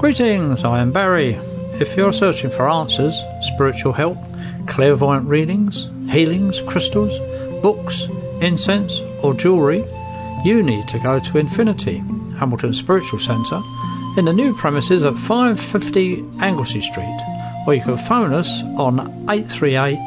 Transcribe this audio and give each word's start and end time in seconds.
Greetings, 0.00 0.64
I 0.64 0.80
am 0.80 0.92
Barry. 0.92 1.34
If 1.78 1.94
you're 1.94 2.14
searching 2.14 2.48
for 2.48 2.66
answers, 2.66 3.14
spiritual 3.42 3.92
help, 3.92 4.16
clairvoyant 4.66 5.28
readings, 5.28 5.90
healings, 6.10 6.62
crystals, 6.62 7.12
books, 7.60 8.04
incense, 8.40 8.98
or 9.22 9.34
jewellery, 9.34 9.84
you 10.42 10.62
need 10.62 10.88
to 10.88 10.98
go 11.00 11.20
to 11.20 11.36
Infinity, 11.36 11.98
Hamilton 12.38 12.72
Spiritual 12.72 13.18
Centre, 13.18 13.60
in 14.16 14.24
the 14.24 14.32
new 14.32 14.54
premises 14.54 15.04
at 15.04 15.18
550 15.18 16.24
Anglesea 16.40 16.80
Street, 16.80 17.20
or 17.66 17.74
you 17.74 17.82
can 17.82 17.98
phone 17.98 18.32
us 18.32 18.62
on 18.78 19.00
838 19.28 19.98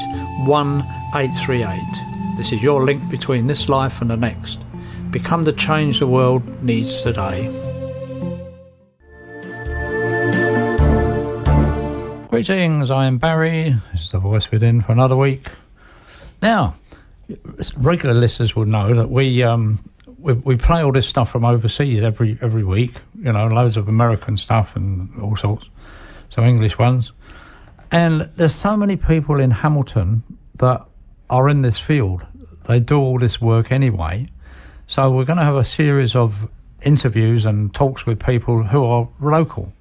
1838. 0.47 2.37
This 2.37 2.51
is 2.51 2.63
your 2.63 2.83
link 2.83 3.07
between 3.11 3.45
this 3.45 3.69
life 3.69 4.01
and 4.01 4.09
the 4.09 4.17
next. 4.17 4.57
Become 5.11 5.43
the 5.43 5.53
change 5.53 5.99
the 5.99 6.07
world 6.07 6.63
needs 6.63 7.03
today. 7.03 7.62
Greetings, 12.33 12.89
I 12.89 13.05
am 13.05 13.19
Barry. 13.19 13.75
This 13.91 14.05
is 14.05 14.09
the 14.09 14.17
voice 14.17 14.49
within 14.49 14.81
for 14.81 14.91
another 14.91 15.15
week. 15.15 15.49
Now, 16.41 16.73
regular 17.77 18.15
listeners 18.15 18.55
will 18.55 18.65
know 18.65 18.95
that 18.95 19.11
we 19.11 19.43
um, 19.43 19.87
we, 20.17 20.33
we 20.33 20.57
play 20.57 20.81
all 20.83 20.91
this 20.91 21.05
stuff 21.05 21.29
from 21.29 21.45
overseas 21.45 22.01
every 22.01 22.39
every 22.41 22.63
week. 22.63 22.95
You 23.19 23.33
know, 23.33 23.45
loads 23.49 23.77
of 23.77 23.87
American 23.87 24.35
stuff 24.37 24.75
and 24.75 25.21
all 25.21 25.35
sorts, 25.35 25.67
some 26.29 26.45
English 26.45 26.79
ones. 26.79 27.11
And 27.91 28.27
there's 28.35 28.55
so 28.55 28.75
many 28.75 28.95
people 28.95 29.39
in 29.39 29.51
Hamilton 29.51 30.23
that 30.55 30.83
are 31.29 31.49
in 31.49 31.61
this 31.61 31.77
field. 31.77 32.25
They 32.67 32.79
do 32.79 32.97
all 32.97 33.19
this 33.19 33.39
work 33.39 33.71
anyway. 33.71 34.27
So 34.87 35.11
we're 35.11 35.25
going 35.25 35.37
to 35.37 35.45
have 35.45 35.57
a 35.57 35.65
series 35.65 36.15
of 36.15 36.49
interviews 36.81 37.45
and 37.45 37.71
talks 37.75 38.07
with 38.07 38.19
people 38.19 38.63
who 38.63 38.83
are 38.85 39.07
local. 39.21 39.71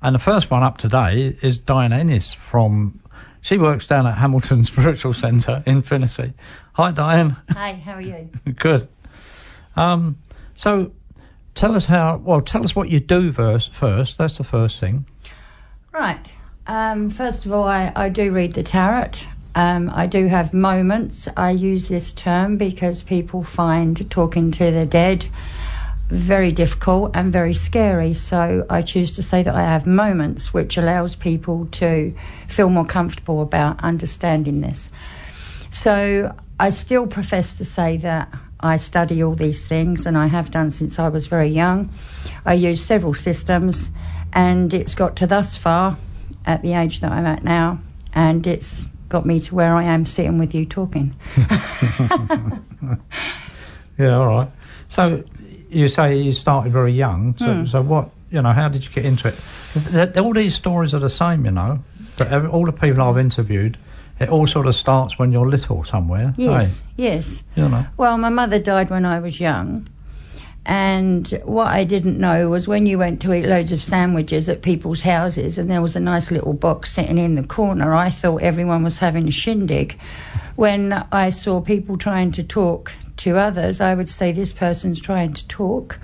And 0.00 0.14
the 0.14 0.20
first 0.20 0.50
one 0.50 0.62
up 0.62 0.78
today 0.78 1.36
is 1.42 1.58
Diane 1.58 1.92
Ennis 1.92 2.32
from. 2.32 3.00
She 3.40 3.58
works 3.58 3.86
down 3.86 4.06
at 4.06 4.18
Hamilton 4.18 4.64
Spiritual 4.64 5.14
Centre, 5.24 5.62
Infinity. 5.66 6.34
Hi, 6.74 6.90
Diane. 6.92 7.36
Hi, 7.50 7.74
how 7.74 7.94
are 7.94 8.00
you? 8.00 8.28
Good. 8.56 8.88
Um, 9.76 10.18
so, 10.54 10.92
tell 11.54 11.74
us 11.74 11.84
how. 11.84 12.18
Well, 12.18 12.40
tell 12.40 12.62
us 12.62 12.76
what 12.76 12.88
you 12.88 13.00
do 13.00 13.32
first. 13.32 13.74
First, 13.74 14.18
that's 14.18 14.38
the 14.38 14.44
first 14.44 14.78
thing. 14.78 15.06
Right. 15.92 16.30
Um, 16.66 17.10
first 17.10 17.46
of 17.46 17.52
all, 17.52 17.64
I, 17.64 17.92
I 17.96 18.08
do 18.08 18.30
read 18.30 18.52
the 18.52 18.62
tarot. 18.62 19.12
Um, 19.54 19.90
I 19.92 20.06
do 20.06 20.28
have 20.28 20.54
moments. 20.54 21.26
I 21.36 21.50
use 21.50 21.88
this 21.88 22.12
term 22.12 22.58
because 22.58 23.02
people 23.02 23.42
find 23.42 24.08
talking 24.10 24.52
to 24.52 24.70
the 24.70 24.86
dead 24.86 25.26
very 26.08 26.52
difficult 26.52 27.10
and 27.14 27.32
very 27.32 27.54
scary. 27.54 28.14
So 28.14 28.66
I 28.70 28.82
choose 28.82 29.12
to 29.12 29.22
say 29.22 29.42
that 29.42 29.54
I 29.54 29.62
have 29.62 29.86
moments 29.86 30.54
which 30.54 30.76
allows 30.76 31.14
people 31.14 31.66
to 31.72 32.14
feel 32.46 32.70
more 32.70 32.86
comfortable 32.86 33.42
about 33.42 33.82
understanding 33.82 34.60
this. 34.60 34.90
So 35.70 36.34
I 36.58 36.70
still 36.70 37.06
profess 37.06 37.58
to 37.58 37.64
say 37.64 37.98
that 37.98 38.32
I 38.60 38.76
study 38.78 39.22
all 39.22 39.34
these 39.34 39.68
things 39.68 40.06
and 40.06 40.16
I 40.16 40.26
have 40.26 40.50
done 40.50 40.70
since 40.70 40.98
I 40.98 41.08
was 41.08 41.26
very 41.26 41.48
young. 41.48 41.90
I 42.44 42.54
use 42.54 42.84
several 42.84 43.14
systems 43.14 43.90
and 44.32 44.72
it's 44.74 44.94
got 44.94 45.16
to 45.16 45.26
thus 45.26 45.56
far 45.56 45.96
at 46.46 46.62
the 46.62 46.72
age 46.72 47.00
that 47.00 47.12
I'm 47.12 47.26
at 47.26 47.44
now 47.44 47.80
and 48.14 48.46
it's 48.46 48.86
got 49.08 49.26
me 49.26 49.40
to 49.40 49.54
where 49.54 49.74
I 49.74 49.84
am 49.84 50.06
sitting 50.06 50.38
with 50.38 50.54
you 50.54 50.64
talking. 50.66 51.14
yeah, 53.98 54.16
all 54.16 54.26
right. 54.26 54.50
So 54.88 55.22
you 55.70 55.88
say 55.88 56.16
you 56.18 56.32
started 56.32 56.72
very 56.72 56.92
young. 56.92 57.34
So, 57.38 57.44
Mm. 57.46 57.68
so 57.70 57.82
what? 57.82 58.10
You 58.30 58.42
know, 58.42 58.52
how 58.52 58.68
did 58.68 58.84
you 58.84 58.90
get 58.90 59.04
into 59.06 59.28
it? 59.28 60.16
all 60.18 60.34
these 60.34 60.54
stories 60.54 60.92
are 60.94 60.98
the 60.98 61.08
same, 61.08 61.44
you 61.44 61.50
know. 61.50 61.78
But 62.18 62.28
every, 62.28 62.48
all 62.48 62.66
the 62.66 62.72
people 62.72 63.02
I've 63.02 63.18
interviewed, 63.18 63.78
it 64.20 64.28
all 64.28 64.46
sort 64.46 64.66
of 64.66 64.74
starts 64.74 65.18
when 65.18 65.32
you're 65.32 65.48
little 65.48 65.84
somewhere. 65.84 66.34
Yes, 66.36 66.82
yes. 66.96 67.42
You 67.56 67.68
know. 67.68 67.86
Well, 67.96 68.18
my 68.18 68.28
mother 68.28 68.58
died 68.58 68.90
when 68.90 69.06
I 69.06 69.20
was 69.20 69.40
young. 69.40 69.86
And 70.66 71.26
what 71.44 71.68
I 71.68 71.84
didn't 71.84 72.18
know 72.18 72.50
was 72.50 72.68
when 72.68 72.84
you 72.84 72.98
went 72.98 73.22
to 73.22 73.32
eat 73.32 73.46
loads 73.46 73.72
of 73.72 73.82
sandwiches 73.82 74.50
at 74.50 74.60
people's 74.60 75.00
houses 75.00 75.56
and 75.56 75.70
there 75.70 75.80
was 75.80 75.96
a 75.96 76.00
nice 76.00 76.30
little 76.30 76.52
box 76.52 76.92
sitting 76.92 77.16
in 77.16 77.36
the 77.36 77.42
corner, 77.42 77.94
I 77.94 78.10
thought 78.10 78.42
everyone 78.42 78.82
was 78.84 78.98
having 78.98 79.26
a 79.28 79.30
shindig. 79.30 79.98
When 80.56 80.92
I 81.10 81.30
saw 81.30 81.62
people 81.62 81.96
trying 81.96 82.32
to 82.32 82.42
talk 82.42 82.92
to 83.18 83.36
others, 83.36 83.80
I 83.80 83.94
would 83.94 84.08
say, 84.08 84.32
This 84.32 84.52
person's 84.52 85.00
trying 85.00 85.34
to 85.34 85.46
talk. 85.48 85.98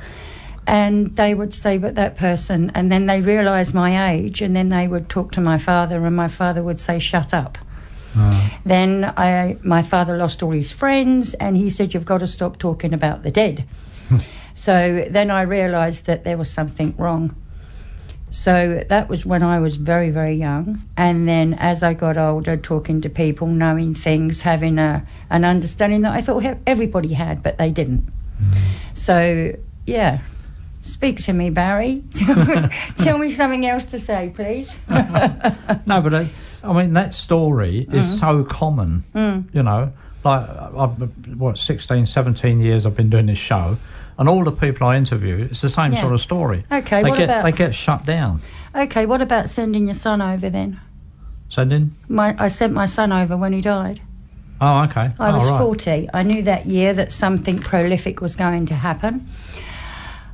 And 0.66 1.14
they 1.16 1.34
would 1.34 1.52
say, 1.52 1.78
But 1.78 1.94
that 1.94 2.16
person. 2.16 2.70
And 2.74 2.90
then 2.90 3.06
they 3.06 3.20
realised 3.20 3.74
my 3.74 4.12
age 4.12 4.42
and 4.42 4.54
then 4.54 4.68
they 4.68 4.88
would 4.88 5.08
talk 5.08 5.32
to 5.32 5.40
my 5.40 5.58
father 5.58 6.04
and 6.06 6.16
my 6.16 6.28
father 6.28 6.62
would 6.62 6.80
say, 6.80 6.98
Shut 6.98 7.34
up. 7.34 7.58
Ah. 8.16 8.60
Then 8.64 9.12
I, 9.16 9.56
my 9.62 9.82
father 9.82 10.16
lost 10.16 10.42
all 10.42 10.52
his 10.52 10.72
friends, 10.72 11.34
and 11.34 11.56
he 11.56 11.68
said, 11.70 11.94
"You've 11.94 12.04
got 12.04 12.18
to 12.18 12.26
stop 12.26 12.58
talking 12.58 12.92
about 12.92 13.22
the 13.22 13.30
dead." 13.30 13.64
Hmm. 14.08 14.18
so 14.54 15.06
then 15.10 15.30
I 15.30 15.42
realised 15.42 16.06
that 16.06 16.24
there 16.24 16.36
was 16.36 16.50
something 16.50 16.94
wrong. 16.96 17.34
So 18.34 18.82
that 18.88 19.08
was 19.08 19.24
when 19.24 19.44
I 19.44 19.60
was 19.60 19.76
very, 19.76 20.10
very 20.10 20.34
young, 20.34 20.82
and 20.96 21.28
then 21.28 21.54
as 21.54 21.84
I 21.84 21.94
got 21.94 22.16
older, 22.18 22.56
talking 22.56 23.00
to 23.02 23.08
people, 23.08 23.46
knowing 23.46 23.94
things, 23.94 24.40
having 24.40 24.76
a 24.78 25.06
an 25.30 25.44
understanding 25.44 26.02
that 26.02 26.12
I 26.12 26.20
thought 26.20 26.42
everybody 26.66 27.12
had, 27.12 27.44
but 27.44 27.58
they 27.58 27.70
didn't. 27.70 28.04
So 28.94 29.54
yeah. 29.86 30.18
Speak 30.82 31.16
to 31.24 31.32
me, 31.32 31.48
Barry. 31.48 32.02
Tell 32.96 33.16
me, 33.16 33.30
something 33.30 33.64
else 33.64 33.86
to 33.86 33.98
say, 33.98 34.30
please. 34.34 34.70
No, 35.86 36.00
but 36.02 36.12
uh, 36.12 36.24
I 36.62 36.72
mean 36.74 36.92
that 36.94 37.14
story 37.14 37.86
is 37.90 38.06
Mm. 38.06 38.20
so 38.20 38.44
common. 38.44 39.04
Mm. 39.14 39.44
You 39.54 39.62
know, 39.62 39.92
like 40.24 40.46
I've 40.50 41.38
what 41.38 41.56
16, 41.56 42.06
17 42.06 42.60
years 42.60 42.84
I've 42.84 42.96
been 42.96 43.08
doing 43.10 43.26
this 43.26 43.38
show, 43.38 43.78
and 44.18 44.28
all 44.28 44.44
the 44.44 44.52
people 44.52 44.86
I 44.86 44.96
interview, 44.96 45.48
it's 45.50 45.60
the 45.60 45.68
same 45.68 45.92
Yeah. 45.92 46.02
sort 46.02 46.12
of 46.12 46.20
story. 46.20 46.64
Okay, 46.70 47.02
they 47.02 47.10
what 47.10 47.18
get 47.18 47.30
about- 47.30 47.44
they 47.44 47.52
get 47.52 47.74
shut 47.74 48.04
down. 48.04 48.40
Okay, 48.74 49.06
what 49.06 49.20
about 49.20 49.48
sending 49.48 49.86
your 49.86 49.94
son 49.94 50.20
over 50.20 50.50
then? 50.50 50.80
Sending. 51.48 51.94
My, 52.08 52.34
I 52.38 52.48
sent 52.48 52.72
my 52.72 52.86
son 52.86 53.12
over 53.12 53.36
when 53.36 53.52
he 53.52 53.60
died. 53.60 54.00
Oh, 54.60 54.82
okay. 54.84 55.10
I 55.18 55.30
oh, 55.30 55.34
was 55.34 55.48
right. 55.48 55.58
40. 55.58 56.10
I 56.12 56.22
knew 56.22 56.42
that 56.42 56.66
year 56.66 56.94
that 56.94 57.12
something 57.12 57.58
prolific 57.58 58.20
was 58.20 58.34
going 58.34 58.66
to 58.66 58.74
happen. 58.74 59.26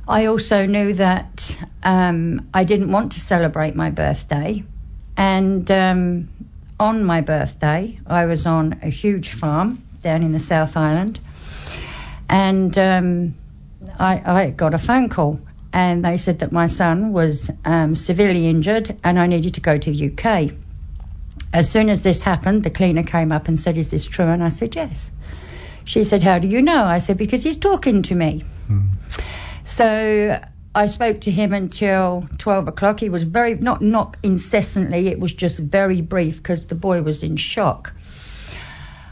I 0.07 0.25
also 0.25 0.65
knew 0.65 0.93
that 0.93 1.57
um, 1.83 2.47
I 2.53 2.63
didn't 2.63 2.91
want 2.91 3.11
to 3.13 3.19
celebrate 3.19 3.75
my 3.75 3.91
birthday. 3.91 4.63
And 5.17 5.69
um, 5.69 6.29
on 6.79 7.03
my 7.03 7.21
birthday, 7.21 7.99
I 8.07 8.25
was 8.25 8.45
on 8.45 8.79
a 8.81 8.89
huge 8.89 9.29
farm 9.29 9.83
down 10.01 10.23
in 10.23 10.31
the 10.31 10.39
South 10.39 10.75
Island. 10.75 11.19
And 12.29 12.77
um, 12.77 13.35
I, 13.99 14.21
I 14.25 14.49
got 14.51 14.73
a 14.73 14.77
phone 14.77 15.09
call. 15.09 15.39
And 15.73 16.03
they 16.03 16.17
said 16.17 16.39
that 16.39 16.51
my 16.51 16.67
son 16.67 17.13
was 17.13 17.49
um, 17.63 17.95
severely 17.95 18.47
injured 18.47 18.97
and 19.05 19.17
I 19.17 19.25
needed 19.27 19.53
to 19.53 19.61
go 19.61 19.77
to 19.77 19.91
the 19.91 20.11
UK. 20.11 20.51
As 21.53 21.69
soon 21.69 21.89
as 21.89 22.03
this 22.03 22.23
happened, 22.23 22.63
the 22.63 22.69
cleaner 22.69 23.03
came 23.03 23.31
up 23.31 23.47
and 23.47 23.59
said, 23.59 23.77
Is 23.77 23.91
this 23.91 24.05
true? 24.05 24.25
And 24.25 24.43
I 24.43 24.49
said, 24.49 24.75
Yes. 24.75 25.11
She 25.85 26.03
said, 26.03 26.23
How 26.23 26.39
do 26.39 26.47
you 26.47 26.61
know? 26.61 26.83
I 26.83 26.99
said, 26.99 27.17
Because 27.17 27.43
he's 27.43 27.57
talking 27.57 28.01
to 28.03 28.15
me. 28.15 28.43
So 29.65 30.41
I 30.73 30.87
spoke 30.87 31.21
to 31.21 31.31
him 31.31 31.53
until 31.53 32.27
12 32.37 32.67
o'clock. 32.69 32.99
He 32.99 33.09
was 33.09 33.23
very, 33.23 33.55
not, 33.55 33.81
not 33.81 34.15
incessantly, 34.23 35.07
it 35.07 35.19
was 35.19 35.33
just 35.33 35.59
very 35.59 36.01
brief 36.01 36.37
because 36.37 36.65
the 36.65 36.75
boy 36.75 37.01
was 37.01 37.23
in 37.23 37.35
shock. 37.35 37.93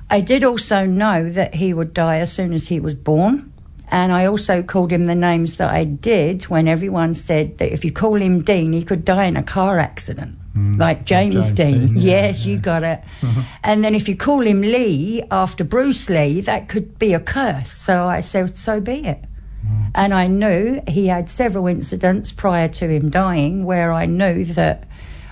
I 0.10 0.22
did 0.22 0.44
also 0.44 0.86
know 0.86 1.30
that 1.30 1.56
he 1.56 1.74
would 1.74 1.94
die 1.94 2.18
as 2.18 2.32
soon 2.32 2.54
as 2.54 2.68
he 2.68 2.80
was 2.80 2.96
born. 2.96 3.49
And 3.92 4.12
I 4.12 4.26
also 4.26 4.62
called 4.62 4.92
him 4.92 5.08
the 5.08 5.16
names 5.16 5.58
that 5.58 5.72
I 5.72 5.84
did 5.84 6.44
when 6.44 6.68
everyone 6.68 7.14
said 7.14 7.58
that 7.58 7.74
if 7.74 7.84
you 7.84 7.92
call 7.92 8.16
him 8.16 8.42
Dean, 8.42 8.72
he 8.72 8.84
could 8.84 9.04
die 9.04 9.26
in 9.26 9.36
a 9.36 9.44
car 9.44 9.80
accident. 9.80 10.38
Mm. 10.56 10.78
Like 10.78 11.06
James, 11.06 11.34
James 11.34 11.52
Dean. 11.54 11.88
Dean, 11.88 11.96
yeah, 11.98 12.28
yes, 12.28 12.46
you 12.46 12.58
got 12.58 12.84
it. 12.84 13.02
And 13.64 13.84
then 13.84 13.96
if 13.96 14.08
you 14.08 14.16
call 14.16 14.42
him 14.42 14.62
Lee 14.62 15.24
after 15.32 15.64
Bruce 15.64 16.10
Lee, 16.10 16.42
that 16.42 16.70
could 16.70 16.98
be 17.00 17.14
a 17.14 17.20
curse. 17.20 17.72
So 17.72 18.04
I 18.04 18.22
said, 18.22 18.56
so 18.58 18.80
be 18.80 19.06
it. 19.06 19.24
Mm. 19.66 19.92
And 19.96 20.14
I 20.14 20.28
knew 20.28 20.82
he 20.88 21.08
had 21.08 21.30
several 21.30 21.68
incidents 21.68 22.32
prior 22.32 22.68
to 22.70 22.88
him 22.88 23.10
dying 23.10 23.66
where 23.66 23.92
I 23.92 24.06
knew 24.06 24.46
that 24.46 24.88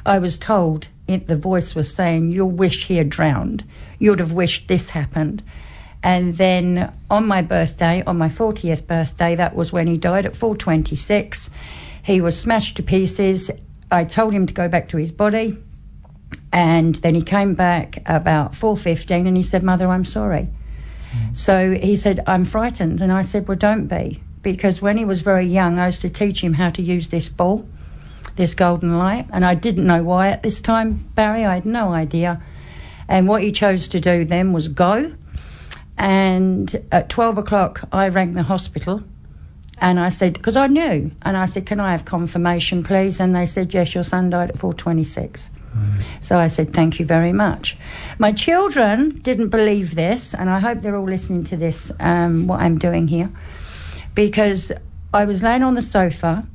I 0.06 0.20
was 0.20 0.38
told 0.38 0.88
it, 1.08 1.28
the 1.28 1.38
voice 1.38 1.74
was 1.74 1.94
saying, 1.94 2.32
You'll 2.32 2.52
wish 2.52 2.86
he 2.86 2.98
had 2.98 3.10
drowned. 3.10 3.64
You'd 4.00 4.20
have 4.20 4.34
wished 4.34 4.68
this 4.68 4.90
happened. 4.90 5.42
And 6.04 6.38
then 6.38 6.94
on 7.10 7.28
my 7.28 7.42
birthday, 7.42 8.04
on 8.06 8.18
my 8.18 8.30
40th 8.30 8.88
birthday, 8.88 9.36
that 9.36 9.56
was 9.56 9.74
when 9.74 9.88
he 9.88 9.98
died 9.98 10.26
at 10.26 10.36
426. 10.36 11.50
He 12.04 12.22
was 12.22 12.40
smashed 12.40 12.78
to 12.78 12.84
pieces. 12.84 13.50
I 13.92 14.06
told 14.06 14.34
him 14.34 14.48
to 14.48 14.54
go 14.54 14.68
back 14.68 14.90
to 14.90 14.98
his 14.98 15.12
body. 15.12 15.58
And 16.54 16.96
then 16.96 17.16
he 17.16 17.24
came 17.24 17.56
back 17.56 18.02
about 18.06 18.54
4.15 18.54 19.28
and 19.28 19.36
he 19.38 19.44
said, 19.44 19.64
Mother, 19.64 19.88
I'm 19.88 20.06
sorry. 20.06 20.48
Mm. 21.12 21.36
So 21.36 21.72
he 21.72 21.96
said, 21.96 22.24
I'm 22.28 22.46
frightened. 22.46 23.02
And 23.02 23.12
I 23.12 23.22
said, 23.24 23.48
Well, 23.48 23.58
don't 23.58 23.88
be. 23.88 24.22
Because 24.42 24.82
when 24.82 24.98
he 24.98 25.06
was 25.06 25.22
very 25.22 25.46
young, 25.46 25.80
I 25.80 25.88
used 25.88 26.02
to 26.02 26.10
teach 26.10 26.42
him 26.42 26.54
how 26.54 26.70
to 26.72 26.82
use 26.82 27.10
this 27.10 27.28
ball, 27.28 27.68
this 28.38 28.54
golden 28.54 28.96
light. 28.96 29.28
And 29.34 29.44
I 29.44 29.56
didn't 29.56 29.86
know 29.86 30.04
why 30.04 30.30
at 30.30 30.44
this 30.44 30.62
time, 30.62 31.10
Barry. 31.16 31.44
I 31.44 31.56
had 31.56 31.66
no 31.66 31.94
idea. 31.94 32.42
And 33.10 33.28
what 33.28 33.42
he 33.42 33.52
chose 33.52 33.88
to 33.90 34.00
do 34.00 34.26
then 34.26 34.54
was 34.54 34.68
go. 34.68 35.14
And 35.98 36.84
at 36.92 37.10
12 37.10 37.38
o'clock, 37.40 37.88
I 37.92 38.10
rang 38.10 38.34
the 38.34 38.44
hospital 38.44 39.04
and 39.80 40.00
I 40.00 40.10
said, 40.10 40.34
because 40.34 40.56
I 40.56 40.68
knew, 40.68 41.12
and 41.22 41.38
I 41.38 41.46
said, 41.46 41.66
can 41.66 41.80
I 41.80 41.92
have 41.92 42.06
confirmation, 42.06 42.84
please? 42.84 43.20
And 43.20 43.36
they 43.36 43.46
said, 43.46 43.74
yes, 43.74 43.94
your 43.94 44.04
son 44.04 44.30
died 44.32 44.50
at 44.50 44.58
426. 44.58 45.50
So 46.22 46.40
I 46.40 46.48
said, 46.48 46.74
thank 46.74 47.00
you 47.00 47.06
very 47.06 47.32
much. 47.34 47.78
My 48.18 48.32
children 48.32 49.10
didn't 49.10 49.50
believe 49.50 49.94
this, 49.94 50.34
and 50.34 50.50
I 50.50 50.60
hope 50.60 50.82
they're 50.82 50.96
all 50.96 51.06
listening 51.06 51.44
to 51.46 51.58
this, 51.58 51.92
um, 52.00 52.48
what 52.48 52.62
I'm 52.62 52.80
doing 52.80 53.08
here, 53.08 53.30
because 54.16 54.72
I 55.14 55.26
was 55.26 55.44
laying 55.44 55.62
on 55.62 55.76
the 55.76 55.84
sofa 55.84 56.48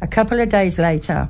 a 0.00 0.06
couple 0.06 0.40
of 0.40 0.48
days 0.48 0.78
later, 0.78 1.28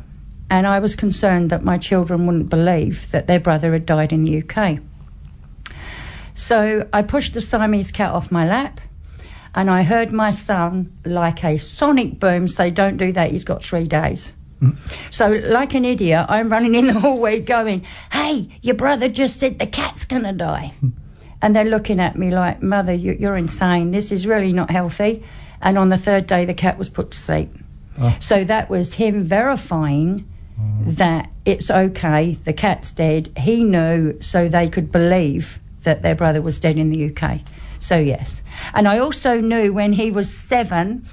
and 0.48 0.64
I 0.64 0.78
was 0.78 0.94
concerned 0.94 1.50
that 1.50 1.64
my 1.64 1.76
children 1.78 2.26
wouldn't 2.26 2.50
believe 2.50 3.10
that 3.10 3.26
their 3.26 3.40
brother 3.40 3.72
had 3.72 3.84
died 3.84 4.12
in 4.12 4.22
the 4.22 4.42
UK. 4.44 4.78
So 6.38 6.88
I 6.92 7.02
pushed 7.02 7.34
the 7.34 7.40
Siamese 7.40 7.90
cat 7.90 8.12
off 8.12 8.30
my 8.30 8.46
lap, 8.46 8.80
and 9.56 9.68
I 9.68 9.82
heard 9.82 10.12
my 10.12 10.30
son, 10.30 10.96
like 11.04 11.42
a 11.42 11.58
sonic 11.58 12.20
boom, 12.20 12.46
say, 12.46 12.70
Don't 12.70 12.96
do 12.96 13.10
that, 13.12 13.32
he's 13.32 13.42
got 13.42 13.64
three 13.64 13.88
days. 13.88 14.32
Mm. 14.62 14.76
So, 15.10 15.30
like 15.30 15.74
an 15.74 15.84
idiot, 15.84 16.26
I'm 16.28 16.48
running 16.48 16.76
in 16.76 16.86
the 16.86 16.92
hallway 17.00 17.40
going, 17.40 17.84
Hey, 18.12 18.48
your 18.62 18.76
brother 18.76 19.08
just 19.08 19.40
said 19.40 19.58
the 19.58 19.66
cat's 19.66 20.04
to 20.04 20.32
die. 20.32 20.72
Hmm. 20.78 20.88
and 21.42 21.56
they're 21.56 21.64
looking 21.64 21.98
at 21.98 22.16
me 22.16 22.30
like, 22.30 22.62
Mother, 22.62 22.94
you, 22.94 23.16
you're 23.18 23.36
insane. 23.36 23.90
This 23.90 24.12
is 24.12 24.24
really 24.24 24.52
not 24.52 24.70
healthy. 24.70 25.24
And 25.60 25.76
on 25.76 25.88
the 25.88 25.98
third 25.98 26.28
day, 26.28 26.44
the 26.44 26.54
cat 26.54 26.78
was 26.78 26.88
put 26.88 27.10
to 27.10 27.18
sleep. 27.18 27.50
Ah. 27.98 28.16
So, 28.20 28.44
that 28.44 28.70
was 28.70 28.94
him 28.94 29.24
verifying 29.24 30.20
hmm. 30.56 30.92
that 30.92 31.30
it's 31.44 31.68
okay, 31.68 32.38
the 32.44 32.52
cat's 32.52 32.92
dead. 32.92 33.36
He 33.36 33.64
knew 33.64 34.20
so 34.20 34.48
they 34.48 34.68
could 34.68 34.92
believe 34.92 35.58
that 35.88 36.02
their 36.02 36.14
brother 36.14 36.42
was 36.42 36.60
dead 36.60 36.76
in 36.76 36.90
the 36.90 37.10
UK. 37.10 37.40
So, 37.80 37.96
yes. 37.96 38.42
And 38.74 38.86
I 38.86 38.98
also 38.98 39.40
knew 39.40 39.72
when 39.72 39.94
he 39.94 40.10
was 40.10 40.32
seven, 40.32 41.06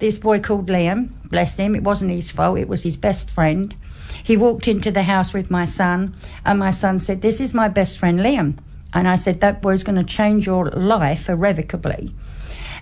this 0.00 0.18
boy 0.18 0.40
called 0.40 0.66
Liam, 0.66 1.08
bless 1.24 1.56
him, 1.56 1.74
it 1.74 1.82
wasn't 1.82 2.10
his 2.10 2.30
fault, 2.30 2.58
it 2.58 2.68
was 2.68 2.82
his 2.82 2.98
best 2.98 3.30
friend. 3.30 3.74
He 4.22 4.36
walked 4.36 4.68
into 4.68 4.90
the 4.90 5.02
house 5.02 5.32
with 5.32 5.50
my 5.50 5.64
son, 5.64 6.14
and 6.44 6.58
my 6.58 6.72
son 6.72 6.98
said, 6.98 7.22
This 7.22 7.40
is 7.40 7.54
my 7.54 7.68
best 7.68 7.98
friend 7.98 8.20
Liam. 8.20 8.58
And 8.92 9.08
I 9.08 9.16
said, 9.16 9.40
That 9.40 9.62
boy's 9.62 9.82
going 9.82 9.96
to 9.96 10.04
change 10.04 10.44
your 10.44 10.66
life 10.66 11.30
irrevocably. 11.30 12.14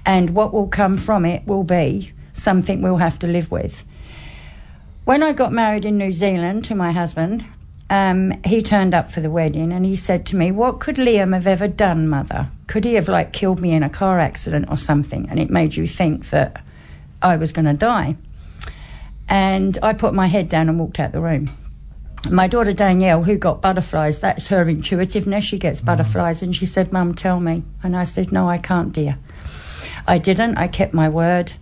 And 0.04 0.30
what 0.30 0.52
will 0.52 0.68
come 0.68 0.96
from 0.96 1.24
it 1.24 1.46
will 1.46 1.64
be 1.64 2.12
something 2.32 2.82
we'll 2.82 2.96
have 2.96 3.20
to 3.20 3.28
live 3.28 3.52
with. 3.52 3.84
When 5.04 5.22
I 5.22 5.32
got 5.32 5.52
married 5.52 5.84
in 5.84 5.96
New 5.96 6.12
Zealand 6.12 6.64
to 6.64 6.74
my 6.74 6.90
husband, 6.90 7.44
um, 7.88 8.32
he 8.44 8.62
turned 8.62 8.94
up 8.94 9.12
for 9.12 9.20
the 9.20 9.30
wedding 9.30 9.72
and 9.72 9.84
he 9.84 9.96
said 9.96 10.26
to 10.26 10.36
me, 10.36 10.50
What 10.50 10.80
could 10.80 10.96
Liam 10.96 11.34
have 11.34 11.46
ever 11.46 11.68
done, 11.68 12.08
mother? 12.08 12.50
Could 12.66 12.84
he 12.84 12.94
have 12.94 13.08
like 13.08 13.32
killed 13.32 13.60
me 13.60 13.72
in 13.72 13.82
a 13.82 13.90
car 13.90 14.18
accident 14.18 14.66
or 14.70 14.76
something? 14.76 15.28
And 15.30 15.38
it 15.38 15.50
made 15.50 15.76
you 15.76 15.86
think 15.86 16.30
that 16.30 16.64
I 17.22 17.36
was 17.36 17.52
going 17.52 17.66
to 17.66 17.74
die. 17.74 18.16
And 19.28 19.78
I 19.82 19.92
put 19.92 20.14
my 20.14 20.26
head 20.26 20.48
down 20.48 20.68
and 20.68 20.78
walked 20.78 20.98
out 20.98 21.12
the 21.12 21.20
room. 21.20 21.50
My 22.28 22.48
daughter 22.48 22.72
Danielle, 22.72 23.22
who 23.22 23.36
got 23.36 23.62
butterflies, 23.62 24.18
that's 24.18 24.48
her 24.48 24.68
intuitiveness. 24.68 25.44
She 25.44 25.58
gets 25.58 25.80
butterflies. 25.80 26.42
And 26.42 26.54
she 26.54 26.66
said, 26.66 26.92
Mum, 26.92 27.14
tell 27.14 27.38
me. 27.38 27.62
And 27.84 27.96
I 27.96 28.04
said, 28.04 28.32
No, 28.32 28.48
I 28.48 28.58
can't, 28.58 28.92
dear. 28.92 29.16
I 30.08 30.18
didn't. 30.18 30.56
I 30.56 30.66
kept 30.66 30.92
my 30.92 31.08
word. 31.08 31.52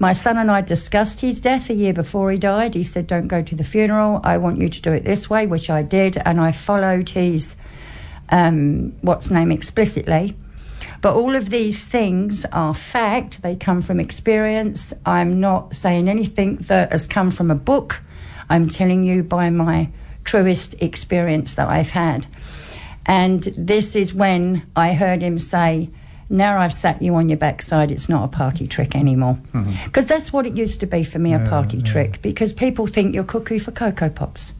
My 0.00 0.14
son 0.14 0.38
and 0.38 0.50
I 0.50 0.62
discussed 0.62 1.20
his 1.20 1.40
death 1.40 1.68
a 1.68 1.74
year 1.74 1.92
before 1.92 2.32
he 2.32 2.38
died. 2.38 2.72
He 2.72 2.84
said, 2.84 3.06
Don't 3.06 3.28
go 3.28 3.42
to 3.42 3.54
the 3.54 3.62
funeral. 3.62 4.18
I 4.24 4.38
want 4.38 4.58
you 4.58 4.70
to 4.70 4.80
do 4.80 4.94
it 4.94 5.04
this 5.04 5.28
way, 5.28 5.46
which 5.46 5.68
I 5.68 5.82
did. 5.82 6.16
And 6.24 6.40
I 6.40 6.52
followed 6.52 7.10
his, 7.10 7.54
um, 8.30 8.94
what's 9.02 9.30
name, 9.30 9.52
explicitly. 9.52 10.34
But 11.02 11.16
all 11.16 11.36
of 11.36 11.50
these 11.50 11.84
things 11.84 12.46
are 12.46 12.72
fact, 12.72 13.42
they 13.42 13.56
come 13.56 13.82
from 13.82 14.00
experience. 14.00 14.94
I'm 15.04 15.38
not 15.38 15.76
saying 15.76 16.08
anything 16.08 16.56
that 16.68 16.92
has 16.92 17.06
come 17.06 17.30
from 17.30 17.50
a 17.50 17.54
book. 17.54 18.00
I'm 18.48 18.70
telling 18.70 19.04
you 19.04 19.22
by 19.22 19.50
my 19.50 19.90
truest 20.24 20.76
experience 20.80 21.54
that 21.54 21.68
I've 21.68 21.90
had. 21.90 22.26
And 23.04 23.42
this 23.54 23.94
is 23.94 24.14
when 24.14 24.66
I 24.74 24.94
heard 24.94 25.20
him 25.20 25.38
say, 25.38 25.90
Now 26.30 26.58
I've 26.58 26.72
sat 26.72 27.02
you 27.02 27.16
on 27.16 27.28
your 27.28 27.38
backside, 27.38 27.90
it's 27.90 28.08
not 28.08 28.24
a 28.24 28.28
party 28.28 28.68
trick 28.68 28.94
anymore. 28.94 29.36
Mm-hmm. 29.52 29.84
Because 29.84 30.06
that's 30.06 30.32
what 30.32 30.46
it 30.46 30.56
used 30.56 30.78
to 30.80 30.86
be 30.86 31.02
for 31.02 31.18
me 31.18 31.34
a 31.34 31.40
party 31.40 31.82
trick, 31.82 32.22
because 32.22 32.52
people 32.52 32.86
think 32.86 33.14
you're 33.14 33.24
cuckoo 33.24 33.58
for 33.58 33.72
Cocoa 33.72 34.08
Pops. 34.10 34.52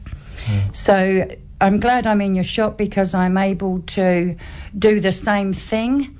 So 0.73 1.27
I'm 1.61 1.79
glad 1.79 2.07
I'm 2.07 2.19
in 2.21 2.35
your 2.35 2.43
shop 2.43 2.77
because 2.77 3.13
I'm 3.13 3.37
able 3.37 3.79
to 3.81 4.35
do 4.77 4.99
the 4.99 5.13
same 5.13 5.53
thing 5.53 6.17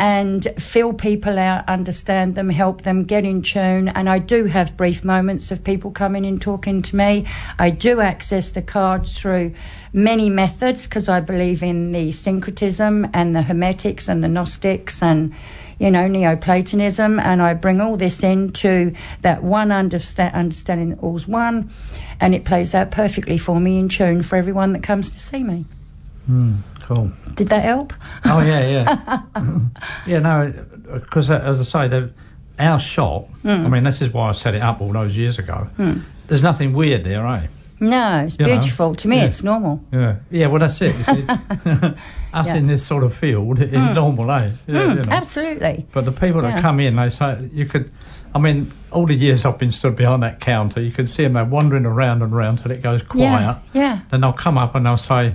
and 0.00 0.50
feel 0.56 0.94
people 0.94 1.38
out, 1.38 1.68
understand 1.68 2.34
them, 2.34 2.48
help 2.48 2.84
them 2.84 3.04
get 3.04 3.22
in 3.22 3.42
tune. 3.42 3.88
And 3.88 4.08
I 4.08 4.18
do 4.18 4.46
have 4.46 4.74
brief 4.74 5.04
moments 5.04 5.50
of 5.50 5.62
people 5.62 5.90
coming 5.90 6.24
and 6.24 6.40
talking 6.40 6.80
to 6.80 6.96
me. 6.96 7.26
I 7.58 7.68
do 7.68 8.00
access 8.00 8.50
the 8.50 8.62
cards 8.62 9.18
through 9.18 9.54
many 9.92 10.30
methods 10.30 10.86
because 10.86 11.06
I 11.10 11.20
believe 11.20 11.62
in 11.62 11.92
the 11.92 12.12
syncretism 12.12 13.10
and 13.12 13.36
the 13.36 13.42
Hermetics 13.42 14.08
and 14.08 14.24
the 14.24 14.28
Gnostics 14.28 15.02
and 15.02 15.34
you 15.78 15.90
know, 15.90 16.06
Neoplatonism, 16.06 17.18
and 17.18 17.40
I 17.40 17.54
bring 17.54 17.80
all 17.80 17.96
this 17.96 18.22
into 18.22 18.94
that 19.22 19.42
one 19.42 19.70
understa- 19.70 20.32
understanding 20.34 20.90
that 20.90 21.00
all's 21.00 21.26
one, 21.26 21.70
and 22.20 22.34
it 22.34 22.44
plays 22.44 22.74
out 22.74 22.90
perfectly 22.90 23.38
for 23.38 23.58
me 23.58 23.78
in 23.78 23.88
tune 23.88 24.22
for 24.22 24.36
everyone 24.36 24.74
that 24.74 24.82
comes 24.82 25.08
to 25.08 25.18
see 25.18 25.42
me. 25.42 25.64
Hmm. 26.26 26.56
Cool. 26.94 27.12
Did 27.34 27.48
that 27.50 27.62
help? 27.62 27.92
Oh 28.24 28.40
yeah, 28.40 28.66
yeah, 28.66 29.20
yeah. 30.06 30.18
No, 30.18 30.52
because 30.92 31.30
as 31.30 31.60
I 31.60 31.84
say, 31.84 31.88
the, 31.88 32.10
our 32.58 32.80
shop. 32.80 33.28
I 33.44 33.68
mean, 33.68 33.84
this 33.84 34.02
is 34.02 34.12
why 34.12 34.28
I 34.28 34.32
set 34.32 34.54
it 34.56 34.62
up 34.62 34.80
all 34.80 34.92
those 34.92 35.16
years 35.16 35.38
ago. 35.38 35.68
There's 36.26 36.42
nothing 36.42 36.72
weird 36.72 37.04
there, 37.04 37.24
eh? 37.26 37.46
No, 37.82 38.24
it's 38.26 38.36
You 38.38 38.46
know, 38.46 38.58
beautiful. 38.58 38.94
To 38.96 39.08
me, 39.08 39.16
yeah. 39.18 39.24
it's 39.24 39.42
normal. 39.42 39.82
Yeah, 39.92 40.16
yeah. 40.30 40.48
Well, 40.48 40.58
that's 40.58 40.80
it. 40.82 40.94
You 40.96 41.04
see, 41.04 41.24
us 42.34 42.46
Yeah. 42.48 42.56
in 42.56 42.66
this 42.66 42.84
sort 42.84 43.04
of 43.04 43.14
field 43.16 43.60
is 43.60 43.92
normal, 43.92 44.30
eh? 44.32 44.50
Yeah, 44.66 44.74
Mm, 44.74 44.88
you 44.96 45.02
know. 45.02 45.12
Absolutely. 45.12 45.86
But 45.92 46.04
the 46.04 46.12
people 46.12 46.42
that 46.42 46.60
come 46.60 46.80
in, 46.80 46.96
they 46.96 47.08
say 47.10 47.48
you 47.54 47.66
could. 47.66 47.90
I 48.34 48.38
mean, 48.38 48.70
all 48.90 49.06
the 49.06 49.14
years 49.14 49.44
I've 49.44 49.58
been 49.58 49.70
stood 49.72 49.94
behind 49.96 50.22
that 50.24 50.40
counter, 50.40 50.80
you 50.82 50.90
can 50.92 51.06
see 51.06 51.26
them 51.26 51.50
wandering 51.50 51.86
around 51.86 52.22
and 52.22 52.32
around 52.34 52.58
till 52.58 52.70
it 52.72 52.82
goes 52.82 53.02
quiet. 53.02 53.30
Yeah, 53.30 53.58
yeah. 53.72 54.00
Then 54.10 54.20
they'll 54.22 54.32
come 54.32 54.58
up 54.58 54.74
and 54.74 54.84
they'll 54.84 54.96
say, 54.96 55.34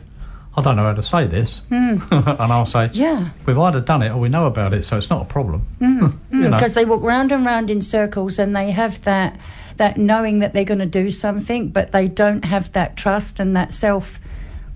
"I 0.57 0.61
don't 0.61 0.75
know 0.75 0.83
how 0.83 0.93
to 0.93 1.03
say 1.03 1.25
this," 1.27 1.61
and 1.69 2.01
I'll 2.11 2.65
say, 2.65 2.87
Hmm. 2.87 2.93
Yeah. 2.93 3.29
we've 3.45 3.57
either 3.57 3.81
done 3.81 4.01
it 4.01 4.09
or 4.11 4.17
we 4.17 4.29
know 4.29 4.45
about 4.45 4.73
it, 4.73 4.85
so 4.85 4.97
it's 4.97 5.09
not 5.09 5.21
a 5.23 5.25
problem." 5.25 5.63
you 5.79 5.89
know. 6.31 6.51
because 6.51 6.73
they 6.75 6.85
walk 6.85 7.03
round 7.03 7.31
and 7.31 7.45
round 7.45 7.69
in 7.69 7.81
circles 7.81 8.39
and 8.39 8.55
they 8.55 8.71
have 8.71 9.01
that 9.03 9.37
that 9.77 9.97
knowing 9.97 10.39
that 10.39 10.53
they're 10.53 10.63
going 10.63 10.79
to 10.79 10.85
do 10.85 11.11
something 11.11 11.67
but 11.67 11.91
they 11.91 12.07
don't 12.07 12.45
have 12.45 12.71
that 12.71 12.95
trust 12.95 13.39
and 13.41 13.55
that 13.57 13.73
self 13.73 14.19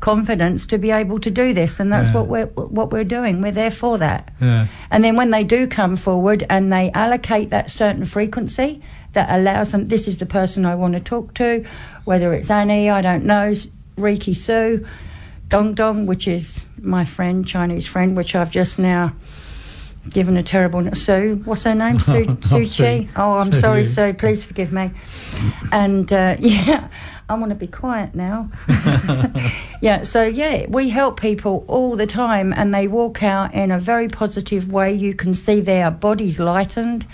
confidence 0.02 0.66
to 0.66 0.78
be 0.78 0.92
able 0.92 1.20
to 1.20 1.30
do 1.30 1.54
this 1.54 1.80
and 1.80 1.92
that's 1.92 2.10
Yeah. 2.10 2.16
what 2.22 2.28
we're 2.28 2.46
what 2.48 2.92
we're 2.92 3.04
doing 3.04 3.42
we're 3.42 3.52
there 3.52 3.72
for 3.72 3.98
that 3.98 4.30
Yeah. 4.42 4.68
and 4.92 5.04
then 5.04 5.16
when 5.18 5.32
they 5.32 5.44
do 5.44 5.68
come 5.68 5.96
forward 5.98 6.46
and 6.50 6.72
they 6.72 6.90
allocate 6.92 7.50
that 7.50 7.70
certain 7.70 8.06
frequency 8.06 8.82
that 9.14 9.28
allows 9.30 9.72
them 9.72 9.88
this 9.90 10.08
is 10.08 10.18
the 10.18 10.26
person 10.26 10.66
I 10.66 10.76
want 10.76 10.94
to 10.94 11.00
talk 11.02 11.34
to 11.36 11.66
whether 12.06 12.34
it's 12.34 12.50
Annie 12.50 12.90
I 12.90 13.02
don't 13.02 13.26
know 13.26 13.54
Reiki 13.98 14.36
Sue 14.36 14.86
Dong 15.50 15.74
Dong 15.74 16.06
which 16.06 16.28
is 16.28 16.68
my 16.82 17.06
friend 17.06 17.46
Chinese 17.48 17.88
friend 17.88 18.16
which 18.16 18.36
I've 18.36 18.52
just 18.52 18.80
now 18.80 19.14
given 20.10 20.38
a 20.38 20.44
terrible 20.44 20.94
Sue. 20.96 21.42
What's 21.46 21.64
her 21.64 21.76
name? 21.76 22.00
Sue 22.00 22.38
Sue. 22.42 22.68
Chi. 22.70 23.10
Oh, 23.16 23.34
I'm 23.34 23.52
Sue. 23.52 23.60
sorry, 23.60 23.86
Sue. 23.96 24.14
Please 24.14 24.44
forgive 24.44 24.72
me. 24.72 24.92
And 25.72 26.12
uh, 26.12 26.36
yeah, 26.40 26.88
I 27.28 27.36
want 27.36 27.50
to 27.50 27.56
be 27.56 27.68
quiet 27.68 28.16
now. 28.16 28.50
yeah. 29.82 30.04
So 30.04 30.24
yeah, 30.24 30.66
we 30.68 30.90
help 30.90 31.20
people 31.20 31.66
all 31.68 31.96
the 31.96 32.08
time, 32.08 32.54
and 32.54 32.74
they 32.74 32.88
walk 32.88 33.22
out 33.24 33.54
in 33.54 33.72
a 33.72 33.80
very 33.80 34.08
positive 34.08 34.72
way. 34.72 34.94
You 34.94 35.14
can 35.14 35.34
see 35.34 35.62
their 35.62 35.92
bodies 35.92 36.40
lightened. 36.40 37.06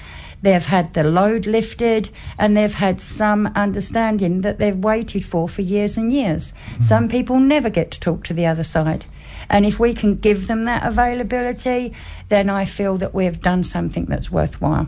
They've 0.46 0.66
had 0.66 0.94
the 0.94 1.04
load 1.04 1.46
lifted, 1.46 2.10
and 2.38 2.56
they've 2.56 2.74
had 2.74 3.02
some 3.02 3.48
understanding 3.56 4.42
that 4.42 4.58
they've 4.60 4.78
waited 4.78 5.25
for 5.25 5.50
for 5.50 5.62
years 5.62 5.98
and 5.98 6.14
years. 6.14 6.54
Some 6.82 7.08
people 7.10 7.40
never 7.40 7.70
get 7.70 7.92
to 7.92 8.00
talk 8.00 8.24
to 8.25 8.34
the 8.34 8.46
other 8.46 8.64
side. 8.64 9.06
And 9.50 9.66
if 9.66 9.80
we 9.80 9.94
can 9.94 10.16
give 10.16 10.48
them 10.48 10.66
that 10.66 10.86
availability, 10.88 11.94
then 12.30 12.50
I 12.50 12.66
feel 12.66 12.98
that 12.98 13.14
we've 13.14 13.40
done 13.42 13.64
something 13.64 14.06
that's 14.06 14.32
worthwhile. 14.32 14.88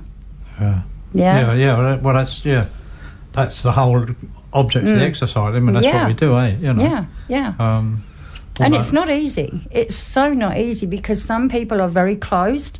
Yeah. 0.60 0.82
Yeah. 1.14 1.40
Yeah, 1.40 1.54
yeah. 1.54 1.96
Well, 1.96 2.14
that's 2.16 2.46
yeah. 2.46 2.66
That's 3.34 3.62
the 3.62 3.72
whole 3.72 4.06
object 4.54 4.88
of 4.88 4.96
the 4.96 5.04
exercise. 5.06 5.56
I 5.56 5.60
mean, 5.60 5.74
that's 5.74 5.86
Mm. 5.86 5.94
Yeah. 5.94 6.02
what 6.04 6.08
we 6.08 6.14
do, 6.14 6.38
eh? 6.40 6.56
You 6.60 6.74
know. 6.74 6.82
Yeah, 6.84 7.06
yeah. 7.28 7.54
Um, 7.60 8.04
and 8.60 8.72
well, 8.72 8.82
it's 8.82 8.92
not 8.92 9.10
easy. 9.10 9.62
It's 9.70 9.96
so 9.96 10.34
not 10.34 10.58
easy 10.58 10.88
because 10.88 11.24
some 11.24 11.48
people 11.50 11.80
are 11.82 11.88
very 11.90 12.16
closed. 12.16 12.80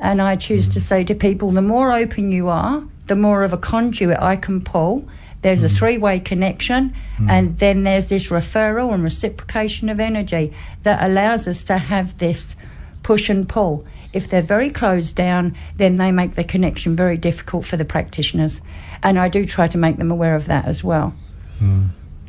And 0.00 0.20
I 0.20 0.36
choose 0.36 0.68
to 0.68 0.80
say 0.80 1.04
to 1.04 1.14
people, 1.14 1.50
the 1.52 1.62
more 1.62 1.92
open 1.92 2.32
you 2.32 2.48
are, 2.48 2.82
the 3.06 3.16
more 3.16 3.42
of 3.44 3.52
a 3.52 3.58
conduit 3.58 4.18
I 4.18 4.36
can 4.36 4.60
pull. 4.62 5.06
There's 5.42 5.62
a 5.62 5.68
three 5.68 5.98
way 5.98 6.20
connection, 6.20 6.94
and 7.28 7.58
then 7.58 7.84
there's 7.84 8.06
this 8.06 8.28
referral 8.28 8.94
and 8.94 9.04
reciprocation 9.04 9.90
of 9.90 10.00
energy 10.00 10.54
that 10.84 11.02
allows 11.02 11.46
us 11.46 11.64
to 11.64 11.76
have 11.76 12.16
this 12.18 12.56
push 13.02 13.28
and 13.28 13.46
pull. 13.46 13.84
If 14.14 14.30
they're 14.30 14.40
very 14.42 14.70
closed 14.70 15.14
down, 15.16 15.54
then 15.76 15.96
they 15.98 16.12
make 16.12 16.34
the 16.36 16.44
connection 16.44 16.96
very 16.96 17.18
difficult 17.18 17.66
for 17.66 17.76
the 17.76 17.84
practitioners. 17.84 18.60
And 19.02 19.18
I 19.18 19.28
do 19.28 19.44
try 19.44 19.68
to 19.68 19.76
make 19.76 19.98
them 19.98 20.10
aware 20.10 20.34
of 20.34 20.46
that 20.46 20.64
as 20.64 20.82
well. 20.82 21.12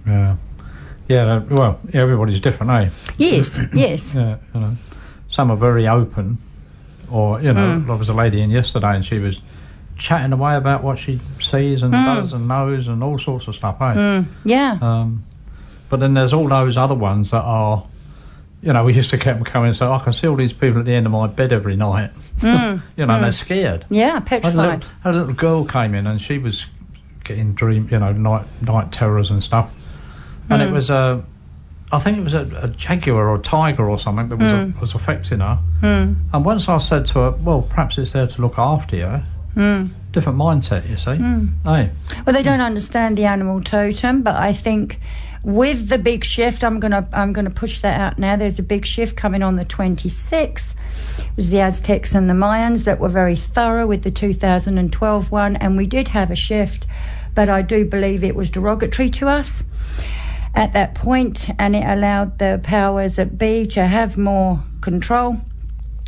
Yeah. 0.05 0.35
Yeah. 1.07 1.35
uh, 1.35 1.39
Well, 1.49 1.79
everybody's 1.93 2.41
different, 2.41 2.71
eh? 2.73 2.89
Yes, 3.17 3.57
yes. 3.73 4.13
Yeah. 4.13 4.37
You 4.53 4.59
know, 4.59 4.75
some 5.29 5.51
are 5.51 5.57
very 5.57 5.87
open, 5.87 6.37
or 7.15 7.41
you 7.41 7.53
know, 7.53 7.79
Mm. 7.79 7.87
there 7.87 7.95
was 7.95 8.09
a 8.09 8.13
lady 8.13 8.41
in 8.41 8.49
yesterday, 8.51 8.95
and 8.95 9.05
she 9.05 9.19
was 9.19 9.39
chatting 9.97 10.33
away 10.33 10.55
about 10.55 10.83
what 10.83 10.99
she 10.99 11.19
sees 11.39 11.81
and 11.81 11.93
Mm. 11.93 12.05
does 12.05 12.33
and 12.33 12.47
knows 12.47 12.87
and 12.89 13.01
all 13.03 13.17
sorts 13.17 13.47
of 13.47 13.55
stuff, 13.55 13.81
eh? 13.81 14.23
Yeah. 14.43 14.77
Um, 14.81 15.23
but 15.89 15.99
then 16.01 16.13
there's 16.13 16.33
all 16.33 16.47
those 16.49 16.75
other 16.77 16.95
ones 16.95 17.31
that 17.31 17.43
are, 17.43 17.83
you 18.61 18.73
know, 18.73 18.83
we 18.83 18.93
used 18.93 19.09
to 19.11 19.17
keep 19.17 19.35
them 19.35 19.43
coming. 19.45 19.71
So 19.73 19.93
I 19.93 19.99
can 19.99 20.11
see 20.11 20.27
all 20.27 20.35
these 20.35 20.51
people 20.51 20.79
at 20.79 20.85
the 20.85 20.93
end 20.93 21.05
of 21.05 21.13
my 21.13 21.27
bed 21.27 21.53
every 21.53 21.75
night. 21.77 22.09
Mm. 22.41 22.81
you 22.97 23.05
know, 23.05 23.13
and 23.13 23.23
they're 23.23 23.31
scared. 23.31 23.85
Yeah, 23.89 24.13
had 24.13 24.17
a, 24.17 24.25
petrified. 24.25 24.55
little, 24.55 24.89
had 25.03 25.15
a 25.15 25.17
little 25.19 25.33
girl 25.33 25.63
came 25.65 25.95
in 25.95 26.05
and 26.07 26.21
she 26.21 26.37
was 26.39 26.65
getting 27.23 27.53
dream, 27.53 27.87
you 27.89 27.97
know, 27.99 28.11
night 28.11 28.45
night 28.61 28.91
terrors 28.91 29.29
and 29.31 29.41
stuff. 29.41 29.73
And 30.49 30.61
it 30.61 30.71
was 30.71 30.89
a, 30.89 31.23
I 31.95 31.99
think 31.99 32.17
it 32.17 32.23
was 32.23 32.33
a, 32.33 32.47
a 32.61 32.67
jaguar 32.69 33.29
or 33.29 33.35
a 33.35 33.39
tiger 33.39 33.89
or 33.89 33.97
something 33.97 34.27
that 34.29 34.37
was 34.37 34.51
Hmm. 34.51 34.79
was 34.79 34.93
affecting 34.95 35.39
her. 35.39 35.59
And 35.81 36.45
once 36.45 36.67
I 36.67 36.77
said 36.77 37.05
to 37.07 37.13
her, 37.19 37.31
well, 37.31 37.61
perhaps 37.61 37.97
it's 37.97 38.11
there 38.11 38.27
to 38.27 38.41
look 38.41 38.57
after 38.57 38.95
you. 38.97 39.21
Hmm. 39.53 39.87
Different 40.11 40.37
mindset, 40.37 40.89
you 40.89 40.97
see. 40.97 41.15
Hey, 41.63 41.89
Well, 42.25 42.33
they 42.33 42.43
don't 42.43 42.61
understand 42.61 43.17
the 43.17 43.25
animal 43.25 43.61
totem, 43.61 44.21
but 44.21 44.35
I 44.35 44.51
think 44.53 44.99
with 45.43 45.89
the 45.89 45.97
big 45.97 46.23
shift, 46.25 46.63
I'm 46.63 46.79
gonna 46.79 47.07
I'm 47.13 47.31
gonna 47.31 47.49
push 47.49 47.79
that 47.81 47.99
out 47.99 48.19
now. 48.19 48.35
There's 48.35 48.59
a 48.59 48.63
big 48.63 48.85
shift 48.85 49.15
coming 49.15 49.43
on 49.43 49.55
the 49.55 49.65
26th. 49.65 50.75
It 51.19 51.25
was 51.37 51.49
the 51.49 51.59
Aztecs 51.61 52.13
and 52.15 52.29
the 52.29 52.33
Mayans 52.33 52.83
that 52.85 52.99
were 52.99 53.09
very 53.09 53.35
thorough 53.35 53.87
with 53.87 54.03
the 54.03 54.11
2012 54.11 55.31
one, 55.31 55.55
and 55.57 55.77
we 55.77 55.85
did 55.85 56.09
have 56.09 56.31
a 56.31 56.35
shift, 56.35 56.85
but 57.35 57.47
I 57.47 57.61
do 57.61 57.85
believe 57.85 58.23
it 58.23 58.35
was 58.35 58.49
derogatory 58.49 59.09
to 59.11 59.27
us 59.29 59.63
at 60.55 60.73
that 60.73 60.95
point, 60.95 61.49
and 61.59 61.75
it 61.75 61.83
allowed 61.85 62.39
the 62.39 62.59
powers 62.63 63.19
at 63.19 63.37
be 63.37 63.65
to 63.67 63.85
have 63.85 64.17
more 64.17 64.63
control 64.81 65.41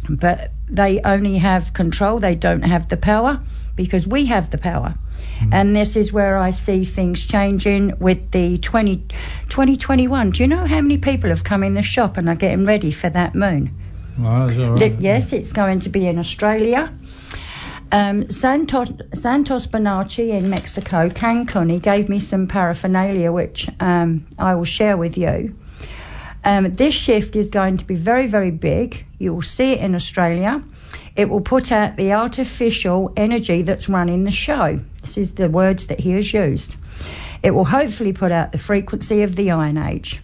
but 0.10 0.52
they 0.70 1.02
only 1.02 1.38
have 1.38 1.74
control, 1.74 2.20
they 2.20 2.36
don't 2.36 2.64
have 2.64 2.90
the 2.90 2.98
power 2.98 3.40
because 3.76 4.08
we 4.08 4.26
have 4.26 4.52
the 4.52 4.58
power. 4.58 4.96
Hmm. 5.40 5.54
And 5.54 5.76
this 5.76 5.96
is 5.96 6.12
where 6.12 6.38
I 6.38 6.52
see 6.52 6.84
things 6.84 7.26
changing 7.26 7.98
with 8.00 8.32
the 8.32 8.58
20, 8.58 8.98
2021. 9.50 10.32
Do 10.32 10.44
you 10.44 10.48
know 10.48 10.66
how 10.66 10.82
many 10.82 10.98
people 10.98 11.30
have 11.30 11.44
come 11.44 11.64
in 11.64 11.74
the 11.74 11.82
shop 11.82 12.18
and 12.18 12.28
are 12.28 12.36
getting 12.36 12.66
ready 12.66 12.92
for 12.92 13.10
that 13.10 13.36
moon? 13.36 13.76
well, 14.18 14.48
that's 14.48 14.60
all 14.60 14.72
right. 14.72 15.00
Yes, 15.00 15.32
it's 15.32 15.52
going 15.52 15.80
to 15.82 15.90
be 15.90 16.08
in 16.08 16.18
Australia. 16.18 16.92
Um, 17.92 18.30
Santos, 18.30 18.92
Santos 19.14 19.66
Bonacci 19.66 20.30
in 20.32 20.50
Mexico, 20.50 21.08
Cancun, 21.08 21.72
he 21.72 21.80
gave 21.80 22.10
me 22.10 22.20
some 22.20 22.46
paraphernalia 22.46 23.32
which 23.32 23.70
um, 23.80 24.26
I 24.38 24.56
will 24.56 24.66
share 24.66 24.98
with 24.98 25.18
you. 25.18 25.56
Um, 26.44 26.76
this 26.76 26.94
shift 26.94 27.38
is 27.38 27.50
going 27.50 27.78
to 27.78 27.86
be 27.86 27.96
very, 27.96 28.28
very 28.28 28.52
big. 28.52 29.06
You 29.20 29.34
will 29.34 29.42
see 29.42 29.72
it 29.72 29.80
in 29.80 29.96
Australia. 29.96 30.62
It 31.16 31.30
will 31.30 31.42
put 31.42 31.72
out 31.72 31.96
the 31.96 32.12
artificial 32.12 33.14
energy 33.16 33.62
that's 33.62 33.88
running 33.88 34.26
the 34.26 34.32
show. 34.32 34.82
This 35.02 35.18
is 35.18 35.36
the 35.36 35.50
words 35.50 35.88
that 35.88 36.02
he 36.02 36.12
has 36.12 36.34
used. 36.34 36.76
It 37.42 37.52
will 37.52 37.66
hopefully 37.66 38.12
put 38.12 38.34
out 38.34 38.52
the 38.52 38.58
frequency 38.58 39.22
of 39.22 39.38
the 39.38 39.52
Iron 39.52 39.78
Age 39.78 40.22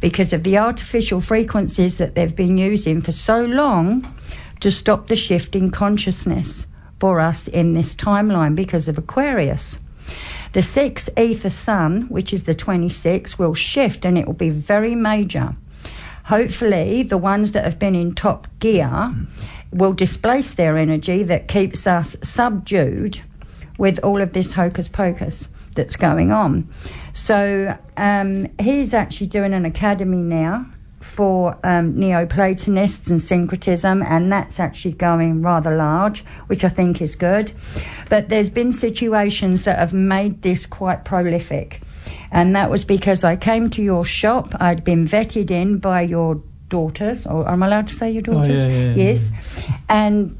because 0.00 0.32
of 0.32 0.44
the 0.44 0.58
artificial 0.58 1.20
frequencies 1.20 1.98
that 1.98 2.14
they've 2.14 2.34
been 2.34 2.58
using 2.58 3.00
for 3.00 3.12
so 3.12 3.44
long 3.44 4.14
to 4.60 4.70
stop 4.70 5.08
the 5.08 5.16
shift 5.16 5.56
in 5.56 5.70
consciousness 5.70 6.66
for 7.02 7.18
us 7.18 7.48
in 7.48 7.72
this 7.72 7.96
timeline 7.96 8.54
because 8.54 8.86
of 8.86 8.96
Aquarius. 8.96 9.76
The 10.52 10.62
sixth 10.62 11.08
ether 11.18 11.50
sun, 11.50 12.02
which 12.02 12.32
is 12.32 12.44
the 12.44 12.54
26th, 12.54 13.40
will 13.40 13.54
shift 13.54 14.04
and 14.04 14.16
it 14.16 14.24
will 14.24 14.34
be 14.34 14.50
very 14.50 14.94
major. 14.94 15.56
Hopefully, 16.26 17.02
the 17.02 17.18
ones 17.18 17.50
that 17.52 17.64
have 17.64 17.80
been 17.80 17.96
in 17.96 18.14
top 18.14 18.46
gear 18.60 19.12
will 19.72 19.92
displace 19.92 20.52
their 20.52 20.78
energy 20.78 21.24
that 21.24 21.48
keeps 21.48 21.88
us 21.88 22.14
subdued 22.22 23.20
with 23.78 23.98
all 24.04 24.20
of 24.22 24.32
this 24.32 24.52
hocus 24.52 24.86
pocus 24.86 25.48
that's 25.74 25.96
going 25.96 26.30
on. 26.30 26.70
So, 27.14 27.76
um, 27.96 28.46
he's 28.60 28.94
actually 28.94 29.26
doing 29.26 29.54
an 29.54 29.64
academy 29.64 30.18
now 30.18 30.71
for 31.02 31.58
um, 31.64 31.98
Neoplatonists 31.98 33.10
and 33.10 33.20
syncretism, 33.20 34.02
and 34.02 34.32
that's 34.32 34.58
actually 34.58 34.92
going 34.92 35.42
rather 35.42 35.76
large, 35.76 36.24
which 36.46 36.64
I 36.64 36.68
think 36.68 37.02
is 37.02 37.16
good. 37.16 37.52
But 38.08 38.28
there's 38.28 38.50
been 38.50 38.72
situations 38.72 39.64
that 39.64 39.78
have 39.78 39.92
made 39.92 40.42
this 40.42 40.66
quite 40.66 41.04
prolific, 41.04 41.80
and 42.30 42.54
that 42.56 42.70
was 42.70 42.84
because 42.84 43.24
I 43.24 43.36
came 43.36 43.70
to 43.70 43.82
your 43.82 44.04
shop, 44.04 44.54
I'd 44.60 44.84
been 44.84 45.06
vetted 45.06 45.50
in 45.50 45.78
by 45.78 46.02
your 46.02 46.42
daughters, 46.68 47.26
or 47.26 47.48
am 47.48 47.62
I 47.62 47.66
allowed 47.66 47.88
to 47.88 47.94
say 47.94 48.10
your 48.10 48.22
daughters? 48.22 48.64
yeah, 48.64 48.70
yeah, 48.70 48.94
yeah. 48.94 49.04
yes. 49.10 49.62
And 49.88 50.38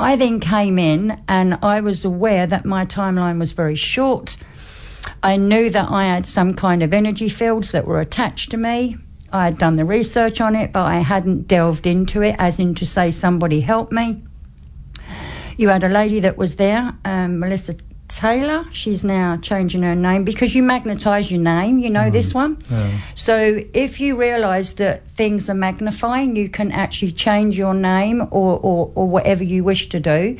I 0.00 0.14
then 0.16 0.38
came 0.38 0.78
in 0.78 1.20
and 1.26 1.58
I 1.62 1.80
was 1.80 2.04
aware 2.04 2.46
that 2.46 2.64
my 2.64 2.86
timeline 2.86 3.38
was 3.38 3.52
very 3.52 3.74
short. 3.74 4.36
I 5.22 5.36
knew 5.36 5.70
that 5.70 5.90
I 5.90 6.04
had 6.04 6.26
some 6.26 6.54
kind 6.54 6.82
of 6.82 6.94
energy 6.94 7.28
fields 7.28 7.72
that 7.72 7.86
were 7.86 8.00
attached 8.00 8.52
to 8.52 8.56
me. 8.56 8.96
I 9.32 9.44
had 9.44 9.58
done 9.58 9.76
the 9.76 9.84
research 9.84 10.40
on 10.40 10.56
it, 10.56 10.72
but 10.72 10.84
I 10.84 11.00
hadn't 11.00 11.48
delved 11.48 11.86
into 11.86 12.22
it, 12.22 12.36
as 12.38 12.58
in 12.58 12.74
to 12.76 12.86
say, 12.86 13.10
somebody 13.10 13.60
help 13.60 13.92
me. 13.92 14.22
You 15.56 15.68
had 15.68 15.82
a 15.82 15.88
lady 15.88 16.20
that 16.20 16.38
was 16.38 16.56
there, 16.56 16.94
um, 17.04 17.40
Melissa 17.40 17.76
Taylor. 18.06 18.64
She's 18.72 19.04
now 19.04 19.36
changing 19.36 19.82
her 19.82 19.94
name 19.94 20.24
because 20.24 20.54
you 20.54 20.62
magnetise 20.62 21.30
your 21.30 21.40
name, 21.40 21.78
you 21.78 21.90
know 21.90 22.10
this 22.10 22.32
one. 22.32 22.62
Yeah. 22.70 23.00
So 23.14 23.62
if 23.74 24.00
you 24.00 24.16
realise 24.16 24.72
that 24.72 25.06
things 25.08 25.50
are 25.50 25.54
magnifying, 25.54 26.36
you 26.36 26.48
can 26.48 26.72
actually 26.72 27.12
change 27.12 27.56
your 27.56 27.74
name 27.74 28.22
or, 28.30 28.58
or, 28.58 28.92
or 28.94 29.08
whatever 29.08 29.44
you 29.44 29.62
wish 29.62 29.88
to 29.90 30.00
do 30.00 30.38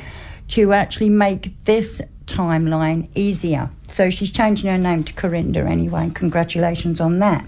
to 0.49 0.73
actually 0.73 1.09
make 1.09 1.63
this 1.65 2.01
timeline 2.25 3.07
easier. 3.15 3.69
So 3.87 4.09
she's 4.09 4.31
changing 4.31 4.69
her 4.69 4.77
name 4.77 5.03
to 5.03 5.13
Corinda 5.13 5.61
anyway, 5.61 6.03
and 6.03 6.15
congratulations 6.15 6.99
on 6.99 7.19
that. 7.19 7.45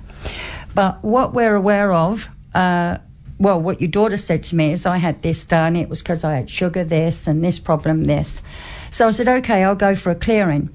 But 0.74 1.04
what 1.04 1.34
we're 1.34 1.56
aware 1.56 1.94
of, 1.94 2.30
uh, 2.54 2.98
well, 3.40 3.62
what 3.62 3.82
your 3.82 3.90
daughter 3.90 4.18
said 4.18 4.44
to 4.44 4.56
me 4.56 4.72
is 4.72 4.86
I 4.86 4.98
had 4.98 5.22
this 5.22 5.44
done, 5.44 5.76
it 5.76 5.90
was 5.90 6.02
because 6.02 6.24
I 6.24 6.36
had 6.36 6.50
sugar 6.50 6.84
this 6.84 7.28
and 7.28 7.44
this 7.44 7.60
problem 7.60 8.06
this. 8.06 8.42
So 8.92 9.08
I 9.08 9.12
said, 9.12 9.28
okay, 9.28 9.64
I'll 9.64 9.76
go 9.76 9.96
for 9.96 10.12
a 10.12 10.16
clearing. 10.16 10.70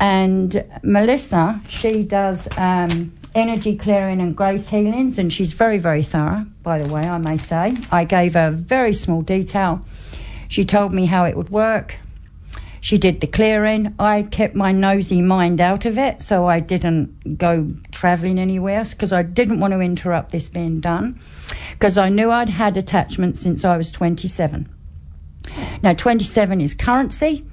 And 0.00 0.64
Melissa, 0.82 1.60
she 1.68 2.02
does 2.02 2.48
um, 2.56 3.12
energy 3.34 3.76
clearing 3.76 4.20
and 4.20 4.34
grace 4.34 4.68
healings, 4.68 5.18
and 5.18 5.32
she's 5.32 5.52
very, 5.52 5.78
very 5.78 6.02
thorough, 6.02 6.46
by 6.62 6.82
the 6.82 6.92
way, 6.92 7.02
I 7.02 7.18
may 7.18 7.36
say. 7.36 7.76
I 7.92 8.04
gave 8.04 8.34
her 8.34 8.50
very 8.50 8.94
small 8.94 9.22
detail. 9.22 9.84
She 10.48 10.64
told 10.64 10.92
me 10.92 11.06
how 11.06 11.26
it 11.26 11.36
would 11.36 11.50
work. 11.50 11.96
She 12.80 12.98
did 12.98 13.20
the 13.20 13.26
clearing. 13.26 13.94
I 13.98 14.22
kept 14.22 14.54
my 14.54 14.72
nosy 14.72 15.20
mind 15.20 15.60
out 15.60 15.84
of 15.84 15.98
it, 15.98 16.22
so 16.22 16.46
I 16.46 16.60
didn't 16.60 17.36
go 17.38 17.72
travelling 17.92 18.38
anywhere 18.38 18.84
because 18.84 19.12
I 19.12 19.22
didn't 19.22 19.60
want 19.60 19.72
to 19.72 19.80
interrupt 19.80 20.32
this 20.32 20.48
being 20.48 20.80
done 20.80 21.20
because 21.72 21.98
I 21.98 22.08
knew 22.08 22.30
I'd 22.30 22.48
had 22.48 22.76
attachments 22.76 23.40
since 23.40 23.64
I 23.64 23.76
was 23.76 23.92
27. 23.92 24.68
Now, 25.82 25.94
27 25.94 26.60
is 26.60 26.74
currency. 26.74 27.44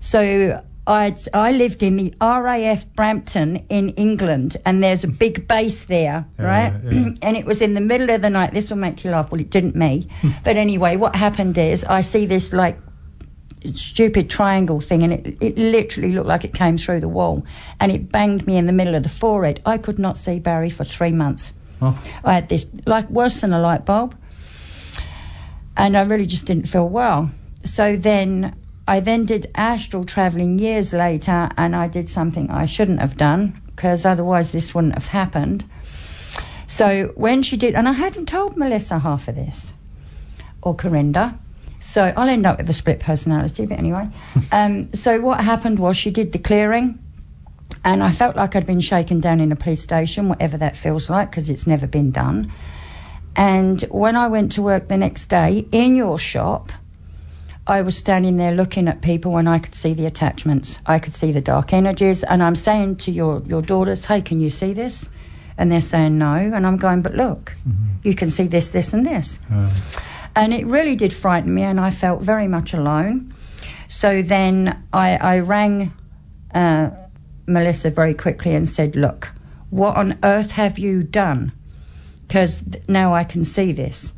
So 0.00 0.62
I'd, 0.86 1.18
I 1.34 1.52
lived 1.52 1.82
in 1.82 1.96
the 1.96 2.14
RAF 2.20 2.86
Brampton 2.94 3.66
in 3.68 3.90
England, 3.90 4.56
and 4.64 4.82
there's 4.82 5.04
a 5.04 5.08
big 5.08 5.46
base 5.46 5.84
there, 5.84 6.26
right? 6.38 6.72
yeah. 6.90 7.10
and 7.22 7.36
it 7.36 7.44
was 7.44 7.60
in 7.60 7.74
the 7.74 7.80
middle 7.80 8.08
of 8.08 8.22
the 8.22 8.30
night. 8.30 8.54
This 8.54 8.70
will 8.70 8.78
make 8.78 9.04
you 9.04 9.10
laugh. 9.10 9.30
Well, 9.30 9.40
it 9.40 9.50
didn't 9.50 9.76
me. 9.76 10.08
but 10.44 10.56
anyway, 10.56 10.96
what 10.96 11.14
happened 11.14 11.58
is 11.58 11.84
I 11.84 12.00
see 12.00 12.24
this 12.24 12.54
like 12.54 12.78
stupid 13.74 14.30
triangle 14.30 14.80
thing, 14.80 15.02
and 15.02 15.12
it, 15.12 15.36
it 15.40 15.58
literally 15.58 16.12
looked 16.12 16.28
like 16.28 16.44
it 16.44 16.54
came 16.54 16.78
through 16.78 17.00
the 17.00 17.08
wall, 17.08 17.44
and 17.80 17.92
it 17.92 18.10
banged 18.10 18.46
me 18.46 18.56
in 18.56 18.66
the 18.66 18.72
middle 18.72 18.94
of 18.94 19.02
the 19.02 19.08
forehead. 19.08 19.60
I 19.66 19.78
could 19.78 19.98
not 19.98 20.16
see 20.16 20.38
Barry 20.38 20.70
for 20.70 20.84
three 20.84 21.12
months. 21.12 21.52
Oh. 21.80 21.98
I 22.24 22.34
had 22.34 22.48
this 22.48 22.66
like 22.86 23.08
worse 23.10 23.40
than 23.40 23.52
a 23.52 23.60
light 23.60 23.84
bulb, 23.84 24.16
and 25.76 25.96
I 25.96 26.02
really 26.02 26.26
just 26.26 26.46
didn't 26.46 26.68
feel 26.68 26.88
well. 26.88 27.30
So 27.64 27.96
then 27.96 28.56
I 28.86 29.00
then 29.00 29.26
did 29.26 29.50
astral 29.54 30.04
traveling 30.04 30.58
years 30.58 30.92
later, 30.92 31.50
and 31.56 31.76
I 31.76 31.88
did 31.88 32.08
something 32.08 32.50
I 32.50 32.66
shouldn't 32.66 33.00
have 33.00 33.16
done 33.16 33.60
because 33.66 34.04
otherwise 34.04 34.50
this 34.50 34.74
wouldn't 34.74 34.94
have 34.94 35.06
happened. 35.06 35.64
So 36.66 37.12
when 37.14 37.42
she 37.42 37.56
did, 37.56 37.74
and 37.74 37.88
I 37.88 37.92
hadn't 37.92 38.26
told 38.26 38.56
Melissa 38.56 38.98
half 38.98 39.28
of 39.28 39.36
this, 39.36 39.72
or 40.62 40.74
Corinda. 40.74 41.38
So 41.80 42.12
I'll 42.16 42.28
end 42.28 42.46
up 42.46 42.58
with 42.58 42.68
a 42.70 42.74
split 42.74 43.00
personality, 43.00 43.66
but 43.66 43.78
anyway. 43.78 44.08
um, 44.52 44.92
so 44.94 45.20
what 45.20 45.40
happened 45.40 45.78
was 45.78 45.96
she 45.96 46.10
did 46.10 46.32
the 46.32 46.38
clearing, 46.38 46.98
and 47.84 48.02
I 48.02 48.10
felt 48.10 48.36
like 48.36 48.56
I'd 48.56 48.66
been 48.66 48.80
shaken 48.80 49.20
down 49.20 49.40
in 49.40 49.52
a 49.52 49.56
police 49.56 49.82
station, 49.82 50.28
whatever 50.28 50.56
that 50.58 50.76
feels 50.76 51.08
like, 51.08 51.30
because 51.30 51.48
it's 51.48 51.66
never 51.66 51.86
been 51.86 52.10
done. 52.10 52.52
And 53.36 53.82
when 53.82 54.16
I 54.16 54.26
went 54.26 54.52
to 54.52 54.62
work 54.62 54.88
the 54.88 54.96
next 54.96 55.26
day 55.26 55.66
in 55.70 55.94
your 55.94 56.18
shop, 56.18 56.72
I 57.68 57.82
was 57.82 57.96
standing 57.96 58.38
there 58.38 58.52
looking 58.52 58.88
at 58.88 59.02
people 59.02 59.36
and 59.36 59.48
I 59.48 59.58
could 59.58 59.74
see 59.74 59.92
the 59.94 60.06
attachments. 60.06 60.78
I 60.86 60.98
could 60.98 61.14
see 61.14 61.32
the 61.32 61.42
dark 61.42 61.72
energies. 61.72 62.24
And 62.24 62.42
I'm 62.42 62.56
saying 62.56 62.96
to 62.96 63.12
your, 63.12 63.42
your 63.46 63.60
daughters, 63.62 64.06
hey, 64.06 64.22
can 64.22 64.40
you 64.40 64.48
see 64.48 64.72
this? 64.72 65.08
And 65.58 65.70
they're 65.70 65.82
saying 65.82 66.16
no. 66.18 66.34
And 66.34 66.66
I'm 66.66 66.78
going, 66.78 67.02
but 67.02 67.14
look, 67.14 67.54
you 68.02 68.14
can 68.14 68.30
see 68.30 68.46
this, 68.46 68.70
this, 68.70 68.92
and 68.94 69.04
this. 69.06 69.38
And 70.34 70.52
it 70.54 70.66
really 70.66 70.96
did 70.96 71.12
frighten 71.12 71.54
me, 71.54 71.62
and 71.62 71.80
I 71.80 71.90
felt 71.90 72.22
very 72.22 72.48
much 72.48 72.72
alone. 72.72 73.32
So 73.88 74.22
then 74.22 74.84
I, 74.92 75.16
I 75.16 75.38
rang 75.40 75.92
uh, 76.54 76.90
Melissa 77.46 77.90
very 77.90 78.14
quickly 78.14 78.54
and 78.54 78.68
said, 78.68 78.94
Look, 78.94 79.32
what 79.70 79.96
on 79.96 80.18
earth 80.22 80.52
have 80.52 80.78
you 80.78 81.02
done? 81.02 81.52
Because 82.26 82.62
now 82.88 83.14
I 83.14 83.24
can 83.24 83.44
see 83.44 83.72
this. 83.72 84.14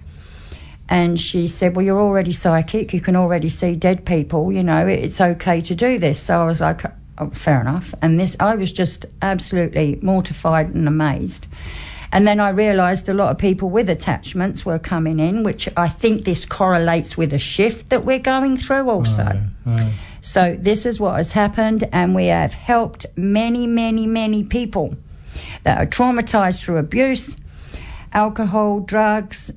And 0.88 1.20
she 1.20 1.46
said, 1.46 1.76
Well, 1.76 1.84
you're 1.84 2.00
already 2.00 2.32
psychic. 2.32 2.92
You 2.92 3.00
can 3.00 3.14
already 3.14 3.48
see 3.48 3.76
dead 3.76 4.04
people. 4.04 4.52
You 4.52 4.64
know, 4.64 4.86
it's 4.86 5.20
okay 5.20 5.60
to 5.62 5.74
do 5.74 5.98
this. 5.98 6.20
So 6.20 6.36
I 6.36 6.44
was 6.44 6.60
like, 6.60 6.82
oh, 7.18 7.30
Fair 7.30 7.60
enough. 7.60 7.94
And 8.02 8.18
this, 8.18 8.36
I 8.40 8.56
was 8.56 8.72
just 8.72 9.06
absolutely 9.22 9.98
mortified 10.02 10.74
and 10.74 10.88
amazed. 10.88 11.46
And 12.12 12.26
then 12.26 12.40
I 12.40 12.48
realised 12.50 13.08
a 13.08 13.14
lot 13.14 13.30
of 13.30 13.38
people 13.38 13.70
with 13.70 13.88
attachments 13.88 14.66
were 14.66 14.80
coming 14.80 15.20
in, 15.20 15.44
which 15.44 15.68
I 15.76 15.88
think 15.88 16.24
this 16.24 16.44
correlates 16.44 17.16
with 17.16 17.32
a 17.32 17.38
shift 17.38 17.90
that 17.90 18.04
we're 18.04 18.18
going 18.18 18.56
through 18.56 18.90
also. 18.90 19.40
So 20.20 20.56
this 20.58 20.86
is 20.86 20.98
what 20.98 21.16
has 21.16 21.32
happened, 21.32 21.88
and 21.92 22.14
we 22.14 22.26
have 22.26 22.52
helped 22.52 23.06
many, 23.16 23.66
many, 23.66 24.06
many 24.06 24.42
people 24.42 24.96
that 25.62 25.78
are 25.78 25.86
traumatised 25.86 26.62
through 26.62 26.78
abuse, 26.78 27.36
alcohol, 28.12 28.80
drugs, 28.80 29.52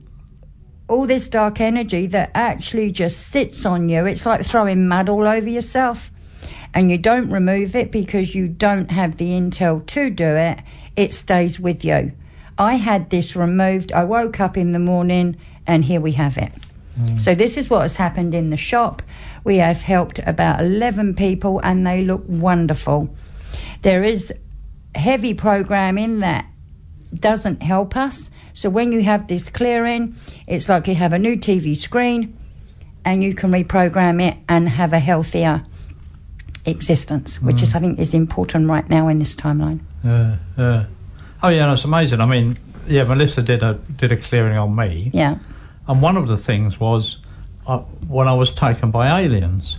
all 0.88 1.08
this 1.08 1.28
dark 1.28 1.60
energy 1.60 2.08
that 2.08 2.30
actually 2.36 2.92
just 2.92 3.30
sits 3.30 3.66
on 3.66 3.90
you. 3.90 4.06
It's 4.06 4.26
like 4.26 4.46
throwing 4.46 4.88
mud 4.88 5.10
all 5.10 5.28
over 5.28 5.50
yourself, 5.50 6.12
and 6.74 6.92
you 6.92 7.00
don't 7.00 7.32
remove 7.32 7.76
it 7.76 7.92
because 7.92 8.36
you 8.36 8.48
don't 8.48 8.92
have 8.92 9.18
the 9.18 9.30
intel 9.30 9.86
to 9.88 10.10
do 10.12 10.36
it. 10.36 10.60
It 10.96 11.12
stays 11.14 11.60
with 11.60 11.84
you. 11.84 12.12
I 12.58 12.76
had 12.76 13.10
this 13.10 13.36
removed. 13.36 13.92
I 13.92 14.04
woke 14.04 14.40
up 14.40 14.58
in 14.58 14.72
the 14.72 14.80
morning, 14.80 15.38
and 15.66 15.84
here 15.84 16.02
we 16.02 16.12
have 16.14 16.38
it. 16.38 16.52
Mm. 17.00 17.20
So 17.20 17.36
this 17.36 17.58
is 17.58 17.70
what 17.70 17.82
has 17.82 17.96
happened 17.96 18.36
in 18.36 18.50
the 18.50 18.58
shop. 18.58 19.02
We 19.44 19.58
have 19.58 19.82
helped 19.82 20.20
about 20.20 20.62
11 20.62 21.16
people 21.16 21.60
and 21.60 21.86
they 21.86 22.04
look 22.04 22.24
wonderful. 22.28 23.14
There 23.82 24.04
is 24.04 24.34
heavy 24.96 25.34
programming 25.34 26.20
that 26.20 26.46
doesn't 27.14 27.62
help 27.62 27.96
us. 27.96 28.30
So 28.54 28.70
when 28.70 28.92
you 28.92 29.02
have 29.04 29.28
this 29.28 29.50
clearing, 29.50 30.16
it's 30.48 30.70
like 30.70 30.88
you 30.88 30.96
have 30.96 31.14
a 31.14 31.20
new 31.20 31.36
TV 31.36 31.76
screen 31.76 32.38
and 33.04 33.24
you 33.24 33.34
can 33.34 33.52
reprogram 33.52 34.22
it 34.22 34.38
and 34.48 34.70
have 34.70 34.94
a 34.94 35.00
healthier 35.00 35.66
existence, 36.66 37.42
which 37.42 37.62
is 37.62 37.74
mm. 37.74 37.76
I 37.76 37.80
think 37.80 38.00
is 38.00 38.14
important 38.14 38.70
right 38.70 38.88
now 38.88 39.08
in 39.08 39.20
this 39.20 39.36
timeline. 39.36 39.82
Yeah, 40.04 40.38
yeah. 40.58 40.86
Oh 41.44 41.50
yeah, 41.50 41.68
that's 41.68 41.84
amazing. 41.84 42.22
I 42.22 42.26
mean, 42.26 42.58
yeah, 42.88 43.04
Melissa 43.04 43.42
did 43.42 43.64
a 43.64 43.74
did 43.98 44.12
a 44.12 44.18
clearing 44.18 44.58
on 44.58 44.76
me, 44.76 45.12
Yeah. 45.14 45.38
and 45.88 46.02
one 46.02 46.16
of 46.18 46.28
the 46.28 46.38
things 46.38 46.80
was 46.80 47.18
uh, 47.68 47.80
when 48.08 48.28
I 48.28 48.34
was 48.34 48.54
taken 48.54 48.92
by 48.92 49.20
aliens. 49.22 49.78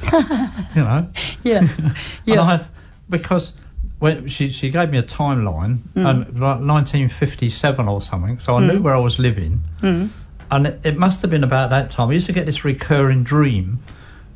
you 0.12 0.82
know, 0.82 1.08
Yeah. 1.42 1.68
Yeah. 2.24 2.42
I 2.42 2.64
because 3.08 3.52
when 3.98 4.28
she 4.28 4.50
she 4.50 4.70
gave 4.70 4.90
me 4.90 4.98
a 4.98 5.02
timeline 5.02 5.78
Mm. 5.94 6.08
and 6.08 6.18
like 6.40 6.60
1957 6.60 7.88
or 7.88 8.00
something, 8.00 8.38
so 8.38 8.56
I 8.56 8.66
knew 8.66 8.80
where 8.80 8.94
I 8.94 8.98
was 9.00 9.18
living, 9.18 9.62
Mm. 9.82 10.08
and 10.50 10.66
it, 10.66 10.80
it 10.84 10.96
must 10.96 11.20
have 11.22 11.30
been 11.30 11.44
about 11.44 11.70
that 11.70 11.90
time. 11.90 12.08
I 12.10 12.12
used 12.14 12.26
to 12.26 12.32
get 12.32 12.46
this 12.46 12.64
recurring 12.64 13.24
dream 13.24 13.80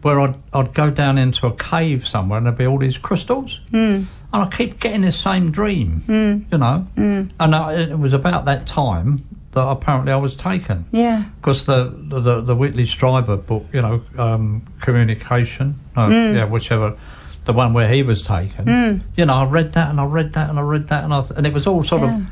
where 0.02 0.20
I'd 0.20 0.34
I'd 0.52 0.74
go 0.74 0.90
down 0.90 1.18
into 1.18 1.46
a 1.46 1.54
cave 1.54 2.06
somewhere 2.06 2.36
and 2.38 2.46
there'd 2.46 2.58
be 2.58 2.66
all 2.66 2.78
these 2.78 2.98
crystals, 2.98 3.60
Mm. 3.72 4.06
And 4.34 4.42
I 4.42 4.48
keep 4.54 4.80
getting 4.80 5.00
this 5.02 5.16
same 5.18 5.50
dream, 5.52 6.02
you 6.50 6.58
know, 6.58 6.86
Mm. 6.96 7.30
and 7.40 7.54
I, 7.54 7.72
it 7.74 7.98
was 7.98 8.12
about 8.12 8.44
that 8.46 8.66
time 8.66 9.24
that 9.52 9.62
apparently 9.66 10.10
I 10.12 10.16
was 10.16 10.34
taken 10.34 10.84
Yeah. 10.90 11.24
because 11.40 11.64
the, 11.64 11.94
the 11.96 12.20
the 12.20 12.40
the 12.40 12.56
Whitley 12.56 12.84
Strieber 12.84 13.36
book, 13.46 13.64
you 13.72 13.80
know, 13.80 14.02
um, 14.18 14.62
communication, 14.80 15.78
no, 15.96 16.02
Mm. 16.08 16.34
yeah, 16.34 16.44
whichever, 16.46 16.96
the 17.44 17.52
one 17.52 17.72
where 17.74 17.88
he 17.88 18.02
was 18.02 18.22
taken. 18.22 19.02
You 19.16 19.26
know, 19.26 19.34
I 19.34 19.44
read 19.44 19.74
that 19.74 19.88
and 19.90 20.00
I 20.00 20.04
read 20.04 20.32
that 20.32 20.50
and 20.50 20.58
I 20.58 20.62
read 20.62 20.88
that 20.88 21.04
and 21.04 21.14
I, 21.14 21.20
th- 21.20 21.32
and 21.36 21.46
it 21.46 21.52
was 21.52 21.66
all 21.68 21.82
sort 21.84 22.02
Yeah. 22.02 22.16
of 22.16 22.22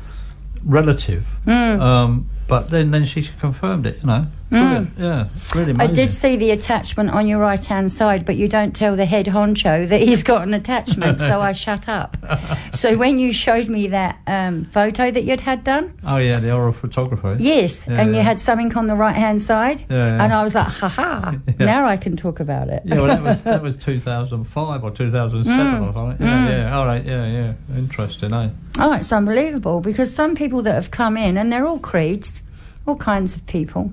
relative. 0.65 1.37
Mm. 1.47 1.79
Um, 1.81 2.29
but 2.47 2.69
then 2.69 2.91
then 2.91 3.05
she 3.05 3.23
confirmed 3.39 3.85
it. 3.87 3.99
You 4.01 4.07
know, 4.07 4.27
brilliant. 4.53 4.89
Yeah, 4.97 5.27
really 5.55 5.73
I 5.79 5.87
did 5.87 6.13
see 6.13 6.35
the 6.37 6.51
attachment 6.51 7.09
on 7.09 7.27
your 7.27 7.39
right 7.39 7.63
hand 7.63 7.91
side, 7.91 8.25
but 8.25 8.35
you 8.35 8.47
don't 8.47 8.75
tell 8.75 8.95
the 8.95 9.05
head 9.05 9.25
honcho 9.25 9.87
that 9.89 10.01
he's 10.01 10.23
got 10.23 10.43
an 10.47 10.53
attachment, 10.53 11.19
so 11.19 11.41
I 11.41 11.53
shut 11.53 11.87
up. 11.89 12.17
So 12.75 12.97
when 12.97 13.17
you 13.19 13.31
showed 13.33 13.69
me 13.69 13.87
that 13.89 14.17
um, 14.27 14.65
photo 14.65 15.09
that 15.11 15.23
you'd 15.23 15.39
had 15.39 15.63
done, 15.63 15.93
Oh 16.05 16.17
yeah, 16.17 16.39
the 16.39 16.51
aura 16.51 16.73
photographer. 16.73 17.37
yes, 17.39 17.87
Yeah, 17.87 18.01
and 18.01 18.15
you 18.15 18.21
had 18.21 18.39
something 18.39 18.73
on 18.75 18.87
the 18.87 18.95
right 18.95 19.15
hand 19.15 19.41
side, 19.41 19.81
Yeah, 19.89 19.97
yeah. 20.17 20.23
and 20.23 20.33
I 20.33 20.43
was 20.43 20.55
like, 20.55 20.67
ha 20.67 20.87
ha, 20.89 21.35
Yeah. 21.47 21.65
now 21.65 21.85
I 21.85 21.97
can 21.97 22.17
talk 22.17 22.39
about 22.39 22.69
it. 22.69 22.81
Yeah, 22.85 22.95
well, 22.99 23.07
that 23.07 23.21
was 23.23 23.43
that 23.43 23.61
was 23.61 23.75
2005 23.87 24.83
or 24.83 24.91
2007 24.91 25.53
Mm. 25.63 25.89
or 25.89 25.93
something. 25.93 26.25
Yeah, 26.27 26.49
yeah. 26.49 26.77
All 26.77 26.85
right. 26.85 27.03
Yeah, 27.05 27.25
yeah. 27.27 27.53
Interesting, 27.77 28.33
eh? 28.33 28.49
Oh, 28.79 28.93
it's 28.93 29.11
unbelievable 29.11 29.79
because 29.81 30.13
some 30.13 30.35
people 30.35 30.61
that 30.63 30.73
have 30.73 30.91
come 30.91 31.15
in 31.17 31.37
and 31.37 31.51
they're 31.51 31.65
all 31.65 31.79
creeds, 31.79 32.41
all 32.87 32.95
kinds 32.97 33.35
of 33.35 33.45
people, 33.45 33.91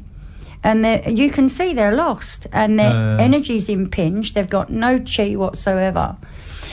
and 0.63 1.19
you 1.19 1.31
can 1.31 1.49
see 1.49 1.73
they're 1.75 1.95
lost 1.95 2.47
and 2.53 2.79
their 2.79 2.93
Uh. 2.93 3.17
energy's 3.19 3.69
impinged. 3.69 4.35
They've 4.35 4.49
got 4.49 4.71
no 4.71 4.99
chi 4.99 5.35
whatsoever. 5.37 6.17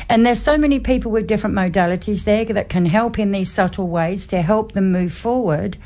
And 0.10 0.26
there's 0.26 0.41
so 0.41 0.58
many 0.58 0.80
people 0.80 1.12
with 1.12 1.28
different 1.28 1.56
modalities 1.56 2.23
there 2.23 2.45
that 2.45 2.69
can 2.69 2.86
help 2.86 3.17
in 3.19 3.32
these 3.32 3.52
subtle 3.52 3.88
ways 3.88 4.28
to 4.28 4.41
help 4.41 4.73
them 4.73 4.91
move 4.91 5.13
forward. 5.13 5.78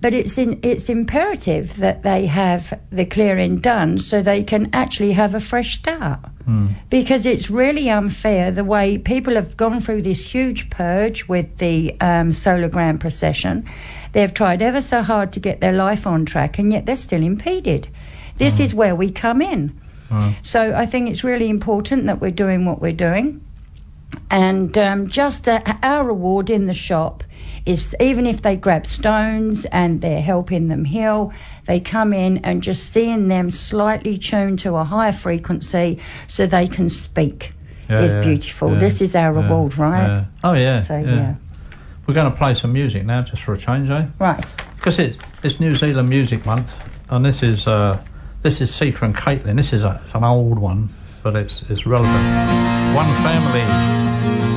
But 0.00 0.14
it's 0.14 0.36
in, 0.36 0.58
it's 0.64 0.88
imperative 0.88 1.76
that 1.76 2.02
they 2.02 2.26
have 2.26 2.76
the 2.90 3.04
clearing 3.06 3.58
done 3.58 3.98
so 3.98 4.20
they 4.20 4.42
can 4.42 4.68
actually 4.72 5.12
have 5.12 5.34
a 5.36 5.40
fresh 5.40 5.76
start 5.78 6.18
because 6.90 7.24
it's 7.24 7.48
really 7.50 7.88
unfair 7.88 8.50
the 8.50 8.64
way 8.64 8.98
people 8.98 9.36
have 9.36 9.56
gone 9.56 9.78
through 9.78 10.02
this 10.02 10.26
huge 10.34 10.68
purge 10.70 11.28
with 11.28 11.58
the 11.58 11.94
um, 12.00 12.32
solar 12.32 12.68
grand 12.68 13.00
precession. 13.00 13.64
They've 14.12 14.32
tried 14.32 14.62
ever 14.62 14.80
so 14.80 15.02
hard 15.02 15.32
to 15.32 15.40
get 15.40 15.60
their 15.60 15.72
life 15.72 16.06
on 16.06 16.24
track, 16.24 16.58
and 16.58 16.72
yet 16.72 16.86
they're 16.86 16.96
still 16.96 17.22
impeded. 17.22 17.88
This 18.36 18.58
is 18.60 18.74
where 18.74 18.94
we 18.94 19.10
come 19.10 19.40
in. 19.42 19.80
So 20.42 20.74
I 20.74 20.84
think 20.86 21.10
it's 21.10 21.24
really 21.24 21.48
important 21.48 22.06
that 22.06 22.20
we're 22.20 22.30
doing 22.30 22.66
what 22.66 22.82
we're 22.82 22.92
doing. 22.92 23.40
And 24.30 24.76
um, 24.76 25.08
just 25.08 25.48
uh, 25.48 25.62
our 25.82 26.04
reward 26.04 26.50
in 26.50 26.66
the 26.66 26.74
shop 26.74 27.24
is 27.64 27.94
even 28.00 28.26
if 28.26 28.42
they 28.42 28.56
grab 28.56 28.86
stones 28.86 29.64
and 29.66 30.00
they're 30.00 30.20
helping 30.20 30.68
them 30.68 30.84
heal, 30.84 31.32
they 31.66 31.80
come 31.80 32.12
in 32.12 32.38
and 32.38 32.62
just 32.62 32.92
seeing 32.92 33.28
them 33.28 33.50
slightly 33.50 34.18
tuned 34.18 34.58
to 34.60 34.74
a 34.74 34.84
higher 34.84 35.12
frequency 35.12 35.98
so 36.28 36.46
they 36.46 36.68
can 36.68 36.88
speak 36.88 37.52
Yeah, 37.88 38.02
is 38.02 38.12
yeah, 38.12 38.20
beautiful. 38.20 38.72
yeah, 38.72 38.78
this 38.80 39.00
is 39.00 39.14
our 39.14 39.32
reward, 39.32 39.78
right? 39.78 40.26
Oh 40.44 40.54
yeah. 40.54 40.82
So, 40.82 40.98
yeah. 40.98 41.34
We're 42.12 42.16
going 42.20 42.30
to 42.30 42.36
play 42.36 42.52
some 42.52 42.74
music 42.74 43.06
now, 43.06 43.22
just 43.22 43.42
for 43.42 43.54
a 43.54 43.58
change, 43.58 43.88
eh? 43.88 44.06
Right. 44.18 44.54
Because 44.74 44.98
it's 44.98 45.16
it's 45.42 45.60
New 45.60 45.74
Zealand 45.74 46.10
Music 46.10 46.44
Month, 46.44 46.74
and 47.08 47.24
this 47.24 47.42
is 47.42 47.66
uh, 47.66 48.04
this 48.42 48.60
is 48.60 48.70
Seeker 48.70 49.06
and 49.06 49.16
Caitlin. 49.16 49.56
This 49.56 49.72
is 49.72 49.82
a, 49.82 49.98
it's 50.04 50.14
an 50.14 50.22
old 50.22 50.58
one, 50.58 50.90
but 51.22 51.36
it's 51.36 51.62
it's 51.70 51.86
relevant. 51.86 52.14
One 52.94 53.06
family. 53.22 54.51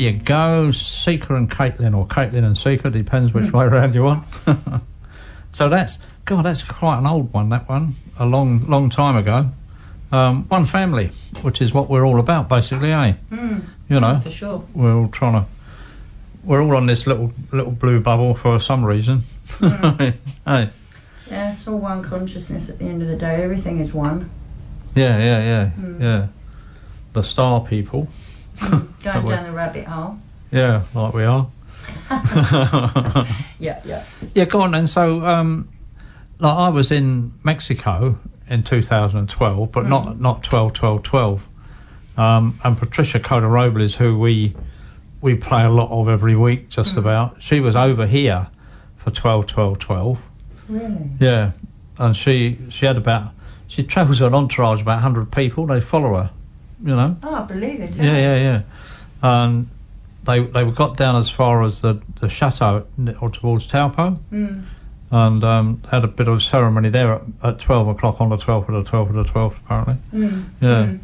You 0.00 0.12
go, 0.12 0.70
Seeker 0.72 1.36
and 1.36 1.50
Caitlin, 1.50 1.96
or 1.96 2.06
Caitlin 2.06 2.44
and 2.44 2.56
Seeker, 2.56 2.90
depends 2.90 3.32
which 3.32 3.52
way 3.52 3.64
around 3.66 3.94
you 3.94 4.02
want. 4.04 4.24
so 5.52 5.68
that's 5.68 5.98
God, 6.24 6.44
that's 6.44 6.62
quite 6.62 6.98
an 6.98 7.06
old 7.06 7.32
one. 7.32 7.48
That 7.50 7.68
one, 7.68 7.96
a 8.18 8.26
long, 8.26 8.66
long 8.68 8.90
time 8.90 9.16
ago. 9.16 9.50
Um, 10.12 10.44
one 10.48 10.66
family, 10.66 11.12
which 11.42 11.60
is 11.62 11.72
what 11.72 11.88
we're 11.88 12.04
all 12.04 12.18
about, 12.18 12.48
basically, 12.48 12.90
eh? 12.92 13.14
Mm, 13.30 13.62
You 13.88 14.00
know, 14.00 14.18
for 14.20 14.30
sure. 14.30 14.64
we're 14.74 14.94
all 14.96 15.08
trying 15.08 15.44
to. 15.44 15.46
We're 16.42 16.62
all 16.62 16.74
on 16.76 16.86
this 16.86 17.06
little 17.06 17.32
little 17.52 17.70
blue 17.72 18.00
bubble 18.00 18.34
for 18.34 18.58
some 18.58 18.84
reason. 18.84 19.22
hey, 19.60 20.14
Yeah, 20.46 21.52
it's 21.52 21.66
all 21.68 21.78
one 21.78 22.02
consciousness 22.02 22.68
at 22.70 22.78
the 22.78 22.86
end 22.86 23.02
of 23.02 23.08
the 23.08 23.16
day. 23.16 23.42
Everything 23.42 23.78
is 23.80 23.92
one. 23.92 24.30
yeah, 24.94 25.18
yeah, 25.18 25.42
yeah, 25.42 25.70
Mm. 25.78 26.00
yeah. 26.00 26.26
The 27.12 27.22
star 27.22 27.60
people. 27.60 28.08
Going 29.02 29.26
down 29.26 29.48
the 29.48 29.54
rabbit 29.54 29.86
hole. 29.86 30.18
Yeah, 30.50 30.84
like 30.94 31.14
we 31.14 31.24
are. 31.24 31.48
Yeah, 33.60 33.80
yeah. 33.84 34.04
Yeah, 34.34 34.46
go 34.46 34.62
on 34.62 34.72
then. 34.72 34.86
So, 34.86 35.24
um, 35.24 35.68
like 36.38 36.56
I 36.56 36.70
was 36.70 36.90
in 36.90 37.32
Mexico 37.44 38.18
in 38.48 38.62
2012, 38.64 39.70
but 39.70 39.86
not 39.86 40.18
not 40.18 40.42
12, 40.42 40.72
12, 40.72 41.02
12. 41.02 41.48
Um, 42.16 42.58
and 42.64 42.76
Patricia 42.76 43.20
Cota-Robles, 43.20 43.94
who 43.94 44.18
we 44.18 44.54
we 45.20 45.34
play 45.34 45.64
a 45.64 45.70
lot 45.70 45.90
of 45.90 46.08
every 46.08 46.34
week, 46.34 46.70
just 46.70 46.96
about. 46.96 47.42
She 47.42 47.60
was 47.60 47.76
over 47.76 48.06
here 48.06 48.48
for 48.96 49.10
12, 49.10 49.46
12, 49.46 49.78
12. 49.78 50.18
Really? 50.68 51.10
Yeah, 51.20 51.52
and 51.98 52.16
she 52.16 52.58
she 52.70 52.86
had 52.86 52.96
about 52.96 53.32
she 53.68 53.82
travels 53.82 54.20
with 54.20 54.28
an 54.28 54.34
entourage 54.34 54.80
of 54.80 54.86
about 54.86 54.94
100 54.94 55.30
people. 55.30 55.66
They 55.66 55.80
follow 55.80 56.14
her, 56.14 56.30
you 56.82 56.94
know. 56.94 57.16
Oh, 57.22 57.34
I 57.34 57.42
believe 57.42 57.80
it. 57.80 57.94
Yeah, 57.96 58.16
yeah, 58.16 58.36
yeah. 58.36 58.62
And 59.22 59.68
they 60.24 60.40
they 60.40 60.68
got 60.70 60.96
down 60.96 61.16
as 61.16 61.28
far 61.28 61.62
as 61.64 61.80
the 61.80 62.00
the 62.20 62.28
chateau 62.28 62.86
or 63.20 63.30
towards 63.30 63.66
Taupo 63.66 64.18
Mm. 64.32 64.64
and 65.10 65.44
um, 65.44 65.82
had 65.90 66.04
a 66.04 66.08
bit 66.08 66.28
of 66.28 66.42
ceremony 66.42 66.88
there 66.90 67.14
at, 67.14 67.22
at 67.42 67.58
12 67.58 67.88
o'clock 67.88 68.20
on 68.20 68.28
the 68.28 68.36
12th 68.36 68.68
of 68.68 68.84
the 68.84 68.90
12th 68.90 69.08
of 69.08 69.14
the 69.14 69.24
12th, 69.32 69.56
apparently. 69.64 69.96
Mm. 70.12 70.44
Yeah. 70.60 70.68
Mm. 70.86 70.98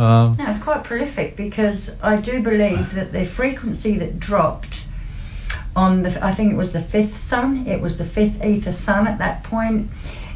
Um, 0.00 0.36
No, 0.38 0.50
it's 0.50 0.62
quite 0.62 0.84
prolific 0.84 1.34
because 1.36 1.96
I 2.02 2.16
do 2.16 2.40
believe 2.42 2.92
that 2.94 3.12
the 3.12 3.24
frequency 3.24 3.96
that 3.98 4.20
dropped 4.20 4.84
on 5.74 6.02
the, 6.02 6.24
I 6.24 6.32
think 6.34 6.52
it 6.52 6.56
was 6.56 6.72
the 6.72 6.80
fifth 6.80 7.16
sun, 7.16 7.66
it 7.66 7.80
was 7.80 7.98
the 7.98 8.04
fifth 8.04 8.44
ether 8.44 8.72
sun 8.72 9.06
at 9.06 9.18
that 9.18 9.44
point, 9.44 9.90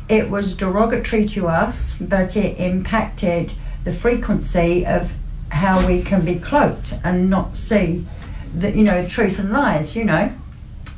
it 0.08 0.30
was 0.30 0.56
derogatory 0.56 1.26
to 1.28 1.48
us, 1.48 1.96
but 2.00 2.36
it 2.36 2.58
impacted 2.58 3.52
the 3.84 3.92
frequency 3.92 4.86
of 4.86 5.12
how 5.50 5.86
we 5.86 6.02
can 6.02 6.24
be 6.24 6.36
cloaked 6.36 6.94
and 7.04 7.28
not 7.28 7.56
see 7.56 8.06
the, 8.54 8.70
you 8.70 8.84
know, 8.84 9.06
truth 9.06 9.38
and 9.38 9.52
lies, 9.52 9.94
you 9.96 10.04
know. 10.04 10.32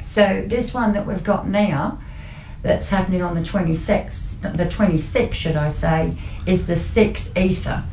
So 0.03 0.45
this 0.47 0.75
one 0.75 0.93
that 0.93 1.07
we've 1.07 1.25
got 1.25 1.49
now, 1.49 1.99
that's 2.63 2.89
happening 2.89 3.21
on 3.21 3.35
the 3.35 3.43
26th, 3.43 4.41
the 4.57 4.65
26th, 4.65 5.35
should 5.35 5.57
I 5.57 5.69
say, 5.69 6.17
is 6.47 6.67
the 6.67 6.79
sixth 6.79 7.37
ether 7.37 7.85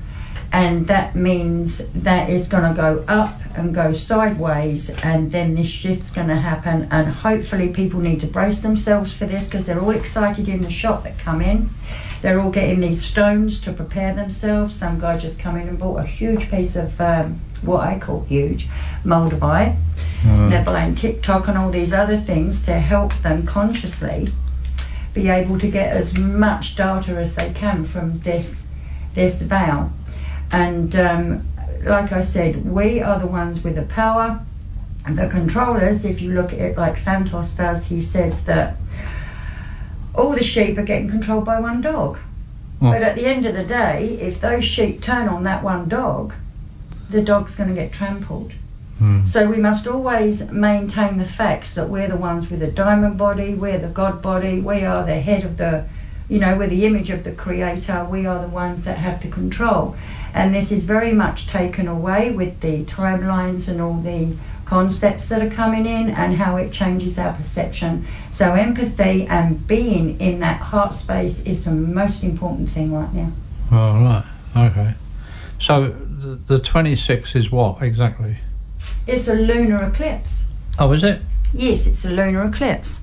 and 0.54 0.88
that 0.88 1.16
means 1.16 1.82
that 1.94 2.30
it's 2.30 2.48
going 2.48 2.64
to 2.64 2.76
go 2.80 3.04
up 3.08 3.40
and 3.56 3.74
go 3.74 3.94
sideways 3.94 4.90
and 5.04 5.32
then 5.32 5.56
this 5.56 5.68
shift's 5.68 6.12
going 6.12 6.28
to 6.28 6.36
happen. 6.36 6.88
And 6.92 7.08
hopefully 7.08 7.70
people 7.70 8.00
need 8.00 8.20
to 8.22 8.28
brace 8.28 8.62
themselves 8.62 9.14
for 9.14 9.26
this 9.26 9.46
because 9.46 9.66
they're 9.66 9.80
all 9.80 9.92
excited 9.92 10.50
in 10.50 10.62
the 10.62 10.72
shop 10.72 11.04
that 11.04 11.18
come 11.18 11.42
in. 11.42 11.70
They're 12.22 12.40
all 12.40 12.52
getting 12.52 12.82
these 12.82 13.04
stones 13.04 13.62
to 13.62 13.72
prepare 13.72 14.14
themselves. 14.14 14.76
Some 14.76 15.00
guy 15.00 15.18
just 15.18 15.40
come 15.40 15.58
in 15.58 15.68
and 15.68 15.80
bought 15.80 16.00
a 16.00 16.04
huge 16.06 16.50
piece 16.50 16.76
of 16.76 17.00
um, 17.00 17.40
what 17.62 17.82
i 17.82 17.98
call 17.98 18.22
huge 18.24 18.68
moldavite 19.06 19.78
they're 20.24 20.64
buying 20.64 20.96
tektite 20.96 21.48
and 21.48 21.58
all 21.58 21.70
these 21.70 21.94
other 21.94 22.18
things 22.18 22.64
to 22.64 22.74
help 22.74 23.14
them 23.22 23.46
consciously 23.46 24.32
be 25.14 25.30
able 25.30 25.60
to 25.60 25.70
get 25.70 25.96
as 25.96 26.18
much 26.18 26.76
data 26.76 27.12
as 27.12 27.36
they 27.36 27.52
can 27.54 27.86
from 27.86 28.20
this 28.22 28.68
this 29.14 29.42
vow 29.42 29.90
and 30.52 30.96
um, 30.96 31.48
like 31.84 32.12
I 32.12 32.22
said, 32.22 32.66
we 32.66 33.02
are 33.02 33.20
the 33.20 33.28
ones 33.28 33.64
with 33.64 33.76
the 33.76 33.84
power. 33.84 34.46
And 35.04 35.18
the 35.18 35.28
controllers, 35.30 36.06
if 36.06 36.22
you 36.22 36.34
look 36.34 36.54
at 36.54 36.60
it 36.60 36.78
like 36.78 36.98
Santos 36.98 37.56
does, 37.56 37.86
he 37.86 38.04
says 38.04 38.46
that 38.46 38.76
all 40.14 40.34
the 40.34 40.44
sheep 40.44 40.78
are 40.78 40.84
getting 40.84 41.10
controlled 41.10 41.46
by 41.46 41.60
one 41.60 41.82
dog. 41.82 42.20
Oh. 42.82 42.92
But 42.92 43.02
at 43.02 43.16
the 43.16 43.26
end 43.26 43.46
of 43.46 43.56
the 43.56 43.64
day, 43.64 44.18
if 44.22 44.40
those 44.40 44.64
sheep 44.64 45.02
turn 45.02 45.28
on 45.28 45.44
that 45.44 45.64
one 45.64 45.90
dog, 45.90 46.34
the 47.10 47.22
dog's 47.22 47.56
going 47.56 47.70
to 47.70 47.76
get 47.76 47.92
trampled. 47.92 48.54
hmm. 49.00 49.26
So 49.26 49.50
we 49.50 49.58
must 49.58 49.88
always 49.88 50.50
maintain 50.52 51.18
the 51.18 51.26
facts 51.26 51.74
that 51.74 51.90
we're 51.90 52.08
the 52.08 52.16
ones 52.16 52.52
with 52.52 52.60
the 52.60 52.72
diamond 52.72 53.18
body, 53.18 53.56
we're 53.56 53.80
the 53.80 53.88
God 53.88 54.22
body, 54.22 54.60
we 54.60 54.84
are 54.86 55.04
the 55.04 55.20
head 55.20 55.44
of 55.44 55.58
the, 55.58 55.88
you 56.30 56.40
know, 56.40 56.56
we're 56.56 56.68
the 56.68 56.86
image 56.86 57.10
of 57.10 57.24
the 57.24 57.32
Creator, 57.32 58.06
we 58.10 58.28
are 58.28 58.40
the 58.40 58.50
ones 58.50 58.84
that 58.84 58.98
have 58.98 59.22
the 59.22 59.30
control. 59.30 59.96
And 60.34 60.56
this 60.56 60.72
is 60.72 60.86
very 60.86 61.14
much 61.14 61.48
taken 61.48 61.88
away 61.88 62.32
with 62.32 62.62
the 62.62 62.86
timelines 62.86 63.68
and 63.68 63.82
all 63.82 64.00
the 64.02 64.36
concepts 64.66 65.28
that 65.28 65.42
are 65.42 65.50
coming 65.50 65.86
in 65.86 66.10
and 66.10 66.38
how 66.38 66.56
it 66.56 66.72
changes 66.72 67.20
our 67.20 67.34
perception. 67.34 68.08
So 68.32 68.54
empathy 68.54 69.28
and 69.28 69.68
being 69.68 70.20
in 70.22 70.40
that 70.40 70.62
heart 70.62 70.94
space 70.94 71.42
is 71.42 71.66
the 71.66 71.72
most 71.72 72.24
important 72.24 72.70
thing 72.70 72.94
right 72.94 73.14
now. 73.14 73.32
All 73.72 74.02
right. 74.02 74.26
Okay. 74.56 74.94
So 75.60 75.90
the, 75.90 76.40
the 76.48 76.60
26 76.60 77.36
is 77.36 77.52
what 77.52 77.82
exactly? 77.82 78.38
It's 79.06 79.28
a 79.28 79.36
lunar 79.36 79.84
eclipse. 79.84 80.46
Oh, 80.80 80.92
is 80.94 81.04
it? 81.04 81.22
Yes, 81.54 81.86
it's 81.86 82.06
a 82.06 82.10
lunar 82.10 82.44
eclipse. 82.44 83.02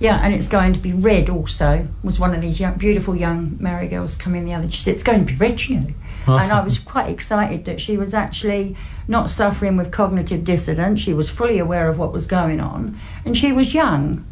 Yeah, 0.00 0.18
and 0.22 0.34
it's 0.34 0.48
going 0.48 0.72
to 0.72 0.80
be 0.80 0.92
red 0.92 1.28
also. 1.28 1.86
Was 2.02 2.18
one 2.18 2.34
of 2.34 2.40
these 2.40 2.58
young, 2.58 2.74
beautiful 2.74 3.14
young 3.14 3.56
married 3.60 3.90
girls 3.90 4.16
come 4.16 4.34
in 4.34 4.44
the 4.44 4.54
other? 4.54 4.70
She 4.70 4.80
said 4.80 4.94
it's 4.94 5.04
going 5.04 5.24
to 5.24 5.32
be 5.32 5.36
red, 5.36 5.62
you 5.68 5.80
know. 5.80 5.90
And 6.26 6.52
I 6.52 6.60
was 6.62 6.78
quite 6.78 7.08
excited 7.10 7.64
that 7.66 7.80
she 7.80 7.96
was 7.96 8.14
actually 8.14 8.76
not 9.08 9.30
suffering 9.30 9.76
with 9.76 9.90
cognitive 9.90 10.44
dissonance. 10.44 11.00
She 11.00 11.12
was 11.14 11.28
fully 11.30 11.58
aware 11.58 11.88
of 11.88 11.98
what 11.98 12.12
was 12.12 12.26
going 12.26 12.60
on, 12.60 12.98
and 13.24 13.36
she 13.36 13.52
was 13.52 13.74
young. 13.74 14.24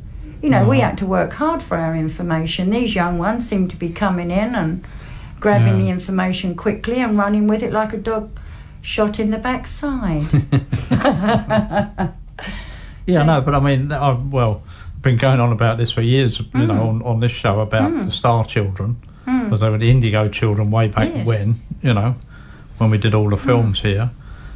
You 0.42 0.50
know, 0.50 0.64
we 0.68 0.78
Mhm. 0.78 0.83
had 0.83 0.98
to 0.98 1.07
work 1.07 1.35
hard 1.35 1.62
for 1.62 1.76
our 1.76 1.94
information. 1.94 2.70
These 2.70 2.94
young 2.94 3.18
ones 3.18 3.46
seem 3.48 3.68
to 3.68 3.76
be 3.76 3.90
coming 3.90 4.31
in 4.31 4.55
and 4.55 4.85
grabbing 5.38 5.76
Yeah. 5.78 5.85
the 5.85 5.90
information 5.90 6.55
quickly 6.55 6.98
and 7.00 7.16
running 7.18 7.46
with 7.46 7.62
it 7.62 7.72
like 7.72 7.92
a 7.92 7.98
dog 7.98 8.31
shot 8.81 9.20
in 9.20 9.31
the 9.31 9.38
backside. 9.38 10.26
Yeah, 13.05 13.24
no, 13.24 13.40
but 13.40 13.52
I 13.55 13.59
mean, 13.61 13.90
I've, 13.90 14.26
well, 14.28 14.62
been 15.00 15.16
going 15.16 15.40
on 15.40 15.50
about 15.52 15.76
this 15.76 15.90
for 15.90 16.02
years, 16.02 16.38
you 16.38 16.44
Mm. 16.46 16.66
know, 16.68 16.88
on, 16.88 17.02
on 17.02 17.18
this 17.20 17.33
show 17.33 17.59
about 17.61 17.90
the 18.07 18.12
star 18.12 18.44
children, 18.44 18.96
Hmm. 19.25 19.45
because 19.45 19.61
they 19.61 19.69
were 19.69 19.79
the 19.79 19.91
indigo 19.91 20.29
children 20.29 20.71
way 20.71 20.89
back 20.89 21.11
Yes. 21.15 21.27
when, 21.27 21.61
you 21.83 21.95
know, 21.95 22.17
when 22.79 22.91
we 22.91 22.99
did 22.99 23.15
all 23.15 23.29
the 23.31 23.37
films 23.37 23.81
here. 23.81 24.11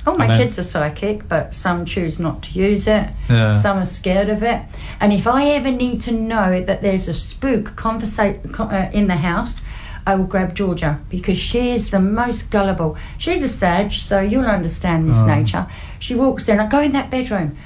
All 0.06 0.16
my 0.16 0.26
then- 0.28 0.38
kids 0.38 0.58
are 0.58 0.62
psychic, 0.62 1.28
but 1.28 1.52
some 1.54 1.84
choose 1.84 2.18
not 2.20 2.42
to 2.42 2.58
use 2.58 2.86
it. 2.86 3.08
Yeah. 3.28 3.50
Some 3.52 3.78
are 3.78 3.86
scared 3.86 4.28
of 4.28 4.42
it. 4.42 4.60
And 5.00 5.12
if 5.12 5.26
I 5.26 5.46
ever 5.48 5.70
need 5.70 6.00
to 6.02 6.12
know 6.12 6.62
that 6.64 6.80
there's 6.82 7.08
a 7.08 7.14
spook 7.14 7.74
conversa- 7.76 8.38
uh, 8.60 8.90
in 8.92 9.08
the 9.08 9.16
house, 9.16 9.62
I 10.06 10.14
will 10.14 10.26
grab 10.26 10.54
Georgia 10.54 11.00
because 11.10 11.36
she 11.38 11.70
is 11.72 11.90
the 11.90 11.98
most 11.98 12.50
gullible. 12.52 12.96
She's 13.18 13.42
a 13.42 13.48
sage, 13.48 14.02
so 14.04 14.20
you'll 14.20 14.44
understand 14.46 15.08
this 15.10 15.18
Oh. 15.18 15.26
nature. 15.26 15.66
She 15.98 16.14
walks 16.14 16.48
in, 16.48 16.60
I 16.60 16.66
go 16.68 16.78
in 16.80 16.92
that 16.92 17.10
bedroom. 17.10 17.56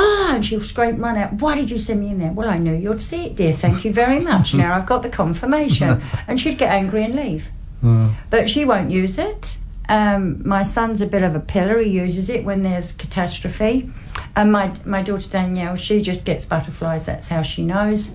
Ah, 0.00 0.34
and 0.36 0.44
she'll 0.46 0.62
scrape 0.62 0.96
run 0.98 1.16
out. 1.16 1.32
Why 1.34 1.56
did 1.56 1.70
you 1.70 1.78
send 1.78 2.00
me 2.00 2.08
in 2.10 2.18
there? 2.18 2.30
Well, 2.32 2.48
I 2.48 2.58
knew 2.58 2.74
you'd 2.74 3.00
see 3.00 3.26
it, 3.26 3.34
dear. 3.36 3.52
Thank 3.52 3.84
you 3.84 3.92
very 3.92 4.20
much. 4.20 4.54
now 4.54 4.74
I've 4.76 4.86
got 4.86 5.02
the 5.02 5.08
confirmation. 5.10 6.02
And 6.28 6.40
she'd 6.40 6.58
get 6.58 6.70
angry 6.70 7.02
and 7.04 7.14
leave 7.16 7.48
Uh, 7.84 8.10
but 8.30 8.48
she 8.48 8.64
won't 8.64 8.90
use 8.90 9.18
it. 9.18 9.56
Um, 9.88 10.42
my 10.46 10.62
son's 10.64 11.00
a 11.00 11.06
bit 11.06 11.22
of 11.22 11.34
a 11.34 11.40
pillar. 11.40 11.78
He 11.78 11.90
uses 11.90 12.28
it 12.28 12.44
when 12.44 12.62
there's 12.62 12.92
catastrophe. 12.92 13.90
And 14.36 14.52
my 14.52 14.72
my 14.84 15.02
daughter 15.02 15.28
Danielle, 15.30 15.76
she 15.76 16.00
just 16.02 16.24
gets 16.24 16.44
butterflies. 16.44 17.06
That's 17.06 17.28
how 17.28 17.42
she 17.42 17.64
knows. 17.64 18.12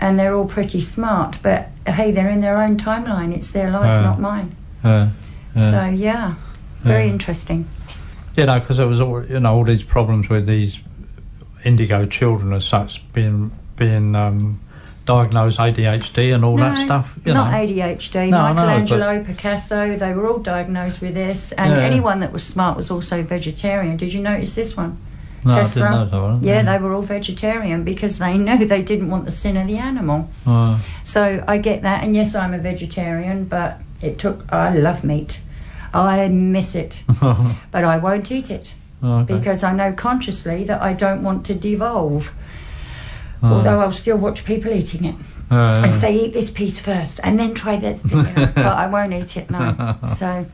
And 0.00 0.18
they're 0.18 0.34
all 0.34 0.46
pretty 0.46 0.80
smart. 0.80 1.38
But 1.42 1.68
hey, 1.86 2.12
they're 2.12 2.30
in 2.30 2.40
their 2.40 2.56
own 2.62 2.76
timeline. 2.78 3.34
It's 3.36 3.50
their 3.50 3.70
life, 3.70 3.84
Yeah. 3.90 4.00
not 4.00 4.20
mine. 4.20 4.56
uh, 4.84 5.08
yeah. 5.54 5.70
So 5.70 5.84
yeah, 5.94 6.34
very 6.82 7.08
interesting. 7.10 7.66
you 8.36 8.46
know, 8.46 8.58
because 8.60 8.76
there 8.78 8.86
was 8.88 9.00
all, 9.00 9.24
you 9.26 9.40
know 9.40 9.54
all 9.56 9.64
these 9.64 9.82
problems 9.82 10.28
with 10.28 10.46
these 10.46 10.78
indigo 11.64 12.06
children 12.06 12.52
as 12.52 12.64
such 12.64 13.02
being 13.12 13.50
being 13.76 14.14
um, 14.16 14.60
diagnosed 15.06 15.58
ADHD 15.58 16.34
and 16.34 16.44
all 16.44 16.56
that 16.58 16.84
stuff. 16.84 17.14
You 17.24 17.32
not 17.32 17.50
know. 17.50 17.58
ADHD. 17.58 18.28
No, 18.28 18.42
Michelangelo, 18.52 19.24
Picasso, 19.24 19.96
they 19.96 20.12
were 20.12 20.26
all 20.26 20.38
diagnosed 20.38 21.00
with 21.00 21.14
this. 21.14 21.52
And 21.52 21.72
Yeah. 21.72 21.78
anyone 21.80 22.20
that 22.20 22.32
was 22.32 22.42
smart 22.44 22.76
was 22.76 22.90
also 22.90 23.22
vegetarian. 23.22 23.96
Did 23.96 24.12
you 24.12 24.20
notice 24.20 24.54
this 24.54 24.76
one? 24.76 24.98
No, 25.44 25.52
I 25.54 25.58
Tesla. 25.60 25.82
didn't 25.82 25.94
know 25.94 26.04
that 26.10 26.22
one. 26.32 26.42
Yeah, 26.42 26.62
they 26.62 26.78
were 26.78 26.92
all 26.92 27.02
vegetarian 27.02 27.84
because 27.84 28.18
they 28.18 28.36
knew 28.36 28.66
they 28.66 28.82
didn't 28.82 29.08
want 29.08 29.24
the 29.24 29.30
sin 29.32 29.56
of 29.56 29.66
the 29.66 29.78
animal. 29.78 30.28
Uh, 30.46 30.78
So 31.04 31.42
I 31.48 31.56
get 31.58 31.82
that, 31.82 32.02
and 32.02 32.14
yes, 32.14 32.34
I'm 32.34 32.52
a 32.52 32.58
vegetarian, 32.58 33.44
but 33.44 33.80
it 34.02 34.18
took. 34.18 34.44
I 34.52 34.74
love 34.74 35.04
meat. 35.04 35.38
I 35.94 36.28
miss 36.28 36.74
it, 36.74 37.00
but 37.70 37.84
I 37.84 37.96
won't 37.96 38.30
eat 38.30 38.50
it 38.50 38.74
Oh, 39.02 39.18
okay. 39.20 39.36
because 39.38 39.62
I 39.62 39.72
know 39.72 39.92
consciously 39.92 40.64
that 40.64 40.82
I 40.82 40.92
don't 40.92 41.22
want 41.22 41.46
to 41.46 41.54
devolve. 41.54 42.32
Oh. 43.42 43.54
Although 43.54 43.80
I'll 43.80 43.92
still 43.92 44.18
watch 44.18 44.44
people 44.44 44.72
eating 44.72 45.04
it 45.04 45.14
Uh, 45.50 45.80
and 45.84 45.92
say, 45.92 46.14
eat 46.14 46.32
this 46.32 46.50
piece 46.50 46.78
first 46.80 47.20
and 47.22 47.38
then 47.38 47.54
try 47.54 47.76
this. 47.76 48.02
But 48.54 48.58
I 48.84 48.86
won't 48.88 49.12
eat 49.12 49.36
it, 49.36 49.50
no. 49.50 49.96
So, 50.16 50.44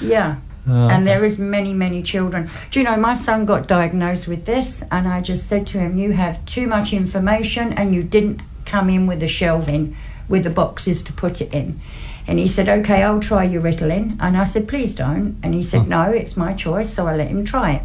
yeah. 0.00 0.36
uh, 0.68 0.72
And 0.92 1.06
there 1.06 1.24
is 1.24 1.38
many, 1.38 1.74
many 1.74 2.02
children. 2.02 2.48
Do 2.70 2.78
you 2.80 2.84
know, 2.84 2.96
my 2.96 3.14
son 3.16 3.44
got 3.44 3.66
diagnosed 3.66 4.28
with 4.28 4.44
this, 4.44 4.82
and 4.90 5.06
I 5.08 5.20
just 5.20 5.48
said 5.48 5.66
to 5.68 5.78
him, 5.78 5.98
You 5.98 6.12
have 6.12 6.44
too 6.46 6.66
much 6.66 6.92
information, 6.92 7.72
and 7.72 7.94
you 7.94 8.02
didn't 8.02 8.40
come 8.64 8.88
in 8.88 9.06
with 9.08 9.20
the 9.20 9.28
shelving 9.28 9.96
with 10.28 10.44
the 10.44 10.50
boxes 10.50 11.02
to 11.02 11.12
put 11.12 11.40
it 11.40 11.52
in. 11.52 11.80
And 12.28 12.38
he 12.38 12.46
said, 12.46 12.68
Okay, 12.68 13.02
I'll 13.02 13.20
try 13.20 13.44
your 13.44 13.62
Ritalin. 13.62 14.16
And 14.20 14.36
I 14.36 14.44
said, 14.44 14.68
Please 14.68 14.94
don't. 14.94 15.38
And 15.42 15.54
he 15.54 15.62
said, 15.64 15.88
No, 15.88 16.02
it's 16.12 16.36
my 16.36 16.52
choice, 16.52 16.92
so 16.92 17.06
I 17.06 17.16
let 17.16 17.28
him 17.28 17.44
try 17.44 17.72
it. 17.72 17.82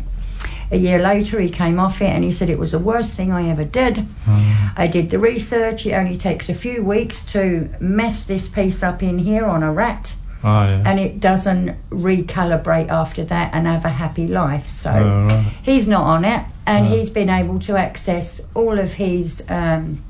A 0.72 0.78
year 0.78 1.00
later, 1.00 1.40
he 1.40 1.50
came 1.50 1.80
off 1.80 2.02
it 2.02 2.08
and 2.10 2.24
he 2.24 2.32
said 2.32 2.50
it 2.50 2.58
was 2.60 2.72
the 2.72 2.80
worst 2.80 3.16
thing 3.16 3.32
I 3.32 3.50
ever 3.50 3.64
did. 3.64 4.06
I 4.76 4.88
did 4.88 5.10
the 5.12 5.20
research. 5.20 5.86
It 5.86 5.94
only 5.94 6.18
takes 6.18 6.50
a 6.50 6.54
few 6.54 6.84
weeks 6.84 7.24
to 7.26 7.70
mess 7.80 8.24
this 8.24 8.48
piece 8.48 8.82
up 8.84 9.02
in 9.04 9.20
here 9.20 9.46
on 9.46 9.62
a 9.62 9.72
rat 9.72 10.16
oh, 10.44 10.48
yeah. 10.64 10.82
and 10.86 11.00
it 11.00 11.20
doesn't 11.20 11.78
recalibrate 11.92 12.90
after 12.90 13.24
that 13.26 13.54
and 13.54 13.68
have 13.68 13.86
a 13.86 13.90
happy 13.90 14.28
life. 14.28 14.68
So 14.68 14.90
Oh, 14.92 15.26
right. 15.28 15.54
he's 15.62 15.88
not 15.88 16.04
on 16.04 16.26
it, 16.26 16.44
and 16.66 16.88
Oh. 16.88 16.90
he's 16.90 17.10
been 17.12 17.30
able 17.30 17.60
to 17.60 17.78
access 17.78 18.42
all 18.56 18.80
of 18.80 18.94
his 18.94 19.44
um, 19.50 20.04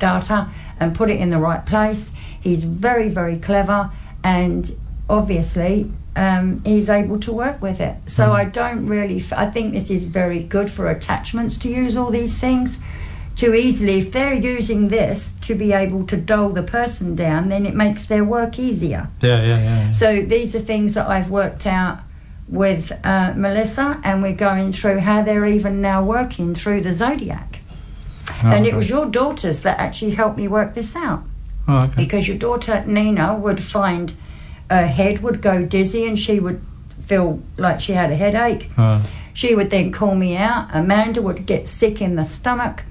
data 0.00 0.48
and 0.80 0.94
put 0.94 1.10
it 1.10 1.20
in 1.20 1.30
the 1.30 1.38
right 1.38 1.64
place. 1.64 2.10
He's 2.40 2.64
very, 2.64 3.08
very 3.08 3.38
clever, 3.38 3.90
and 4.24 4.76
obviously. 5.08 5.92
Um, 6.16 6.60
he's 6.64 6.90
able 6.90 7.20
to 7.20 7.32
work 7.32 7.62
with 7.62 7.80
it. 7.80 7.94
So 8.06 8.32
I 8.32 8.44
don't 8.44 8.86
really. 8.86 9.18
F- 9.18 9.32
I 9.32 9.48
think 9.48 9.72
this 9.72 9.90
is 9.90 10.02
very 10.04 10.42
good 10.42 10.68
for 10.68 10.90
attachments 10.90 11.56
to 11.58 11.68
use 11.68 11.96
all 11.96 12.10
these 12.10 12.36
things 12.36 12.80
too 13.36 13.54
easily. 13.54 14.00
If 14.00 14.12
they're 14.12 14.34
using 14.34 14.88
this 14.88 15.34
to 15.42 15.54
be 15.54 15.72
able 15.72 16.04
to 16.08 16.16
dull 16.16 16.50
the 16.50 16.64
person 16.64 17.14
down, 17.14 17.48
then 17.48 17.64
it 17.64 17.74
makes 17.74 18.06
their 18.06 18.24
work 18.24 18.58
easier. 18.58 19.08
Yeah, 19.22 19.42
yeah, 19.42 19.58
yeah. 19.58 19.90
So 19.92 20.22
these 20.22 20.54
are 20.56 20.60
things 20.60 20.94
that 20.94 21.06
I've 21.08 21.30
worked 21.30 21.66
out 21.66 22.00
with 22.48 22.92
uh, 23.04 23.32
Melissa, 23.36 24.00
and 24.02 24.20
we're 24.20 24.34
going 24.34 24.72
through 24.72 24.98
how 24.98 25.22
they're 25.22 25.46
even 25.46 25.80
now 25.80 26.04
working 26.04 26.54
through 26.54 26.80
the 26.82 26.92
zodiac. 26.92 27.59
And 28.42 28.66
it 28.66 28.74
was 28.74 28.88
your 28.88 29.06
daughters 29.06 29.62
that 29.62 29.78
actually 29.78 30.12
helped 30.12 30.36
me 30.38 30.48
work 30.48 30.74
this 30.74 30.96
out 30.96 31.22
Oh, 31.68 31.84
okay. 31.84 31.92
because 31.96 32.26
your 32.26 32.36
daughter 32.38 32.82
Nina 32.86 33.34
would 33.36 33.62
find 33.62 34.14
her 34.70 34.86
head 34.86 35.22
would 35.22 35.40
go 35.42 35.62
dizzy 35.64 36.06
and 36.06 36.18
she 36.18 36.40
would 36.40 36.60
feel 37.06 37.40
like 37.56 37.80
she 37.80 37.92
had 37.92 38.10
a 38.10 38.16
headache. 38.16 38.70
Uh, 38.78 39.02
She 39.34 39.54
would 39.54 39.70
then 39.70 39.90
call 39.92 40.14
me 40.14 40.36
out. 40.36 40.68
Amanda 40.72 41.20
would 41.22 41.44
get 41.46 41.68
sick 41.68 42.00
in 42.00 42.16
the 42.16 42.24
stomach. 42.24 42.82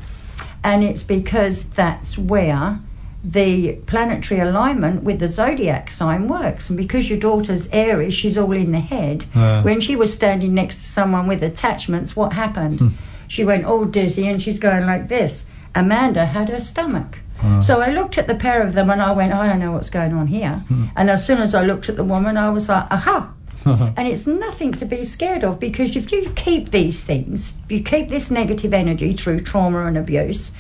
And 0.64 0.84
it's 0.84 1.04
because 1.04 1.64
that's 1.64 2.18
where 2.18 2.80
the 3.24 3.74
planetary 3.86 4.40
alignment 4.40 5.04
with 5.04 5.20
the 5.20 5.28
zodiac 5.28 5.92
sign 5.92 6.28
works. 6.28 6.70
And 6.70 6.78
because 6.78 7.10
your 7.10 7.20
daughter's 7.20 7.68
Aries, 7.72 8.14
she's 8.14 8.38
all 8.38 8.52
in 8.54 8.72
the 8.72 8.80
head. 8.80 9.26
Yeah. 9.36 9.64
When 9.64 9.82
she 9.82 9.96
was 9.96 10.14
standing 10.14 10.54
next 10.54 10.76
to 10.78 10.84
someone 10.84 11.28
with 11.28 11.44
attachments, 11.44 12.16
what 12.16 12.34
happened? 12.34 12.94
She 13.30 13.46
went 13.46 13.63
all 13.63 13.86
dizzy 13.86 14.28
and 14.28 14.42
she's 14.42 14.60
going 14.60 14.86
like 14.86 15.08
this. 15.08 15.46
Amanda 15.76 16.26
had 16.26 16.50
her 16.50 16.60
stomach. 16.60 17.20
Ah. 17.42 17.62
So 17.62 17.80
I 17.80 17.92
looked 17.92 18.18
at 18.18 18.26
the 18.26 18.36
pair 18.36 18.62
of 18.62 18.74
them 18.74 18.89
and 18.89 19.02
I 19.02 19.13
went, 19.13 19.32
oh, 19.32 19.38
I 19.38 19.48
don't 19.48 19.60
know 19.60 19.72
what's 19.72 19.92
going 19.92 20.13
on 20.13 20.28
here. 20.28 20.65
Hmm. 20.68 20.88
And 20.96 21.10
as 21.12 21.26
soon 21.26 21.38
as 21.38 21.54
I 21.54 21.63
looked 21.63 21.88
at 21.88 21.96
the 21.96 22.04
woman, 22.04 22.38
I 22.38 22.50
was 22.50 22.68
like, 22.68 22.88
aha, 22.92 23.32
and 23.65 24.08
it's 24.08 24.26
nothing 24.26 24.72
to 24.74 24.86
be 24.86 25.04
scared 25.04 25.44
of 25.44 25.60
because 25.60 25.96
if 25.96 26.12
you 26.12 26.32
keep 26.32 26.72
these 26.72 27.04
things, 27.04 27.54
if 27.65 27.72
you 27.72 27.84
keep 27.84 28.10
this 28.10 28.32
negative 28.32 28.74
energy 28.74 29.13
through 29.13 29.42
trauma 29.42 29.86
and 29.86 29.98
abuse, 29.98 30.52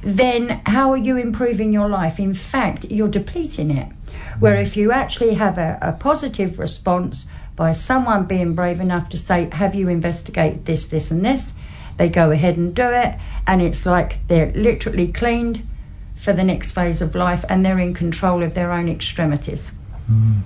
then 0.00 0.62
how 0.64 0.92
are 0.92 0.96
you 0.96 1.18
improving 1.18 1.70
your 1.70 1.88
life? 1.88 2.18
In 2.18 2.32
fact, 2.32 2.86
you're 2.86 3.08
depleting 3.08 3.70
it. 3.70 3.88
Hmm. 3.88 4.40
Where 4.40 4.56
if 4.56 4.74
you 4.74 4.90
actually 4.90 5.34
have 5.34 5.58
a, 5.58 5.78
a 5.82 5.92
positive 5.92 6.58
response 6.58 7.26
by 7.56 7.72
someone 7.72 8.24
being 8.24 8.54
brave 8.54 8.80
enough 8.80 9.10
to 9.10 9.18
say, 9.18 9.50
Have 9.52 9.74
you 9.74 9.88
investigated 9.88 10.64
this, 10.64 10.86
this, 10.86 11.10
and 11.10 11.22
this? 11.22 11.52
They 11.96 12.08
go 12.08 12.30
ahead 12.30 12.56
and 12.56 12.74
do 12.74 12.88
it, 12.90 13.14
and 13.46 13.62
it's 13.62 13.86
like 13.86 14.18
they're 14.28 14.52
literally 14.52 15.08
cleaned 15.12 15.66
for 16.14 16.32
the 16.32 16.44
next 16.44 16.72
phase 16.72 17.00
of 17.02 17.14
life 17.14 17.44
and 17.48 17.64
they're 17.64 17.78
in 17.78 17.92
control 17.94 18.42
of 18.42 18.54
their 18.54 18.72
own 18.72 18.88
extremities. 18.88 19.70
Hmm. 20.06 20.38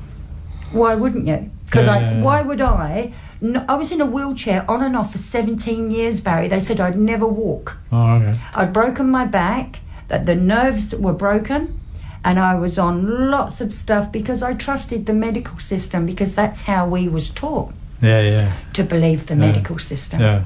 Why 0.73 0.95
wouldn't 0.95 1.27
you? 1.27 1.51
Because 1.67 1.87
Yeah, 1.87 1.95
I, 1.95 2.01
yeah, 2.01 2.13
yeah. 2.17 2.23
why 2.23 2.43
would 2.43 2.61
I? 2.61 3.13
No, 3.41 3.65
I 3.69 3.77
was 3.77 3.91
in 3.93 4.01
a 4.01 4.07
wheelchair 4.07 4.69
on 4.69 4.83
and 4.83 4.97
off 4.97 5.13
for 5.13 5.19
17 5.19 5.91
years, 5.91 6.21
Barry. 6.21 6.49
They 6.49 6.61
said 6.61 6.81
I'd 6.81 6.99
never 6.99 7.27
walk. 7.27 7.79
oh, 7.93 8.15
okay. 8.17 8.39
I'd 8.55 8.73
broken 8.73 9.11
my 9.11 9.25
back, 9.25 9.81
that 10.09 10.27
the 10.27 10.35
nerves 10.35 10.95
were 10.95 11.13
broken, 11.13 11.81
and 12.25 12.39
I 12.39 12.57
was 12.57 12.79
on 12.79 13.31
lots 13.31 13.61
of 13.61 13.73
stuff 13.73 14.13
because 14.13 14.43
I 14.43 14.55
trusted 14.55 15.07
the 15.07 15.15
medical 15.15 15.59
system 15.61 16.05
because 16.05 16.35
that's 16.35 16.63
how 16.63 16.87
we 16.87 17.09
was 17.09 17.31
taught 17.31 17.73
Yeah, 18.03 18.21
yeah, 18.21 18.53
to 18.75 18.83
believe 18.85 19.27
the 19.27 19.37
medical 19.37 19.79
system. 19.79 20.21
yeah. 20.21 20.45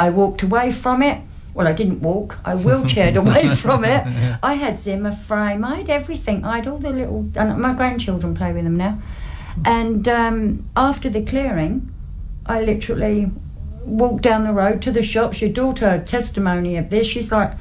I 0.00 0.08
walked 0.10 0.42
away 0.42 0.72
from 0.72 1.02
it. 1.02 1.20
Well, 1.52 1.68
I 1.68 1.72
didn't 1.72 2.00
walk. 2.00 2.38
I 2.44 2.54
wheelchaired 2.54 3.16
away 3.24 3.54
from 3.54 3.84
it. 3.84 4.06
I 4.42 4.54
had 4.54 4.78
Zimmer 4.78 5.12
frame. 5.12 5.62
I 5.64 5.76
had 5.76 5.90
everything. 5.90 6.44
I 6.44 6.56
had 6.56 6.66
all 6.66 6.78
the 6.78 6.90
little. 6.90 7.28
And 7.36 7.58
my 7.60 7.74
grandchildren 7.74 8.34
play 8.34 8.52
with 8.52 8.64
them 8.64 8.76
now. 8.76 8.98
And 9.64 10.08
um, 10.08 10.64
after 10.76 11.10
the 11.10 11.22
clearing, 11.22 11.92
I 12.46 12.62
literally 12.62 13.30
walked 13.84 14.22
down 14.22 14.44
the 14.44 14.52
road 14.52 14.80
to 14.82 14.92
the 14.92 15.02
shops. 15.02 15.42
Your 15.42 15.50
daughter 15.52 15.88
had 15.90 16.06
testimony 16.06 16.76
of 16.78 16.88
this. 16.88 17.06
She's 17.06 17.30
like, 17.30 17.52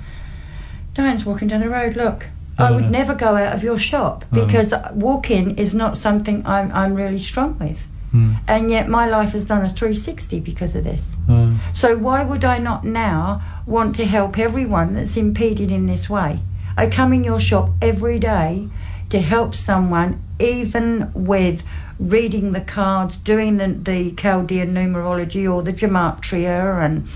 Diane's 0.94 1.26
walking 1.26 1.50
down 1.50 1.62
the 1.62 1.70
road. 1.70 1.96
Look, 1.98 2.28
I 2.58 2.72
would 2.72 2.86
Uh. 2.86 2.90
never 2.90 3.16
go 3.16 3.36
out 3.36 3.54
of 3.54 3.64
your 3.64 3.78
shop 3.78 4.24
because 4.32 4.74
walking 4.94 5.58
is 5.58 5.74
not 5.74 5.98
something 5.98 6.46
I'm, 6.46 6.72
I'm 6.74 6.94
really 6.94 7.20
strong 7.20 7.58
with. 7.60 7.80
Hmm. 8.12 8.34
And 8.48 8.72
yet 8.72 8.90
my 8.90 9.08
life 9.08 9.34
has 9.34 9.46
done 9.46 9.64
a 9.64 9.70
360 9.70 10.40
because 10.40 10.76
of 10.76 10.84
this. 10.84 11.16
Uh, 11.30 11.54
So 11.74 11.98
why 11.98 12.24
would 12.24 12.44
I 12.44 12.58
not 12.58 12.84
now 12.84 13.42
want 13.66 13.96
to 13.98 14.06
help 14.06 14.38
everyone 14.40 14.96
that's 14.96 15.16
impeded 15.18 15.72
in 15.72 15.86
this 15.86 16.10
way? 16.10 16.40
I 16.76 16.88
come 16.88 17.14
in 17.14 17.24
your 17.24 17.40
shop 17.40 17.70
every 17.82 18.20
day 18.20 18.68
to 19.10 19.20
help 19.20 19.54
someone, 19.56 20.22
even 20.40 21.12
with 21.14 21.64
reading 22.00 22.54
the 22.54 22.62
cards, 22.62 23.18
doing 23.18 23.58
the, 23.58 23.68
the 23.68 24.12
Chaldean 24.12 24.74
numerology 24.74 25.52
or 25.52 25.62
the 25.62 25.74
gematria, 25.74 26.84
and 26.84 27.08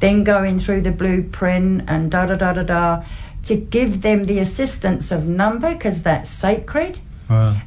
then 0.00 0.24
going 0.24 0.58
through 0.58 0.80
the 0.80 0.90
blueprint 0.90 1.84
and 1.86 2.10
da 2.10 2.26
da 2.26 2.36
da 2.36 2.52
da 2.54 2.62
da, 2.62 3.04
to 3.44 3.56
give 3.56 4.02
them 4.02 4.24
the 4.24 4.38
assistance 4.38 5.10
of 5.10 5.26
number 5.26 5.74
because 5.74 6.02
that's 6.02 6.30
sacred. 6.30 6.98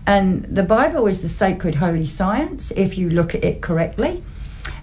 And 0.05 0.43
the 0.43 0.63
Bible 0.63 1.07
is 1.07 1.21
the 1.21 1.29
sacred 1.29 1.75
holy 1.75 2.05
science 2.05 2.71
if 2.71 2.97
you 2.97 3.09
look 3.09 3.33
at 3.33 3.43
it 3.43 3.61
correctly. 3.61 4.23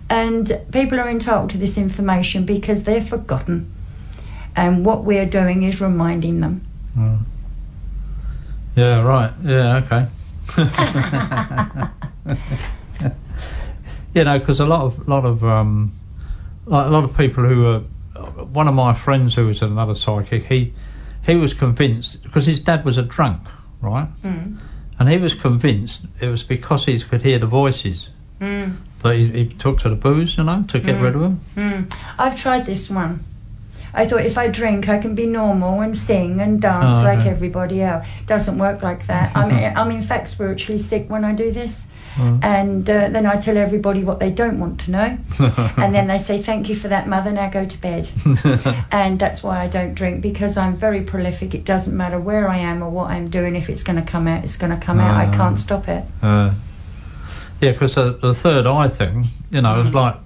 And 0.09 0.61
people 0.73 0.99
are 0.99 1.09
entitled 1.09 1.51
to 1.51 1.59
this 1.59 1.77
information 1.77 2.45
because 2.45 2.83
they're 2.83 3.05
forgotten. 3.05 3.73
And 4.57 4.85
what 4.85 5.05
we're 5.05 5.27
doing 5.27 5.63
is 5.63 5.81
reminding 5.81 6.41
them. 6.41 6.67
Yeah, 8.75 9.03
right. 9.03 9.33
Yeah, 9.45 9.83
okay. 9.85 10.09
you 14.15 14.25
know, 14.25 14.39
because 14.39 14.61
a 14.61 14.67
lot 14.67 14.83
of 14.83 15.09
lot 15.09 15.25
of 15.25 15.45
um, 15.45 15.93
like 16.67 16.87
a 16.87 16.91
lot 16.91 17.05
of 17.05 17.17
people 17.17 17.45
who 17.45 17.67
are 17.67 17.81
one 18.45 18.69
of 18.69 18.75
my 18.75 18.95
friends 18.95 19.35
who 19.35 19.47
was 19.47 19.63
another 19.63 19.95
psychic. 19.95 20.47
He 20.47 20.73
he 21.25 21.37
was 21.37 21.55
convinced 21.55 22.23
because 22.23 22.47
his 22.47 22.61
dad 22.61 22.85
was 22.85 22.99
a 22.99 23.03
drunk, 23.03 23.43
right? 23.81 24.09
And 25.01 25.09
he 25.09 25.17
was 25.17 25.33
convinced 25.33 26.03
it 26.21 26.29
was 26.29 26.45
because 26.45 26.85
he 26.85 27.01
could 27.01 27.23
hear 27.23 27.39
the 27.39 27.47
voices 27.47 28.11
that 28.39 29.15
he, 29.17 29.29
he 29.29 29.47
took 29.47 29.79
to 29.81 29.89
the 29.89 29.97
booze, 29.97 30.37
you 30.37 30.45
know, 30.45 30.65
to 30.69 30.79
get 30.79 31.01
rid 31.01 31.15
of 31.15 31.23
them. 31.23 31.41
Hmm. 31.55 31.83
I've 32.19 32.37
tried 32.37 32.67
this 32.67 32.91
one. 32.91 33.25
I 33.93 34.07
thought 34.07 34.25
if 34.25 34.39
I 34.39 34.49
drink, 34.49 34.89
I 34.89 34.99
can 34.99 35.15
be 35.15 35.27
normal 35.27 35.81
and 35.81 35.97
sing 35.97 36.41
and 36.41 36.61
dance 36.61 36.97
Oh, 36.97 37.03
like 37.03 37.27
everybody 37.27 37.83
else. 37.83 38.07
Doesn't 38.27 38.59
work 38.59 38.83
like 38.83 39.07
that. 39.07 39.35
I'm, 39.37 39.51
I'm 39.77 39.91
in 39.91 40.03
fact 40.03 40.29
spiritually 40.29 40.81
sick 40.81 41.09
when 41.09 41.25
I 41.25 41.33
do 41.33 41.51
this. 41.51 41.87
Mm. 42.17 42.45
And 42.45 42.91
uh, 42.91 43.09
then 43.11 43.25
I 43.27 43.37
tell 43.37 43.57
everybody 43.57 44.03
what 44.05 44.19
they 44.19 44.31
don't 44.31 44.59
want 44.59 44.81
to 44.81 44.91
know. 44.91 45.19
and 45.77 45.95
then 45.95 46.09
they 46.09 46.19
say, 46.19 46.43
Thank 46.43 46.69
you 46.69 46.77
for 46.77 46.89
that, 46.89 47.09
mother, 47.09 47.31
now 47.33 47.49
go 47.51 47.65
to 47.65 47.79
bed. 47.79 48.11
and 48.91 49.19
that's 49.19 49.43
why 49.43 49.63
I 49.63 49.69
don't 49.69 49.95
drink 49.95 50.21
because 50.21 50.57
I'm 50.57 50.75
very 50.75 51.03
prolific. 51.03 51.55
It 51.55 51.65
doesn't 51.65 51.97
matter 51.97 52.19
where 52.19 52.49
I 52.49 52.59
am 52.59 52.83
or 52.83 52.91
what 52.91 53.11
I'm 53.11 53.31
doing. 53.31 53.55
If 53.57 53.71
it's 53.71 53.83
going 53.83 54.03
to 54.05 54.11
come 54.11 54.27
out, 54.27 54.43
it's 54.45 54.57
going 54.57 54.73
to 54.79 54.85
come 54.85 54.99
out. 55.01 55.15
I 55.17 55.27
Ah. 55.27 55.33
can't 55.33 55.59
stop 55.59 55.89
it. 55.89 56.05
Uh, 56.23 56.53
yeah, 57.61 57.73
because 57.73 57.95
the, 57.95 58.13
the 58.21 58.35
third 58.35 58.67
eye 58.67 58.89
thing, 58.89 59.27
you 59.51 59.61
know, 59.61 59.83
it's 59.83 59.95
like, 59.95 60.17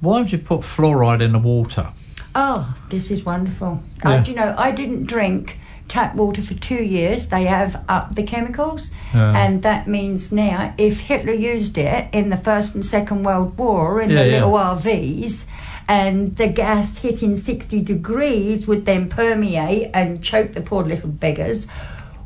why 0.00 0.20
would 0.20 0.32
you 0.32 0.38
put 0.38 0.60
fluoride 0.60 1.22
in 1.22 1.32
the 1.32 1.38
water? 1.38 1.88
Oh, 2.34 2.74
this 2.90 3.10
is 3.10 3.24
wonderful. 3.24 3.82
Yeah. 4.04 4.10
I, 4.10 4.22
you 4.24 4.34
know, 4.34 4.54
I 4.56 4.70
didn't 4.70 5.04
drink 5.04 5.58
tap 5.88 6.14
water 6.14 6.42
for 6.42 6.54
two 6.54 6.82
years. 6.82 7.28
They 7.28 7.44
have 7.44 7.82
up 7.88 8.14
the 8.14 8.22
chemicals, 8.22 8.90
Yeah. 9.14 9.36
and 9.36 9.62
that 9.62 9.86
means 9.88 10.32
now 10.32 10.74
if 10.78 11.00
Hitler 11.00 11.32
used 11.32 11.78
it 11.78 12.08
in 12.12 12.30
the 12.30 12.36
First 12.36 12.74
and 12.74 12.84
Second 12.84 13.24
World 13.24 13.56
War 13.58 14.00
in 14.00 14.10
Yeah, 14.10 14.22
the 14.22 14.28
yeah. 14.28 14.34
little 14.44 14.52
RVs, 14.52 15.46
and 15.88 16.34
the 16.36 16.48
gas 16.48 16.98
hitting 16.98 17.36
60 17.36 17.80
degrees 17.82 18.66
would 18.66 18.86
then 18.86 19.08
permeate 19.08 19.90
and 19.94 20.22
choke 20.22 20.52
the 20.54 20.60
poor 20.60 20.82
little 20.82 21.08
beggars, 21.10 21.66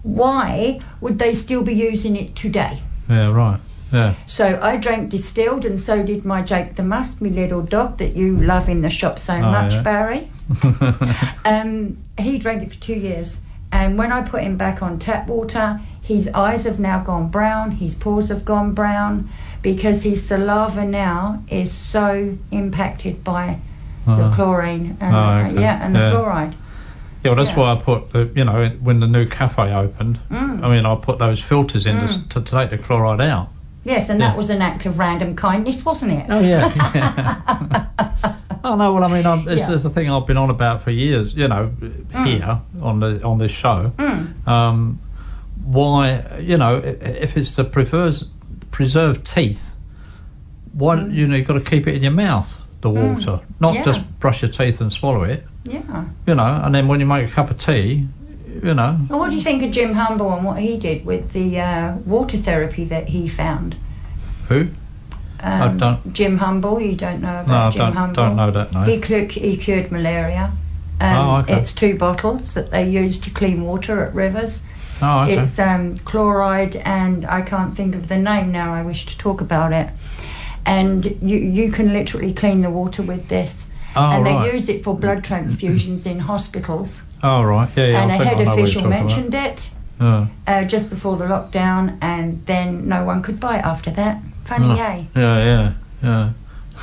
why 0.02 0.78
would 1.00 1.18
they 1.18 1.34
still 1.34 1.62
be 1.62 1.74
using 1.74 2.16
it 2.16 2.34
today? 2.34 2.80
Yeah, 3.08 3.28
right. 3.28 3.60
Yeah. 3.92 4.14
So 4.26 4.58
I 4.62 4.76
drank 4.76 5.10
distilled, 5.10 5.64
and 5.64 5.78
so 5.78 6.02
did 6.04 6.24
my 6.24 6.42
Jake 6.42 6.76
the 6.76 6.82
Musk, 6.84 7.20
my 7.20 7.28
little 7.28 7.60
dog 7.60 7.98
that 7.98 8.14
you 8.16 8.36
love 8.36 8.68
in 8.68 8.82
the 8.82 8.88
shop 8.88 9.18
so 9.18 9.36
much, 9.40 9.72
Oh, 9.72 9.76
yeah. 9.76 9.82
Barry. 9.82 10.30
um, 11.44 11.98
he 12.18 12.38
drank 12.38 12.62
it 12.62 12.72
for 12.72 12.80
two 12.80 12.94
years, 12.94 13.40
and 13.80 13.96
when 13.98 14.12
I 14.12 14.20
put 14.22 14.42
him 14.42 14.56
back 14.56 14.82
on 14.82 14.98
tap 14.98 15.26
water, 15.26 15.80
his 16.02 16.28
eyes 16.34 16.64
have 16.64 16.78
now 16.78 17.02
gone 17.02 17.28
brown, 17.28 17.70
his 17.72 17.94
paws 17.94 18.28
have 18.28 18.44
gone 18.44 18.72
brown, 18.72 19.30
because 19.62 20.02
his 20.02 20.26
saliva 20.26 20.84
now 20.84 21.42
is 21.48 21.72
so 21.72 22.36
impacted 22.50 23.24
by 23.24 23.58
the 24.06 24.12
Uh-huh. 24.12 24.34
chlorine 24.34 24.96
and 25.00 25.14
Oh, 25.16 25.28
okay. 25.50 25.60
yeah, 25.62 25.84
and 25.84 25.94
the 25.94 26.00
Yeah. 26.00 26.10
fluoride. 26.12 26.54
Yeah, 27.22 27.30
well, 27.32 27.36
that's 27.36 27.50
Yeah. 27.56 27.62
why 27.62 27.72
I 27.72 27.76
put, 27.76 28.12
the, 28.12 28.30
you 28.34 28.44
know, 28.44 28.70
when 28.82 29.00
the 29.00 29.06
new 29.06 29.26
cafe 29.26 29.72
opened, 29.74 30.18
Mm. 30.30 30.64
I 30.64 30.68
mean, 30.68 30.84
I 30.86 30.94
put 30.96 31.18
those 31.18 31.40
filters 31.40 31.86
in 31.86 31.96
to 32.00 32.28
to, 32.28 32.40
take 32.40 32.70
the 32.70 32.78
chloride 32.78 33.20
out. 33.20 33.48
Yes, 33.84 34.08
and 34.10 34.20
Yeah. 34.20 34.28
that 34.28 34.36
was 34.36 34.50
an 34.50 34.60
act 34.62 34.84
of 34.86 34.98
random 34.98 35.34
kindness, 35.36 35.84
wasn't 35.86 36.12
it? 36.12 36.24
Oh, 36.28 36.40
yeah. 36.40 36.70
oh, 38.64 38.76
no, 38.76 38.92
well, 38.92 39.04
I 39.04 39.08
mean, 39.08 39.26
I'm, 39.26 39.48
it's, 39.48 39.60
Yeah. 39.60 39.72
it's 39.74 39.84
a 39.84 39.90
thing 39.90 40.10
I've 40.10 40.26
been 40.26 40.36
on 40.36 40.50
about 40.50 40.82
for 40.82 40.90
years, 40.90 41.34
you 41.34 41.48
know, 41.48 41.70
here 42.24 42.60
on 42.80 43.00
the 43.00 43.22
on 43.22 43.38
this 43.38 43.52
show. 43.52 43.92
Mm. 43.98 44.46
Um, 44.48 45.00
why, 45.64 46.38
you 46.40 46.56
know, 46.56 46.76
if 46.78 47.36
it's 47.36 47.54
to 47.56 47.64
preserve, 47.64 48.22
preserve 48.70 49.22
teeth, 49.24 49.74
why, 50.72 50.96
Mm. 50.96 51.14
you 51.14 51.26
know, 51.26 51.36
you've 51.36 51.46
got 51.46 51.54
to 51.54 51.60
keep 51.60 51.86
it 51.86 51.94
in 51.94 52.02
your 52.02 52.12
mouth, 52.12 52.56
the 52.80 52.90
water, 52.90 53.40
not 53.60 53.74
Yeah. 53.74 53.84
just 53.84 54.00
brush 54.20 54.42
your 54.42 54.50
teeth 54.50 54.80
and 54.80 54.92
swallow 54.92 55.22
it, 55.24 55.46
Yeah. 55.64 56.04
you 56.26 56.34
know, 56.34 56.60
and 56.64 56.74
then 56.74 56.88
when 56.88 57.00
you 57.00 57.06
make 57.06 57.28
a 57.28 57.30
cup 57.30 57.50
of 57.50 57.58
tea, 57.58 58.06
you 58.62 58.74
know, 58.74 58.98
Well, 59.08 59.18
what 59.20 59.30
do 59.30 59.36
you 59.36 59.42
think 59.42 59.62
of 59.62 59.70
Jim 59.70 59.92
Humble 59.94 60.32
and 60.32 60.44
what 60.44 60.58
he 60.58 60.76
did 60.78 61.04
with 61.04 61.32
the 61.32 61.60
uh, 61.60 61.94
water 62.06 62.36
therapy 62.38 62.84
that 62.86 63.08
he 63.10 63.28
found? 63.28 63.76
who? 64.48 64.66
Um, 65.42 65.78
don't- 65.78 66.12
Jim 66.12 66.36
Humble, 66.38 66.80
you 66.80 66.94
don't 66.96 67.20
know 67.22 67.40
about 67.40 67.48
No, 67.48 67.54
I 67.54 67.70
Jim 67.70 67.80
don't- 67.80 67.92
Humble? 67.94 68.14
don't 68.14 68.36
know 68.36 68.50
that, 68.50 68.72
no. 68.72 68.82
He, 68.82 68.98
cu- 69.00 69.28
he 69.28 69.56
cured 69.56 69.90
malaria. 69.90 70.52
Um, 71.00 71.16
Oh, 71.16 71.36
okay. 71.38 71.54
It's 71.54 71.72
two 71.72 71.96
bottles 71.96 72.52
that 72.54 72.70
they 72.70 72.88
use 72.88 73.18
to 73.20 73.30
clean 73.30 73.62
water 73.64 74.04
at 74.04 74.14
rivers. 74.14 74.62
Oh, 75.00 75.20
okay. 75.22 75.38
It's 75.38 75.58
um, 75.58 75.96
chloride, 76.00 76.76
and 76.76 77.24
I 77.24 77.40
can't 77.40 77.74
think 77.74 77.94
of 77.94 78.08
the 78.08 78.18
name 78.18 78.52
now. 78.52 78.74
I 78.74 78.82
wish 78.82 79.06
to 79.06 79.16
talk 79.16 79.40
about 79.40 79.72
it. 79.72 79.88
And 80.66 81.06
you 81.22 81.38
you 81.38 81.72
can 81.72 81.92
literally 81.92 82.34
clean 82.34 82.60
the 82.60 82.68
water 82.70 83.02
with 83.02 83.28
this. 83.28 83.66
Oh, 83.96 84.10
and 84.10 84.26
they 84.26 84.52
use 84.52 84.68
it 84.68 84.84
for 84.84 84.94
blood 84.94 85.24
transfusions 85.24 86.04
in 86.04 86.18
hospitals. 86.18 87.02
Oh, 87.22 87.42
right. 87.42 87.68
Yeah, 87.76 87.86
yeah. 87.86 88.02
and 88.02 88.12
I 88.12 88.16
a 88.16 88.24
head 88.24 88.38
know 88.38 88.44
what 88.44 88.56
you're 88.56 88.64
official 88.64 88.82
talking 88.82 88.98
about. 88.98 89.06
mentioned 89.06 89.34
it 89.34 89.70
Yeah. 90.00 90.26
uh, 90.46 90.64
just 90.64 90.90
before 90.90 91.16
the 91.16 91.24
lockdown, 91.24 91.96
and 92.02 92.42
then 92.44 92.86
no 92.88 93.04
one 93.04 93.22
could 93.22 93.40
buy 93.40 93.56
it 93.58 93.64
after 93.64 93.90
that. 93.92 94.20
Funny, 94.50 94.66
Oh. 94.66 94.84
eh? 94.84 95.04
Yeah, 95.14 95.72
yeah, 96.02 96.32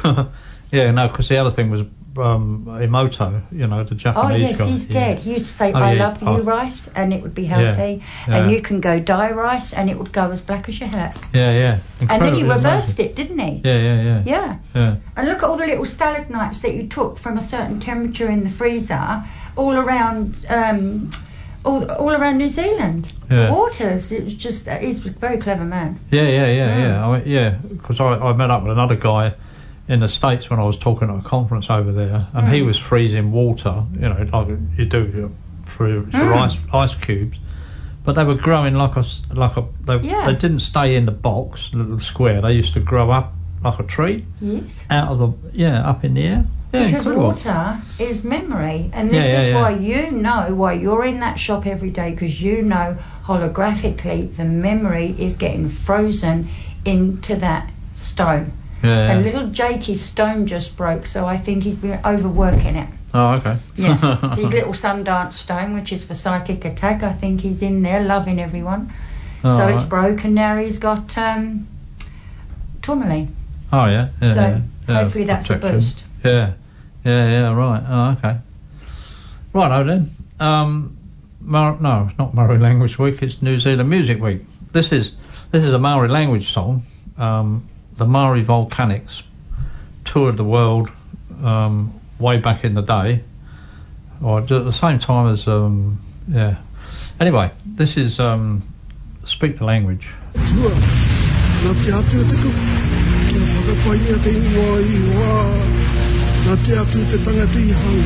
yeah. 0.03 0.25
yeah, 0.71 0.91
no, 0.91 1.07
because 1.09 1.27
the 1.27 1.37
other 1.37 1.51
thing 1.51 1.69
was 1.69 1.81
um, 2.17 2.65
Emoto, 2.65 3.43
you 3.51 3.67
know, 3.67 3.83
the 3.83 3.93
Japanese 3.93 4.31
Oh 4.31 4.35
yes, 4.35 4.57
guy. 4.57 4.65
he's 4.67 4.89
yeah. 4.89 4.93
dead. 4.99 5.19
He 5.19 5.33
used 5.33 5.45
to 5.45 5.51
say, 5.51 5.71
Oh, 5.73 5.77
"I 5.77 5.93
yeah, 5.93 6.07
love 6.07 6.21
you, 6.21 6.27
oh. 6.29 6.41
rice," 6.41 6.87
and 6.95 7.13
it 7.13 7.21
would 7.21 7.35
be 7.35 7.45
healthy. 7.45 8.01
yeah. 8.27 8.37
And 8.37 8.49
you 8.51 8.59
can 8.61 8.79
go 8.81 8.99
dye 8.99 9.31
rice, 9.31 9.71
and 9.73 9.87
it 9.89 9.97
would 9.99 10.11
go 10.13 10.31
as 10.31 10.41
black 10.41 10.67
as 10.69 10.79
your 10.79 10.89
hat. 10.89 11.15
Yeah, 11.33 11.51
yeah. 11.51 11.79
And 12.09 12.19
then 12.21 12.33
he 12.33 12.41
reversed 12.43 12.97
amazing. 12.99 13.05
it, 13.05 13.15
didn't 13.15 13.39
he? 13.39 13.61
Yeah, 13.63 13.77
yeah, 13.77 14.01
yeah. 14.01 14.23
Yeah. 14.25 14.57
Yeah. 14.73 14.95
And 15.15 15.27
look 15.27 15.43
at 15.43 15.43
all 15.43 15.57
the 15.57 15.67
little 15.67 15.85
stalagmites 15.85 16.59
that 16.61 16.73
you 16.73 16.87
took 16.87 17.19
from 17.19 17.37
a 17.37 17.41
certain 17.41 17.79
temperature 17.79 18.29
in 18.29 18.43
the 18.43 18.49
freezer, 18.49 19.23
all 19.55 19.73
around, 19.75 20.43
um, 20.49 21.11
all, 21.67 21.91
all 21.91 22.11
around 22.11 22.37
New 22.37 22.49
Zealand. 22.49 23.11
Yeah. 23.29 23.47
The 23.47 23.53
waters. 23.53 24.11
It 24.11 24.23
was 24.23 24.35
just. 24.35 24.67
Uh, 24.67 24.77
he's 24.77 25.05
a 25.05 25.09
very 25.11 25.37
clever 25.37 25.65
man. 25.65 25.99
Yeah, 26.11 26.21
yeah, 26.23 26.29
yeah, 26.29 26.51
Yeah. 26.55 26.77
yeah. 26.87 27.07
I 27.07 27.17
mean, 27.19 27.27
yeah, 27.27 27.49
because 27.69 27.99
I, 27.99 28.05
I 28.13 28.33
met 28.33 28.49
up 28.49 28.63
with 28.63 28.71
another 28.71 28.95
guy 28.95 29.33
in 29.87 29.99
the 30.01 30.07
States 30.07 30.49
when 30.49 30.59
I 30.59 30.63
was 30.63 30.77
talking 30.77 31.09
at 31.09 31.15
a 31.17 31.21
conference 31.21 31.69
over 31.69 31.91
there, 31.91 32.27
and 32.33 32.49
he 32.49 32.59
Mm. 32.61 32.65
was 32.65 32.77
freezing 32.77 33.31
water, 33.31 33.83
you 33.93 34.09
know, 34.09 34.27
like 34.33 34.47
you 34.77 34.85
do 34.85 35.31
through, 35.65 36.09
through 36.11 36.11
Mm. 36.11 36.33
ice, 36.37 36.57
ice 36.73 36.95
cubes. 36.95 37.37
But 38.03 38.13
they 38.15 38.23
were 38.23 38.35
growing 38.35 38.75
like 38.75 38.95
a, 38.95 39.03
like 39.33 39.55
a, 39.57 39.65
they, 39.85 39.97
Yeah. 40.09 40.25
they 40.27 40.33
didn't 40.35 40.59
stay 40.59 40.95
in 40.95 41.05
the 41.05 41.11
box, 41.11 41.71
little 41.73 41.99
square. 41.99 42.41
They 42.41 42.53
used 42.53 42.73
to 42.73 42.79
grow 42.79 43.11
up 43.11 43.33
like 43.69 43.79
a 43.79 43.83
tree 43.83 44.25
Yes. 44.41 44.83
out 44.89 45.07
of 45.09 45.19
the, 45.19 45.33
yeah, 45.57 45.87
up 45.89 46.03
in 46.03 46.13
the 46.15 46.23
air. 46.23 46.45
Yeah, 46.73 46.85
because 46.87 47.05
incredible. 47.07 47.27
water 47.29 47.81
is 47.97 48.23
memory, 48.23 48.89
and 48.93 49.09
this 49.09 49.25
Yeah, 49.25 49.31
yeah, 49.31 49.47
is 49.47 49.53
why 49.55 49.69
you 49.71 50.11
know 50.11 50.53
why 50.53 50.73
you're 50.73 51.05
in 51.05 51.19
that 51.21 51.39
shop 51.39 51.65
every 51.65 51.89
day 51.89 52.11
because 52.11 52.41
you 52.41 52.61
know 52.61 52.97
holographically 53.25 54.35
the 54.35 54.43
memory 54.45 55.15
is 55.17 55.37
getting 55.37 55.69
frozen 55.69 56.49
into 56.85 57.35
that 57.37 57.69
stone. 57.95 58.51
Yeah, 58.83 59.09
And 59.11 59.25
yeah. 59.25 59.31
little 59.31 59.49
Jakey's 59.49 60.01
stone 60.01 60.45
just 60.45 60.77
broke, 60.77 61.07
so 61.07 61.25
I 61.25 61.37
think 61.37 61.63
he's 61.63 61.77
been 61.77 61.99
overworking 62.05 62.75
it. 62.75 62.89
Oh, 63.13 63.35
okay. 63.35 63.57
Yeah, 63.77 63.95
his 64.35 64.51
little 64.51 64.73
Sundance 64.73 65.33
stone, 65.33 65.73
which 65.73 65.91
is 65.93 66.03
for 66.03 66.13
psychic 66.13 66.65
attack. 66.65 67.01
I 67.01 67.13
think 67.13 67.41
he's 67.41 67.61
in 67.61 67.81
there 67.81 68.03
loving 68.03 68.39
everyone. 68.39 68.93
Oh, 69.43 69.57
so 69.57 69.67
it's 69.69 69.83
broken 69.83 70.33
now. 70.33 70.57
He's 70.57 70.77
got 70.79 71.17
um, 71.17 71.67
tourmaline. 72.81 73.33
Oh, 73.71 73.85
yeah. 73.85 74.09
yeah 74.21 74.33
so 74.33 74.39
yeah, 74.39 74.61
yeah, 74.87 75.03
hopefully 75.03 75.25
that's 75.25 75.49
a 75.49 75.57
boost. 75.57 76.03
Yeah, 76.23 76.53
yeah, 77.03 77.29
yeah. 77.29 77.53
Right. 77.53 77.83
Oh, 77.87 78.11
okay. 78.17 78.37
Right, 79.53 79.83
then. 79.83 80.15
Um, 80.39 80.97
Mar- 81.41 81.77
no, 81.79 82.07
it's 82.09 82.17
not 82.17 82.33
Maori 82.33 82.57
Language 82.57 82.99
Week. 82.99 83.21
It's 83.21 83.41
New 83.41 83.57
Zealand 83.59 83.89
Music 83.89 84.21
Week. 84.21 84.41
This 84.73 84.91
is 84.91 85.13
this 85.51 85.63
is 85.63 85.73
a 85.73 85.79
Maori 85.79 86.09
language 86.09 86.51
song. 86.51 86.83
Um, 87.17 87.67
the 87.95 88.05
Maori 88.05 88.43
Volcanics 88.43 89.23
toured 90.03 90.37
the 90.37 90.43
world 90.43 90.89
um, 91.43 91.99
way 92.19 92.37
back 92.37 92.63
in 92.63 92.73
the 92.73 92.81
day, 92.81 93.23
or 94.21 94.39
at 94.39 94.47
the 94.47 94.71
same 94.71 94.99
time 94.99 95.31
as 95.33 95.47
um, 95.47 95.99
yeah. 96.27 96.57
Anyway, 97.19 97.51
this 97.65 97.97
is 97.97 98.19
um, 98.19 98.61
speak 99.25 99.57
the 99.57 99.65
language. 99.65 100.11
Nā 103.77 103.93
te 103.93 104.13
te 104.13 104.15
te 104.23 104.31
ingoa 104.33 105.41
te 106.65 106.73
atu 106.81 106.99
te 107.11 107.17
tangata 107.25 107.59
i 107.59 107.71
hau, 107.79 107.99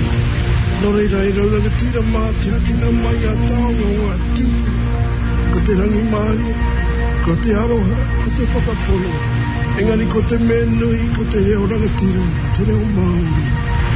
nō 0.81 0.89
reira 0.95 1.19
i 1.25 1.31
rauranga 1.37 1.71
tira 1.79 2.01
mā 2.11 2.23
te 2.41 2.47
a 2.51 2.59
taonga 3.47 3.87
o 3.87 4.09
atu, 4.13 4.45
ko 5.53 5.59
te 5.65 5.73
rangi 5.79 6.03
māri, 6.11 6.51
ko 7.25 7.33
te 7.43 7.49
aroha, 7.63 7.97
ko 8.21 8.27
te 8.37 8.43
whakapono, 8.53 9.13
engari 9.79 10.05
ko 10.13 10.19
te 10.29 10.37
menui, 10.37 11.01
ko 11.15 11.23
te 11.31 11.39
reo 11.47 11.63
rangatira, 11.71 12.25
te 12.57 12.61
reo 12.69 12.83
Māori, 12.97 13.45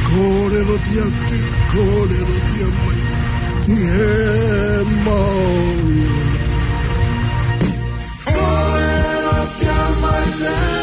kōrero 0.08 0.76
Māori. 5.04 6.16
In 10.38 10.46
days 10.46 10.70
of 10.70 10.75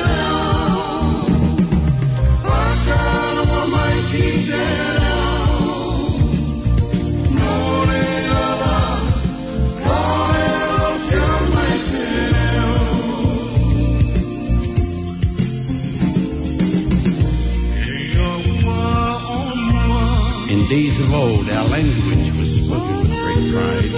old, 21.14 21.49
our 21.49 21.68
language 21.70 22.34
was 22.36 22.66
spoken 22.66 22.99
with 23.01 23.11
great 23.11 23.53
pride, 23.53 23.93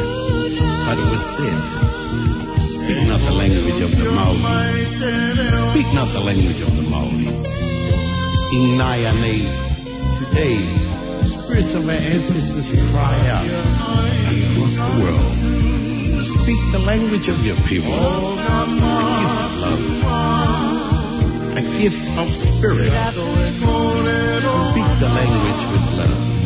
but 0.85 0.97
it 0.99 1.07
was 1.11 1.23
said, 1.37 1.59
Speak 2.83 3.01
not 3.07 3.19
the 3.21 3.31
language 3.31 3.81
of 3.81 3.91
the 3.97 4.05
Maori. 4.11 4.85
Speak 5.71 5.89
not 5.93 6.11
the 6.13 6.19
language 6.19 6.61
of 6.61 6.75
the 6.75 6.81
Maori. 6.83 7.27
In 8.55 8.77
Nayane, 8.77 9.35
today, 10.19 10.57
spirits 11.37 11.73
of 11.75 11.87
our 11.87 11.95
ancestors 11.95 12.67
cry 12.91 13.27
out 13.29 13.47
across 13.47 14.73
the 14.75 14.93
world. 15.01 15.31
Speak 16.43 16.61
the 16.71 16.79
language 16.79 17.27
of 17.27 17.45
your 17.45 17.55
people. 17.67 17.91
Love. 17.91 19.81
A 21.57 21.61
gift 21.79 22.17
of 22.17 22.29
spirit. 22.29 22.91
Speak 24.71 24.89
the 24.99 25.09
language 25.09 25.61
with 25.71 25.85
love. 25.97 26.44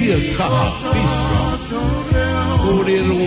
Kia 0.00 0.16
kaha, 0.32 0.66
be 0.92 1.00
strong. 1.12 1.60
Kōrero 2.64 3.20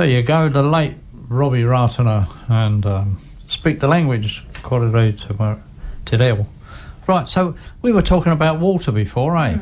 There 0.00 0.08
you 0.08 0.22
go, 0.22 0.48
the 0.48 0.62
late 0.62 0.94
Robbie 1.28 1.60
Ratner 1.60 2.26
and 2.48 2.86
um, 2.86 3.20
Speak 3.46 3.80
the 3.80 3.86
Language, 3.86 4.46
Kōrero 4.62 5.26
to 5.26 5.34
Mar- 5.34 5.62
Te 6.06 6.16
Reo. 6.16 6.46
Right, 7.06 7.28
so 7.28 7.54
we 7.82 7.92
were 7.92 8.00
talking 8.00 8.32
about 8.32 8.60
water 8.60 8.92
before, 8.92 9.36
eh? 9.36 9.58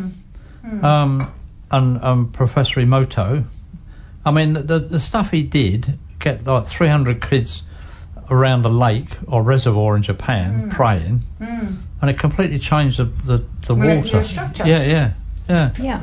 Um, 0.81 1.35
and 1.73 2.01
um, 2.05 2.31
Professor 2.31 2.81
Emoto. 2.81 3.47
I 4.25 4.31
mean, 4.31 4.53
the, 4.53 4.79
the 4.79 5.01
stuff 5.01 5.33
he 5.33 5.43
did, 5.43 5.99
get 6.21 6.45
like 6.45 6.69
300 6.69 7.21
kids 7.21 7.63
around 8.31 8.65
a 8.65 8.69
lake 8.69 9.17
or 9.27 9.43
reservoir 9.43 9.97
in 9.97 10.05
Japan 10.05 10.71
praying, 10.71 11.23
and 11.41 12.09
it 12.11 12.17
completely 12.17 12.61
changed 12.61 12.99
the, 13.01 13.07
the, 13.25 13.45
the 13.67 13.75
water. 13.75 14.23
structure. 14.23 14.65
Yeah, 14.65 14.85
yeah, 14.85 15.13
yeah. 15.49 15.73
Yeah, 15.81 16.03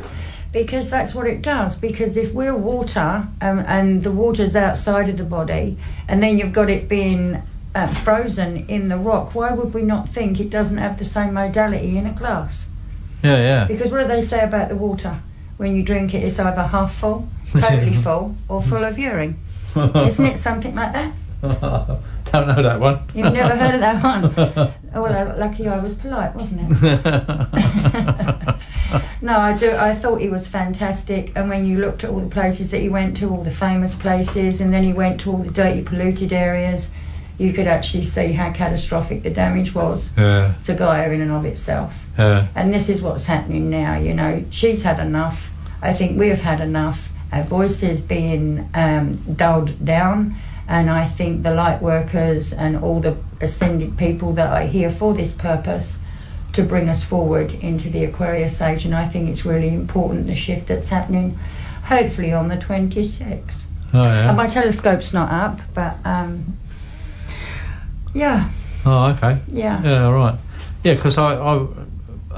because 0.55 0.89
that's 0.89 1.13
what 1.13 1.27
it 1.27 1.41
does. 1.41 1.75
Because 1.75 2.15
if 2.15 2.33
we're 2.33 2.55
water 2.55 3.27
um, 3.41 3.59
and 3.67 4.05
the 4.05 4.11
water's 4.11 4.55
outside 4.55 5.09
of 5.09 5.17
the 5.17 5.25
body, 5.25 5.77
and 6.07 6.23
then 6.23 6.37
you've 6.39 6.53
got 6.53 6.69
it 6.69 6.87
being 6.87 7.43
uh, 7.75 7.93
frozen 7.93 8.65
in 8.69 8.87
the 8.87 8.97
rock, 8.97 9.35
why 9.35 9.51
would 9.51 9.73
we 9.73 9.81
not 9.81 10.07
think 10.07 10.39
it 10.39 10.49
doesn't 10.49 10.77
have 10.77 10.97
the 10.97 11.03
same 11.03 11.33
modality 11.33 11.97
in 11.97 12.07
a 12.07 12.13
glass? 12.13 12.69
Yeah, 13.21 13.35
yeah. 13.35 13.65
Because 13.65 13.91
what 13.91 14.03
do 14.03 14.07
they 14.07 14.21
say 14.21 14.45
about 14.45 14.69
the 14.69 14.77
water? 14.77 15.19
When 15.57 15.75
you 15.75 15.83
drink 15.83 16.13
it, 16.13 16.23
it's 16.23 16.39
either 16.39 16.63
half 16.63 16.95
full, 16.95 17.27
totally 17.51 17.97
full, 18.01 18.37
or 18.47 18.61
full 18.61 18.85
of 18.85 18.97
urine. 18.97 19.37
Isn't 19.75 20.25
it 20.25 20.37
something 20.37 20.73
like 20.73 20.93
that? 20.93 21.13
Don't 22.31 22.47
know 22.47 22.63
that 22.63 22.79
one. 22.79 23.01
You've 23.13 23.33
never 23.33 23.57
heard 23.57 23.75
of 23.75 23.81
that 23.81 24.01
one? 24.01 24.73
Oh, 24.95 25.01
well, 25.01 25.37
lucky 25.37 25.67
I 25.67 25.79
was 25.79 25.93
polite, 25.93 26.33
wasn't 26.33 26.71
it? 26.71 27.05
No, 29.21 29.37
I 29.39 29.57
do. 29.57 29.71
I 29.71 29.95
thought 29.95 30.21
he 30.21 30.29
was 30.29 30.47
fantastic, 30.47 31.31
and 31.35 31.49
when 31.49 31.65
you 31.65 31.79
looked 31.79 32.03
at 32.03 32.09
all 32.09 32.19
the 32.19 32.29
places 32.29 32.71
that 32.71 32.79
he 32.79 32.89
went 32.89 33.17
to, 33.17 33.29
all 33.29 33.43
the 33.43 33.51
famous 33.51 33.95
places, 33.95 34.61
and 34.61 34.73
then 34.73 34.83
he 34.83 34.93
went 34.93 35.21
to 35.21 35.31
all 35.31 35.37
the 35.37 35.51
dirty, 35.51 35.81
polluted 35.81 36.33
areas, 36.33 36.91
you 37.37 37.51
could 37.51 37.67
actually 37.67 38.03
see 38.03 38.31
how 38.31 38.51
catastrophic 38.51 39.23
the 39.23 39.29
damage 39.29 39.75
was 39.75 40.11
yeah, 40.17 40.53
to 40.63 40.73
Gaia 40.73 41.09
in 41.11 41.21
and 41.21 41.31
of 41.31 41.45
itself. 41.45 42.05
yeah. 42.17 42.47
And 42.55 42.73
this 42.73 42.87
is 42.87 43.01
what's 43.01 43.25
happening 43.25 43.69
now. 43.69 43.97
You 43.97 44.13
know, 44.13 44.45
she's 44.51 44.83
had 44.83 44.99
enough. 44.99 45.51
I 45.81 45.93
think 45.93 46.17
we've 46.17 46.41
had 46.41 46.61
enough. 46.61 47.09
Our 47.31 47.43
voices 47.43 48.01
being 48.01 48.69
um, 48.73 49.17
dulled 49.35 49.83
down, 49.83 50.35
and 50.67 50.89
I 50.89 51.07
think 51.07 51.43
the 51.43 51.53
light 51.53 51.81
workers 51.81 52.53
and 52.53 52.77
all 52.77 53.01
the 53.01 53.17
ascended 53.41 53.97
people 53.97 54.33
that 54.33 54.51
are 54.51 54.67
here 54.67 54.89
for 54.89 55.13
this 55.13 55.33
purpose 55.33 55.99
to 56.55 56.63
bring 56.63 56.89
us 56.89 57.03
forward 57.03 57.53
into 57.55 57.89
the 57.89 58.03
Aquarius 58.05 58.61
age. 58.61 58.85
And 58.85 58.95
I 58.95 59.07
think 59.07 59.29
it's 59.29 59.45
really 59.45 59.69
important 59.69 60.27
the 60.27 60.35
shift 60.35 60.67
that's 60.67 60.89
happening. 60.89 61.37
Hopefully 61.83 62.33
on 62.33 62.47
the 62.47 62.57
26th. 62.57 63.61
Oh, 63.93 64.01
yeah. 64.03 64.27
And 64.29 64.37
my 64.37 64.47
telescope's 64.47 65.13
not 65.13 65.31
up, 65.31 65.61
but 65.73 65.97
um, 66.03 66.57
yeah, 68.13 68.49
Oh, 68.85 69.07
okay. 69.11 69.39
yeah, 69.51 69.81
Yeah, 69.83 70.09
right. 70.09 70.37
Yeah, 70.83 70.93
because 70.95 71.17
I, 71.17 71.33
I, 71.35 71.67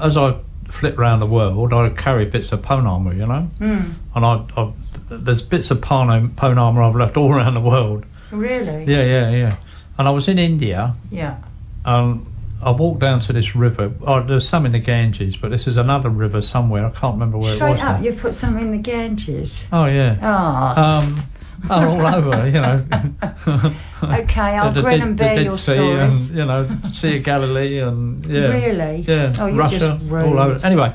as 0.00 0.16
I 0.16 0.36
flip 0.68 0.98
around 0.98 1.20
the 1.20 1.26
world, 1.26 1.72
I 1.72 1.88
carry 1.90 2.24
bits 2.26 2.52
of 2.52 2.62
pounamu, 2.62 3.12
you 3.16 3.26
know, 3.26 3.50
Mm, 3.60 3.94
and 4.14 4.24
I, 4.26 4.44
I 4.56 4.72
there's 5.10 5.40
bits 5.42 5.70
of 5.70 5.80
pone, 5.80 6.30
pounamu 6.36 6.86
I've 6.88 6.94
left 6.96 7.16
all 7.16 7.32
around 7.32 7.54
the 7.54 7.60
world. 7.60 8.04
really. 8.30 8.84
Yeah, 8.84 9.02
yeah, 9.04 9.30
yeah. 9.30 9.56
And 9.98 10.06
I 10.06 10.10
was 10.10 10.28
in 10.28 10.38
India, 10.38 10.94
Yeah. 11.10 11.36
and 11.84 12.24
I 12.62 12.70
walked 12.72 13.00
down 13.00 13.20
to 13.20 13.32
this 13.32 13.54
river. 13.54 13.92
Oh, 14.06 14.22
there's 14.24 14.48
some 14.48 14.66
in 14.66 14.72
the 14.72 14.78
Ganges, 14.80 15.36
but 15.36 15.50
this 15.50 15.66
is 15.68 15.76
another 15.76 16.10
river 16.10 16.40
somewhere. 16.40 16.86
I 16.86 16.90
can't 16.90 17.14
remember 17.14 17.38
where 17.38 17.52
it 17.52 17.56
Straight 17.56 17.78
up, 17.84 17.98
now. 17.98 18.00
you've 18.04 18.18
put 18.18 18.34
some 18.34 18.58
in 18.58 18.72
the 18.72 18.78
Ganges. 18.78 19.50
Oh 19.72 19.84
yeah. 19.86 20.16
Oh, 20.20 20.82
Um, 20.82 21.22
oh, 21.70 21.98
all 22.00 22.06
over, 22.14 22.46
you 22.46 22.52
know. 22.60 22.84
Okay, 24.02 24.40
I'll 24.40 24.72
the, 24.72 24.80
grin 24.80 25.02
and 25.02 25.16
bear 25.16 25.42
your 25.42 25.52
Sea 25.52 25.74
stories. 25.74 26.28
and 26.30 26.38
you 26.38 26.44
know 26.44 26.68
Sea 26.92 27.16
of 27.18 27.24
Galilee 27.24 27.78
and 27.78 28.24
yeah, 28.26 28.46
Really? 28.48 29.04
yeah, 29.08 29.32
Oh, 29.38 29.46
you're 29.46 29.56
Russia, 29.56 29.78
just 29.78 30.02
rude. 30.10 30.26
all 30.26 30.38
over. 30.38 30.64
Anyway, 30.66 30.92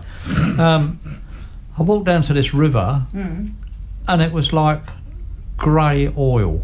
um, 0.57 0.99
I 1.77 1.81
walked 1.83 2.05
down 2.05 2.21
to 2.23 2.33
this 2.33 2.53
river 2.53 3.05
Mm. 3.13 3.51
and 4.07 4.21
it 4.21 4.31
was 4.31 4.53
like 4.53 4.81
grey 5.57 6.11
oil. 6.17 6.61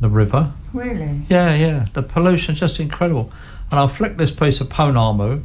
The 0.00 0.08
river, 0.08 0.52
Really? 0.72 1.20
yeah, 1.28 1.54
yeah. 1.54 1.86
The 1.92 2.02
pollution's 2.02 2.58
just 2.60 2.80
incredible. 2.80 3.30
And 3.70 3.78
I 3.80 3.86
flicked 3.86 4.18
this 4.18 4.30
piece 4.30 4.60
of 4.60 4.68
Pounamu, 4.68 5.42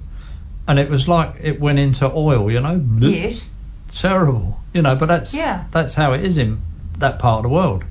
and 0.68 0.80
it 0.80 0.90
was 0.90 1.08
like 1.08 1.36
it 1.42 1.60
went 1.60 1.80
into 1.80 2.12
oil. 2.12 2.50
You 2.52 2.60
know, 2.60 2.84
Yes. 3.00 3.46
terrible. 3.94 4.60
You 4.74 4.82
know, 4.82 4.96
but 4.96 5.08
that's 5.08 5.34
Yeah. 5.34 5.66
that's 5.72 5.94
how 5.96 6.14
it 6.14 6.24
is 6.24 6.38
in 6.38 6.58
that 7.00 7.20
part 7.20 7.38
of 7.40 7.44
the 7.44 7.50
world. 7.50 7.84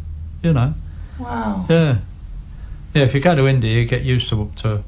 You 0.42 0.52
know. 0.52 0.74
Wow. 1.18 1.64
Yeah, 1.68 1.98
yeah. 2.94 3.02
If 3.04 3.14
you 3.14 3.20
go 3.20 3.34
to 3.34 3.46
India, 3.46 3.78
you 3.78 3.84
get 3.86 4.02
used 4.02 4.28
to 4.30 4.50
to 4.62 4.82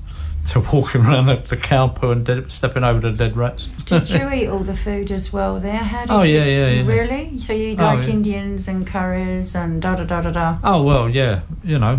to 0.51 0.61
walking 0.61 1.05
around 1.05 1.27
the, 1.27 1.37
the 1.49 1.57
cow 1.57 1.89
poo 1.89 2.11
and 2.13 2.25
dead, 2.25 2.51
stepping 2.51 2.85
over 2.85 3.01
the 3.01 3.11
dead 3.11 3.37
rats. 3.37 3.67
Did 3.87 4.09
you 4.09 4.31
eat 4.33 4.47
all 4.49 4.61
the 4.61 4.77
food 4.77 5.11
as 5.11 5.33
well 5.33 5.59
there? 5.61 5.77
How 5.77 6.03
did 6.03 6.11
Oh, 6.11 6.23
you, 6.23 6.37
yeah, 6.39 6.45
yeah, 6.45 6.69
yeah. 6.69 6.87
Really? 6.87 7.39
So 7.41 7.53
you 7.53 7.69
eat 7.71 7.81
Oh, 7.81 7.85
like 7.85 8.05
yeah. 8.07 8.13
Indians 8.13 8.69
and 8.69 8.87
curries 8.87 9.55
and 9.57 9.83
da 9.83 9.97
da 9.97 10.05
da 10.05 10.21
da 10.23 10.31
da. 10.31 10.59
oh 10.63 10.83
well, 10.83 11.09
yeah, 11.09 11.41
you 11.65 11.79
know, 11.79 11.97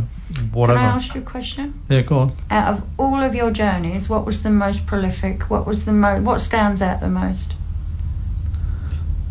whatever. 0.54 0.80
Can 0.80 0.88
I 0.90 0.96
ask 0.96 1.14
you 1.16 1.22
a 1.22 1.24
question? 1.26 1.82
Yeah, 1.90 2.02
go 2.02 2.20
on. 2.20 2.38
Out 2.50 2.74
of 2.78 2.84
all 2.98 3.16
of 3.22 3.36
your 3.36 3.52
journeys, 3.52 4.08
what 4.08 4.26
was 4.26 4.44
the 4.44 4.50
most 4.50 4.86
prolific? 4.86 5.50
What 5.50 5.66
was 5.68 5.86
the 5.86 5.94
most? 5.94 6.24
What 6.24 6.40
stands 6.40 6.82
out 6.82 7.02
the 7.02 7.10
most? 7.10 7.54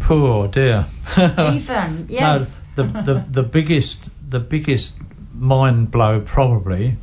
Poor 0.01 0.47
dear. 0.49 0.87
Ethan, 1.19 2.07
yes. 2.09 2.61
No, 2.77 2.85
the, 2.85 3.03
the 3.03 3.25
the 3.31 3.43
biggest 3.43 4.01
the 4.29 4.41
biggest 4.41 4.93
mind 5.35 5.91
blow 5.91 6.21
probably 6.21 6.97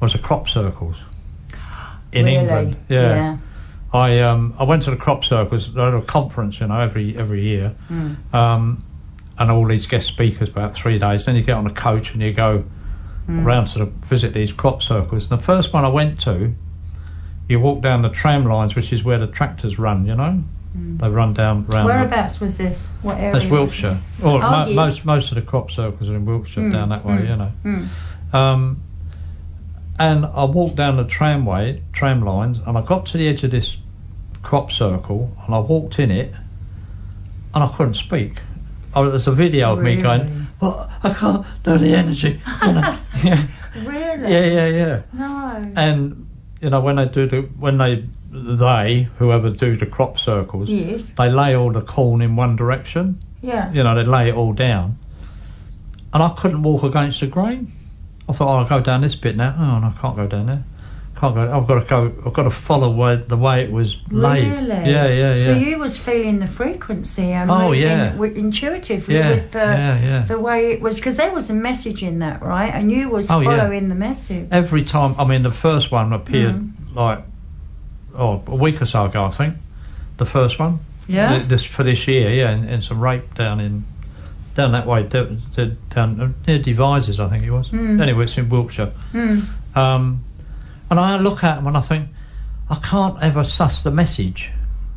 was 0.00 0.12
the 0.12 0.18
crop 0.18 0.48
circles 0.48 0.96
in 2.12 2.24
Really? 2.24 2.36
England. 2.36 2.76
Yeah. 2.88 3.36
I 3.92 4.20
um 4.20 4.54
I 4.58 4.64
went 4.64 4.82
to 4.84 4.90
the 4.90 4.96
crop 4.96 5.24
circles 5.24 5.76
at 5.76 5.94
a 5.94 6.00
conference, 6.02 6.60
you 6.60 6.66
know, 6.68 6.80
every 6.80 7.16
every 7.16 7.42
year, 7.42 7.74
Mm. 7.90 8.16
um, 8.34 8.84
and 9.38 9.50
all 9.50 9.66
these 9.66 9.86
guest 9.86 10.06
speakers 10.06 10.48
about 10.48 10.74
three 10.74 10.98
days. 10.98 11.24
Then 11.24 11.34
you 11.36 11.42
get 11.42 11.56
on 11.56 11.66
a 11.66 11.74
coach 11.74 12.12
and 12.12 12.22
you 12.22 12.32
go 12.32 12.64
Mm. 13.28 13.44
around 13.44 13.66
to 13.68 13.78
the, 13.80 13.84
visit 14.06 14.32
these 14.34 14.52
crop 14.52 14.82
circles. 14.82 15.28
And 15.30 15.38
the 15.38 15.42
first 15.44 15.72
one 15.72 15.84
I 15.84 15.88
went 15.88 16.18
to, 16.20 16.52
you 17.48 17.60
walk 17.60 17.80
down 17.82 18.02
the 18.02 18.08
tram 18.10 18.44
lines, 18.46 18.74
which 18.74 18.92
is 18.92 19.02
where 19.04 19.18
the 19.18 19.26
tractors 19.26 19.78
run. 19.78 20.06
You 20.06 20.14
know, 20.14 20.42
they 20.74 21.08
run 21.08 21.34
down 21.34 21.64
round. 21.66 21.88
the- 21.88 21.92
Whereabouts 21.92 22.40
was 22.40 22.58
this? 22.58 22.92
What 23.02 23.18
area? 23.18 23.38
that's 23.40 23.50
Wiltshire. 23.50 23.98
Or 24.22 24.38
Oh, 24.44 24.50
mo- 24.50 24.66
yes. 24.66 24.76
most 24.76 25.04
most 25.04 25.28
of 25.32 25.34
the 25.34 25.42
crop 25.42 25.70
circles 25.72 26.08
are 26.08 26.14
in 26.14 26.24
Wiltshire 26.26 26.62
Mm, 26.64 26.72
down 26.72 26.88
that 26.90 27.04
way, 27.04 27.14
mm, 27.18 27.28
you 27.28 27.36
know. 27.36 27.52
Mm. 27.64 28.34
Um, 28.34 28.76
and 30.00 30.24
I 30.24 30.44
walked 30.44 30.76
down 30.76 30.96
the 30.96 31.04
tramway, 31.04 31.82
tram 31.92 32.24
lines, 32.24 32.58
and 32.66 32.76
I 32.78 32.80
got 32.82 33.04
to 33.06 33.18
the 33.18 33.28
edge 33.28 33.44
of 33.44 33.50
this 33.50 33.76
crop 34.42 34.72
circle, 34.72 35.36
and 35.44 35.54
I 35.54 35.58
walked 35.58 35.98
in 35.98 36.10
it, 36.10 36.32
and 37.54 37.62
I 37.62 37.68
couldn't 37.68 37.94
speak. 37.94 38.38
Oh, 38.94 39.08
there's 39.10 39.26
a 39.28 39.32
video 39.32 39.74
of 39.74 39.80
me 39.82 40.00
going, 40.00 40.48
"Well, 40.58 40.90
I 41.02 41.10
can't 41.12 41.46
know 41.64 41.78
the 41.78 41.94
energy." 41.94 42.40
Yeah, 43.22 43.46
Really? 43.84 44.32
yeah, 44.32 44.46
yeah, 44.46 44.66
yeah. 44.66 45.02
No. 45.12 45.72
And 45.76 46.26
you 46.62 46.70
know 46.70 46.80
when 46.80 46.96
they 46.96 47.04
do 47.04 47.28
the 47.28 47.42
when 47.58 47.76
they 47.76 48.06
they 48.30 49.08
whoever 49.18 49.50
do 49.50 49.76
the 49.76 49.84
crop 49.84 50.18
circles, 50.18 50.70
yes. 50.70 51.12
they 51.18 51.28
lay 51.28 51.54
all 51.54 51.70
the 51.70 51.82
corn 51.82 52.22
in 52.22 52.36
one 52.36 52.56
direction 52.56 53.20
Yeah. 53.42 53.70
you 53.72 53.82
know, 53.82 53.94
they'd 53.94 54.06
lay 54.10 54.30
it 54.30 54.34
all 54.34 54.54
down. 54.54 54.96
And 56.14 56.22
I 56.22 56.30
couldn't 56.30 56.62
walk 56.62 56.82
against 56.82 57.20
the 57.20 57.26
grain. 57.26 57.72
I 58.30 58.32
thought, 58.32 58.48
oh, 58.48 58.58
I'll 58.60 58.68
go 58.68 58.80
down 58.80 59.00
this 59.02 59.14
bit 59.14 59.36
now. 59.36 59.54
Oh, 59.58 59.78
no, 59.80 59.88
I 59.88 60.00
can't 60.00 60.16
go 60.16 60.26
down 60.26 60.46
there. 60.46 60.64
Can't 61.16 61.34
go. 61.34 61.52
I've 61.52 61.66
got 61.66 61.80
to 61.80 61.84
go. 61.84 62.14
I've 62.24 62.32
got 62.32 62.44
to 62.44 62.50
follow 62.50 62.90
where, 62.90 63.16
the 63.16 63.36
way 63.36 63.62
it 63.62 63.70
was 63.70 63.98
laid. 64.10 64.48
Really? 64.50 64.68
Yeah, 64.68 65.06
yeah, 65.08 65.34
yeah. 65.34 65.44
So 65.44 65.52
you 65.54 65.78
was 65.78 65.98
feeling 65.98 66.38
the 66.38 66.46
frequency 66.46 67.32
and 67.32 67.50
Oh, 67.50 67.72
yeah. 67.72 68.14
with, 68.16 68.38
intuitively 68.38 69.16
yeah, 69.16 69.28
with 69.28 69.50
the 69.52 69.58
yeah, 69.58 70.00
yeah. 70.00 70.22
the 70.22 70.38
way 70.38 70.72
it 70.72 70.80
was 70.80 70.96
because 70.96 71.16
there 71.16 71.30
was 71.32 71.50
a 71.50 71.54
message 71.54 72.02
in 72.02 72.20
that, 72.20 72.40
right? 72.40 72.72
And 72.72 72.90
you 72.90 73.10
was 73.10 73.30
Oh, 73.30 73.42
following 73.42 73.88
the 73.90 73.94
message. 73.94 74.48
Every 74.50 74.82
time, 74.84 75.14
I 75.18 75.24
mean, 75.26 75.42
the 75.42 75.50
first 75.50 75.90
one 75.90 76.12
appeared 76.14 76.54
Mm. 76.54 76.94
like 76.94 77.18
oh 78.14 78.42
a 78.46 78.54
week 78.56 78.80
or 78.80 78.86
so 78.86 79.04
ago, 79.04 79.24
I 79.24 79.30
think. 79.30 79.56
The 80.16 80.26
first 80.26 80.58
one. 80.58 80.78
Yeah. 81.06 81.36
Th- 81.38 81.48
This 81.48 81.64
for 81.64 81.82
this 81.82 82.06
year, 82.08 82.30
yeah, 82.32 82.50
and, 82.50 82.68
and 82.68 82.82
some 82.84 83.00
rape 83.00 83.34
down 83.34 83.60
in 83.60 83.84
down 84.54 84.72
that 84.72 84.86
way, 84.86 85.02
d- 85.04 85.38
d- 85.54 85.76
down 85.90 86.20
uh, 86.20 86.28
near 86.46 86.58
Devizes, 86.58 87.20
I 87.20 87.28
think 87.28 87.44
it 87.44 87.50
was. 87.50 87.70
Mm. 87.70 88.00
Anyway, 88.02 88.24
it's 88.24 88.36
in 88.36 88.48
Wiltshire. 88.48 88.92
Mm. 89.12 89.44
Um, 89.76 90.24
and 90.90 90.98
I 90.98 91.16
look 91.18 91.44
at 91.44 91.56
them 91.56 91.66
and 91.68 91.76
I 91.76 91.80
think, 91.82 92.08
I 92.68 92.76
can't 92.76 93.20
ever 93.22 93.42
suss 93.44 93.82
the 93.82 93.90
message, 93.90 94.50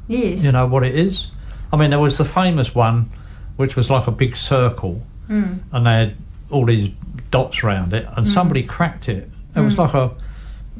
Yes. 0.08 0.42
you 0.42 0.52
know, 0.52 0.66
what 0.68 0.84
it 0.84 0.96
is. 0.96 1.28
I 1.72 1.78
mean, 1.78 1.90
there 1.92 2.00
was 2.00 2.18
the 2.18 2.26
famous 2.26 2.74
one, 2.76 3.10
which 3.56 3.76
was 3.76 3.90
like 3.90 4.08
a 4.08 4.12
big 4.12 4.36
circle, 4.36 5.02
Mm. 5.30 5.60
and 5.72 5.86
they 5.86 5.92
had 5.92 6.16
all 6.50 6.66
these 6.66 6.90
dots 7.32 7.64
around 7.64 7.94
it, 7.94 8.08
and 8.18 8.28
somebody 8.28 8.64
cracked 8.64 9.08
it. 9.10 9.30
It 9.56 9.60
was 9.60 9.76
Mm. 9.76 9.78
like 9.80 9.94
a, 9.94 10.12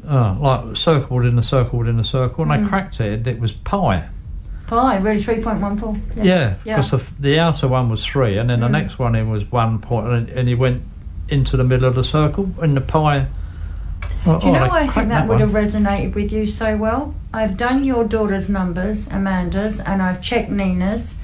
uh, 0.08 0.34
like 0.38 0.76
circle 0.76 1.16
within 1.16 1.38
a 1.38 1.42
circle 1.42 1.78
within 1.78 1.98
a 1.98 2.04
circle, 2.04 2.44
and 2.50 2.64
they 2.64 2.68
cracked 2.68 3.00
it, 3.00 3.26
it 3.26 3.40
was 3.40 3.52
pi. 3.52 4.04
Pi, 4.66 4.96
really, 4.98 5.22
three 5.22 5.40
point 5.42 5.60
one 5.60 5.76
four. 5.78 5.96
Yeah, 6.16 6.54
Yeah. 6.64 6.76
because 6.76 6.90
the, 6.90 7.02
the 7.20 7.38
outer 7.38 7.68
one 7.68 7.88
was 7.90 8.04
three, 8.04 8.38
and 8.38 8.48
then 8.48 8.60
the 8.60 8.68
Mm. 8.68 8.72
next 8.72 8.98
one 8.98 9.14
in 9.14 9.28
was 9.30 9.50
one 9.52 9.78
point, 9.78 10.08
and, 10.08 10.28
and 10.30 10.48
he 10.48 10.54
went 10.54 10.82
into 11.28 11.56
the 11.56 11.64
middle 11.64 11.86
of 11.86 11.94
the 11.94 12.04
circle, 12.04 12.48
and 12.62 12.76
the 12.76 12.80
pi. 12.80 13.26
Oh, 14.26 14.40
Do 14.40 14.46
you 14.46 14.52
oh, 14.54 14.58
know 14.58 14.70
I 14.70 14.80
think 14.80 14.92
cracked 14.92 15.08
that 15.10 15.28
would 15.28 15.40
have 15.40 15.50
resonated 15.50 16.14
with 16.14 16.32
you 16.32 16.46
so 16.46 16.76
well? 16.76 17.14
I've 17.32 17.56
done 17.58 17.84
your 17.84 18.04
daughter's 18.04 18.48
numbers, 18.48 19.06
Amanda's, 19.08 19.80
and 19.80 20.00
I've 20.00 20.22
checked 20.22 20.50
Nina's, 20.50 21.16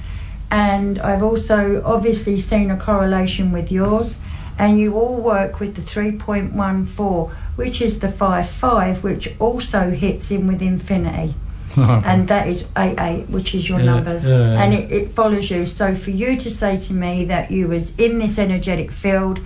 and 0.51 0.99
I've 0.99 1.23
also 1.23 1.81
obviously 1.83 2.39
seen 2.41 2.69
a 2.69 2.77
correlation 2.77 3.51
with 3.51 3.71
yours. 3.71 4.19
And 4.59 4.77
you 4.77 4.93
all 4.93 5.15
work 5.15 5.59
with 5.59 5.73
the 5.75 5.81
3.14, 5.81 7.31
which 7.55 7.81
is 7.81 7.99
the 7.99 8.07
5.5, 8.09 9.01
which 9.01 9.33
also 9.39 9.89
hits 9.89 10.29
in 10.29 10.45
with 10.45 10.61
infinity. 10.61 11.33
and 12.05 12.27
that 12.27 12.47
is 12.47 12.65
88, 12.77 13.29
which 13.29 13.55
is 13.55 13.67
your 13.69 13.79
Yeah, 13.79 13.85
numbers, 13.85 14.25
yeah, 14.27 14.61
and 14.61 14.73
it, 14.73 14.91
it 14.91 15.11
follows 15.11 15.49
you. 15.49 15.65
So 15.67 15.95
for 15.95 16.11
you 16.11 16.35
to 16.37 16.49
say 16.51 16.77
to 16.77 16.93
me 16.93 17.25
that 17.25 17.51
you 17.51 17.67
was 17.67 17.95
in 17.97 18.19
this 18.19 18.37
energetic 18.39 18.91
field, 18.91 19.39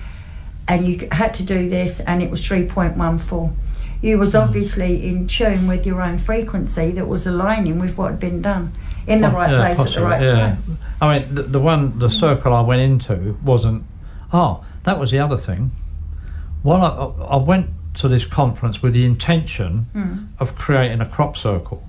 and 0.67 0.85
you 0.87 1.07
had 1.11 1.33
to 1.35 1.43
do 1.43 1.69
this, 1.69 1.99
and 1.99 2.23
it 2.23 2.31
was 2.31 2.41
3.14, 2.41 3.53
you 4.01 4.17
Mm. 4.17 4.19
was 4.19 4.35
obviously 4.35 5.07
in 5.07 5.27
tune 5.27 5.67
with 5.67 5.85
your 5.85 6.01
own 6.01 6.17
frequency 6.17 6.91
that 6.91 7.07
was 7.07 7.25
aligning 7.27 7.79
with 7.79 7.97
what 7.97 8.11
had 8.11 8.19
been 8.19 8.41
done 8.41 8.71
in 9.07 9.21
the 9.21 9.29
right 9.29 9.51
yeah, 9.51 9.57
place 9.59 9.79
at 9.79 9.83
the 9.85 9.89
possibly, 9.89 10.03
right 10.03 10.21
yeah. 10.23 10.33
time. 10.33 10.77
I 11.01 11.19
mean, 11.19 11.35
the, 11.35 11.43
the 11.43 11.59
one, 11.59 11.99
the 11.99 12.09
circle 12.09 12.53
I 12.53 12.61
went 12.61 12.81
into 12.81 13.37
wasn't. 13.43 13.83
Oh, 14.33 14.63
that 14.83 14.99
was 14.99 15.11
the 15.11 15.19
other 15.19 15.37
thing. 15.37 15.71
Well, 16.63 16.81
I, 17.21 17.35
I 17.35 17.37
went 17.37 17.69
to 17.95 18.07
this 18.07 18.25
conference 18.25 18.81
with 18.81 18.93
the 18.93 19.05
intention 19.05 19.87
Mm. 19.95 20.27
of 20.39 20.55
creating 20.55 20.99
a 21.01 21.05
crop 21.05 21.37
circle. 21.37 21.84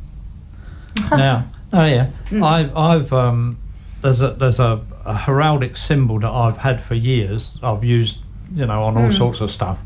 Now, 1.11 1.47
oh 1.73 1.85
yeah, 1.85 2.11
Mm. 2.31 2.43
I've, 2.43 2.77
I've 2.77 3.13
um, 3.13 3.59
there's 4.03 4.21
a 4.21 4.31
there's 4.33 4.59
a, 4.61 4.81
a 5.05 5.15
heraldic 5.15 5.77
symbol 5.77 6.19
that 6.21 6.31
I've 6.31 6.57
had 6.57 6.81
for 6.81 6.95
years. 6.95 7.57
I've 7.63 7.85
used, 7.85 8.19
you 8.55 8.67
know, 8.67 8.83
on 8.85 8.97
all 8.97 9.11
Mm. 9.11 9.17
sorts 9.17 9.41
of 9.41 9.51
stuff, 9.51 9.79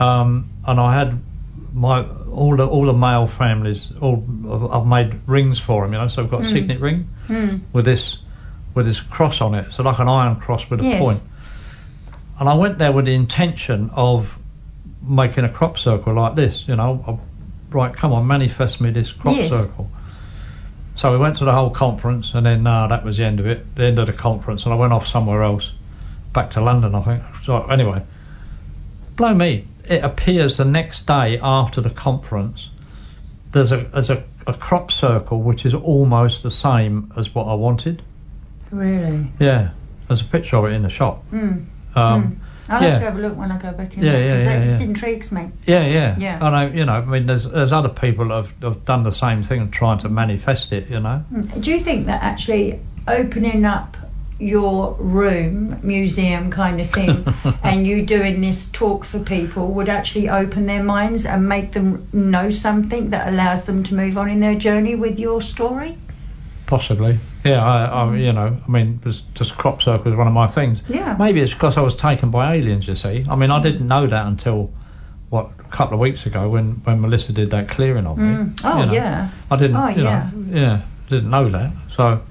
um, 0.00 0.48
and 0.66 0.78
I 0.80 0.94
had 0.94 1.20
my 1.72 2.02
all 2.32 2.56
the 2.56 2.66
all 2.66 2.86
the 2.86 2.92
male 2.92 3.26
families. 3.26 3.92
All 4.00 4.24
I've 4.72 4.86
made 4.86 5.20
rings 5.26 5.58
for 5.58 5.82
them, 5.84 5.92
you 5.92 5.98
know. 5.98 6.08
So 6.08 6.22
I've 6.22 6.30
got 6.30 6.40
a 6.40 6.44
Mm. 6.44 6.52
signet 6.52 6.80
ring 6.80 7.08
Mm. 7.28 7.60
with 7.72 7.84
this 7.84 8.18
with 8.74 8.86
this 8.86 9.00
cross 9.00 9.40
on 9.40 9.54
it, 9.54 9.72
so 9.72 9.82
like 9.82 9.98
an 9.98 10.08
iron 10.08 10.36
cross 10.36 10.68
with 10.70 10.80
a 10.80 10.84
Yes. 10.84 11.00
point. 11.00 11.20
And 12.38 12.48
I 12.48 12.54
went 12.54 12.78
there 12.78 12.92
with 12.92 13.04
the 13.04 13.14
intention 13.14 13.90
of 13.94 14.38
making 15.02 15.44
a 15.44 15.48
crop 15.48 15.76
circle 15.78 16.14
like 16.14 16.34
this, 16.36 16.64
you 16.68 16.76
know. 16.76 17.04
I- 17.06 17.26
Right, 17.72 17.94
come 17.94 18.12
on, 18.12 18.26
manifest 18.26 18.80
me 18.80 18.90
this 18.90 19.12
crop 19.12 19.36
Yes. 19.36 19.52
circle. 19.52 19.88
So 20.96 21.12
we 21.12 21.18
went 21.18 21.36
to 21.38 21.44
the 21.44 21.52
whole 21.52 21.70
conference, 21.70 22.34
and 22.34 22.44
then 22.44 22.66
uh, 22.66 22.86
that 22.88 23.04
was 23.04 23.16
the 23.16 23.24
end 23.24 23.40
of 23.40 23.46
it, 23.46 23.74
the 23.76 23.84
end 23.84 23.98
of 23.98 24.06
the 24.06 24.12
conference, 24.12 24.64
and 24.64 24.72
I 24.72 24.76
went 24.76 24.92
off 24.92 25.06
somewhere 25.06 25.42
else, 25.42 25.72
back 26.32 26.50
to 26.52 26.60
London, 26.60 26.94
I 26.94 27.02
think. 27.02 27.22
So 27.44 27.62
anyway, 27.66 28.02
blow 29.16 29.34
me, 29.34 29.66
it 29.88 30.04
appears 30.04 30.56
the 30.56 30.64
next 30.64 31.06
day 31.06 31.38
after 31.42 31.80
the 31.80 31.90
conference. 31.90 32.70
There's 33.52 33.72
a 33.72 33.78
there's 33.78 34.10
a, 34.10 34.24
a 34.46 34.54
crop 34.54 34.92
circle 34.92 35.42
which 35.42 35.64
is 35.64 35.74
almost 35.74 36.42
the 36.42 36.50
same 36.50 37.12
as 37.16 37.34
what 37.34 37.46
I 37.46 37.54
wanted. 37.54 38.02
Really? 38.70 39.32
Yeah, 39.40 39.70
there's 40.06 40.20
a 40.20 40.24
picture 40.24 40.56
of 40.56 40.66
it 40.66 40.74
in 40.74 40.82
the 40.82 40.90
shop. 40.90 41.24
Mm. 41.32 41.66
Um, 41.94 42.40
I'll 42.70 42.82
yeah. 42.82 42.90
have 42.90 43.00
to 43.00 43.04
have 43.06 43.18
a 43.18 43.20
look 43.20 43.36
when 43.36 43.50
I 43.50 43.58
go 43.58 43.72
back 43.72 43.96
in 43.96 44.04
Yeah, 44.04 44.12
there 44.12 44.22
yeah, 44.22 44.32
because 44.32 44.46
yeah, 44.46 44.58
that 44.58 44.66
just 44.66 44.82
intrigues 44.82 45.32
me. 45.32 45.50
Yeah, 45.66 45.86
yeah, 45.86 46.18
Yeah. 46.18 46.38
I 46.40 46.50
know. 46.50 46.72
You 46.72 46.84
know, 46.84 46.92
I 46.92 47.04
mean, 47.04 47.26
there's 47.26 47.48
there's 47.48 47.72
other 47.72 47.88
people 47.88 48.28
that 48.28 48.44
have, 48.44 48.62
have 48.62 48.84
done 48.84 49.02
the 49.02 49.12
same 49.12 49.42
thing 49.42 49.60
and 49.60 49.72
trying 49.72 49.98
to 50.00 50.08
manifest 50.08 50.72
it. 50.72 50.88
You 50.88 51.00
know. 51.00 51.24
Mm. 51.32 51.60
Do 51.60 51.70
you 51.72 51.80
think 51.80 52.06
that 52.06 52.22
actually 52.22 52.80
opening 53.08 53.64
up 53.64 53.96
your 54.38 54.94
room, 54.94 55.78
museum 55.82 56.50
kind 56.50 56.80
of 56.80 56.90
thing, 56.90 57.26
and 57.62 57.86
you 57.86 58.06
doing 58.06 58.40
this 58.40 58.66
talk 58.72 59.04
for 59.04 59.18
people 59.18 59.72
would 59.72 59.88
actually 59.88 60.28
open 60.28 60.66
their 60.66 60.82
minds 60.82 61.26
and 61.26 61.48
make 61.48 61.72
them 61.72 62.08
know 62.12 62.50
something 62.50 63.10
that 63.10 63.28
allows 63.28 63.64
them 63.64 63.82
to 63.84 63.94
move 63.94 64.16
on 64.16 64.30
in 64.30 64.40
their 64.40 64.54
journey 64.54 64.94
with 64.94 65.18
your 65.18 65.42
story? 65.42 65.98
Possibly. 66.70 67.18
Yeah, 67.44 67.64
I, 67.64 67.86
I 67.86 68.06
mm. 68.06 68.24
you 68.24 68.32
know, 68.32 68.56
I 68.64 68.70
mean, 68.70 69.00
just 69.34 69.56
crop 69.56 69.82
circle 69.82 70.12
is 70.12 70.16
one 70.16 70.28
of 70.28 70.32
my 70.32 70.46
things. 70.46 70.82
Yeah. 70.88 71.16
Maybe 71.18 71.40
it's 71.40 71.52
because 71.52 71.76
I 71.76 71.80
was 71.80 71.96
taken 71.96 72.30
by 72.30 72.54
aliens. 72.54 72.86
You 72.86 72.94
see, 72.94 73.26
I 73.28 73.34
mean, 73.34 73.50
I 73.50 73.58
mm. 73.58 73.62
didn't 73.64 73.88
know 73.88 74.06
that 74.06 74.26
until 74.28 74.72
what 75.30 75.50
a 75.58 75.64
couple 75.64 75.94
of 75.94 76.00
weeks 76.00 76.26
ago 76.26 76.48
when 76.48 76.74
when 76.84 77.00
Melissa 77.00 77.32
did 77.32 77.50
that 77.50 77.68
clearing 77.68 78.06
of 78.06 78.18
me. 78.18 78.34
Mm. 78.34 78.60
Oh 78.62 78.80
you 78.80 78.86
know. 78.86 78.92
yeah. 78.92 79.30
I 79.50 79.56
didn't. 79.56 79.76
Oh, 79.76 79.88
you 79.88 80.04
yeah. 80.04 80.30
Know, 80.32 80.60
yeah, 80.60 80.82
didn't 81.08 81.30
know 81.30 81.48
that. 81.50 81.72
So. 81.96 82.22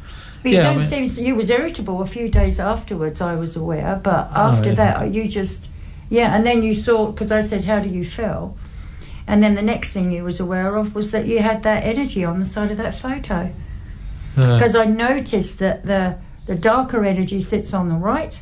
But 0.41 0.51
you 0.51 0.57
Yeah, 0.57 0.61
I 0.61 0.73
don't 0.73 0.89
mean- 0.89 1.09
seem 1.09 1.25
you 1.25 1.35
was 1.35 1.49
irritable 1.49 2.01
a 2.01 2.05
few 2.05 2.29
days 2.29 2.61
afterwards. 2.61 3.19
I 3.19 3.35
was 3.35 3.57
aware, 3.57 3.99
but 4.01 4.29
Oh, 4.33 4.51
after 4.51 4.69
yeah. 4.69 4.75
that, 4.75 5.01
uh, 5.01 5.03
you 5.03 5.27
just 5.27 5.67
yeah. 6.09 6.33
And 6.33 6.45
then 6.45 6.63
you 6.63 6.75
saw 6.75 7.11
because 7.11 7.29
I 7.29 7.41
said, 7.41 7.65
"How 7.65 7.79
do 7.81 7.89
you 7.89 8.05
feel?" 8.05 8.55
And 9.27 9.43
then 9.43 9.55
the 9.55 9.61
next 9.61 9.91
thing 9.91 10.13
you 10.13 10.23
was 10.23 10.39
aware 10.39 10.77
of 10.77 10.95
was 10.95 11.11
that 11.11 11.25
you 11.25 11.39
had 11.39 11.63
that 11.63 11.83
energy 11.83 12.23
on 12.23 12.39
the 12.39 12.45
side 12.45 12.71
of 12.71 12.77
that 12.77 12.93
photo. 12.95 13.51
Yeah. 14.39 14.53
Because 14.55 14.75
I 14.75 14.85
noticed 14.85 15.59
that 15.59 15.85
the 15.85 16.15
the 16.47 16.55
darker 16.55 17.05
energy 17.05 17.41
sits 17.41 17.73
on 17.73 17.89
the 17.89 17.95
right, 17.95 18.41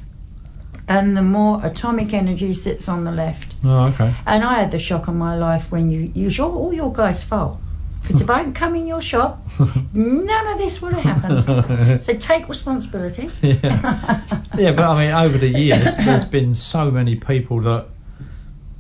and 0.87 1.15
the 1.17 1.21
more 1.21 1.59
atomic 1.65 2.13
energy 2.13 2.53
sits 2.53 2.87
on 2.87 3.03
the 3.03 3.11
left. 3.11 3.53
Oh, 3.65 3.85
okay. 3.87 4.13
And 4.25 4.43
I 4.43 4.59
had 4.61 4.71
the 4.71 4.79
shock 4.79 5.07
of 5.07 5.15
my 5.15 5.35
life 5.35 5.71
when 5.71 5.89
you 5.91 6.11
use 6.15 6.37
your, 6.37 6.49
all 6.49 6.73
your 6.73 6.93
guys' 6.93 7.23
fault. 7.23 7.59
Because 8.03 8.21
if 8.21 8.29
I 8.29 8.43
had 8.43 8.55
come 8.55 8.75
in 8.75 8.87
your 8.87 9.01
shop, 9.01 9.45
none 9.93 10.47
of 10.47 10.57
this 10.57 10.81
would 10.81 10.93
have 10.93 11.21
happened. 11.21 12.01
so 12.03 12.13
take 12.13 12.47
responsibility. 12.47 13.29
yeah. 13.41 14.21
yeah, 14.57 14.71
but 14.71 14.85
I 14.89 15.05
mean, 15.05 15.13
over 15.13 15.37
the 15.37 15.49
years, 15.49 15.97
there's 15.97 16.23
been 16.23 16.55
so 16.55 16.89
many 16.89 17.15
people 17.15 17.59
that 17.61 17.87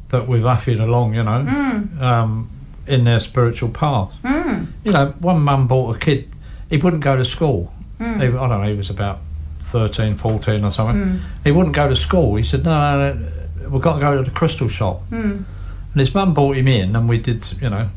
that 0.09 0.25
we've 0.29 0.45
ushered 0.45 0.79
along, 0.79 1.15
you 1.15 1.23
know, 1.23 1.43
Mm. 1.43 2.01
um, 2.01 2.49
in 2.85 3.03
their 3.03 3.19
spiritual 3.19 3.67
path. 3.67 4.13
Mm. 4.23 4.67
You 4.85 4.91
know, 4.93 5.13
one 5.19 5.41
mum 5.41 5.67
bought 5.67 5.97
a 5.97 5.99
kid. 5.99 6.29
He 6.69 6.77
wouldn't 6.77 7.03
go 7.03 7.15
to 7.15 7.25
school. 7.25 7.73
Mm. 7.99 8.21
He, 8.21 8.27
I 8.27 8.47
don't 8.47 8.49
know. 8.49 8.69
He 8.69 8.75
was 8.75 8.89
about 8.89 9.19
13, 9.61 10.15
14 10.15 10.63
or 10.63 10.71
something. 10.71 10.95
Mm. 10.95 11.21
He 11.43 11.51
wouldn't 11.51 11.75
go 11.75 11.87
to 11.87 11.95
school. 11.95 12.35
He 12.35 12.43
said, 12.43 12.63
"No, 12.63 12.97
no, 12.97 13.13
no 13.13 13.69
we've 13.69 13.81
got 13.81 13.95
to 13.95 13.99
go 13.99 14.17
to 14.17 14.23
the 14.23 14.31
crystal 14.31 14.67
shop." 14.67 15.01
Mm. 15.09 15.43
And 15.91 15.99
his 15.99 16.13
mum 16.13 16.33
brought 16.33 16.57
him 16.57 16.67
in, 16.67 16.95
and 16.95 17.09
we 17.09 17.17
did, 17.17 17.43
you 17.61 17.69
know, 17.69 17.89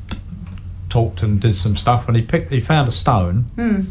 talked 0.89 1.23
and 1.23 1.41
did 1.41 1.57
some 1.57 1.77
stuff. 1.77 2.07
And 2.09 2.17
he 2.17 2.23
picked, 2.23 2.53
he 2.53 2.61
found 2.61 2.89
a 2.89 2.93
stone. 2.93 3.51
Mm. 3.57 3.87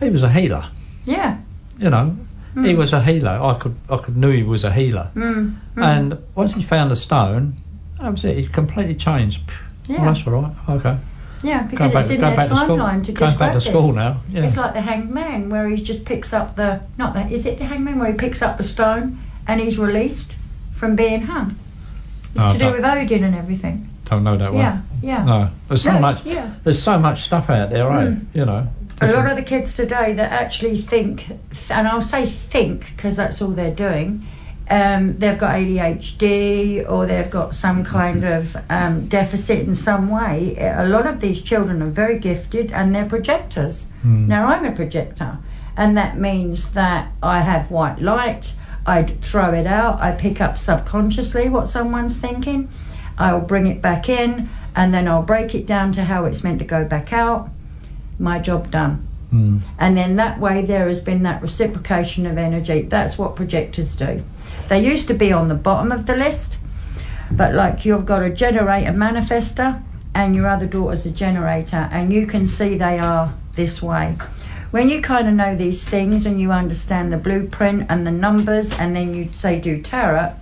He 0.00 0.10
was 0.10 0.22
a 0.22 0.30
healer. 0.30 0.70
Yeah. 1.04 1.38
You 1.78 1.90
know, 1.90 2.16
he 2.62 2.74
was 2.74 2.92
a 2.92 3.02
healer. 3.02 3.30
I 3.30 3.58
could, 3.58 3.76
I 3.90 3.96
could 3.96 4.16
knew 4.16 4.30
he 4.30 4.42
was 4.42 4.64
a 4.64 4.72
healer. 4.72 5.10
Mm. 5.14 5.58
Mm. 5.76 5.84
And 5.84 6.18
once 6.34 6.54
he 6.54 6.62
found 6.62 6.90
the 6.90 6.96
stone, 6.96 7.56
that 8.00 8.12
was 8.12 8.24
it. 8.24 8.36
He 8.36 8.46
completely 8.46 8.94
changed. 8.94 9.40
Yeah. 9.86 10.02
Well, 10.02 10.14
that's 10.14 10.26
all 10.26 10.32
right. 10.34 10.54
Okay. 10.68 10.98
Yeah, 11.44 11.58
Going 11.58 11.68
because 11.70 11.92
back, 11.92 12.02
it's 12.04 12.10
in 12.10 12.20
their 12.20 12.34
back 12.36 12.48
to 12.48 12.56
school. 12.56 12.76
timeline 12.78 13.04
to 13.04 13.12
Going 13.12 13.30
describe 13.30 13.38
back 13.38 13.52
to 13.54 13.60
school 13.60 13.86
this. 13.88 13.96
now. 13.96 14.20
Yeah. 14.30 14.44
It's 14.44 14.56
like 14.56 14.72
the 14.72 14.80
hanged 14.80 15.10
man, 15.10 15.50
where 15.50 15.68
he 15.68 15.82
just 15.82 16.04
picks 16.04 16.32
up 16.32 16.56
the 16.56 16.80
not 16.98 17.14
that 17.14 17.30
is 17.30 17.44
it 17.46 17.58
the 17.58 17.64
hanged 17.64 17.84
man 17.84 17.98
where 17.98 18.10
he 18.10 18.16
picks 18.16 18.40
up 18.42 18.56
the 18.56 18.64
stone 18.64 19.18
and 19.46 19.60
he's 19.60 19.78
released 19.78 20.36
from 20.74 20.96
being 20.96 21.22
hung. 21.22 21.56
It's 22.34 22.40
Oh, 22.42 22.52
to 22.54 22.58
do 22.58 22.70
with 22.72 22.84
Odin 22.84 23.22
and 23.24 23.34
everything. 23.36 23.88
Don't 24.06 24.24
know 24.24 24.36
that 24.36 24.52
Yeah, 24.52 24.72
one. 24.72 24.86
yeah. 25.02 25.22
No, 25.22 25.50
there's 25.68 25.82
so 25.82 25.92
No, 25.92 26.00
much. 26.00 26.24
yeah. 26.26 26.50
There's 26.64 26.82
so 26.82 26.98
much 26.98 27.22
stuff 27.22 27.48
out 27.50 27.70
there, 27.70 27.86
right? 27.86 28.08
Mm. 28.08 28.26
You 28.34 28.44
know. 28.44 28.66
A 29.00 29.12
lot 29.12 29.26
of 29.28 29.36
the 29.36 29.42
kids 29.42 29.74
today 29.74 30.14
that 30.14 30.30
actually 30.32 30.80
think, 30.80 31.26
and 31.70 31.86
I'll 31.88 32.00
say 32.00 32.26
think 32.26 32.86
because 32.96 33.16
that's 33.16 33.42
all 33.42 33.48
they're 33.50 33.74
doing. 33.74 34.26
Um, 34.70 35.18
they've 35.18 35.38
got 35.38 35.54
ADHD 35.56 36.90
or 36.90 37.06
they've 37.06 37.30
got 37.30 37.54
some 37.54 37.84
kind 37.84 38.24
of 38.24 38.56
um, 38.70 39.08
deficit 39.08 39.60
in 39.60 39.74
some 39.74 40.08
way. 40.08 40.56
A 40.58 40.86
lot 40.86 41.06
of 41.06 41.20
these 41.20 41.42
children 41.42 41.82
are 41.82 41.90
very 41.90 42.18
gifted 42.18 42.72
and 42.72 42.94
they're 42.94 43.08
projectors. 43.08 43.86
Mm. 44.04 44.26
Now, 44.26 44.46
I'm 44.46 44.64
a 44.64 44.72
projector, 44.72 45.38
and 45.76 45.96
that 45.96 46.18
means 46.18 46.72
that 46.72 47.12
I 47.22 47.42
have 47.42 47.70
white 47.70 48.00
light, 48.00 48.54
I 48.86 49.02
throw 49.02 49.52
it 49.52 49.66
out, 49.66 50.00
I 50.00 50.12
pick 50.12 50.40
up 50.40 50.58
subconsciously 50.58 51.48
what 51.48 51.68
someone's 51.68 52.20
thinking, 52.20 52.68
I'll 53.18 53.40
bring 53.40 53.66
it 53.66 53.82
back 53.82 54.08
in, 54.08 54.48
and 54.74 54.92
then 54.92 55.08
I'll 55.08 55.22
break 55.22 55.54
it 55.54 55.66
down 55.66 55.92
to 55.92 56.04
how 56.04 56.24
it's 56.24 56.42
meant 56.42 56.58
to 56.58 56.64
go 56.64 56.84
back 56.84 57.12
out. 57.12 57.48
My 58.18 58.38
job 58.38 58.70
done. 58.70 59.08
Mm. 59.32 59.62
And 59.78 59.96
then 59.96 60.16
that 60.16 60.38
way 60.38 60.64
there 60.64 60.88
has 60.88 61.00
been 61.00 61.22
that 61.24 61.42
reciprocation 61.42 62.26
of 62.26 62.38
energy. 62.38 62.82
That's 62.82 63.18
what 63.18 63.36
projectors 63.36 63.96
do. 63.96 64.22
They 64.68 64.84
used 64.84 65.08
to 65.08 65.14
be 65.14 65.32
on 65.32 65.48
the 65.48 65.54
bottom 65.54 65.92
of 65.92 66.06
the 66.06 66.16
list, 66.16 66.56
but 67.30 67.54
like 67.54 67.84
you've 67.84 68.06
got 68.06 68.22
a 68.22 68.30
generator 68.30 68.92
manifester 68.92 69.82
and 70.14 70.34
your 70.34 70.48
other 70.48 70.66
daughter's 70.66 71.04
a 71.06 71.10
generator, 71.10 71.88
and 71.90 72.12
you 72.12 72.26
can 72.26 72.46
see 72.46 72.76
they 72.76 72.98
are 72.98 73.34
this 73.56 73.82
way. 73.82 74.16
When 74.70 74.88
you 74.88 75.00
kind 75.00 75.28
of 75.28 75.34
know 75.34 75.56
these 75.56 75.88
things 75.88 76.24
and 76.24 76.40
you 76.40 76.50
understand 76.52 77.12
the 77.12 77.16
blueprint 77.16 77.86
and 77.88 78.06
the 78.06 78.10
numbers, 78.10 78.72
and 78.72 78.94
then 78.96 79.14
you 79.14 79.30
say 79.32 79.60
do 79.60 79.82
tarot, 79.82 80.34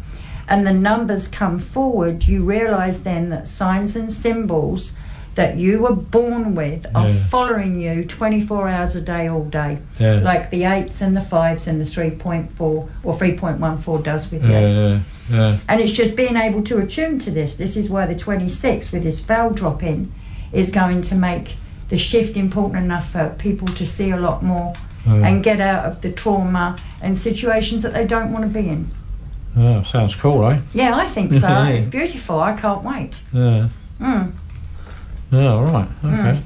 and 0.48 0.66
the 0.66 0.72
numbers 0.72 1.28
come 1.28 1.58
forward, 1.58 2.24
you 2.24 2.44
realize 2.44 3.02
then 3.02 3.30
that 3.30 3.48
signs 3.48 3.96
and 3.96 4.12
symbols 4.12 4.92
that 5.34 5.56
you 5.56 5.80
were 5.80 5.94
born 5.94 6.54
with 6.54 6.86
are 6.94 7.08
Yeah. 7.08 7.14
following 7.30 7.80
you 7.80 8.04
24 8.04 8.68
hours 8.68 8.94
a 8.94 9.00
day, 9.00 9.28
all 9.28 9.44
day. 9.44 9.78
Yeah. 9.98 10.14
Like 10.22 10.50
the 10.50 10.64
eights 10.64 11.00
and 11.00 11.16
the 11.16 11.20
fives 11.22 11.66
and 11.66 11.80
the 11.80 11.86
3.4 11.86 12.88
or 13.02 13.14
3.14 13.14 14.02
does 14.02 14.30
with 14.30 14.44
you. 14.44 14.50
Yeah, 14.50 14.68
yeah, 14.68 14.98
yeah. 15.30 15.56
And 15.68 15.80
it's 15.80 15.92
just 15.92 16.16
being 16.16 16.36
able 16.36 16.62
to 16.64 16.78
attune 16.78 17.18
to 17.20 17.30
this. 17.30 17.54
This 17.56 17.76
is 17.76 17.88
why 17.88 18.06
the 18.06 18.14
26 18.14 18.92
with 18.92 19.04
this 19.04 19.20
vowel 19.20 19.50
drop 19.52 19.82
in 19.82 20.12
is 20.52 20.70
going 20.70 21.00
to 21.02 21.14
make 21.14 21.56
the 21.88 21.96
shift 21.98 22.36
important 22.36 22.84
enough 22.84 23.10
for 23.10 23.34
people 23.38 23.68
to 23.68 23.86
see 23.86 24.10
a 24.10 24.16
lot 24.16 24.42
more 24.42 24.72
and 25.04 25.42
get 25.42 25.60
out 25.60 25.84
of 25.84 26.00
the 26.02 26.12
trauma 26.12 26.76
and 27.00 27.16
situations 27.18 27.82
that 27.82 27.92
they 27.92 28.06
don't 28.06 28.30
want 28.32 28.44
to 28.44 28.48
be 28.62 28.68
in. 28.68 28.88
Yeah, 29.56 29.82
sounds 29.84 30.14
cool, 30.14 30.46
eh? 30.48 30.60
Yeah, 30.72 30.94
I 30.94 31.06
think 31.08 31.34
so. 31.40 31.64
It's 31.64 31.86
beautiful. 31.86 32.38
I 32.38 32.52
can't 32.56 32.84
wait. 32.84 33.18
Yeah. 33.32 33.68
Mm. 34.00 34.32
Yeah, 35.32 35.54
all 35.54 35.64
right. 35.64 35.88
Okay. 36.04 36.42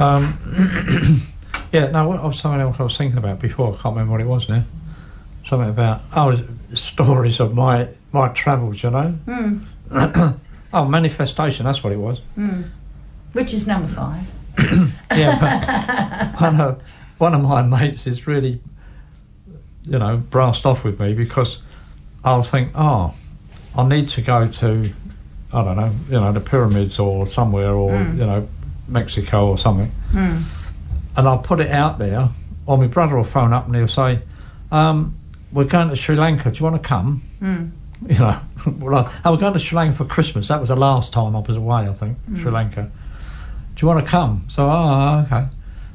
Um, 0.00 1.22
yeah, 1.72 1.86
no, 1.90 2.08
what, 2.08 2.22
was 2.22 2.40
something 2.40 2.60
else 2.60 2.76
I 2.80 2.82
was 2.82 2.96
thinking 2.96 3.18
about 3.18 3.38
before. 3.38 3.68
I 3.68 3.76
can't 3.76 3.94
remember 3.94 4.12
what 4.12 4.20
it 4.20 4.26
was 4.26 4.48
now. 4.48 4.64
Something 5.46 5.68
about, 5.68 6.02
oh, 6.16 6.42
stories 6.74 7.38
of 7.38 7.54
my, 7.54 7.88
my 8.12 8.28
travels, 8.28 8.82
you 8.82 8.90
know? 8.90 9.18
Mm. 9.26 10.38
oh, 10.72 10.84
manifestation, 10.86 11.66
that's 11.66 11.84
what 11.84 11.92
it 11.92 11.98
was. 11.98 12.20
Mm. 12.36 12.68
Which 13.32 13.54
is 13.54 13.66
number 13.66 13.88
five. 13.88 14.26
Yeah, 15.12 16.30
but 16.30 16.40
one 16.40 16.60
of, 16.60 16.82
one 17.18 17.34
of 17.34 17.42
my 17.42 17.62
mates 17.62 18.06
is 18.06 18.28
really, 18.28 18.60
you 19.84 19.98
know, 19.98 20.18
brassed 20.18 20.64
off 20.64 20.84
with 20.84 21.00
me 21.00 21.14
because 21.14 21.58
I'll 22.24 22.44
think, 22.44 22.70
oh, 22.76 23.14
I 23.76 23.86
need 23.88 24.08
to 24.10 24.22
go 24.22 24.48
to, 24.48 24.92
I 25.52 25.64
don't 25.64 25.76
know, 25.76 25.92
you 26.08 26.20
know, 26.20 26.32
the 26.32 26.40
pyramids 26.40 26.98
or 26.98 27.26
somewhere 27.26 27.72
or, 27.74 27.90
Mm. 27.92 28.12
you 28.18 28.26
know, 28.26 28.48
Mexico 28.88 29.48
or 29.48 29.58
something. 29.58 29.90
Mm. 30.12 30.42
And 31.16 31.28
I'll 31.28 31.38
put 31.38 31.60
it 31.60 31.70
out 31.70 31.98
there, 31.98 32.28
or 32.66 32.78
my 32.78 32.86
brother 32.86 33.16
will 33.16 33.24
phone 33.24 33.52
up 33.52 33.66
and 33.66 33.74
he'll 33.74 33.88
say, 33.88 34.20
um, 34.70 35.14
we're 35.52 35.64
going 35.64 35.88
to 35.88 35.96
Sri 35.96 36.14
Lanka, 36.16 36.50
do 36.50 36.58
you 36.58 36.64
want 36.70 36.80
to 36.82 36.88
come? 36.88 37.22
Mm. 37.42 37.70
You 38.08 38.16
know, 38.18 38.40
well, 38.78 38.94
I, 39.06 39.28
I 39.28 39.30
was 39.30 39.40
going 39.40 39.52
to 39.52 39.58
Sri 39.58 39.76
Lanka 39.76 39.94
for 39.96 40.04
Christmas. 40.06 40.48
That 40.48 40.58
was 40.58 40.70
the 40.70 40.76
last 40.76 41.12
time 41.12 41.36
I 41.36 41.40
was 41.40 41.56
away, 41.56 41.86
I 41.86 41.92
think, 41.92 42.16
Mm. 42.30 42.40
Sri 42.40 42.50
Lanka. 42.50 42.82
Do 43.74 43.80
you 43.82 43.88
want 43.88 44.02
to 44.04 44.10
come? 44.10 44.44
So, 44.48 44.70
oh, 44.70 45.24
okay. 45.26 45.46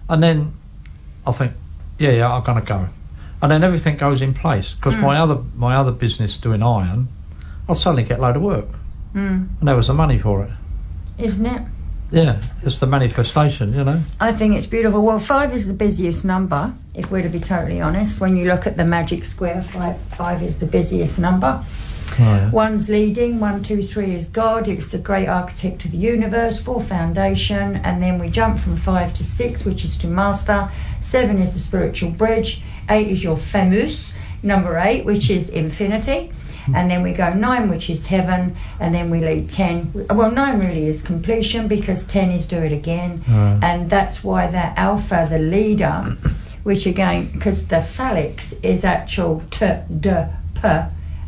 And 0.10 0.22
then 0.22 0.53
I 1.26 1.32
think, 1.32 1.53
yeah, 1.97 2.12
yeah, 2.12 2.32
I'm 2.32 2.43
going 2.43 2.60
to 2.62 2.66
go. 2.68 2.88
And 3.41 3.51
then 3.51 3.64
everything 3.64 3.97
goes 3.97 4.22
in 4.22 4.34
place 4.36 4.74
because 4.74 4.93
Mm. 4.93 5.01
my 5.01 5.18
other 5.18 5.38
my 5.56 5.76
other 5.76 5.91
business 5.91 6.38
doing 6.38 6.62
iron, 6.62 7.08
I'll 7.68 7.74
suddenly 7.76 8.03
get 8.03 8.20
a 8.20 8.22
load 8.22 8.36
of 8.36 8.41
work, 8.43 8.68
Mm. 9.16 9.47
and 9.59 9.68
there 9.68 9.76
was 9.76 9.88
the 9.88 9.93
money 9.93 10.20
for 10.20 10.43
it. 10.43 10.51
Isn't 11.18 11.45
it? 11.45 11.61
Yeah, 12.11 12.39
it's 12.63 12.80
the 12.80 12.86
manifestation, 12.86 13.74
you 13.74 13.84
know. 13.84 14.01
I 14.20 14.32
think 14.32 14.55
it's 14.55 14.68
beautiful. 14.68 15.03
Well, 15.03 15.20
five 15.20 15.53
is 15.53 15.66
the 15.68 15.74
busiest 15.74 16.24
number, 16.26 16.74
if 16.93 17.09
we're 17.09 17.24
to 17.24 17.30
be 17.30 17.39
totally 17.39 17.82
honest. 17.82 18.20
When 18.20 18.38
you 18.38 18.45
look 18.47 18.68
at 18.68 18.78
the 18.78 18.86
magic 18.86 19.26
square, 19.26 19.63
five, 19.63 19.99
five 20.16 20.43
is 20.43 20.59
the 20.59 20.68
busiest 20.68 21.18
number. 21.18 21.63
Right. 22.20 22.49
One's 22.51 22.89
leading, 22.89 23.39
one, 23.39 23.63
two, 23.63 23.82
three 23.82 24.13
is 24.13 24.28
God, 24.28 24.68
it's 24.68 24.89
the 24.89 24.99
great 24.99 25.28
architect 25.28 25.86
of 25.86 25.91
the 25.91 25.97
universe, 25.97 26.61
four 26.61 26.82
foundation, 26.82 27.78
and 27.78 28.03
then 28.03 28.20
we 28.20 28.30
jump 28.30 28.59
from 28.59 28.78
five 28.78 29.13
to 29.16 29.24
six, 29.24 29.66
which 29.66 29.84
is 29.84 29.97
to 29.99 30.07
master. 30.07 30.70
Seven 31.01 31.41
is 31.41 31.53
the 31.53 31.59
spiritual 31.59 32.11
bridge, 32.11 32.61
eight 32.89 33.07
is 33.07 33.24
your 33.24 33.38
famous, 33.38 34.13
number 34.43 34.78
eight, 34.78 35.05
which 35.05 35.30
is 35.30 35.49
infinity. 35.49 36.32
And 36.74 36.89
then 36.89 37.03
we 37.03 37.11
go 37.13 37.34
nine, 37.34 37.70
which 37.70 37.89
is 37.89 38.07
heaven, 38.07 38.55
and 38.80 38.93
then 38.95 39.09
we 39.11 39.20
lead 39.22 39.49
ten. 39.49 39.91
Well, 40.09 40.32
nine 40.32 40.59
really 40.59 40.88
is 40.88 41.01
completion 41.01 41.68
because 41.68 42.05
ten 42.07 42.32
is 42.32 42.45
do 42.47 42.57
it 42.57 42.72
again, 42.72 43.24
Right. 43.28 43.59
and 43.61 43.89
that's 43.89 44.24
why 44.24 44.47
that 44.47 44.78
alpha, 44.78 45.28
the 45.30 45.38
leader, 45.39 46.18
which 46.63 46.86
again, 46.88 47.30
because 47.34 47.68
the 47.68 47.82
phalanx 47.82 48.53
is 48.63 48.84
actual 48.84 49.43
t, 49.51 49.68
d, 49.99 50.11
p, 50.55 50.61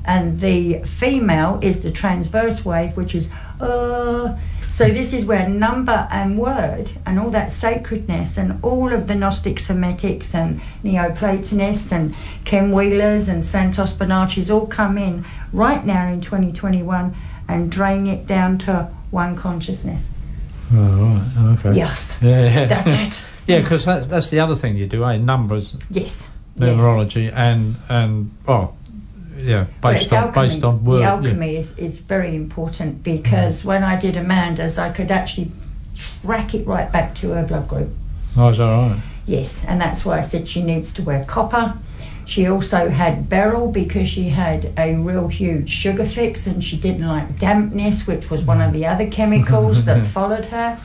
and 0.05 0.39
the 0.39 0.79
female 0.85 1.59
is 1.61 1.81
the 1.81 1.91
transverse 1.91 2.65
wave, 2.65 2.97
which 2.97 3.13
is 3.13 3.29
uh. 3.61 4.35
So 4.77 4.87
this 4.91 5.11
is 5.11 5.25
where 5.25 5.49
number 5.49 6.07
and 6.11 6.37
word 6.37 6.91
and 7.07 7.19
all 7.19 7.31
that 7.31 7.49
sacredness 7.49 8.37
and 8.37 8.63
all 8.63 8.93
of 8.93 9.07
the 9.07 9.15
Gnostics, 9.15 9.65
Hermetics, 9.65 10.35
and 10.35 10.61
Neoplatonists 10.83 11.91
and 11.91 12.15
Ken 12.45 12.71
Wheelers 12.71 13.27
and 13.27 13.43
Santos 13.43 13.91
Bonacci's 13.91 14.51
all 14.51 14.67
come 14.67 14.99
in 14.99 15.25
right 15.51 15.83
now 15.83 16.07
in 16.07 16.21
2021 16.21 17.15
and 17.47 17.71
drain 17.71 18.05
it 18.05 18.27
down 18.27 18.59
to 18.59 18.91
one 19.09 19.35
consciousness. 19.35 20.11
Oh, 20.71 20.77
right. 20.77 21.57
Okay. 21.57 21.75
Yes, 21.75 22.15
Yeah, 22.21 22.43
yeah. 22.43 22.65
that's 22.65 23.15
it. 23.15 23.21
Yeah, 23.47 23.61
because 23.61 23.83
that's 23.83 24.07
that's 24.07 24.29
the 24.29 24.41
other 24.41 24.55
thing 24.55 24.77
you 24.77 24.85
do, 24.85 25.03
eh? 25.05 25.17
Numbers, 25.17 25.73
Yes. 25.89 26.29
yes. 26.55 26.79
numerology, 26.79 27.33
and 27.33 27.77
and 27.89 28.29
well, 28.45 28.76
yeah, 29.37 29.67
based 29.81 30.11
on 30.11 30.25
alchemy. 30.25 30.49
based 30.49 30.63
on 30.63 30.83
word. 30.83 30.97
the 30.97 31.01
yeah. 31.01 31.11
alchemy 31.11 31.55
is, 31.55 31.77
is 31.77 31.99
very 31.99 32.35
important 32.35 33.03
because 33.03 33.63
when 33.63 33.83
I 33.83 33.99
did 33.99 34.17
Amanda's, 34.17 34.77
I 34.77 34.91
could 34.91 35.11
actually 35.11 35.51
track 36.23 36.53
it 36.53 36.65
right 36.67 36.91
back 36.91 37.15
to 37.15 37.29
her 37.31 37.43
blood 37.43 37.67
group. 37.67 37.89
Oh, 38.35 38.49
is 38.49 38.57
that 38.57 38.65
right? 38.65 39.01
Yes, 39.25 39.65
and 39.65 39.81
that's 39.81 40.05
why 40.05 40.19
I 40.19 40.21
said 40.21 40.47
she 40.47 40.63
needs 40.63 40.93
to 40.93 41.03
wear 41.03 41.25
copper. 41.25 41.77
She 42.25 42.45
also 42.45 42.89
had 42.89 43.29
beryl 43.29 43.71
because 43.71 44.09
she 44.09 44.29
had 44.29 44.73
a 44.77 44.95
real 44.95 45.29
huge 45.29 45.69
sugar 45.69 46.05
fix 46.05 46.45
and 46.45 46.61
she 46.61 46.75
didn't 46.77 47.07
like 47.07 47.39
dampness, 47.39 48.05
which 48.05 48.29
was 48.29 48.43
one 48.43 48.61
of 48.61 48.73
the 48.73 48.85
other 48.85 49.07
chemicals 49.07 49.85
that 49.85 50.05
followed 50.13 50.45
her. 50.45 50.79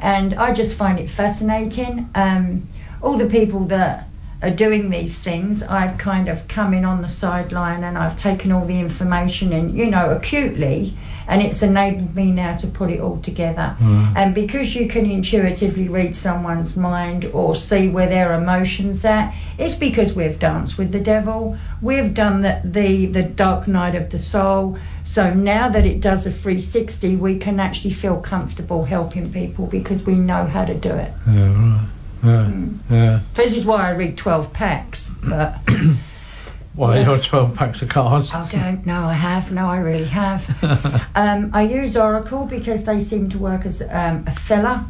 And 0.00 0.34
I 0.34 0.54
just 0.54 0.76
find 0.76 0.98
it 0.98 1.10
fascinating. 1.10 2.08
Um, 2.14 2.66
all 3.02 3.18
the 3.18 3.26
people 3.26 3.66
that 3.66 4.08
are 4.44 4.50
doing 4.50 4.90
these 4.90 5.22
things, 5.22 5.62
I've 5.62 5.96
kind 5.96 6.28
of 6.28 6.46
come 6.48 6.74
in 6.74 6.84
on 6.84 7.00
the 7.00 7.08
sideline 7.08 7.82
and 7.82 7.96
I've 7.96 8.16
taken 8.16 8.52
all 8.52 8.66
the 8.66 8.78
information 8.78 9.52
in, 9.52 9.74
you 9.74 9.86
know, 9.90 10.10
acutely, 10.10 10.96
and 11.26 11.40
it's 11.40 11.62
enabled 11.62 12.14
me 12.14 12.30
now 12.30 12.56
to 12.58 12.66
put 12.66 12.90
it 12.90 13.00
all 13.00 13.18
together. 13.20 13.74
Mm-hmm. 13.80 14.16
And 14.16 14.34
because 14.34 14.74
you 14.74 14.86
can 14.86 15.06
intuitively 15.06 15.88
read 15.88 16.14
someone's 16.14 16.76
mind 16.76 17.24
or 17.26 17.56
see 17.56 17.88
where 17.88 18.06
their 18.06 18.34
emotions 18.34 19.04
at, 19.04 19.34
it's 19.56 19.74
because 19.74 20.14
we've 20.14 20.38
danced 20.38 20.76
with 20.76 20.92
the 20.92 21.00
devil, 21.00 21.56
we've 21.80 22.12
done 22.12 22.42
the 22.42 22.60
the, 22.64 23.06
the 23.06 23.22
dark 23.22 23.66
night 23.66 23.94
of 23.94 24.10
the 24.10 24.18
soul. 24.18 24.78
So 25.04 25.32
now 25.32 25.68
that 25.68 25.86
it 25.86 26.00
does 26.00 26.26
a 26.26 26.30
360, 26.30 27.16
we 27.16 27.38
can 27.38 27.60
actually 27.60 27.94
feel 27.94 28.20
comfortable 28.20 28.84
helping 28.84 29.32
people 29.32 29.66
because 29.66 30.02
we 30.04 30.14
know 30.16 30.44
how 30.44 30.64
to 30.64 30.74
do 30.74 30.90
it. 30.90 31.12
Yeah, 31.26 31.48
right. 31.48 31.88
Yeah, 32.24 32.46
Mm. 32.50 32.78
yeah. 32.90 33.20
This 33.34 33.52
is 33.52 33.64
why 33.66 33.88
I 33.88 33.90
read 33.90 34.16
12 34.16 34.52
packs, 34.52 35.10
but 35.22 35.56
Well, 36.76 36.92
Yeah. 36.96 37.04
you're 37.04 37.18
12 37.18 37.54
packs 37.54 37.82
of 37.82 37.88
cards. 37.88 38.32
I 38.34 38.48
don't 38.50 38.84
know, 38.84 39.04
I 39.04 39.12
have. 39.12 39.52
No, 39.52 39.68
I 39.68 39.76
really 39.78 40.06
have. 40.06 40.42
um, 41.14 41.50
I 41.52 41.62
use 41.62 41.96
Oracle 41.96 42.46
because 42.46 42.82
they 42.84 43.00
seem 43.00 43.28
to 43.30 43.38
work 43.38 43.64
as 43.64 43.80
um, 43.82 44.24
a 44.26 44.32
filler, 44.32 44.84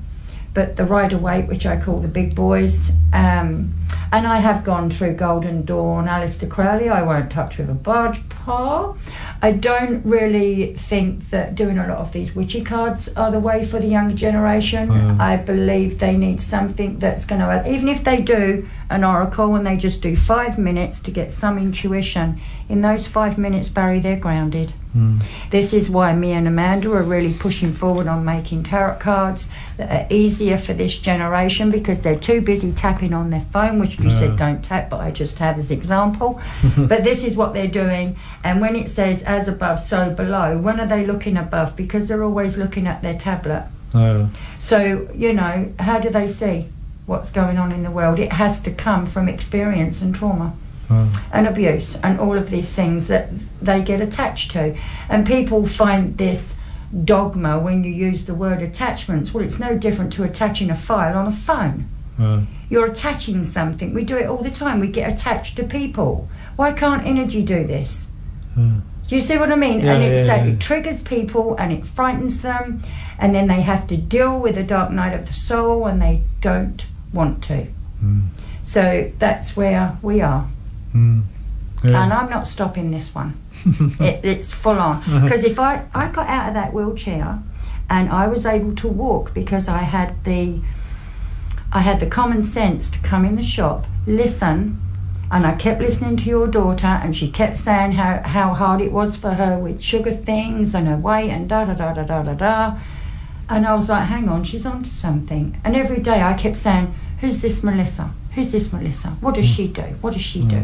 but 0.55 0.77
the 0.77 0.85
Rider 0.85 1.19
Waite, 1.19 1.49
which 1.49 1.67
I 1.67 1.81
call 1.81 2.01
the 2.01 2.09
big 2.09 2.35
boys, 2.35 2.93
um, 3.13 3.75
and 4.13 4.27
I 4.27 4.39
have 4.39 4.63
gone 4.63 4.91
through 4.91 5.15
Golden 5.15 5.65
Dawn, 5.65 6.07
Aleister 6.07 6.49
Crowley, 6.49 6.89
I 6.89 7.03
won't 7.03 7.31
touch 7.33 7.59
with 7.59 7.69
a 7.69 7.75
barge 7.75 8.27
pole. 8.29 8.97
I 9.43 9.53
don't 9.53 10.05
really 10.07 10.75
think 10.75 11.31
that 11.31 11.57
doing 11.57 11.79
a 11.79 11.87
lot 11.87 11.99
of 11.99 12.13
these 12.13 12.35
witchy 12.35 12.63
cards 12.63 13.09
are 13.15 13.31
the 13.31 13.41
way 13.41 13.67
for 13.67 13.81
the 13.81 13.89
younger 13.89 14.15
generation. 14.15 14.89
Mm. 14.89 15.21
I 15.21 15.37
believe 15.37 15.99
they 15.99 16.17
need 16.17 16.41
something 16.41 16.99
that's 16.99 17.27
going 17.27 17.41
to, 17.41 17.69
even 17.69 17.89
if 17.89 18.05
they 18.05 18.23
do 18.23 18.69
an 18.91 19.05
oracle 19.05 19.55
and 19.55 19.67
they 19.67 19.77
just 19.77 20.03
do 20.03 20.17
five 20.17 20.59
minutes 20.59 21.01
to 21.01 21.11
get 21.11 21.33
some 21.33 21.59
intuition, 21.59 22.41
in 22.69 22.81
those 22.81 23.07
five 23.07 23.37
minutes, 23.37 23.69
Barry, 23.69 24.01
they're 24.01 24.19
grounded. 24.19 24.73
Mm. 24.97 25.23
This 25.51 25.73
is 25.73 25.91
why 25.91 26.15
me 26.15 26.33
and 26.33 26.47
Amanda 26.49 26.93
are 26.93 27.03
really 27.03 27.35
pushing 27.35 27.73
forward 27.73 28.07
on 28.07 28.25
making 28.25 28.63
tarot 28.63 28.97
cards 29.01 29.49
that 29.77 29.91
are 29.91 30.07
easier 30.15 30.57
for 30.57 30.73
this 30.73 30.99
generation 30.99 31.71
because 31.71 32.01
they're 32.01 32.19
too 32.19 32.41
busy 32.41 32.73
tapping 32.73 33.13
on 33.13 33.31
their 33.31 33.45
phone, 33.53 33.81
which 33.81 33.99
you 33.99 34.09
said 34.09 34.37
don't 34.37 34.63
tap, 34.63 34.89
but 34.89 35.01
I 35.01 35.11
just 35.11 35.39
have 35.41 35.59
as 35.59 35.71
example. 35.71 36.41
but 36.77 37.05
this 37.05 37.23
is 37.23 37.37
what 37.37 37.53
they're 37.53 37.67
doing. 37.69 38.17
And 38.45 38.61
when 38.61 38.77
it 38.77 38.89
says 38.89 39.23
as 39.25 39.49
above, 39.49 39.81
so 39.81 40.11
below, 40.11 40.57
when 40.57 40.81
are 40.81 40.87
they 40.87 41.05
looking 41.05 41.37
above? 41.37 41.77
Because 41.77 42.09
they're 42.09 42.25
always 42.25 42.57
looking 42.57 42.87
at 42.87 43.03
their 43.03 43.19
tablet. 43.19 43.67
Uh, 43.93 44.29
So, 44.59 45.09
you 45.15 45.33
know, 45.33 45.73
how 45.79 45.99
do 45.99 46.11
they 46.11 46.29
see 46.29 46.69
what's 47.07 47.31
going 47.31 47.59
on 47.59 47.73
in 47.73 47.83
the 47.83 47.91
world? 47.91 48.19
It 48.19 48.33
has 48.33 48.61
to 48.63 48.71
come 48.73 49.07
from 49.07 49.29
experience 49.29 50.03
and 50.03 50.15
trauma 50.15 50.55
uh, 50.91 51.07
and 51.33 51.47
abuse 51.47 51.97
and 52.03 52.19
all 52.21 52.37
of 52.37 52.51
these 52.51 52.75
things 52.75 53.09
that 53.09 53.29
they 53.61 53.83
get 53.83 54.01
attached 54.01 54.53
to. 54.53 54.77
And 55.09 55.27
people 55.27 55.67
find 55.67 56.17
this 56.19 56.57
dogma 57.05 57.59
when 57.59 57.83
you 57.85 57.93
use 57.93 58.25
the 58.25 58.35
word 58.35 58.63
attachments. 58.63 59.35
Well, 59.35 59.45
it's 59.45 59.59
no 59.59 59.77
different 59.77 60.13
to 60.15 60.23
attaching 60.25 60.71
a 60.71 60.77
file 60.77 61.17
on 61.17 61.27
a 61.27 61.33
phone. 61.33 61.89
uh, 62.19 62.43
You're 62.71 62.87
attaching 62.87 63.45
something. 63.45 63.93
We 63.93 64.05
do 64.05 64.17
it 64.17 64.27
all 64.27 64.43
the 64.43 64.51
time. 64.51 64.81
We 64.81 64.89
get 64.89 65.13
attached 65.13 65.57
to 65.57 65.65
people. 65.65 66.29
Why 66.57 66.73
can't 66.73 67.07
energy 67.07 67.43
do 67.43 67.67
this? 67.67 68.09
uh. 68.57 68.81
Do 69.07 69.17
you 69.17 69.23
see 69.23 69.37
what 69.37 69.53
I 69.53 69.57
mean? 69.57 69.81
Yeah, 69.81 69.95
and 69.95 70.03
it's 70.03 70.21
yeah, 70.21 70.27
that 70.29 70.47
yeah. 70.47 70.53
it 70.53 70.61
triggers 70.61 71.03
people 71.03 71.57
and 71.59 71.71
it 71.71 71.87
frightens 71.87 72.41
them, 72.41 72.83
and 73.19 73.35
then 73.35 73.49
they 73.49 73.61
have 73.61 73.87
to 73.89 73.99
deal 73.99 74.41
with 74.41 74.55
the 74.55 74.63
dark 74.63 74.91
night 74.93 75.13
of 75.13 75.27
the 75.27 75.35
soul, 75.35 75.87
and 75.87 76.01
they 76.01 76.23
don't 76.41 76.87
want 77.15 77.43
to. 77.45 77.67
Mm. 78.03 78.29
So 78.63 79.11
that's 79.19 79.57
where 79.57 79.97
we 80.03 80.21
are, 80.21 80.49
Mm. 80.95 81.23
and 81.83 82.13
I'm 82.13 82.31
not 82.31 82.47
stopping 82.47 82.91
this 82.91 83.15
one. 83.15 83.35
it, 84.01 84.25
it's 84.25 84.53
full 84.53 84.79
on 84.79 85.01
because 85.23 85.45
if 85.45 85.59
I 85.59 85.85
I 85.95 86.09
got 86.09 86.29
out 86.29 86.49
of 86.49 86.55
that 86.55 86.73
wheelchair, 86.75 87.39
and 87.89 88.11
I 88.11 88.29
was 88.29 88.45
able 88.47 88.75
to 88.77 88.89
walk 88.89 89.33
because 89.35 89.69
I 89.69 89.79
had 89.79 90.25
the 90.25 90.61
I 91.73 91.81
had 91.81 92.01
the 92.01 92.07
common 92.07 92.43
sense 92.43 92.89
to 92.91 92.99
come 93.01 93.25
in 93.25 93.37
the 93.37 93.43
shop, 93.43 93.85
listen, 94.07 94.81
and 95.33 95.45
I 95.47 95.55
kept 95.57 95.81
listening 95.81 96.17
to 96.19 96.25
your 96.29 96.47
daughter, 96.47 96.87
and 96.87 97.17
she 97.17 97.29
kept 97.31 97.59
saying 97.59 97.93
how, 97.93 98.21
how 98.25 98.55
hard 98.55 98.81
it 98.81 98.93
was 98.93 99.17
for 99.17 99.31
her 99.35 99.59
with 99.59 99.83
sugar 99.83 100.13
things 100.13 100.75
and 100.75 100.87
her 100.87 100.97
weight 100.97 101.31
and 101.31 101.49
da 101.49 101.65
da 101.65 101.75
da 101.75 101.93
da 101.93 102.05
da 102.05 102.23
da 102.23 102.35
da. 102.35 102.79
And 103.49 103.67
I 103.67 103.75
was 103.75 103.89
like, 103.89 104.05
hang 104.05 104.29
on, 104.29 104.45
she's 104.45 104.65
onto 104.65 104.89
something. 104.89 105.61
And 105.65 105.75
every 105.75 105.99
day 106.01 106.23
I 106.23 106.35
kept 106.35 106.57
saying, 106.59 106.95
who's 107.25 107.41
this 107.41 107.63
Melissa? 107.63 108.11
Who's 108.35 108.53
this 108.53 108.73
Melissa? 108.73 109.09
What 109.21 109.35
does 109.35 109.49
she 109.49 109.69
do? 109.69 109.83
What 110.03 110.13
does 110.13 110.23
she 110.23 110.43
do? 110.43 110.63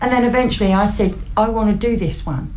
And 0.00 0.12
then 0.12 0.24
eventually 0.24 0.72
I 0.74 0.86
said, 0.88 1.14
I 1.36 1.48
want 1.48 1.70
to 1.80 1.88
do 1.88 1.96
this 1.96 2.26
one. 2.26 2.52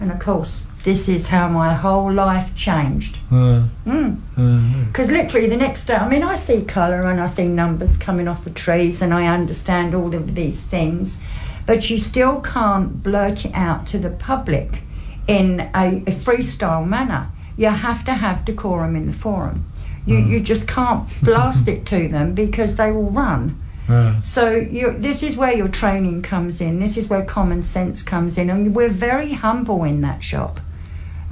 And 0.00 0.10
of 0.10 0.18
course, 0.18 0.66
this 0.84 1.08
is 1.08 1.26
how 1.28 1.48
my 1.48 1.72
whole 1.74 2.12
life 2.12 2.54
changed. 2.56 3.16
Uh, 3.30 3.62
Mm. 3.86 4.16
uh, 4.36 4.84
Because 4.86 5.10
literally 5.10 5.48
the 5.48 5.56
next 5.56 5.86
day, 5.86 5.94
I 5.94 6.08
mean, 6.08 6.22
I 6.22 6.36
see 6.36 6.62
colour 6.62 7.04
and 7.10 7.20
I 7.20 7.26
see 7.26 7.46
numbers 7.46 7.96
coming 7.96 8.28
off 8.28 8.44
the 8.44 8.50
trees 8.50 9.00
and 9.02 9.14
I 9.14 9.26
understand 9.26 9.94
all 9.94 10.14
of 10.14 10.34
these 10.34 10.66
things, 10.66 11.18
but 11.66 11.88
you 11.90 11.98
still 11.98 12.40
can't 12.40 13.02
blurt 13.02 13.44
it 13.46 13.52
out 13.54 13.86
to 13.88 13.98
the 13.98 14.10
public 14.10 14.82
in 15.26 15.60
a, 15.74 16.02
a 16.06 16.12
freestyle 16.24 16.86
manner. 16.86 17.30
You 17.56 17.68
have 17.68 18.04
to 18.06 18.14
have 18.14 18.44
decorum 18.44 18.96
in 18.96 19.06
the 19.06 19.12
forum. 19.12 19.64
You, 20.10 20.18
you 20.18 20.40
just 20.40 20.66
can't 20.66 21.08
blast 21.22 21.68
it 21.68 21.86
to 21.86 22.08
them 22.08 22.34
because 22.34 22.76
they 22.76 22.90
will 22.90 23.10
run. 23.10 23.56
uh, 23.88 24.20
So 24.20 24.50
you, 24.76 24.92
this 24.98 25.22
is 25.22 25.36
where 25.36 25.54
your 25.54 25.68
training 25.68 26.22
comes 26.22 26.60
in. 26.60 26.80
This 26.80 26.96
is 26.96 27.06
where 27.08 27.24
common 27.24 27.62
sense 27.62 28.02
comes 28.02 28.36
in, 28.36 28.50
and 28.50 28.74
we're 28.74 28.88
very 29.10 29.32
humble 29.34 29.84
in 29.84 30.00
that 30.02 30.22
shop. 30.24 30.60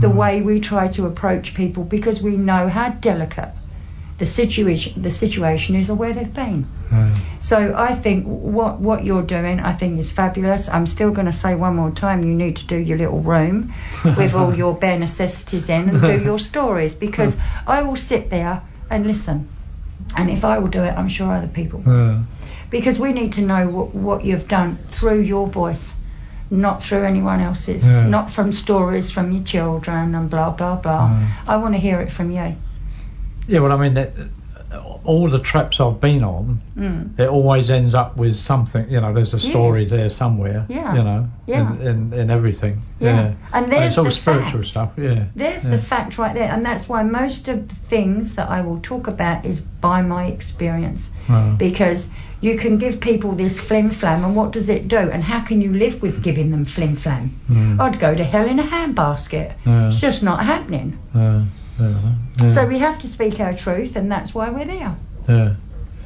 The 0.01 0.09
way 0.09 0.41
we 0.41 0.61
try 0.61 0.87
to 0.97 1.07
approach 1.07 1.55
people 1.55 1.83
because 1.83 2.23
we 2.23 2.37
know 2.37 2.69
how 2.69 2.91
delicate 2.91 3.53
the 4.19 4.27
situation 4.27 5.03
the 5.03 5.11
situation 5.11 5.75
is 5.75 5.91
or 5.91 5.97
where 5.97 6.13
they've 6.13 6.33
been. 6.33 6.67
So 7.41 7.75
I 7.77 7.95
think 7.95 8.25
what 8.27 8.81
what 8.81 9.05
you're 9.05 9.23
doing, 9.23 9.61
I 9.61 9.73
think 9.73 9.99
is 9.99 10.11
fabulous. 10.11 10.69
I'm 10.69 10.87
still 10.87 11.11
going 11.11 11.27
to 11.27 11.33
say 11.33 11.55
one 11.55 11.77
more 11.77 11.91
time, 11.91 12.25
you 12.25 12.35
need 12.35 12.57
to 12.57 12.67
do 12.67 12.77
your 12.77 12.99
little 12.99 13.21
room 13.21 13.73
with 14.05 14.35
all 14.35 14.55
your 14.55 14.75
bare 14.83 14.99
necessities 14.99 15.69
in 15.69 15.89
and 15.89 16.01
do 16.01 16.19
your 16.25 16.39
stories 16.39 16.95
because 16.95 17.37
I 17.67 17.83
will 17.83 17.97
sit 17.97 18.31
there 18.31 18.63
and 18.91 19.07
listen. 19.07 19.49
And 20.17 20.31
if 20.31 20.45
I 20.45 20.59
will 20.59 20.69
do 20.69 20.83
it, 20.83 20.95
I'm 20.97 21.09
sure 21.09 21.31
other 21.33 21.49
people 21.49 21.81
will 21.81 21.93
because 22.71 22.99
we 22.99 23.13
need 23.13 23.33
to 23.35 23.41
know 23.41 23.69
what, 23.69 23.95
what 23.95 24.25
you've 24.25 24.49
done 24.49 24.77
through 24.93 25.21
your 25.21 25.47
voice, 25.47 25.95
not 26.51 26.83
through 26.83 27.05
anyone 27.05 27.41
else's, 27.41 27.85
Yeah. 27.85 28.07
not 28.09 28.31
from 28.31 28.53
stories 28.53 29.11
from 29.11 29.33
your 29.33 29.45
children 29.45 30.15
and 30.15 30.29
blah 30.31 30.51
blah 30.51 30.77
blah. 30.77 31.11
I 31.47 31.57
want 31.57 31.75
to 31.75 31.81
hear 31.81 32.01
it 32.01 32.11
from 32.13 32.31
you. 32.31 32.57
yeah, 33.47 33.61
well, 33.61 33.73
I 33.73 33.77
mean, 33.77 33.95
that, 33.95 34.13
all 35.05 35.29
the 35.31 35.39
traps 35.39 35.81
I've 35.81 35.99
been 36.01 36.23
on, 36.23 36.61
Mm. 36.77 37.19
it 37.19 37.29
always 37.29 37.71
ends 37.71 37.95
up 37.95 38.17
with 38.17 38.37
something. 38.37 38.89
You 38.91 39.01
know, 39.01 39.13
there's 39.15 39.33
a 39.35 39.41
story 39.41 39.81
Yes. 39.81 39.91
there 39.91 40.11
somewhere. 40.11 40.67
Yeah. 40.69 40.95
You 40.95 41.03
know, 41.03 41.27
Yeah. 41.47 41.73
in, 41.81 41.87
in, 41.87 42.13
in 42.21 42.31
everything. 42.31 42.81
Yeah. 43.01 43.09
Yeah. 43.17 43.33
And 43.53 43.73
there's 43.73 43.87
it's 43.93 43.99
all 43.99 44.05
the 44.05 44.11
spiritual 44.13 44.61
fact. 44.61 44.71
stuff. 44.71 44.91
Yeah. 44.99 45.25
There's 45.35 45.65
yeah. 45.65 45.71
the 45.71 45.79
fact 45.79 46.19
right 46.19 46.35
there, 46.35 46.51
and 46.53 46.65
that's 46.65 46.89
why 46.89 47.03
most 47.03 47.49
of 47.49 47.69
the 47.69 47.75
things 47.75 48.35
that 48.35 48.49
I 48.51 48.61
will 48.61 48.81
talk 48.83 49.07
about 49.09 49.45
is 49.47 49.61
by 49.61 50.03
my 50.03 50.27
experience. 50.27 51.09
Uh, 51.29 51.51
Because 51.57 52.11
you 52.41 52.57
can 52.59 52.79
give 52.79 53.01
people 53.01 53.33
this 53.33 53.59
flim 53.59 53.91
flam, 53.91 54.25
and 54.25 54.37
what 54.37 54.53
does 54.53 54.69
it 54.69 54.87
do? 54.89 54.97
And 54.99 55.25
how 55.25 55.41
can 55.41 55.61
you 55.63 55.73
live 55.73 56.01
with 56.03 56.23
giving 56.23 56.51
them 56.51 56.65
flim 56.65 56.95
flam? 56.97 57.31
mm, 57.51 57.81
I'd 57.81 57.99
go 57.99 58.15
to 58.15 58.23
hell 58.25 58.47
in 58.47 58.59
a 58.59 58.63
handbasket. 58.65 59.53
Yeah. 59.67 59.89
It's 59.89 60.01
just 60.01 60.23
not 60.23 60.45
happening. 60.45 60.99
uh, 61.15 61.41
yeah, 61.81 61.95
yeah, 62.41 62.49
So 62.49 62.67
we 62.67 62.79
have 62.79 62.99
to 63.01 63.09
speak 63.09 63.41
our 63.41 63.55
truth, 63.55 63.97
and 63.97 64.11
that's 64.11 64.35
why 64.35 64.51
we're 64.51 64.65
there. 64.65 64.97
yeah, 65.29 65.37
yeah. 65.37 65.55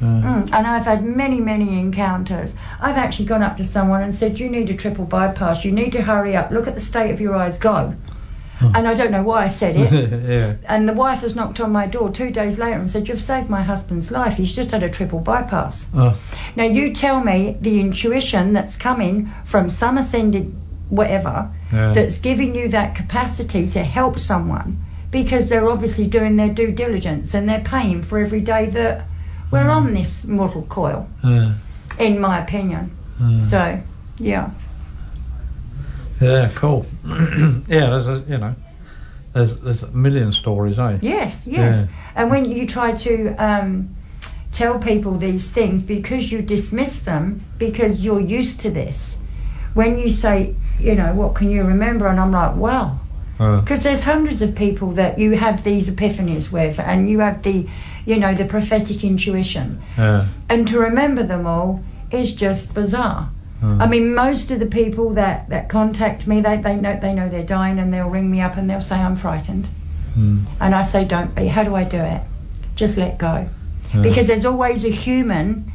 Mm, 0.01 0.53
and 0.53 0.67
I've 0.67 0.85
had 0.85 1.05
many, 1.05 1.39
many 1.41 1.79
encounters. 1.79 2.55
I've 2.81 2.97
actually 2.97 3.27
gone 3.27 3.43
up 3.43 3.57
to 3.59 3.65
someone 3.65 4.03
and 4.03 4.13
said, 4.13 4.41
You 4.41 4.49
need 4.51 4.69
a 4.69 4.75
triple 4.75 5.05
bypass. 5.05 5.65
You 5.65 5.71
need 5.71 5.93
to 5.93 6.03
hurry 6.03 6.35
up. 6.35 6.51
Look 6.51 6.67
at 6.67 6.75
the 6.75 6.81
state 6.81 7.13
of 7.13 7.21
your 7.21 7.37
eyes. 7.37 7.57
Go. 7.57 7.95
And 8.61 8.87
I 8.87 8.95
don't 8.95 9.11
know 9.11 9.25
why 9.25 9.45
I 9.45 9.49
said 9.49 9.75
it. 9.77 9.93
yeah. 10.29 10.55
and 10.67 10.89
the 10.89 10.93
wife 10.93 11.21
has 11.21 11.35
knocked 11.35 11.59
on 11.59 11.73
my 11.73 11.87
door 11.89 12.11
two 12.11 12.31
days 12.31 12.59
later 12.61 12.79
and 12.79 12.89
said, 12.91 13.09
You've 13.09 13.23
saved 13.23 13.49
my 13.51 13.63
husband's 13.63 14.11
life. 14.11 14.35
He's 14.35 14.55
just 14.55 14.71
had 14.73 14.83
a 14.85 14.89
triple 14.89 15.19
bypass. 15.21 15.87
Uh, 15.95 16.17
Now, 16.57 16.65
you 16.65 16.93
tell 16.95 17.23
me 17.25 17.57
the 17.61 17.79
intuition 17.81 18.53
that's 18.53 18.77
coming 18.77 19.33
from 19.45 19.69
some 19.71 19.99
ascended 19.99 20.53
whatever 20.91 21.49
Yeah. 21.73 21.93
that's 21.93 22.19
giving 22.19 22.55
you 22.55 22.69
that 22.69 22.95
capacity 22.95 23.69
to 23.71 23.83
help 23.83 24.19
someone 24.19 24.85
because 25.13 25.49
they're 25.49 25.71
obviously 25.71 26.09
doing 26.09 26.35
their 26.35 26.49
due 26.49 26.73
diligence 26.73 27.35
and 27.35 27.49
they're 27.49 27.61
paying 27.61 28.03
for 28.03 28.19
every 28.19 28.41
day 28.41 28.67
that 28.71 29.07
we're 29.53 29.69
on 29.69 29.93
this 29.95 30.25
mortal 30.25 30.63
coil, 30.63 31.07
in 31.99 32.19
my 32.19 32.43
opinion. 32.43 32.91
So, 33.39 33.81
yeah. 34.19 34.51
Yeah, 36.21 36.51
cool. 36.57 36.87
yeah, 37.07 37.91
there's 37.91 38.07
a 38.07 38.25
you 38.27 38.39
know, 38.39 38.55
there's 39.35 39.57
there's 39.61 39.83
a 39.83 39.91
million 39.91 40.33
stories, 40.33 40.79
eh? 40.79 40.99
Yes, 41.03 41.47
yes. 41.47 41.87
Yeah. 41.87 41.95
And 42.15 42.31
when 42.31 42.45
you 42.51 42.67
try 42.67 42.93
to 42.93 43.35
um, 43.35 43.95
tell 44.53 44.79
people 44.79 45.19
these 45.19 45.53
things 45.53 45.83
because 45.83 46.33
you 46.33 46.41
dismiss 46.43 47.03
them 47.03 47.45
because 47.59 48.01
you're 48.01 48.21
used 48.21 48.61
to 48.61 48.71
this, 48.71 49.19
when 49.75 49.99
you 49.99 50.11
say, 50.11 50.55
you 50.79 50.95
know, 50.95 51.15
what 51.15 51.35
can 51.35 51.51
you 51.51 51.65
remember? 51.65 52.07
And 52.07 52.19
I'm 52.19 52.33
like, 52.33 52.57
well, 52.57 53.01
Uh, 53.39 53.61
because 53.61 53.83
there's 53.83 54.03
hundreds 54.03 54.43
of 54.43 54.55
people 54.55 54.93
that 54.93 55.19
you 55.19 55.33
have 55.33 55.65
these 55.65 55.89
epiphanies 55.89 56.53
with, 56.53 56.79
and 56.79 57.09
you 57.11 57.21
have 57.21 57.43
the, 57.43 57.67
you 58.05 58.17
know, 58.17 58.35
the 58.35 58.45
prophetic 58.45 59.03
intuition, 59.05 59.83
yeah. 59.97 60.27
and 60.49 60.69
to 60.69 60.79
remember 60.79 61.23
them 61.23 61.47
all 61.47 61.83
is 62.11 62.35
just 62.35 62.75
bizarre. 62.75 63.31
I 63.65 63.87
mean, 63.87 64.13
most 64.13 64.51
of 64.51 64.59
the 64.59 64.67
people 64.67 65.11
that, 65.15 65.49
that 65.51 65.69
contact 65.69 66.27
me, 66.27 66.41
they, 66.41 66.57
they 66.57 66.75
know 66.75 66.99
they 67.01 67.15
know 67.15 67.29
they're 67.29 67.45
dying, 67.45 67.79
and 67.79 67.95
they'll 67.95 68.11
ring 68.11 68.29
me 68.29 68.41
up 68.41 68.57
and 68.57 68.69
they'll 68.69 68.81
say 68.81 68.97
I'm 68.97 69.15
frightened, 69.15 69.69
and 70.17 70.75
I 70.75 70.83
say 70.83 71.05
don't 71.05 71.33
be. 71.35 71.47
How 71.47 71.63
do 71.63 71.75
I 71.77 71.85
do 71.85 71.99
it? 71.99 72.23
Just 72.75 72.97
let 72.99 73.19
go, 73.19 73.49
because 74.03 74.27
there's 74.27 74.45
always 74.45 74.85
a 74.85 74.91
human 74.91 75.71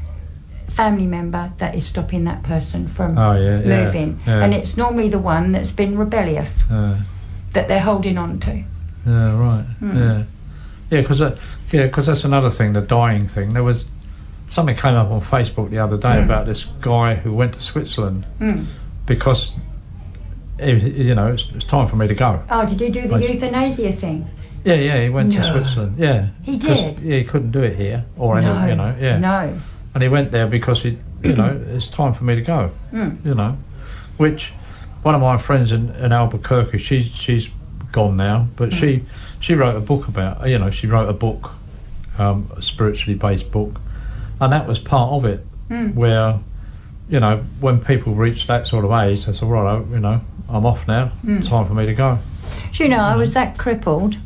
family 0.68 1.06
member 1.08 1.52
that 1.60 1.76
is 1.76 1.86
stopping 1.88 2.26
that 2.26 2.44
person 2.44 2.88
from 2.90 3.18
Oh, 3.18 3.32
yeah, 3.34 3.60
yeah, 3.62 3.86
moving, 3.86 4.20
yeah. 4.28 4.44
and 4.44 4.54
it's 4.54 4.76
normally 4.78 5.10
the 5.10 5.20
one 5.20 5.54
that's 5.54 5.72
been 5.72 5.98
rebellious 5.98 6.64
Yeah. 6.70 6.98
That 7.58 7.68
they're 7.68 7.80
holding 7.80 8.20
on 8.20 8.40
to. 8.40 8.64
Yeah, 9.06 9.36
right. 9.38 9.64
Hmm. 9.80 9.98
Yeah, 9.98 10.24
yeah, 10.92 11.02
because 11.02 11.20
yeah, 11.72 11.88
'cause 11.88 12.06
that's 12.06 12.24
another 12.24 12.52
thing, 12.52 12.74
the 12.74 12.82
dying 12.82 13.28
thing. 13.28 13.54
There 13.54 13.64
was 13.64 13.86
something 14.48 14.76
came 14.76 14.94
up 14.94 15.10
on 15.10 15.22
Facebook 15.22 15.72
the 15.72 15.80
other 15.80 15.98
day 15.98 16.24
about 16.24 16.46
this 16.46 16.66
guy 16.82 17.16
who 17.16 17.34
went 17.34 17.54
to 17.54 17.62
Switzerland 17.62 18.26
Mm. 18.40 18.66
because 19.08 19.52
it, 20.60 20.84
you 20.94 21.16
know 21.16 21.28
it's, 21.34 21.46
it's 21.56 21.66
time 21.66 21.88
for 21.88 21.96
me 21.96 22.08
to 22.08 22.14
go. 22.16 22.42
Oh, 22.52 22.66
did 22.68 22.80
he 22.80 22.90
do 22.92 23.08
the 23.08 23.16
Right. 23.16 23.30
euthanasia 23.34 23.92
thing? 23.94 24.30
Yeah, 24.64 24.76
yeah, 24.76 25.02
he 25.04 25.10
went 25.10 25.34
to 25.34 25.42
Switzerland. 25.44 25.96
Yeah, 25.98 26.28
He 26.44 26.58
did? 26.58 27.00
Yeah, 27.00 27.18
he 27.18 27.24
couldn't 27.24 27.52
do 27.52 27.64
it 27.64 27.76
here 27.76 28.04
or 28.18 28.38
any, 28.38 28.46
no, 28.48 28.66
you 28.68 28.76
know, 28.76 28.96
yeah. 29.00 29.18
no. 29.18 29.54
And 29.94 30.04
he 30.04 30.10
went 30.10 30.32
there 30.32 30.46
because 30.48 30.82
he, 30.84 30.98
you 31.24 31.34
know, 31.34 31.60
it's 31.74 31.88
time 31.88 32.14
for 32.14 32.24
me 32.24 32.36
to 32.36 32.42
go. 32.42 32.70
Mm. 32.94 33.26
You 33.26 33.34
know, 33.34 33.58
which 34.18 34.54
one 35.08 35.16
of 35.16 35.22
my 35.22 35.38
friends 35.38 35.72
in, 35.72 35.90
in 35.96 36.12
Albuquerque, 36.12 36.78
she's 36.80 37.06
she's 37.16 37.48
gone 37.94 38.18
now, 38.18 38.50
but 38.58 38.74
she 38.74 39.06
she 39.40 39.54
wrote 39.54 39.78
a 39.78 39.80
book 39.80 40.10
about, 40.10 40.46
you 40.50 40.60
know, 40.60 40.70
she 40.70 40.86
wrote 40.86 41.08
a 41.08 41.14
book, 41.14 41.52
um, 42.18 42.52
a 42.58 42.62
spiritually 42.62 43.18
based 43.18 43.50
book, 43.50 43.80
and 44.42 44.52
that 44.52 44.68
was 44.68 44.80
part 44.80 45.14
of 45.14 45.24
it, 45.24 45.46
Mm. 45.70 45.96
where, 45.96 46.40
you 47.10 47.20
know, 47.22 47.38
when 47.62 47.80
people 47.80 48.14
reach 48.16 48.48
that 48.48 48.68
sort 48.68 48.84
of 48.84 48.92
age, 48.92 49.26
they 49.26 49.32
say, 49.32 49.46
right, 49.46 49.82
you 49.92 50.00
know, 50.02 50.20
I'm 50.50 50.66
off 50.66 50.86
now. 50.90 51.12
Mm. 51.26 51.48
Time 51.48 51.66
for 51.68 51.74
me 51.74 51.86
to 51.86 51.94
go. 51.94 52.20
Do 52.74 52.84
you 52.84 52.90
know, 52.90 53.00
I 53.00 53.16
was 53.16 53.34
that 53.34 53.58
crippled. 53.58 54.18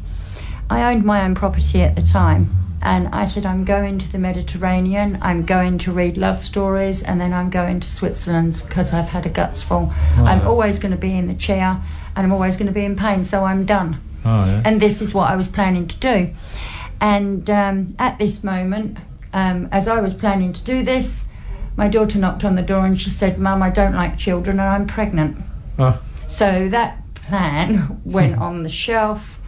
I 0.67 0.91
owned 0.91 1.03
my 1.05 1.23
own 1.23 1.35
property 1.35 1.81
at 1.83 1.95
the 1.95 2.01
time, 2.01 2.49
and 2.81 3.07
I 3.09 3.25
said, 3.25 3.45
I'm 3.45 3.63
going 3.65 3.99
to 3.99 4.11
the 4.11 4.17
Mediterranean, 4.17 5.17
I'm 5.21 5.45
going 5.45 5.77
to 5.79 5.91
read 5.91 6.17
love 6.17 6.39
stories, 6.39 7.03
and 7.03 7.21
then 7.21 7.33
I'm 7.33 7.49
going 7.49 7.79
to 7.79 7.91
Switzerland 7.91 8.61
because 8.67 8.91
I've 8.93 9.09
had 9.09 9.25
a 9.25 9.29
guts 9.29 9.61
full. 9.61 9.93
I'm 10.17 10.23
Right. 10.25 10.43
always 10.43 10.79
going 10.79 10.91
to 10.91 10.97
be 10.97 11.15
in 11.17 11.27
the 11.27 11.35
chair, 11.35 11.81
and 12.15 12.25
I'm 12.25 12.31
always 12.33 12.55
going 12.55 12.67
to 12.67 12.73
be 12.73 12.83
in 12.85 12.95
pain, 12.95 13.23
so 13.23 13.43
I'm 13.45 13.65
done. 13.65 13.99
Oh 14.23 14.45
yeah. 14.45 14.61
and 14.65 14.79
this 14.79 15.01
is 15.01 15.13
what 15.15 15.31
I 15.31 15.35
was 15.35 15.47
planning 15.47 15.87
to 15.87 15.97
do. 15.97 16.29
And 16.99 17.49
um, 17.49 17.95
at 17.97 18.19
this 18.19 18.43
moment, 18.43 18.97
um, 19.33 19.67
as 19.71 19.87
I 19.87 19.99
was 20.01 20.13
planning 20.13 20.53
to 20.53 20.63
do 20.63 20.83
this, 20.83 21.25
my 21.75 21.87
daughter 21.87 22.19
knocked 22.19 22.43
on 22.43 22.55
the 22.55 22.61
door 22.61 22.85
and 22.85 22.99
she 23.01 23.09
said, 23.09 23.39
Mum, 23.39 23.63
I 23.63 23.69
don't 23.71 23.95
like 23.95 24.17
children 24.19 24.59
and 24.59 24.69
I'm 24.69 24.85
pregnant. 24.85 25.37
Oh, 25.79 25.99
So 26.27 26.69
that 26.69 27.01
plan 27.15 28.01
went 28.05 28.37
on 28.37 28.61
the 28.63 28.69
shelf, 28.69 29.39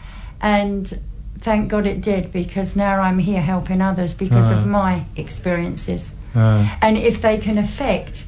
and 0.42 1.00
thank 1.44 1.70
God 1.70 1.86
it 1.86 2.02
did 2.02 2.32
because 2.32 2.76
now 2.76 3.00
I'm 3.00 3.20
here 3.20 3.42
helping 3.42 3.82
others 3.82 4.14
because 4.14 4.50
of 4.50 4.66
my 4.66 5.06
experiences. 5.18 6.14
Uh, 6.34 6.68
and 6.82 6.98
if 6.98 7.22
they 7.22 7.38
can 7.38 7.58
affect 7.58 8.26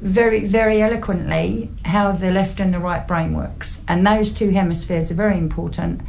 very 0.00 0.46
very 0.46 0.80
eloquently 0.80 1.68
how 1.84 2.12
the 2.12 2.30
left 2.30 2.58
and 2.58 2.72
the 2.72 2.78
right 2.78 3.06
brain 3.06 3.34
works 3.34 3.82
and 3.86 4.06
those 4.06 4.32
two 4.32 4.48
hemispheres 4.48 5.10
are 5.10 5.14
very 5.14 5.36
important 5.36 6.00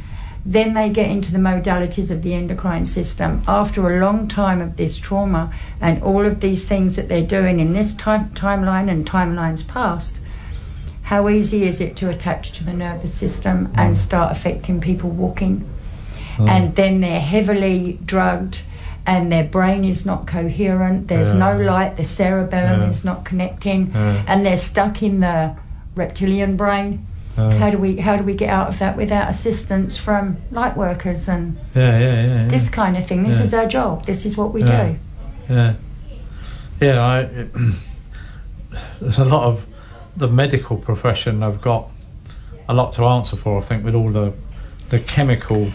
then 0.46 0.72
they 0.72 0.88
get 0.88 1.10
into 1.10 1.30
the 1.30 1.38
modalities 1.38 2.10
of 2.10 2.22
the 2.22 2.34
endocrine 2.34 2.84
system. 2.84 3.40
After 3.46 3.88
a 3.88 4.00
long 4.00 4.26
time 4.26 4.60
of 4.60 4.76
this 4.76 4.98
trauma 4.98 5.52
and 5.80 6.02
all 6.02 6.26
of 6.26 6.40
these 6.40 6.66
things 6.66 6.96
that 6.96 7.08
they're 7.08 7.24
doing 7.24 7.60
in 7.60 7.74
this 7.74 7.94
time, 7.94 8.30
timeline 8.30 8.90
and 8.90 9.08
timelines 9.08 9.64
past 9.64 10.18
how 11.02 11.28
easy 11.28 11.64
is 11.64 11.80
it 11.80 11.94
to 11.96 12.08
attach 12.08 12.52
to 12.52 12.64
the 12.64 12.72
nervous 12.72 13.14
system 13.14 13.70
and 13.76 13.96
start 13.96 14.32
affecting 14.32 14.80
people 14.80 15.10
walking 15.10 15.68
Oh. 16.42 16.46
and 16.48 16.74
then 16.76 17.00
they're 17.00 17.20
heavily 17.20 17.98
drugged 18.04 18.60
and 19.06 19.30
their 19.32 19.44
brain 19.44 19.84
is 19.84 20.06
not 20.06 20.26
coherent 20.26 21.08
there's 21.08 21.30
Yeah. 21.32 21.38
no 21.38 21.58
light 21.60 21.96
the 21.96 22.04
cerebellum 22.04 22.80
Yeah. 22.82 22.88
is 22.90 23.04
not 23.04 23.24
connecting 23.24 23.90
Yeah. 23.94 24.22
and 24.26 24.44
they're 24.46 24.56
stuck 24.56 25.02
in 25.02 25.20
the 25.20 25.52
reptilian 25.94 26.56
brain 26.56 27.06
how 27.36 27.70
do 27.70 27.78
we 27.78 27.96
how 27.96 28.16
do 28.16 28.22
we 28.24 28.34
get 28.34 28.50
out 28.50 28.68
of 28.68 28.78
that 28.78 28.96
without 28.96 29.30
assistance 29.30 29.96
from 29.96 30.36
light 30.50 30.76
workers 30.76 31.28
and 31.28 31.56
yeah, 31.74 31.98
yeah, 31.98 31.98
yeah, 31.98 32.34
yeah. 32.42 32.48
this 32.48 32.68
kind 32.68 32.96
of 32.96 33.06
thing 33.06 33.22
this 33.24 33.40
is 33.40 33.54
our 33.54 33.66
job 33.66 34.04
this 34.06 34.24
is 34.26 34.36
what 34.36 34.52
we 34.52 34.62
do 34.62 34.96
Yeah, 35.48 35.74
yeah. 36.80 36.98
I, 37.00 37.20
it, 37.20 37.48
there's 39.00 39.18
a 39.18 39.24
lot 39.24 39.44
of 39.44 39.62
the 40.16 40.28
medical 40.28 40.76
profession 40.76 41.42
I've 41.42 41.60
got 41.60 41.88
a 42.68 42.74
lot 42.74 42.92
to 42.94 43.04
answer 43.04 43.36
for. 43.36 43.58
I 43.58 43.62
think 43.62 43.84
with 43.84 43.94
all 43.94 44.10
the 44.10 44.32
the 44.90 44.98
chemical 45.00 45.70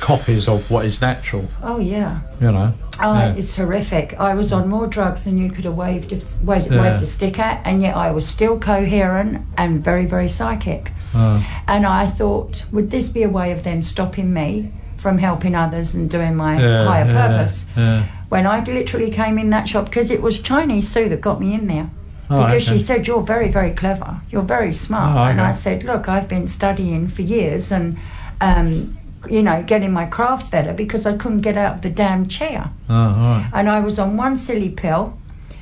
copies 0.00 0.48
of 0.48 0.70
what 0.70 0.84
is 0.84 1.00
natural. 1.00 1.44
oh 1.62 1.78
yeah 1.78 2.20
You 2.40 2.50
know. 2.52 2.72
Oh, 3.02 3.12
Yeah. 3.18 3.34
it's 3.34 3.56
horrific. 3.56 4.14
I 4.20 4.34
was 4.34 4.52
on 4.52 4.68
more 4.68 4.86
drugs 4.86 5.24
than 5.24 5.36
you 5.36 5.50
could 5.50 5.64
have 5.64 5.74
waved 5.74 6.12
a, 6.12 6.20
waved, 6.44 6.70
Yeah. 6.70 6.80
waved 6.82 7.02
a 7.02 7.06
stick 7.06 7.38
at, 7.40 7.60
and 7.64 7.82
yet 7.82 7.96
I 7.96 8.12
was 8.12 8.24
still 8.26 8.56
coherent 8.58 9.42
and 9.56 9.82
very, 9.82 10.06
very 10.06 10.28
psychic. 10.28 10.92
Uh, 11.14 11.40
And 11.66 11.86
I 11.86 12.06
thought, 12.06 12.64
would 12.72 12.90
this 12.90 13.08
be 13.08 13.22
a 13.24 13.28
way 13.28 13.50
of 13.52 13.62
them 13.64 13.82
stopping 13.82 14.32
me 14.32 14.70
from 14.96 15.18
helping 15.18 15.54
others 15.56 15.94
and 15.94 16.08
doing 16.08 16.36
my 16.36 16.60
yeah, 16.60 16.84
higher 16.84 17.06
purpose? 17.12 17.66
Yeah. 17.76 18.04
When 18.28 18.46
I 18.46 18.62
literally 18.62 19.10
came 19.10 19.38
in 19.38 19.50
that 19.50 19.66
shop, 19.68 19.86
because 19.86 20.10
it 20.12 20.22
was 20.22 20.38
Chinese 20.38 20.88
Sue 20.88 21.08
that 21.08 21.20
got 21.20 21.40
me 21.40 21.52
in 21.54 21.66
there. 21.66 21.88
Oh, 22.30 22.44
because 22.46 22.62
okay. 22.68 22.78
she 22.78 22.84
said, 22.84 23.06
You're 23.08 23.22
very, 23.22 23.50
very 23.50 23.72
clever. 23.72 24.20
You're 24.30 24.42
very 24.56 24.72
smart. 24.72 25.16
Oh, 25.16 25.22
And. 25.30 25.40
I 25.40 25.52
said, 25.52 25.82
Look, 25.84 26.08
I've 26.08 26.28
been 26.28 26.46
studying 26.48 27.08
for 27.08 27.22
years 27.22 27.72
and, 27.72 27.96
um, 28.40 28.96
you 29.30 29.42
know, 29.42 29.62
getting 29.62 29.92
my 29.92 30.06
craft 30.06 30.50
better 30.50 30.72
because 30.72 31.06
I 31.06 31.16
couldn't 31.16 31.38
get 31.42 31.56
out 31.56 31.76
of 31.76 31.82
the 31.82 31.90
damn 31.90 32.28
chair 32.28 32.70
Oh, 32.88 32.92
right. 32.94 33.50
and 33.52 33.68
I 33.68 33.80
was 33.80 33.98
on 33.98 34.16
one 34.16 34.36
silly 34.36 34.68
pill. 34.70 35.18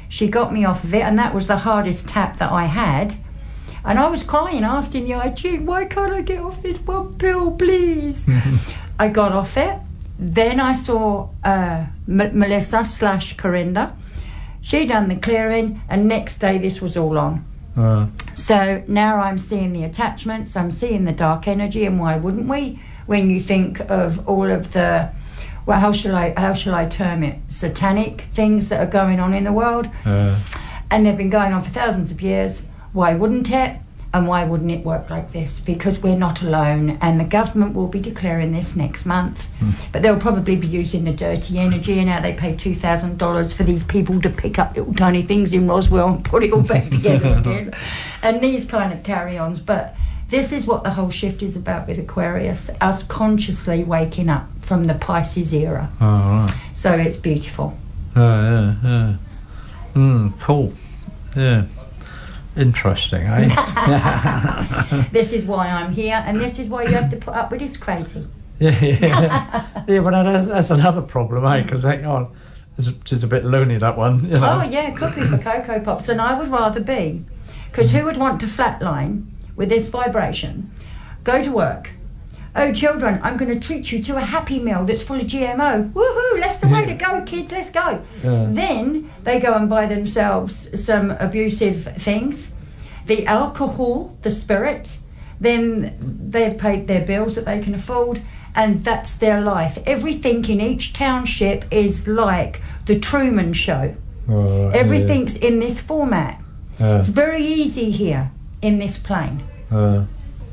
She 0.08 0.28
got 0.28 0.52
me 0.52 0.64
off 0.64 0.84
of 0.84 0.92
it, 0.94 1.00
and 1.02 1.18
that 1.18 1.34
was 1.34 1.46
the 1.46 1.56
hardest 1.58 2.08
tap 2.08 2.38
that 2.38 2.52
I 2.52 2.66
had. 2.66 3.14
And 3.84 3.98
I 3.98 4.08
was 4.08 4.22
crying, 4.22 4.62
asking 4.62 5.06
you, 5.06 5.20
Jean, 5.34 5.64
why 5.66 5.86
can't 5.86 6.12
I 6.12 6.20
get 6.22 6.40
off 6.40 6.62
this 6.62 6.78
one 6.78 7.14
pill, 7.14 7.52
please? 7.52 8.28
I 8.98 9.08
got 9.08 9.32
off 9.32 9.56
it. 9.56 9.78
Then 10.18 10.60
I 10.60 10.74
saw 10.74 11.30
uh, 11.42 11.86
M- 12.06 12.38
Melissa 12.38 12.84
slash 12.84 13.36
Corinda. 13.36 13.96
She 14.60 14.86
done 14.86 15.08
the 15.08 15.16
clearing, 15.16 15.80
and 15.88 16.06
next 16.06 16.38
day 16.38 16.58
this 16.58 16.80
was 16.80 16.96
all 16.96 17.18
on. 17.18 17.44
Uh, 17.76 18.06
So 18.34 18.84
now 18.86 19.16
I'm 19.16 19.38
seeing 19.38 19.72
the 19.72 19.82
attachments, 19.84 20.56
I'm 20.56 20.70
seeing 20.70 21.04
the 21.04 21.12
dark 21.12 21.48
energy, 21.48 21.86
and 21.86 21.98
why 21.98 22.16
wouldn't 22.18 22.46
we? 22.48 22.78
When 23.12 23.28
you 23.28 23.42
think 23.42 23.78
of 23.90 24.26
all 24.26 24.50
of 24.50 24.72
the, 24.72 25.10
well, 25.66 25.78
how 25.78 25.92
shall 25.92 26.16
I 26.16 26.32
how 26.34 26.54
shall 26.54 26.74
I 26.74 26.86
term 26.86 27.22
it? 27.22 27.38
Satanic 27.48 28.24
things 28.32 28.70
that 28.70 28.80
are 28.80 28.90
going 28.90 29.20
on 29.20 29.34
in 29.34 29.44
the 29.44 29.52
world, 29.52 29.86
uh, 30.06 30.40
and 30.90 31.04
they've 31.04 31.14
been 31.14 31.28
going 31.28 31.52
on 31.52 31.62
for 31.62 31.68
thousands 31.68 32.10
of 32.10 32.22
years. 32.22 32.64
Why 32.94 33.12
wouldn't 33.14 33.50
it? 33.50 33.76
And 34.14 34.26
why 34.26 34.44
wouldn't 34.44 34.70
it 34.70 34.82
work 34.82 35.10
like 35.10 35.30
this? 35.32 35.60
Because 35.60 36.02
we're 36.02 36.16
not 36.16 36.40
alone, 36.40 36.96
and 37.02 37.20
the 37.20 37.24
government 37.24 37.74
will 37.74 37.86
be 37.86 38.00
declaring 38.00 38.52
this 38.52 38.76
next 38.76 39.04
month. 39.04 39.46
But 39.92 40.00
they'll 40.00 40.18
probably 40.18 40.56
be 40.56 40.68
using 40.68 41.04
the 41.04 41.12
dirty 41.12 41.58
energy 41.58 41.98
and 41.98 42.08
how 42.08 42.20
they 42.22 42.32
pay 42.32 42.56
two 42.56 42.74
thousand 42.74 43.18
dollars 43.18 43.52
for 43.52 43.62
these 43.64 43.84
people 43.84 44.22
to 44.22 44.30
pick 44.30 44.58
up 44.58 44.74
little 44.74 44.94
tiny 44.94 45.20
things 45.20 45.52
in 45.52 45.68
Roswell 45.68 46.08
and 46.08 46.24
put 46.24 46.44
it 46.44 46.52
all 46.54 46.62
back 46.62 46.88
together 46.98 47.36
again, 47.36 47.74
and 48.22 48.40
these 48.42 48.64
kind 48.64 48.90
of 48.90 49.02
carry-ons. 49.02 49.60
But 49.60 49.94
this 50.32 50.50
is 50.50 50.66
what 50.66 50.82
the 50.82 50.90
whole 50.90 51.10
shift 51.10 51.42
is 51.42 51.56
about 51.56 51.86
with 51.86 51.98
Aquarius: 51.98 52.70
us 52.80 53.04
consciously 53.04 53.84
waking 53.84 54.28
up 54.28 54.48
from 54.62 54.86
the 54.86 54.94
Pisces 54.94 55.52
era. 55.52 55.90
oh, 56.00 56.06
right. 56.06 56.54
So 56.74 56.92
it's 56.94 57.16
beautiful. 57.16 57.76
Uh, 58.16 58.20
yeah, 58.20 58.74
yeah. 58.82 59.16
Mm, 59.94 60.40
cool. 60.40 60.72
Yeah. 61.36 61.66
Interesting, 62.56 63.26
eh? 63.26 65.08
This 65.12 65.32
is 65.32 65.44
why 65.44 65.68
I'm 65.68 65.92
here, 65.92 66.22
and 66.26 66.40
this 66.40 66.58
is 66.58 66.66
why 66.68 66.84
you 66.84 66.94
have 66.94 67.10
to 67.10 67.16
put 67.16 67.34
up 67.34 67.50
with 67.50 67.60
this 67.60 67.76
crazy. 67.76 68.26
yeah, 68.58 68.78
yeah. 68.80 69.84
yeah, 69.88 70.00
but 70.00 70.10
that's, 70.10 70.48
that's 70.48 70.70
another 70.70 71.02
problem, 71.02 71.44
eh? 71.46 71.62
Because 71.62 71.82
hang 71.82 72.04
on, 72.06 72.34
it's 72.78 72.88
just 73.04 73.22
a 73.22 73.26
bit 73.26 73.44
loony 73.44 73.76
that 73.78 73.96
one, 73.96 74.24
you 74.24 74.36
know. 74.36 74.60
Oh 74.60 74.62
yeah, 74.62 74.90
cookie 74.92 75.24
for 75.24 75.38
Cocoa 75.38 75.80
Pops, 75.80 76.08
and 76.08 76.20
I 76.20 76.38
would 76.38 76.48
rather 76.48 76.80
be, 76.80 77.24
because 77.70 77.90
who 77.90 78.04
would 78.04 78.16
want 78.16 78.40
to 78.40 78.46
flatline 78.46 79.31
with 79.56 79.68
this 79.68 79.88
vibration? 79.88 80.70
Go 81.24 81.42
to 81.42 81.50
work. 81.52 81.90
Oh, 82.54 82.70
children, 82.70 83.18
I'm 83.22 83.38
going 83.38 83.58
to 83.58 83.66
treat 83.66 83.90
you 83.90 84.02
to 84.04 84.16
a 84.16 84.20
Happy 84.20 84.58
Meal 84.58 84.84
that's 84.84 85.02
full 85.02 85.18
of 85.18 85.26
GMO. 85.26 85.90
Woohoo! 85.92 86.40
That's 86.40 86.58
the 86.58 86.68
way 86.68 86.84
to 86.84 86.92
go, 86.92 87.22
kids. 87.22 87.50
Let's 87.50 87.70
go. 87.70 88.02
Yeah. 88.22 88.46
Then 88.50 89.10
they 89.24 89.40
go 89.40 89.54
and 89.54 89.70
buy 89.70 89.86
themselves 89.86 90.68
some 90.84 91.12
abusive 91.12 91.94
things, 91.96 92.52
the 93.06 93.26
alcohol, 93.26 94.18
the 94.20 94.30
spirit. 94.30 94.98
Then 95.40 95.96
they've 96.30 96.56
paid 96.58 96.88
their 96.88 97.06
bills 97.06 97.36
that 97.36 97.46
they 97.46 97.60
can 97.60 97.74
afford, 97.74 98.20
and 98.54 98.84
that's 98.84 99.14
their 99.14 99.40
life. 99.40 99.78
Everything 99.86 100.44
in 100.44 100.60
each 100.60 100.92
township 100.92 101.64
is 101.72 102.06
like 102.06 102.60
the 102.84 102.98
Truman 102.98 103.54
Show. 103.54 103.94
Oh, 104.28 104.68
yeah. 104.68 104.76
Everything's 104.76 105.36
in 105.36 105.58
this 105.58 105.80
format. 105.80 106.38
Yeah, 106.78 106.96
It's 106.96 107.06
very 107.08 107.46
easy 107.46 107.90
here 107.90 108.30
in 108.62 108.78
this 108.78 108.96
plane. 108.98 109.42
uh, 109.70 110.04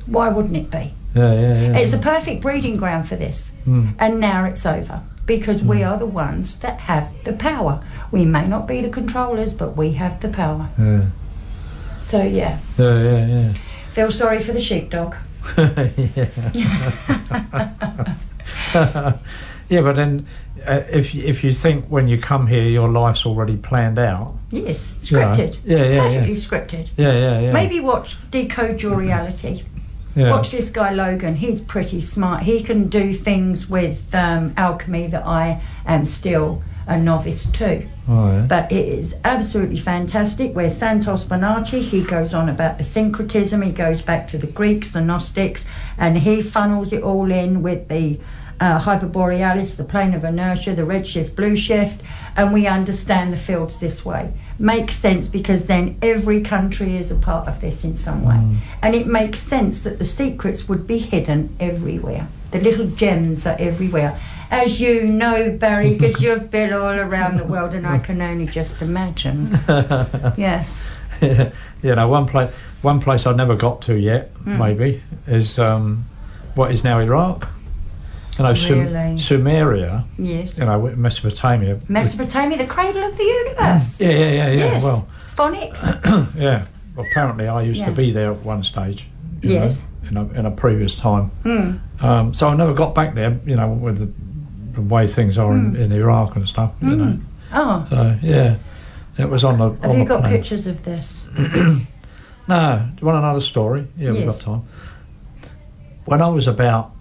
Why 0.08 0.30
wouldn't 0.30 0.58
it 0.58 0.70
be? 0.72 0.94
yeah, 1.16 1.34
yeah, 1.34 1.62
yeah. 1.62 1.78
It's 1.78 1.94
a 1.94 1.98
perfect 1.98 2.42
breeding 2.42 2.76
ground 2.78 3.08
for 3.08 3.16
this. 3.16 3.52
Mm. 3.66 3.94
And 4.00 4.20
now 4.20 4.46
it's 4.46 4.66
over 4.66 5.02
because 5.26 5.64
we 5.64 5.84
are 5.84 5.98
the 5.98 6.06
ones 6.08 6.58
that 6.60 6.80
have 6.82 7.08
the 7.24 7.34
power. 7.34 7.84
We 8.12 8.26
may 8.26 8.48
not 8.48 8.68
be 8.68 8.82
the 8.82 8.90
controllers, 8.90 9.54
but 9.54 9.78
we 9.78 9.94
have 9.94 10.20
the 10.22 10.30
power. 10.30 10.70
Yeah, 10.78 11.06
So, 12.02 12.22
yeah, 12.24 12.58
yeah, 12.78 13.02
yeah, 13.04 13.26
yeah. 13.28 13.54
feel 13.92 14.12
sorry 14.12 14.40
for 14.42 14.54
the 14.54 14.62
sheepdog. 14.62 15.16
yeah, 15.58 16.26
yeah, 19.70 19.82
but 19.82 19.96
then 19.96 20.26
uh, 20.66 20.82
if 20.90 21.14
if 21.16 21.44
you 21.44 21.54
think 21.54 21.86
when 21.86 22.08
you 22.08 22.18
come 22.20 22.48
here 22.48 22.64
your 22.64 22.90
life's 22.90 23.26
already 23.26 23.56
planned 23.58 24.00
out, 24.00 24.36
Yes, 24.52 24.96
scripted. 25.00 25.58
Yeah, 25.64 25.78
yeah, 25.78 25.84
yeah. 25.86 26.02
Perfectly 26.02 26.34
scripted. 26.36 26.90
yeah, 26.98 27.14
yeah, 27.14 27.40
yeah, 27.40 27.52
Maybe 27.54 27.80
watch 27.80 28.18
Decode 28.32 28.82
Your 28.82 28.96
Reality. 28.96 29.64
yeah. 30.16 30.32
Watch 30.32 30.52
this 30.52 30.72
guy 30.72 30.92
Logan. 30.92 31.36
He's 31.36 31.62
pretty 31.62 32.02
smart. 32.02 32.44
He 32.44 32.64
can 32.64 32.90
do 32.90 33.14
things 33.14 33.70
with 33.70 34.14
um, 34.16 34.54
alchemy 34.58 35.08
that 35.08 35.26
I 35.26 35.62
am 35.86 36.06
still 36.06 36.64
a 36.88 36.98
novice 37.00 37.46
to. 37.52 37.86
Oh, 38.08 38.32
yeah. 38.32 38.46
But 38.48 38.72
it 38.72 38.88
is 38.88 39.16
absolutely 39.24 39.78
fantastic. 39.78 40.56
Where 40.56 40.72
Santos 40.72 41.24
Bonacci, 41.24 41.84
he 41.84 42.04
goes 42.04 42.34
on 42.34 42.50
about 42.50 42.80
the 42.80 42.84
syncretism, 42.84 43.62
he 43.62 43.72
goes 43.72 44.02
back 44.02 44.28
to 44.30 44.40
the 44.40 44.48
Greeks, 44.48 44.92
the 44.92 45.02
Gnostics, 45.02 45.66
and 46.00 46.18
he 46.18 46.42
funnels 46.42 46.92
it 46.92 47.04
all 47.04 47.32
in 47.32 47.62
with 47.62 47.88
the 47.88 48.20
uh, 48.60 48.80
Hyperborealis, 48.80 49.76
the 49.78 49.84
plane 49.84 50.14
of 50.14 50.24
inertia, 50.24 50.76
the 50.76 50.82
redshift, 50.84 51.36
blue 51.36 51.56
shift, 51.56 52.02
and 52.36 52.54
we 52.54 52.68
understand 52.68 53.32
the 53.34 53.38
fields 53.38 53.80
this 53.80 54.04
way. 54.06 54.32
Makes 54.58 54.96
sense 54.98 55.28
because 55.28 55.66
then 55.66 55.98
every 56.02 56.42
country 56.42 56.98
is 56.98 57.12
a 57.12 57.16
part 57.16 57.48
of 57.48 57.62
this 57.62 57.84
in 57.86 57.96
some 57.96 58.26
way. 58.26 58.58
And 58.82 58.94
it 58.96 59.08
makes 59.08 59.40
sense 59.40 59.82
that 59.82 60.00
the 60.00 60.06
secrets 60.06 60.68
would 60.68 60.86
be 60.86 60.98
hidden 61.00 61.56
everywhere. 61.60 62.28
The 62.52 62.60
little 62.60 62.88
gems 62.88 63.46
are 63.46 63.56
everywhere. 63.60 64.20
As 64.52 64.82
you 64.82 65.04
know, 65.06 65.52
Barry, 65.52 65.98
because 65.98 66.22
you've 66.22 66.52
been 66.52 66.74
all 66.74 67.00
around 67.00 67.38
the 67.38 67.46
world 67.46 67.74
and 67.74 67.88
I 67.88 68.00
can 68.00 68.22
only 68.22 68.48
just 68.48 68.82
imagine. 68.82 69.58
Yes. 70.38 70.84
Yeah, 71.22 71.52
you 71.84 71.96
know, 71.96 72.08
one 72.08 72.26
place, 72.26 72.52
one 72.82 73.00
place 73.00 73.26
I 73.26 73.34
never 73.34 73.56
got 73.56 73.82
to 73.84 73.96
yet, 73.96 74.30
Hmm. 74.44 74.58
maybe, 74.58 75.04
is 75.28 75.60
um, 75.60 76.06
what 76.56 76.72
is 76.72 76.84
now 76.84 77.00
Iraq. 77.00 77.48
You 78.40 78.46
know, 78.46 78.54
Sum- 78.54 78.80
Really? 78.80 79.18
Sumeria. 79.18 80.06
Yes. 80.18 80.58
You 80.58 80.66
know, 80.66 80.80
Mesopotamia. 80.96 81.80
Mesopotamia, 81.90 82.58
the 82.58 82.66
cradle 82.66 83.04
of 83.04 83.18
the 83.18 83.24
universe. 83.24 84.00
Yeah, 84.00 84.10
yeah, 84.10 84.18
yeah, 84.18 84.48
yeah. 84.48 84.54
yes. 84.74 84.84
Well, 84.84 85.08
Phonics. 85.36 86.36
yeah. 86.36 86.66
Well, 86.96 87.06
apparently, 87.12 87.48
I 87.48 87.62
used 87.64 87.80
Yeah. 87.82 87.88
to 87.88 87.92
be 87.92 88.12
there 88.12 88.32
at 88.32 88.40
one 88.44 88.64
stage. 88.64 89.08
you 89.42 89.52
Yes. 89.52 89.84
know, 90.10 90.10
in 90.10 90.18
a 90.18 90.40
in 90.40 90.46
a 90.46 90.52
previous 90.52 90.96
time. 90.96 91.26
Hmm. 91.44 91.72
Um, 92.06 92.34
so 92.34 92.48
I 92.48 92.56
never 92.56 92.74
got 92.74 92.96
back 92.96 93.14
there. 93.16 93.38
You 93.46 93.56
know, 93.58 93.70
with 93.70 94.00
the, 94.00 94.10
the 94.74 94.82
way 94.82 95.08
things 95.08 95.38
are 95.38 95.52
in, 95.52 95.72
Hmm. 95.76 95.82
in 95.82 95.92
Iraq 95.92 96.36
and 96.38 96.48
stuff. 96.48 96.72
You 96.82 96.96
know. 96.96 97.18
Oh, 97.54 97.86
So 97.90 98.18
yeah, 98.22 98.56
it 99.18 99.30
was 99.30 99.44
on 99.44 99.58
the. 99.58 99.70
have 99.82 99.84
on 99.92 99.98
you 99.98 100.04
the 100.06 100.10
got 100.10 100.22
plane. 100.22 100.34
pictures 100.34 100.66
of 100.68 100.84
this? 100.86 101.28
No. 102.48 102.84
Do 102.96 103.02
you 103.02 103.06
want 103.08 103.20
another 103.20 103.42
story? 103.42 103.86
Yeah, 103.96 104.12
we've 104.12 104.26
got 104.26 104.34
Yes. 104.36 104.44
time. 104.44 104.64
When 106.06 106.20
I 106.22 106.28
was 106.30 106.48
about, 106.48 106.92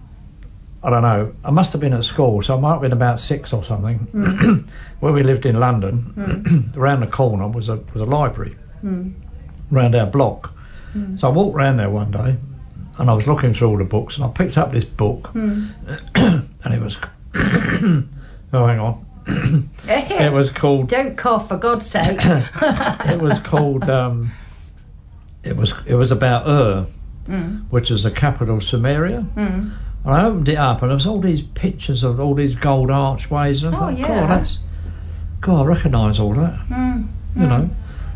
I 0.81 0.89
don't 0.89 1.01
know, 1.01 1.33
I 1.43 1.51
must 1.51 1.71
have 1.73 1.81
been 1.81 1.93
at 1.93 2.05
school, 2.05 2.41
so 2.41 2.55
I 2.55 2.59
might 2.59 2.71
have 2.73 2.81
been 2.81 2.93
about 2.93 3.19
six 3.19 3.51
or 3.53 3.63
something. 3.63 3.97
Hmm. 4.11 4.59
Where 5.01 5.13
we 5.13 5.23
lived 5.23 5.45
in 5.45 5.59
London, 5.59 6.71
around 6.77 6.99
the 7.01 7.07
corner 7.07 7.47
was 7.47 7.69
a 7.69 7.77
was 7.93 8.01
a 8.01 8.05
library, 8.05 8.55
Hmm. 8.81 9.09
around 9.71 9.95
our 9.95 10.05
block. 10.07 10.53
So 11.17 11.27
I 11.27 11.31
walked 11.31 11.55
round 11.55 11.79
there 11.79 11.89
one 11.89 12.11
day, 12.11 12.35
and 12.97 13.09
I 13.09 13.13
was 13.13 13.27
looking 13.27 13.53
through 13.53 13.69
all 13.69 13.77
the 13.77 13.83
books, 13.83 14.15
and 14.15 14.25
I 14.25 14.29
picked 14.29 14.57
up 14.57 14.71
this 14.71 14.83
book, 14.85 15.27
Hmm. 15.27 15.67
and 16.15 16.73
it 16.73 16.81
was. 16.81 16.97
oh, 17.35 18.65
hang 18.67 18.79
on. 18.79 19.05
It 19.87 20.33
was 20.33 20.49
called 20.49 20.89
Don't 20.89 21.15
cough, 21.17 21.47
for 21.49 21.57
God's 21.57 21.85
sake. 21.85 22.17
it 22.23 23.21
was 23.21 23.39
called 23.39 23.87
um, 23.89 24.31
it 25.43 25.55
was 25.55 25.73
it 25.85 25.95
was 25.95 26.11
about 26.11 26.47
Ur, 26.47 26.87
Mm. 27.27 27.65
which 27.69 27.91
is 27.91 28.01
the 28.01 28.09
capital 28.11 28.57
of 28.57 28.63
Sumeria. 28.63 29.23
Mm. 30.03 30.05
And 30.05 30.13
I 30.13 30.25
opened 30.25 30.49
it 30.49 30.57
up, 30.57 30.81
and 30.81 30.89
there 30.91 30.95
was 30.95 31.05
all 31.05 31.19
these 31.21 31.41
pictures 31.41 32.03
of 32.03 32.19
all 32.19 32.33
these 32.33 32.55
gold 32.55 32.89
archways, 32.91 33.63
and 33.63 33.75
I 33.75 33.77
Oh, 33.77 33.81
thought, 33.81 33.97
yeah. 33.97 34.07
God, 34.07 34.29
that's 34.29 34.59
God, 35.41 35.61
I 35.61 35.65
recognise 35.65 36.19
all 36.19 36.33
that, 36.35 36.59
Mm. 36.69 37.07
you 37.35 37.47
know. 37.47 37.69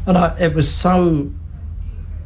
And 0.05 0.17
I, 0.17 0.35
it 0.39 0.53
was 0.53 0.73
so 0.73 1.29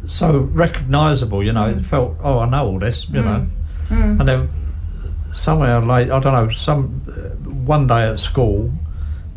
so 0.07 0.37
recognisable, 0.37 1.43
you 1.43 1.51
know. 1.51 1.65
It 1.69 1.85
felt, 1.85 2.15
oh, 2.23 2.39
I 2.39 2.49
know 2.49 2.65
all 2.67 2.79
this, 2.79 3.07
you 3.09 3.21
know. 3.21 3.45
Mm. 3.89 4.19
And 4.19 4.27
then 4.27 4.49
somewhere 5.33 5.81
late, 5.81 6.09
I 6.09 6.19
don't 6.19 6.33
know, 6.33 6.49
some 6.51 7.01
uh, 7.09 7.49
one 7.49 7.87
day 7.87 8.07
at 8.09 8.17
school, 8.19 8.71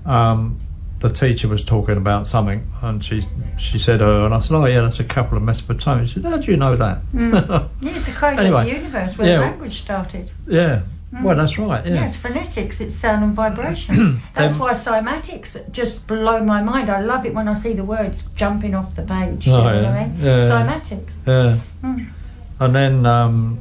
um, 0.06 0.60
the 1.00 1.08
teacher 1.10 1.48
was 1.48 1.64
talking 1.64 1.96
about 1.96 2.28
something, 2.28 2.66
and 2.82 3.02
she 3.04 3.26
she 3.58 3.78
said, 3.78 4.00
"Oh," 4.02 4.24
and 4.26 4.34
I 4.34 4.40
said, 4.40 4.52
"Oh 4.54 4.66
yeah, 4.66 4.82
that's 4.82 5.00
a 5.00 5.04
couple 5.04 5.36
of 5.38 5.42
Mesopotamia." 5.42 6.06
She 6.06 6.14
said, 6.14 6.24
"How 6.24 6.36
do 6.36 6.50
you 6.50 6.56
know 6.56 6.76
that?" 6.76 6.98
Yeah, 7.80 7.94
it's 7.96 8.06
the 8.06 8.12
cradle 8.12 8.40
of 8.40 8.44
Anyway, 8.46 8.64
the 8.64 8.78
universe 8.78 9.16
where 9.18 9.28
yeah. 9.28 9.36
the 9.36 9.42
language 9.42 9.80
started. 9.80 10.30
yeah, 10.46 10.82
well, 11.22 11.36
that's 11.36 11.58
right. 11.58 11.84
Yeah, 11.86 11.94
Yes, 11.94 12.16
phonetics, 12.16 12.80
it's 12.80 12.94
sound 12.94 13.24
and 13.24 13.34
vibration. 13.34 14.20
That's 14.34 14.52
Then- 14.52 14.60
why 14.60 14.72
cymatics 14.74 15.56
just 15.72 16.06
blow 16.06 16.44
my 16.44 16.62
mind. 16.62 16.88
I 16.88 17.00
love 17.00 17.26
it 17.26 17.34
when 17.34 17.48
I 17.48 17.54
see 17.54 17.72
the 17.72 17.82
words 17.82 18.28
jumping 18.36 18.74
off 18.76 18.94
the 18.94 19.02
page. 19.02 19.44
you 19.46 19.52
Oh, 19.54 19.64
know 19.64 19.80
yeah. 19.80 19.90
I 19.90 20.06
mean? 20.06 20.18
Yeah. 20.20 20.38
Cymatics. 20.50 21.14
yeah. 21.26 21.58
Mm. 21.82 22.10
And 22.60 22.74
then 22.76 23.06
um, 23.06 23.58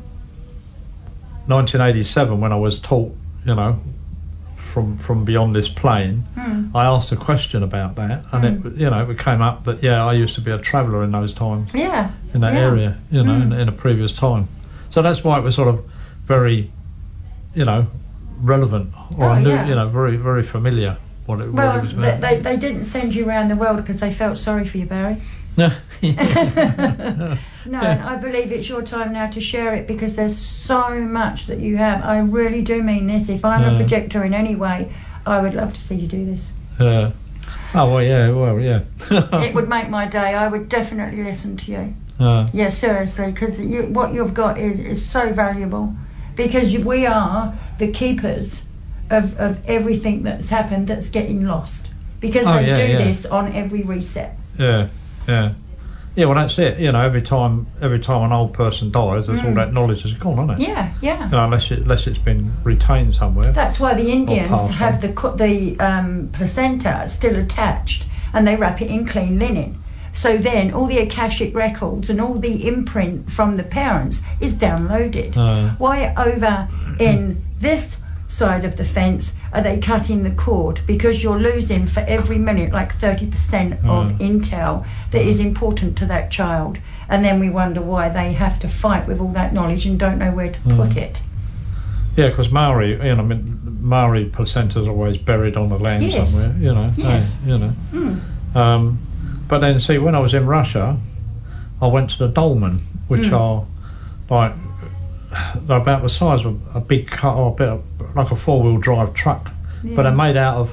1987, 1.48 2.40
when 2.40 2.52
I 2.52 2.56
was 2.56 2.80
taught, 2.80 3.16
you 3.45 3.56
know, 3.56 3.80
from 4.70 4.98
from 4.98 5.26
beyond 5.26 5.56
this 5.56 5.68
plane, 5.68 6.26
Mm. 6.38 6.72
I 6.76 6.86
asked 6.86 7.12
a 7.12 7.16
question 7.16 7.64
about 7.64 7.96
that, 7.96 8.24
and 8.32 8.46
it 8.46 8.78
you 8.80 8.90
know 8.90 9.10
it 9.10 9.20
came 9.20 9.41
up 9.41 9.64
that 9.66 9.84
yeah, 9.84 10.06
I 10.06 10.14
used 10.14 10.36
to 10.36 10.41
be 10.41 10.52
a 10.52 10.58
traveller 10.58 11.04
in 11.04 11.12
those 11.12 11.34
times. 11.34 11.72
Yeah. 11.74 12.12
in 12.34 12.41
that 12.41 12.54
yeah. 12.54 12.60
area, 12.60 12.98
you 13.12 13.24
know, 13.24 13.36
in, 13.36 13.50
Mm. 13.50 13.60
in 13.60 13.68
a 13.68 13.72
previous 13.72 14.14
time. 14.16 14.48
So 14.91 15.02
that's 15.02 15.24
why 15.24 15.38
it 15.40 15.44
was 15.44 15.56
sort 15.56 15.68
of 15.68 15.84
very, 16.26 16.72
you 17.56 17.66
know, 17.66 17.88
relevant, 18.41 18.94
or 19.18 19.26
Oh, 19.26 19.30
I 19.30 19.41
knew, 19.41 19.50
yeah. 19.50 19.68
you 19.68 19.76
know, 19.76 19.88
very, 19.90 20.16
very 20.18 20.44
familiar 20.44 20.98
what 21.26 21.41
it, 21.41 21.46
what 21.46 21.54
Well, 21.56 21.78
it 21.78 21.82
was 21.82 21.94
about. 21.94 22.22
they, 22.22 22.40
they 22.40 22.58
didn't 22.58 22.84
send 22.84 23.14
you 23.16 23.28
around 23.28 23.48
the 23.50 23.56
world 23.56 23.78
because 23.78 24.00
they 24.00 24.12
felt 24.14 24.38
sorry 24.38 24.66
for 24.68 24.78
you, 24.78 24.86
Barry. 24.86 25.18
No. 25.60 25.69
No, 27.65 27.80
and 27.81 28.02
I 28.02 28.15
believe 28.15 28.52
it's 28.52 28.68
your 28.68 28.81
time 28.81 29.14
now 29.14 29.27
to 29.27 29.40
share 29.41 29.76
it 29.76 29.86
because 29.86 30.15
there's 30.15 30.36
so 30.36 30.95
much 31.02 31.45
that 31.48 31.60
you 31.60 31.77
have. 31.77 32.03
I 32.03 32.18
really 32.19 32.61
do 32.64 32.81
mean 32.81 33.06
this. 33.06 33.30
If 33.30 33.45
I'm 33.45 33.64
a 33.64 33.77
projector 33.77 34.23
in 34.23 34.34
any 34.34 34.56
way, 34.56 34.91
I 35.26 35.40
would 35.41 35.53
love 35.53 35.73
to 35.73 35.80
see 35.80 35.95
you 35.95 36.07
do 36.07 36.26
this. 36.26 36.52
yeah. 36.80 37.11
Oh 37.76 37.91
well, 37.94 38.02
yeah, 38.03 38.31
well, 38.31 38.60
yeah. 38.60 38.80
it 39.45 39.53
would 39.53 39.69
make 39.69 39.90
my 39.90 40.07
day. 40.07 40.34
I 40.34 40.48
would 40.48 40.69
definitely 40.69 41.23
listen 41.23 41.57
to 41.57 41.72
you. 41.72 41.94
Uh, 42.19 42.48
Yeah, 42.53 42.69
seriously, 42.69 43.31
because 43.31 43.60
you, 43.60 43.84
what 43.84 44.14
you've 44.14 44.34
got 44.34 44.57
is, 44.57 44.80
is 44.80 45.07
so 45.07 45.31
valuable. 45.31 45.94
Because 46.36 46.73
you, 46.73 46.84
we 46.84 47.06
are 47.06 47.53
the 47.77 47.91
keepers 47.91 48.64
of, 49.11 49.38
of 49.40 49.64
everything 49.69 50.23
that's 50.23 50.49
happened 50.49 50.88
that's 50.88 51.10
getting 51.10 51.45
lost. 51.45 51.90
Because 52.19 52.48
Oh, 52.48 52.53
they 52.56 52.68
yeah, 52.68 52.77
do 52.88 52.91
yeah. 52.94 52.98
this 53.03 53.26
on 53.27 53.53
every 53.53 53.84
reset. 53.84 54.36
yeah, 54.57 54.88
yeah, 55.30 55.54
yeah. 56.16 56.26
Well, 56.26 56.36
that's 56.36 56.58
it. 56.60 56.80
You 56.80 56.92
know, 56.92 57.02
every 57.02 57.22
time, 57.22 57.68
every 57.82 58.00
time 58.00 58.24
an 58.24 58.32
old 58.32 58.54
person 58.54 58.92
dies, 58.92 59.28
there's 59.28 59.40
all 59.40 59.52
Mm. 59.52 59.56
that 59.56 59.74
knowledge 59.74 60.04
is 60.06 60.14
gone, 60.14 60.40
isn't 60.50 60.62
it? 60.62 60.68
Yeah, 60.68 60.92
yeah. 61.02 61.26
You 61.26 61.32
know, 61.32 61.44
unless 61.46 61.72
it, 61.72 61.80
unless 61.80 62.08
it's 62.08 62.18
been 62.18 62.52
retained 62.64 63.16
somewhere. 63.16 63.52
That's 63.52 63.80
why 63.80 63.94
the 63.94 64.10
Indians 64.12 64.68
have 64.70 65.02
the 65.02 65.12
the 65.38 65.80
um, 65.80 66.30
placenta 66.34 67.08
still 67.08 67.36
attached, 67.36 68.06
and 68.34 68.46
they 68.48 68.56
wrap 68.56 68.82
it 68.82 68.90
in 68.90 69.06
clean 69.06 69.40
linen, 69.40 69.78
So 70.12 70.38
then 70.38 70.74
all 70.74 70.88
the 70.88 70.98
Akashic 70.98 71.56
records 71.56 72.10
and 72.10 72.20
all 72.20 72.34
the 72.40 72.68
imprint 72.68 73.30
from 73.32 73.56
the 73.58 73.64
parents 73.64 74.22
is 74.42 74.56
downloaded. 74.56 75.38
Uh. 75.38 75.76
Why 75.78 76.14
over 76.18 76.68
in 77.00 77.46
this 77.60 77.98
side 78.30 78.64
of 78.64 78.78
the 78.78 78.86
fence 78.86 79.34
are 79.52 79.62
they 79.62 79.80
cutting 79.80 80.24
the 80.24 80.32
cord? 80.32 80.82
Because 80.86 81.24
you're 81.24 81.40
losing 81.40 81.88
for 81.88 82.02
every 82.02 82.38
minute 82.38 82.72
like 82.72 82.96
30% 82.96 83.74
of 83.86 84.12
mm. 84.12 84.18
intel 84.20 84.86
that 85.12 85.22
is 85.22 85.40
mm. 85.40 85.46
important 85.46 85.98
to 85.98 86.06
that 86.06 86.32
child. 86.32 86.78
And 87.08 87.26
then 87.26 87.40
we 87.40 87.50
wonder 87.50 87.82
why 87.82 88.10
they 88.10 88.34
have 88.34 88.60
to 88.60 88.70
fight 88.70 89.08
with 89.08 89.20
all 89.20 89.32
that 89.34 89.54
knowledge 89.54 89.86
and 89.86 90.00
don't 90.00 90.20
know 90.20 90.32
where 90.32 90.52
to 90.52 90.60
mm. 90.60 90.76
put 90.78 90.98
it. 90.98 91.22
Yeah, 92.16 92.30
because 92.30 92.52
Maori, 92.52 92.92
you 92.92 93.16
know, 93.16 93.24
I 93.24 93.26
mean, 93.26 93.60
Maori 93.82 94.26
placenta's 94.26 94.88
always 94.88 95.18
buried 95.18 95.56
on 95.56 95.70
the 95.70 95.78
land 95.78 96.04
Yes. 96.04 96.32
somewhere, 96.32 96.56
you 96.60 96.74
know. 96.74 96.90
Yes. 96.96 97.38
eh, 97.44 97.50
you 97.50 97.58
know. 97.58 98.22
Um, 98.60 99.00
but 99.48 99.60
then, 99.60 99.80
see, 99.80 99.98
when 99.98 100.16
I 100.16 100.20
was 100.20 100.34
in 100.34 100.46
Russia, 100.46 100.98
I 101.82 101.88
went 101.88 102.12
to 102.12 102.18
the 102.20 102.28
dolmen, 102.28 102.82
which 103.08 103.32
are 103.32 103.66
like 104.30 104.54
they're 105.62 105.78
about 105.78 106.02
the 106.02 106.10
size 106.10 106.46
of 106.46 106.60
a 106.76 106.80
big 106.82 107.10
car, 107.10 107.36
or 107.36 107.52
a 107.52 107.56
bit 107.56 107.68
of, 107.68 108.16
like 108.16 108.32
a 108.32 108.36
four-wheel 108.36 108.78
drive 108.78 109.14
truck, 109.14 109.52
but 109.96 110.04
they're 110.04 110.12
made 110.12 110.38
out 110.38 110.58
of 110.58 110.72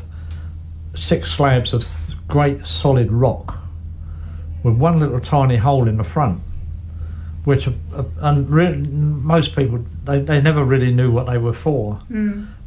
six 0.94 1.30
slabs 1.32 1.72
of 1.72 1.82
th- 1.84 2.16
great 2.26 2.66
solid 2.66 3.12
rock 3.12 3.58
with 4.62 4.74
one 4.74 4.98
little 4.98 5.20
tiny 5.20 5.56
hole 5.56 5.86
in 5.88 5.96
the 5.96 6.04
front 6.04 6.40
which 7.44 7.68
uh, 7.68 7.72
uh, 7.94 8.02
and 8.22 8.50
re- 8.50 8.74
most 8.74 9.54
people 9.54 9.84
they, 10.04 10.18
they 10.20 10.40
never 10.40 10.64
really 10.64 10.92
knew 10.92 11.10
what 11.12 11.26
they 11.26 11.38
were 11.38 11.52
for. 11.54 12.00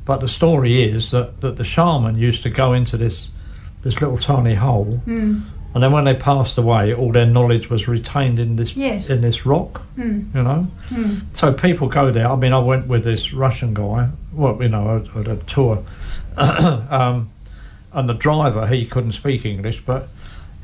But 0.06 0.22
the 0.22 0.28
story 0.30 0.82
is 0.90 1.12
that, 1.12 1.42
that 1.42 1.58
the 1.58 1.64
shaman 1.66 2.18
used 2.18 2.44
to 2.44 2.50
go 2.50 2.74
into 2.74 2.96
this 2.98 3.30
this 3.84 4.00
little 4.02 4.18
tiny 4.18 4.56
hole, 4.56 5.02
and 5.74 5.84
then 5.84 5.92
when 5.92 6.06
they 6.06 6.16
passed 6.16 6.58
away, 6.58 6.94
all 6.94 7.12
their 7.12 7.26
knowledge 7.28 7.70
was 7.70 7.88
retained 7.88 8.40
in 8.40 8.56
this 8.56 8.76
Yes. 8.76 9.10
in 9.10 9.22
this 9.22 9.46
rock. 9.46 9.82
Hmm. 9.96 10.22
You 10.34 10.44
know, 10.44 10.68
hmm. 10.90 11.16
so 11.36 11.54
people 11.54 11.88
go 11.88 12.12
there. 12.12 12.28
I 12.30 12.36
mean, 12.36 12.54
I 12.54 12.60
went 12.60 12.88
with 12.88 13.04
this 13.04 13.34
Russian 13.34 13.74
guy. 13.74 14.10
Well, 14.34 14.58
you 14.62 14.70
know, 14.70 15.06
at, 15.16 15.28
a 15.28 15.36
tour, 15.48 15.84
um, 16.38 17.30
and 17.94 18.10
the 18.10 18.14
driver 18.14 18.68
he 18.68 18.86
couldn't 18.86 19.12
speak 19.14 19.46
English, 19.46 19.84
but 19.86 20.10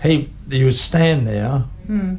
he 0.02 0.30
he 0.50 0.64
would 0.64 0.76
stand 0.76 1.28
there 1.28 1.60
hmm. 1.88 2.16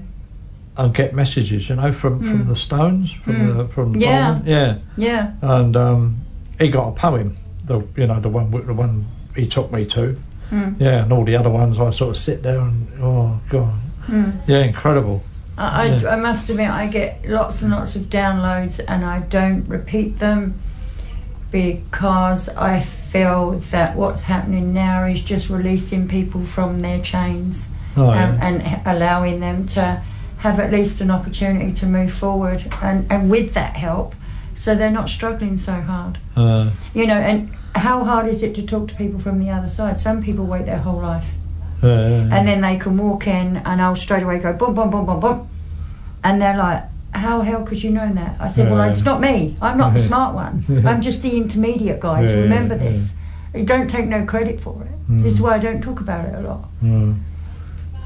and 0.77 0.95
get 0.95 1.15
messages, 1.15 1.69
you 1.69 1.77
know, 1.77 1.93
from, 1.93 2.23
from 2.23 2.47
the 2.47 2.57
stones, 2.57 3.13
from 3.13 3.57
the 3.57 3.69
from 3.69 3.93
the 3.93 3.99
Yeah. 3.99 4.41
yeah, 4.45 4.79
Yeah. 4.97 5.33
and 5.43 5.77
um, 5.77 6.21
he 6.59 6.69
got 6.69 6.89
a 6.89 6.93
poem, 6.93 7.37
the 7.65 7.83
you 7.97 8.07
know 8.07 8.21
the 8.21 8.29
one 8.29 8.51
the 8.51 8.75
one 8.75 9.07
he 9.35 9.47
took 9.47 9.73
me 9.73 9.85
to, 9.87 10.17
yeah, 10.53 11.03
and 11.03 11.13
all 11.13 11.25
the 11.25 11.37
other 11.37 11.51
ones 11.51 11.79
I 11.79 11.91
sort 11.91 12.17
of 12.17 12.23
sit 12.23 12.43
there 12.43 12.61
and 12.61 12.89
oh 13.03 13.41
god, 13.49 13.75
yeah, 14.47 14.59
incredible. 14.65 15.23
I, 15.59 15.65
I, 15.83 15.87
Yeah. 15.97 16.11
I 16.11 16.17
must 16.17 16.49
admit, 16.51 16.69
I 16.71 16.87
get 16.87 17.27
lots 17.29 17.63
and 17.63 17.71
lots 17.73 17.97
of 17.97 18.03
downloads, 18.11 18.79
and 18.87 19.05
I 19.05 19.21
don't 19.21 19.67
repeat 19.69 20.19
them 20.19 20.61
because 21.51 22.49
I 22.51 22.81
feel 22.81 23.53
that 23.71 23.97
what's 23.97 24.23
happening 24.25 24.73
now 24.73 25.05
is 25.05 25.21
just 25.23 25.49
releasing 25.49 26.09
people 26.09 26.45
from 26.45 26.81
their 26.81 27.01
chains 27.01 27.69
Oh, 27.99 28.11
and, 28.11 28.39
yeah. 28.39 28.47
and 28.47 28.63
h- 28.63 28.81
allowing 28.85 29.41
them 29.41 29.67
to 29.69 30.03
have 30.39 30.61
at 30.61 30.71
least 30.71 31.01
an 31.01 31.11
opportunity 31.11 31.73
to 31.73 31.87
move 31.87 32.13
forward, 32.13 32.63
and, 32.83 33.11
and 33.11 33.31
with 33.31 33.55
that 33.55 33.75
help, 33.77 34.15
so 34.55 34.75
they're 34.75 34.91
not 34.91 35.09
struggling 35.09 35.57
so 35.57 35.73
hard. 35.81 36.19
Uh, 36.37 36.71
You 36.93 37.07
know, 37.07 37.15
and 37.15 37.51
how 37.77 38.05
hard 38.05 38.27
is 38.27 38.43
it 38.43 38.55
to 38.55 38.63
talk 38.63 38.89
to 38.89 38.95
people 38.95 39.21
from 39.21 39.39
the 39.39 39.51
other 39.51 39.69
side? 39.69 40.01
Some 40.01 40.23
people 40.23 40.47
wait 40.47 40.67
their 40.67 40.79
whole 40.79 41.01
life 41.01 41.33
uh, 41.83 41.87
uh, 41.87 42.29
and 42.33 42.49
then 42.49 42.61
they 42.63 42.77
can 42.77 42.97
walk 42.97 43.27
in 43.27 43.59
and 43.59 43.83
I'll 43.83 43.97
straight 43.97 44.23
away 44.23 44.39
go 44.39 44.53
boom, 44.53 44.75
boom, 44.75 44.91
boom, 44.91 45.07
boom, 45.07 45.21
boom. 45.21 45.49
And 46.25 46.41
they're 46.41 46.57
like, 46.57 46.85
how 47.13 47.41
hell 47.41 47.63
could 47.65 47.83
you 47.83 47.91
know 47.91 48.13
that? 48.13 48.37
I 48.41 48.49
said, 48.49 48.71
well, 48.71 48.91
it's 48.91 49.05
not 49.05 49.21
me. 49.21 49.57
I'm 49.63 49.79
not 49.79 49.95
the 49.95 50.01
smart 50.01 50.35
one. 50.35 50.65
I'm 50.87 51.01
just 51.01 51.23
the 51.23 51.37
intermediate 51.37 52.01
guys. 52.01 52.31
Yeah, 52.31 52.41
Remember 52.41 52.77
this. 52.77 53.15
You 53.55 53.65
don't 53.65 53.89
take 53.89 54.07
no 54.07 54.25
credit 54.27 54.61
for 54.61 54.83
it. 54.83 54.91
This 55.09 55.35
is 55.35 55.41
why 55.41 55.55
I 55.55 55.59
don't 55.59 55.81
talk 55.81 56.01
about 56.01 56.25
it 56.27 56.35
a 56.35 56.41
lot. 56.41 56.69
mm. 56.83 57.17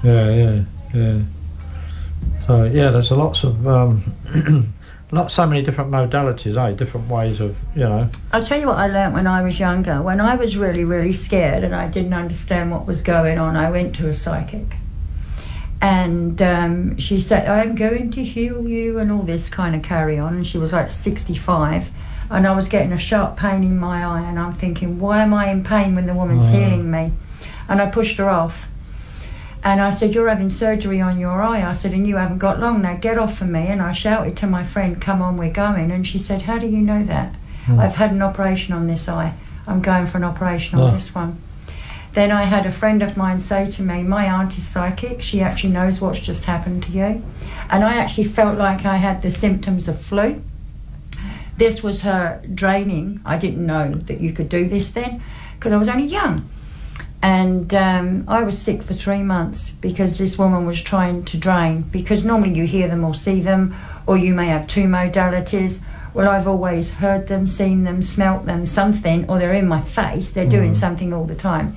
yeah, 0.03 0.31
yeah, 0.31 0.65
yeah. 0.95 1.21
So 2.47 2.65
yeah, 2.65 2.91
there's 2.91 3.11
a 3.11 3.17
lots 3.17 3.43
of 3.45 3.67
um, 3.67 4.03
not 5.13 5.31
so 5.33 5.47
many 5.47 5.63
different 5.63 5.91
modalities, 5.91 6.57
eh? 6.57 6.73
Different 6.77 7.09
ways 7.09 7.41
of 7.41 7.57
you 7.75 7.83
know. 7.83 8.09
I'll 8.33 8.45
tell 8.45 8.61
you 8.61 8.67
what 8.69 8.77
I 8.79 8.87
learnt 8.87 9.15
when 9.15 9.27
I 9.27 9.43
was 9.43 9.59
younger. 9.59 10.01
When 10.03 10.21
I 10.21 10.35
was 10.37 10.57
really, 10.57 10.85
really 10.85 11.13
scared 11.13 11.65
and 11.65 11.75
I 11.75 11.89
didn't 11.89 12.15
understand 12.15 12.71
what 12.71 12.87
was 12.87 13.03
going 13.03 13.39
on, 13.39 13.57
I 13.57 13.71
went 13.71 13.95
to 13.97 14.09
a 14.09 14.15
psychic. 14.15 14.77
And 15.83 16.41
um, 16.43 16.99
she 16.99 17.21
said, 17.21 17.49
I'm 17.49 17.75
going 17.75 18.11
to 18.13 18.23
heal 18.25 18.69
you, 18.69 18.99
and 18.99 19.11
all 19.11 19.23
this 19.23 19.49
kind 19.49 19.75
of 19.75 19.83
carry 19.83 20.19
on. 20.19 20.35
And 20.35 20.47
she 20.47 20.59
was 20.59 20.73
like 20.73 20.91
65. 20.91 21.91
And 22.31 22.47
I 22.47 22.53
was 22.55 22.69
getting 22.69 22.93
a 22.93 22.99
sharp 22.99 23.37
pain 23.37 23.65
in 23.65 23.79
my 23.79 24.05
eye. 24.05 24.29
And 24.29 24.39
I'm 24.39 24.53
thinking, 24.53 25.01
why 25.01 25.23
am 25.23 25.33
I 25.33 25.51
in 25.51 25.65
pain 25.65 25.95
when 25.95 26.07
the 26.07 26.15
woman's 26.15 26.47
Oh. 26.49 26.53
healing 26.53 26.91
me? 26.91 27.13
And 27.69 27.81
I 27.81 27.87
pushed 27.87 28.19
her 28.19 28.29
off. 28.29 28.69
And 29.63 29.81
I 29.81 29.91
said, 29.91 30.15
You're 30.15 30.29
having 30.29 30.51
surgery 30.51 31.01
on 31.01 31.19
your 31.19 31.43
eye. 31.43 31.63
I 31.69 31.73
said, 31.73 31.93
And 31.93 32.07
you 32.07 32.17
haven't 32.17 32.39
got 32.39 32.61
long. 32.61 32.83
Now 32.83 32.97
get 32.97 33.19
off 33.19 33.41
of 33.43 33.49
me. 33.49 33.67
And 33.67 33.83
I 33.83 33.93
shouted 33.93 34.37
to 34.39 34.47
my 34.47 34.65
friend, 34.65 35.01
Come 35.01 35.21
on, 35.21 35.37
we're 35.37 35.53
going. 35.53 35.91
And 35.91 36.07
she 36.07 36.19
said, 36.19 36.43
How 36.43 36.59
do 36.59 36.67
you 36.67 36.79
know 36.79 37.05
that? 37.05 37.35
Hmm. 37.67 37.79
I've 37.79 37.97
had 37.97 38.11
an 38.13 38.23
operation 38.23 38.75
on 38.75 38.87
this 38.87 39.09
eye. 39.09 39.37
I'm 39.67 39.83
going 39.83 40.07
for 40.07 40.17
an 40.19 40.25
operation 40.25 40.79
on 40.79 40.91
Oh. 40.91 40.95
this 40.95 41.15
one. 41.15 41.41
Then 42.13 42.33
I 42.33 42.43
had 42.45 42.67
a 42.67 42.73
friend 42.73 43.03
of 43.05 43.17
mine 43.17 43.39
say 43.39 43.71
to 43.71 43.83
me, 43.83 44.03
My 44.03 44.25
aunt 44.33 44.57
is 44.57 44.67
psychic. 44.67 45.23
She 45.23 45.43
actually 45.43 45.73
knows 45.73 46.01
what's 46.01 46.19
just 46.21 46.45
happened 46.47 46.83
to 46.85 46.91
you. 46.93 47.23
And 47.69 47.85
I 47.85 47.95
actually 47.99 48.25
felt 48.25 48.57
like 48.59 48.85
I 48.85 48.97
had 48.97 49.23
the 49.23 49.31
symptoms 49.31 49.87
of 49.89 50.01
flu. 50.01 50.43
This 51.59 51.83
was 51.83 52.01
her 52.01 52.43
draining. 52.55 53.21
I 53.27 53.37
didn't 53.37 53.65
know 53.67 53.93
that 53.93 54.21
you 54.23 54.33
could 54.33 54.49
do 54.49 54.67
this 54.67 54.91
then 54.93 55.23
because 55.55 55.73
I 55.73 55.77
was 55.77 55.89
only 55.89 56.07
young. 56.07 56.49
And 57.23 57.75
um, 57.75 58.25
I 58.29 58.43
was 58.43 58.59
sick 58.59 58.83
for 58.83 58.95
three 58.95 59.23
months 59.23 59.71
because 59.71 60.17
this 60.17 60.39
woman 60.39 60.65
was 60.65 60.81
trying 60.83 61.25
to 61.27 61.37
drain. 61.37 61.83
Because 61.83 62.25
normally 62.25 62.55
you 62.55 62.67
hear 62.67 62.89
them 62.89 63.05
or 63.05 63.15
see 63.15 63.41
them, 63.41 63.75
or 64.07 64.17
you 64.17 64.35
may 64.35 64.49
have 64.49 64.67
two 64.67 64.85
modalities. 64.85 65.81
Well, 66.15 66.29
I've 66.29 66.49
always 66.49 66.91
heard 66.91 67.29
them, 67.29 67.47
seen 67.47 67.85
them, 67.85 68.03
smelt 68.03 68.47
them, 68.47 68.67
something, 68.67 69.29
or 69.29 69.39
they're 69.39 69.53
in 69.53 69.69
my 69.69 69.83
face. 69.83 70.31
They're 70.31 70.49
doing 70.49 70.75
something 70.75 71.13
all 71.13 71.27
the 71.27 71.37
time. 71.37 71.77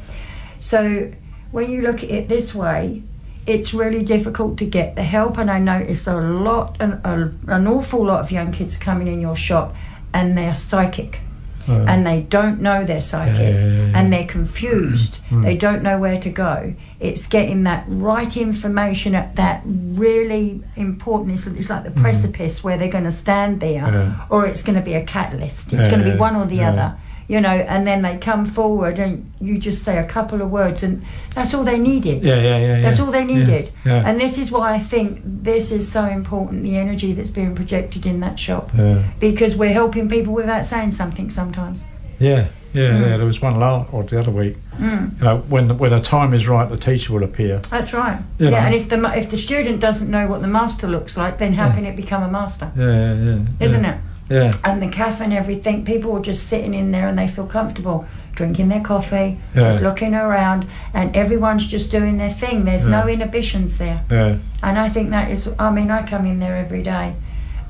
So 0.59 1.11
when 1.51 1.69
you 1.69 1.81
look 1.81 2.03
at 2.03 2.09
it 2.09 2.29
this 2.29 2.55
way, 2.55 3.03
it's 3.45 3.73
really 3.73 4.01
difficult 4.01 4.57
to 4.59 4.65
get 4.65 4.95
the 4.95 5.03
help. 5.03 5.37
And 5.37 5.51
I 5.51 5.59
notice 5.59 6.07
a 6.07 6.15
lot, 6.15 6.77
an, 6.79 7.01
a, 7.03 7.33
an 7.51 7.67
awful 7.67 8.05
lot 8.05 8.21
of 8.21 8.31
young 8.31 8.53
kids 8.53 8.77
coming 8.77 9.07
in 9.07 9.19
your 9.19 9.35
shop, 9.35 9.75
and 10.13 10.37
they're 10.37 10.55
psychic 10.55 11.19
Uh, 11.67 11.85
and 11.87 12.05
they 12.05 12.21
don't 12.21 12.59
know 12.61 12.83
they're 12.83 13.01
psychic 13.01 13.39
Yeah, 13.39 13.49
yeah, 13.49 13.85
yeah, 13.87 13.97
and 13.99 14.11
they're 14.11 14.25
confused. 14.25 15.19
they 15.31 15.55
don't 15.57 15.81
know 15.83 15.97
where 15.97 16.19
to 16.19 16.29
go. 16.29 16.73
It's 16.99 17.25
getting 17.27 17.63
that 17.63 17.85
right 17.87 18.35
information 18.37 19.15
at 19.15 19.35
that 19.37 19.61
really 19.65 20.61
important. 20.75 21.33
It's, 21.33 21.47
it's 21.47 21.69
like 21.69 21.83
the 21.83 21.91
precipice 21.91 22.63
where 22.63 22.77
they're 22.77 22.91
going 22.91 23.03
to 23.05 23.11
stand 23.11 23.59
there, 23.59 23.85
or 24.29 24.45
it's 24.45 24.61
going 24.61 24.75
to 24.75 24.81
be 24.81 24.93
a 24.93 25.03
catalyst. 25.03 25.73
It's 25.73 25.87
going 25.89 26.03
to 26.03 26.11
be 26.11 26.17
one 26.17 26.35
or 26.35 26.45
the 26.45 26.63
other. 26.63 26.97
You 27.33 27.41
know, 27.41 27.57
and 27.73 27.81
then 27.87 28.03
they 28.03 28.17
come 28.17 28.45
forward, 28.45 28.99
and 28.99 29.13
you 29.41 29.57
just 29.57 29.83
say 29.83 29.97
a 29.97 30.05
couple 30.05 30.39
of 30.43 30.51
words, 30.51 30.83
and 30.83 31.01
that's 31.35 31.51
all 31.55 31.63
they 31.63 31.79
needed. 31.79 32.23
yeah, 32.23 32.39
yeah, 32.49 32.57
yeah. 32.67 32.81
That's 32.83 32.99
yeah. 32.99 33.05
all 33.05 33.11
they 33.11 33.25
needed. 33.25 33.71
Yeah, 33.85 34.07
And 34.07 34.21
this 34.21 34.37
is 34.37 34.51
why 34.51 34.65
I 34.75 34.79
think 34.79 35.21
this 35.25 35.71
is 35.71 35.91
so 35.91 36.05
important 36.05 36.61
the 36.61 36.77
energy 36.77 37.11
that's 37.13 37.31
being 37.39 37.55
projected 37.55 38.05
in 38.05 38.19
that 38.19 38.37
shop. 38.37 38.69
yeah, 38.77 39.01
Because 39.19 39.55
we're 39.55 39.73
helping 39.81 40.05
people 40.09 40.31
without 40.41 40.63
saying 40.65 40.91
something 40.91 41.31
sometimes. 41.31 41.83
yeah, 42.19 42.45
yeah, 42.73 42.91
Mm. 42.91 43.01
yeah. 43.01 43.17
There 43.17 43.25
was 43.33 43.41
one 43.41 43.57
last 43.59 43.85
or 43.93 44.03
the 44.03 44.19
other 44.19 44.31
week. 44.31 44.55
You 44.79 45.23
know, 45.25 45.37
when 45.53 45.67
the, 45.69 45.73
when 45.81 45.89
the 45.91 46.01
time 46.01 46.31
is 46.35 46.47
right, 46.47 46.69
the 46.69 46.77
teacher 46.89 47.13
will 47.13 47.23
appear. 47.23 47.55
That's 47.75 47.93
right. 47.93 48.19
You 48.39 48.45
yeah, 48.45 48.51
know. 48.51 48.57
and 48.65 48.75
if 48.75 48.85
the 48.89 48.97
if 49.21 49.27
the 49.33 49.37
student 49.37 49.77
doesn't 49.87 50.09
know 50.15 50.25
what 50.31 50.41
the 50.45 50.47
master 50.59 50.87
looks 50.87 51.13
like, 51.17 51.33
then 51.39 51.53
how 51.53 51.67
Yeah. 51.67 51.75
can 51.75 51.85
it 51.85 51.95
become 51.95 52.21
a 52.29 52.31
master? 52.39 52.67
Yeah, 52.77 52.85
yeah, 52.85 53.13
yeah. 53.27 53.65
Isn't 53.67 53.83
yeah. 53.85 53.95
it? 53.95 53.99
Yeah, 54.29 54.51
And 54.63 54.81
the 54.81 54.87
cafe 54.87 55.23
and 55.25 55.33
everything, 55.33 55.83
people 55.85 56.11
are 56.17 56.21
just 56.21 56.47
sitting 56.47 56.73
in 56.73 56.91
there 56.91 57.07
and 57.07 57.17
they 57.17 57.27
feel 57.27 57.45
comfortable, 57.45 58.05
drinking 58.35 58.69
their 58.69 58.81
coffee, 58.81 59.37
Yeah. 59.55 59.69
just 59.71 59.83
looking 59.83 60.15
around, 60.15 60.65
and 60.93 61.15
everyone's 61.15 61.67
just 61.67 61.91
doing 61.91 62.17
their 62.17 62.31
thing. 62.33 62.65
There's 62.65 62.85
no 62.85 63.07
inhibitions 63.07 63.77
there, 63.77 64.01
yeah, 64.09 64.37
and 64.63 64.79
I 64.79 64.89
think 64.89 65.09
that 65.11 65.29
is. 65.29 65.49
I 65.59 65.69
mean, 65.71 65.91
I 65.91 66.03
come 66.07 66.25
in 66.25 66.39
there 66.39 66.55
every 66.55 66.81
day, 66.83 67.13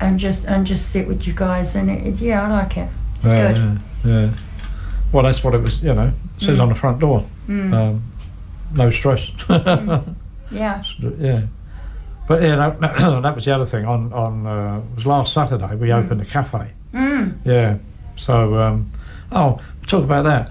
and 0.00 0.18
just 0.18 0.46
and 0.46 0.66
just 0.66 0.90
sit 0.90 1.06
with 1.08 1.26
you 1.26 1.32
guys, 1.34 1.74
and 1.74 1.90
it- 1.90 2.06
it's 2.06 2.20
yeah, 2.22 2.44
I 2.44 2.48
like 2.48 2.76
it. 2.76 2.88
It's 3.16 3.26
yeah, 3.26 3.52
good. 3.52 3.56
Mm. 3.56 3.78
yeah, 4.04 4.20
yeah. 4.20 4.28
Well, 5.12 5.24
that's 5.24 5.42
what 5.44 5.54
it 5.54 5.60
was. 5.62 5.82
You 5.82 5.94
know, 5.94 6.12
it 6.38 6.42
says 6.44 6.58
on 6.60 6.68
the 6.68 6.74
front 6.74 6.98
door. 7.00 7.24
Um, 7.48 8.02
no 8.76 8.90
stress. 8.90 9.30
Yeah. 10.50 10.82
yeah. 11.18 11.40
But 12.26 12.42
yeah, 12.42 12.56
that, 12.56 12.80
that 13.22 13.34
was 13.34 13.44
the 13.44 13.54
other 13.54 13.66
thing. 13.66 13.84
On 13.84 14.12
on 14.12 14.46
uh, 14.46 14.78
it 14.78 14.94
was 14.96 15.06
last 15.06 15.34
Saturday 15.34 15.74
we 15.76 15.92
opened 15.92 16.20
a 16.20 16.24
cafe. 16.24 16.70
Mm. 16.92 17.38
Yeah. 17.44 17.78
So 18.16 18.58
um, 18.58 18.90
oh, 19.32 19.60
talk 19.86 20.04
about 20.04 20.22
that. 20.24 20.50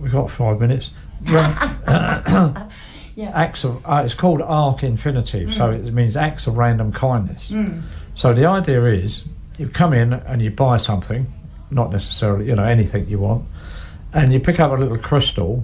We've 0.00 0.12
got 0.12 0.30
five 0.30 0.60
minutes. 0.60 0.90
Yeah. 3.14 3.30
acts 3.34 3.64
of. 3.64 3.84
Uh, 3.84 4.02
it's 4.04 4.14
called 4.14 4.40
arc 4.40 4.82
infinitive, 4.82 5.52
so 5.54 5.70
it 5.70 5.82
means 5.92 6.16
acts 6.16 6.46
of 6.46 6.56
random 6.56 6.92
kindness. 6.92 7.46
So 8.14 8.32
the 8.32 8.46
idea 8.46 8.84
is, 8.86 9.24
you 9.58 9.68
come 9.68 9.92
in 9.92 10.14
and 10.14 10.40
you 10.40 10.50
buy 10.50 10.78
something, 10.78 11.26
not 11.70 11.92
necessarily 11.92 12.46
you 12.46 12.56
know 12.56 12.64
anything 12.64 13.08
you 13.08 13.18
want, 13.18 13.44
and 14.14 14.32
you 14.32 14.40
pick 14.40 14.60
up 14.60 14.72
a 14.72 14.76
little 14.76 14.96
crystal, 14.96 15.62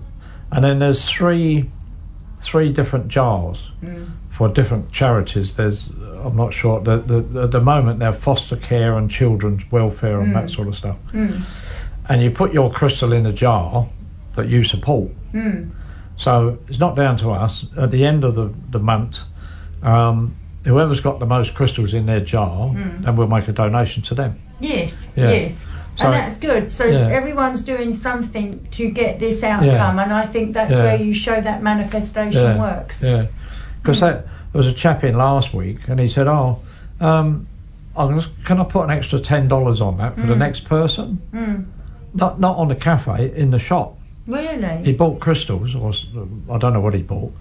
and 0.52 0.62
then 0.62 0.78
there's 0.78 1.02
three, 1.04 1.70
three 2.40 2.72
different 2.72 3.08
jars 3.08 3.70
mm. 3.82 4.10
for 4.30 4.48
different 4.48 4.92
charities. 4.92 5.54
There's 5.54 5.90
I'm 6.24 6.36
not 6.36 6.52
sure. 6.52 6.80
The, 6.80 6.98
the, 6.98 7.42
at 7.42 7.50
the 7.50 7.60
moment 7.60 8.00
they're 8.00 8.12
foster 8.12 8.56
care 8.56 8.96
and 8.96 9.10
children's 9.10 9.62
welfare 9.70 10.20
and 10.20 10.34
that 10.34 10.46
mm. 10.46 10.54
sort 10.54 10.68
of 10.68 10.76
stuff. 10.76 10.96
Mm. 11.12 11.42
And 12.08 12.22
you 12.22 12.30
put 12.30 12.52
your 12.52 12.70
crystal 12.70 13.12
in 13.12 13.26
a 13.26 13.32
jar 13.32 13.88
that 14.34 14.48
you 14.48 14.64
support. 14.64 15.10
So 16.16 16.58
it's 16.68 16.78
not 16.78 16.96
down 16.96 17.16
to 17.18 17.30
us. 17.30 17.64
At 17.76 17.90
the 17.90 18.04
end 18.04 18.24
of 18.24 18.34
the, 18.34 18.52
the 18.70 18.78
month, 18.78 19.18
um, 19.82 20.36
whoever's 20.64 21.00
got 21.00 21.20
the 21.20 21.26
most 21.26 21.54
crystals 21.54 21.94
in 21.94 22.06
their 22.06 22.20
jar, 22.20 22.74
then 22.74 23.14
we'll 23.16 23.28
make 23.28 23.46
a 23.48 23.52
donation 23.52 24.02
to 24.04 24.14
them. 24.14 24.40
Yes, 24.60 24.96
Yeah. 25.14 25.30
yes. 25.30 25.64
So- 25.98 26.04
and 26.06 26.14
that's 26.14 26.38
good. 26.38 26.70
So 26.70 26.84
Yeah. 26.84 27.08
everyone's 27.08 27.62
doing 27.62 27.92
something 27.92 28.60
to 28.72 28.88
get 28.88 29.18
this 29.18 29.42
outcome, 29.42 29.98
and 29.98 30.12
I 30.12 30.26
think 30.26 30.54
that's 30.54 30.70
Yeah. 30.70 30.84
where 30.84 30.96
you 30.96 31.12
show 31.12 31.40
that 31.40 31.60
manifestation 31.62 32.40
Yeah, 32.40 32.58
works. 32.60 33.02
Yeah, 33.02 33.26
because 33.82 33.98
there 34.00 34.22
was 34.52 34.68
a 34.68 34.72
chap 34.72 35.02
in 35.02 35.16
last 35.18 35.52
week, 35.52 35.80
and 35.88 35.98
he 35.98 36.06
said, 36.06 36.28
"Oh, 36.28 36.58
um, 37.00 37.46
I'm 37.96 38.14
just, 38.14 38.28
can 38.44 38.60
I 38.60 38.64
put 38.64 38.84
an 38.84 38.90
extra 38.92 39.18
ten 39.18 39.48
dollars 39.48 39.80
on 39.80 39.96
that 39.98 40.14
for 40.16 40.26
the 40.28 40.36
next 40.36 40.60
person? 40.66 41.18
Mm. 41.34 41.64
Not 42.14 42.38
not 42.38 42.56
on 42.56 42.68
the 42.68 42.76
cafe, 42.76 43.32
in 43.34 43.50
the 43.50 43.58
shop. 43.58 43.96
Really? 44.28 44.82
He 44.84 44.92
bought 44.92 45.18
crystals, 45.18 45.74
or 45.74 45.90
I 46.54 46.58
don't 46.58 46.74
know 46.74 46.80
what 46.80 46.94
he 46.94 47.02
bought, 47.02 47.32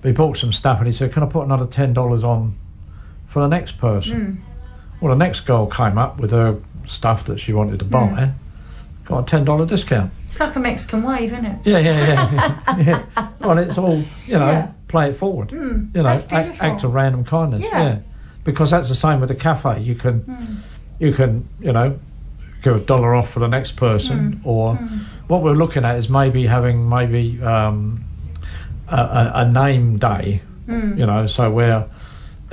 but 0.00 0.08
he 0.08 0.14
bought 0.14 0.38
some 0.38 0.52
stuff, 0.52 0.78
and 0.78 0.86
he 0.86 0.92
said, 0.94 1.12
"Can 1.12 1.22
I 1.22 1.26
put 1.26 1.44
another 1.44 1.66
ten 1.66 1.92
dollars 1.92 2.24
on 2.24 2.54
for 3.28 3.40
the 3.42 3.48
next 3.48 3.76
person?" 3.76 4.38
Mm. 4.40 5.00
Well, 5.02 5.10
the 5.12 5.18
next 5.18 5.40
girl 5.40 5.66
came 5.66 5.98
up 5.98 6.18
with 6.18 6.30
her 6.30 6.54
stuff 6.86 7.24
that 7.26 7.38
she 7.40 7.52
wanted 7.52 7.78
to 7.80 7.84
buy, 7.84 8.06
Mm. 8.08 8.32
got 9.04 9.18
a 9.20 9.26
ten 9.26 9.44
dollar 9.44 9.66
discount. 9.66 10.10
It's 10.28 10.40
like 10.40 10.54
a 10.56 10.60
Mexican 10.60 11.02
wave, 11.02 11.32
isn't 11.32 11.44
it? 11.44 11.58
Yeah, 11.64 11.78
yeah, 11.78 12.06
yeah. 12.06 12.76
yeah. 13.16 13.28
Well, 13.40 13.58
it's 13.58 13.78
all 13.78 14.02
you 14.26 14.38
know. 14.38 14.50
Yeah. 14.50 14.70
Play 14.88 15.10
it 15.10 15.16
forward. 15.16 15.48
Mm, 15.48 15.94
you 15.96 16.02
know, 16.02 16.08
act, 16.08 16.62
act 16.62 16.84
of 16.84 16.94
random 16.94 17.24
kindness. 17.24 17.62
Yeah. 17.62 17.82
Yeah. 17.82 17.98
because 18.44 18.70
that's 18.70 18.88
the 18.88 18.94
same 18.94 19.18
with 19.18 19.28
the 19.28 19.34
cafe. 19.34 19.80
You 19.80 19.96
can, 19.96 20.20
Mm. 20.20 20.56
you 21.00 21.12
can, 21.12 21.48
you 21.60 21.72
know, 21.72 21.98
give 22.62 22.76
a 22.76 22.78
dollar 22.80 23.12
off 23.16 23.30
for 23.30 23.40
the 23.40 23.48
next 23.48 23.72
Mm. 23.74 23.76
person, 23.78 24.40
or 24.44 24.76
what 25.26 25.42
we're 25.42 25.54
looking 25.56 25.84
at 25.84 25.96
is 25.96 26.08
maybe 26.08 26.46
having 26.46 26.88
maybe 26.88 27.42
um, 27.42 28.04
a, 28.88 28.96
a, 28.96 29.32
a 29.34 29.50
name 29.50 29.98
day. 29.98 30.42
Mm. 30.68 30.98
You 30.98 31.06
know, 31.06 31.26
so 31.26 31.50
where. 31.50 31.86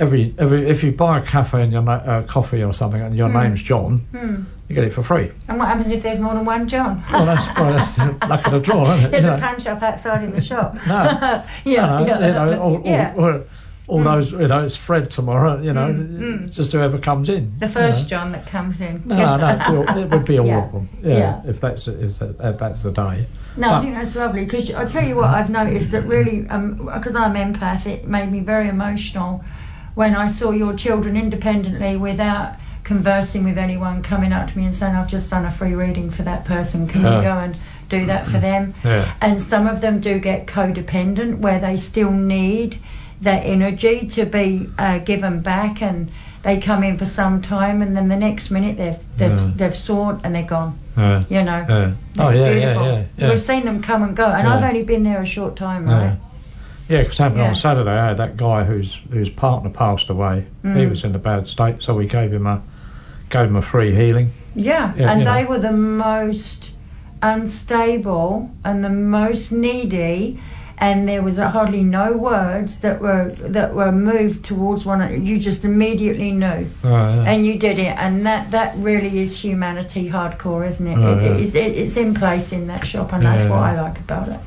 Every, 0.00 0.34
every 0.38 0.68
if 0.68 0.82
you 0.82 0.90
buy 0.90 1.18
a 1.20 1.22
cafe 1.22 1.62
and 1.62 1.72
your 1.72 1.82
na- 1.82 1.92
uh, 1.92 2.22
coffee 2.24 2.64
or 2.64 2.72
something 2.74 3.00
and 3.00 3.16
your 3.16 3.28
name's 3.28 3.62
John, 3.62 4.04
Mm. 4.12 4.44
you 4.68 4.74
get 4.74 4.84
it 4.84 4.92
for 4.92 5.04
free. 5.04 5.30
And 5.46 5.56
what 5.58 5.68
happens 5.68 5.88
if 5.92 6.02
there's 6.02 6.18
more 6.18 6.34
than 6.34 6.44
one 6.44 6.66
John? 6.66 7.02
Well, 7.12 7.26
that's, 7.26 7.58
well, 7.58 7.72
that's 7.72 7.98
luck 8.28 8.46
of 8.46 8.52
the 8.54 8.60
draw, 8.60 8.92
isn't 8.94 9.04
it? 9.06 9.10
There's 9.12 9.24
You 9.24 9.30
a 9.30 9.36
know? 9.36 9.40
pan 9.40 9.60
shop 9.60 9.82
outside 9.82 10.24
in 10.24 10.32
the 10.32 10.40
shop. 10.40 10.74
No. 10.88 10.94
yeah, 11.04 11.44
you 11.64 11.76
know, 11.76 12.06
yeah, 12.06 12.26
you 12.26 12.32
know, 12.32 12.60
all, 12.60 12.76
all, 12.78 12.82
yeah. 12.84 13.14
all, 13.16 13.40
all 13.86 14.02
those, 14.02 14.32
you 14.32 14.48
know, 14.48 14.64
it's 14.64 14.74
Fred 14.74 15.10
tomorrow, 15.12 15.60
you 15.62 15.72
know, 15.72 15.88
Mm, 15.88 16.18
mm. 16.18 16.52
just 16.52 16.72
whoever 16.72 16.98
comes 16.98 17.28
in. 17.28 17.52
The 17.58 17.66
you 17.66 17.72
first 17.72 18.02
know. 18.02 18.08
John 18.08 18.32
that 18.32 18.46
comes 18.48 18.80
in. 18.80 19.02
No, 19.04 19.36
no, 19.36 19.84
it 19.96 20.10
would 20.10 20.24
be 20.24 20.38
all 20.40 20.46
Yeah. 20.46 20.64
of 20.64 20.72
them. 20.72 20.88
Yeah, 21.02 21.18
Yeah. 21.18 21.42
if 21.46 21.60
that's 21.60 21.86
if, 21.86 22.18
that, 22.18 22.34
if 22.40 22.58
that's 22.58 22.82
the 22.82 22.90
day. 22.90 23.26
No, 23.56 23.74
I 23.74 23.82
think 23.82 23.94
that's 23.94 24.16
lovely 24.16 24.44
because 24.44 24.72
I 24.72 24.84
tell 24.86 25.04
you 25.06 25.14
what 25.14 25.26
I've 25.26 25.50
noticed 25.50 25.92
that 25.92 26.02
really 26.06 26.40
because 26.40 27.14
I'm 27.14 27.34
empath, 27.34 27.86
it 27.86 28.08
made 28.08 28.32
me 28.32 28.40
very 28.40 28.68
emotional 28.68 29.44
when 29.94 30.14
I 30.16 30.26
saw 30.28 30.50
your 30.50 30.74
children 30.74 31.16
independently 31.16 31.96
without 31.96 32.56
conversing 32.82 33.44
with 33.44 33.56
anyone 33.58 34.02
coming 34.02 34.32
up 34.32 34.50
to 34.50 34.58
me 34.58 34.64
and 34.66 34.74
saying 34.74 34.94
I've 34.94 35.08
just 35.08 35.30
done 35.30 35.44
a 35.44 35.50
free 35.50 35.74
reading 35.74 36.10
for 36.10 36.22
that 36.24 36.44
person. 36.44 36.86
Can 36.86 37.02
Yeah. 37.02 37.16
you 37.18 37.22
go 37.22 37.38
and 37.38 37.56
do 37.88 38.06
that 38.06 38.26
for 38.26 38.38
them? 38.38 38.74
Yeah. 38.84 39.12
And 39.20 39.40
some 39.40 39.66
of 39.66 39.80
them 39.80 40.00
do 40.00 40.18
get 40.18 40.46
codependent 40.46 41.38
where 41.38 41.58
they 41.58 41.76
still 41.76 42.10
need 42.10 42.76
that 43.22 43.44
energy 43.46 44.06
to 44.08 44.26
be 44.26 44.68
uh, 44.78 44.98
given 44.98 45.40
back 45.40 45.80
and. 45.82 46.10
They 46.42 46.58
come 46.60 46.84
in 46.84 46.98
for 46.98 47.06
some 47.06 47.40
time, 47.40 47.80
and 47.80 47.96
then 47.96 48.08
the 48.08 48.16
next 48.18 48.50
minute 48.50 48.76
they've 48.76 49.02
they've, 49.16 49.40
Yeah. 49.40 49.50
they've 49.56 49.74
sought 49.74 50.20
and 50.24 50.34
they're 50.34 50.42
gone. 50.42 50.78
You 50.94 51.42
know. 51.42 51.64
Oh 52.18 52.28
it's 52.28 52.38
yeah, 52.38 52.52
beautiful. 52.52 52.82
yeah, 52.84 52.92
yeah, 52.92 53.02
yeah. 53.16 53.28
We've 53.30 53.40
seen 53.40 53.64
them 53.64 53.80
come 53.80 54.02
and 54.02 54.14
go, 54.14 54.26
and. 54.26 54.46
I've 54.46 54.62
only 54.62 54.82
been 54.82 55.04
there 55.04 55.22
a 55.22 55.24
short 55.24 55.56
time, 55.56 55.86
right? 55.86 56.18
Yeah, 56.88 57.02
because 57.02 57.18
happened 57.18 57.40
Yeah. 57.40 57.48
on 57.48 57.54
Saturday. 57.54 57.90
I 57.90 58.08
had 58.08 58.18
that 58.18 58.36
guy 58.36 58.64
whose 58.64 59.00
whose 59.10 59.30
partner 59.30 59.70
passed 59.70 60.10
away. 60.10 60.44
He 60.62 60.68
Mm. 60.68 60.90
was 60.90 61.02
in 61.04 61.14
a 61.14 61.18
bad 61.18 61.48
state, 61.48 61.76
so 61.82 61.94
we 61.94 62.06
gave 62.06 62.32
him 62.32 62.46
a 62.46 62.60
gave 63.30 63.46
him 63.48 63.56
a 63.56 63.62
free 63.62 63.94
healing. 63.94 64.30
Yeah, 64.54 64.92
Yeah, 64.96 65.10
and 65.10 65.26
they 65.26 65.42
know. 65.42 65.48
were 65.50 65.58
the 65.58 65.72
most 65.72 66.70
unstable 67.22 68.50
and 68.64 68.84
the 68.84 68.90
most 68.90 69.50
needy, 69.50 70.38
and 70.78 71.08
there 71.08 71.22
was 71.22 71.36
hardly 71.38 71.82
no 71.82 72.12
words 72.12 72.76
that 72.78 73.00
were 73.00 73.28
that 73.48 73.74
were 73.74 73.90
moved 73.92 74.44
towards 74.44 74.84
one. 74.84 75.00
another. 75.00 75.16
You 75.16 75.38
just 75.38 75.64
immediately 75.64 76.32
knew, 76.32 76.66
Oh, 76.84 76.88
yeah. 76.90 77.24
and 77.30 77.46
you 77.46 77.58
did 77.58 77.78
it, 77.78 77.96
and 77.98 78.26
that 78.26 78.50
that 78.50 78.74
really 78.78 79.20
is 79.20 79.36
humanity 79.42 80.10
hardcore, 80.10 80.66
isn't 80.66 80.86
it? 80.86 80.98
Oh, 80.98 81.18
it, 81.18 81.22
it 81.32 81.40
is, 81.40 81.54
it, 81.54 81.72
it's 81.76 81.96
in 81.96 82.12
place 82.14 82.52
in 82.52 82.66
that 82.66 82.86
shop, 82.86 83.12
and 83.14 83.22
that's 83.22 83.44
what 83.48 83.60
I 83.60 83.80
like 83.80 83.98
about 84.00 84.28
it. 84.28 84.40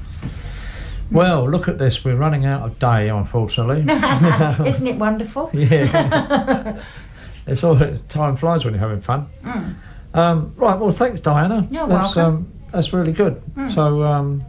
Well, 1.11 1.49
look 1.49 1.67
at 1.67 1.77
this. 1.77 2.03
We're 2.03 2.15
running 2.15 2.45
out 2.45 2.63
of 2.63 2.79
day, 2.79 3.09
unfortunately. 3.09 3.81
Isn't 4.67 4.88
it 4.88 4.97
wonderful? 4.97 5.49
Yeah. 5.53 6.81
it's 7.47 7.63
all 7.63 7.77
time 8.09 8.35
flies 8.35 8.65
when 8.65 8.73
you're 8.73 8.81
having 8.81 9.01
fun. 9.01 9.27
Mm. 9.43 9.75
Um, 10.13 10.53
right. 10.57 10.77
Well, 10.77 10.91
thanks, 10.91 11.21
Diana. 11.21 11.67
You're 11.71 11.88
that's, 11.88 12.15
welcome. 12.15 12.35
Um, 12.35 12.53
that's 12.71 12.93
really 12.93 13.13
good. 13.13 13.41
Mm. 13.55 13.73
So 13.73 14.03
um, 14.03 14.43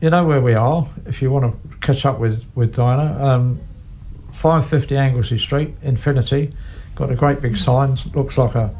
you 0.00 0.10
know 0.10 0.24
where 0.24 0.40
we 0.40 0.54
are. 0.54 0.86
If 1.06 1.22
you 1.22 1.30
want 1.30 1.52
to 1.52 1.78
catch 1.78 2.04
up 2.04 2.18
with 2.18 2.44
with 2.54 2.74
Diana, 2.74 3.24
um, 3.24 3.60
five 4.34 4.68
fifty 4.68 4.96
Anglesea 4.96 5.38
Street, 5.38 5.74
Infinity. 5.82 6.54
Got 6.94 7.10
a 7.10 7.14
great 7.14 7.40
big 7.40 7.56
sign. 7.56 7.96
Looks 8.14 8.36
like 8.36 8.54
a. 8.54 8.74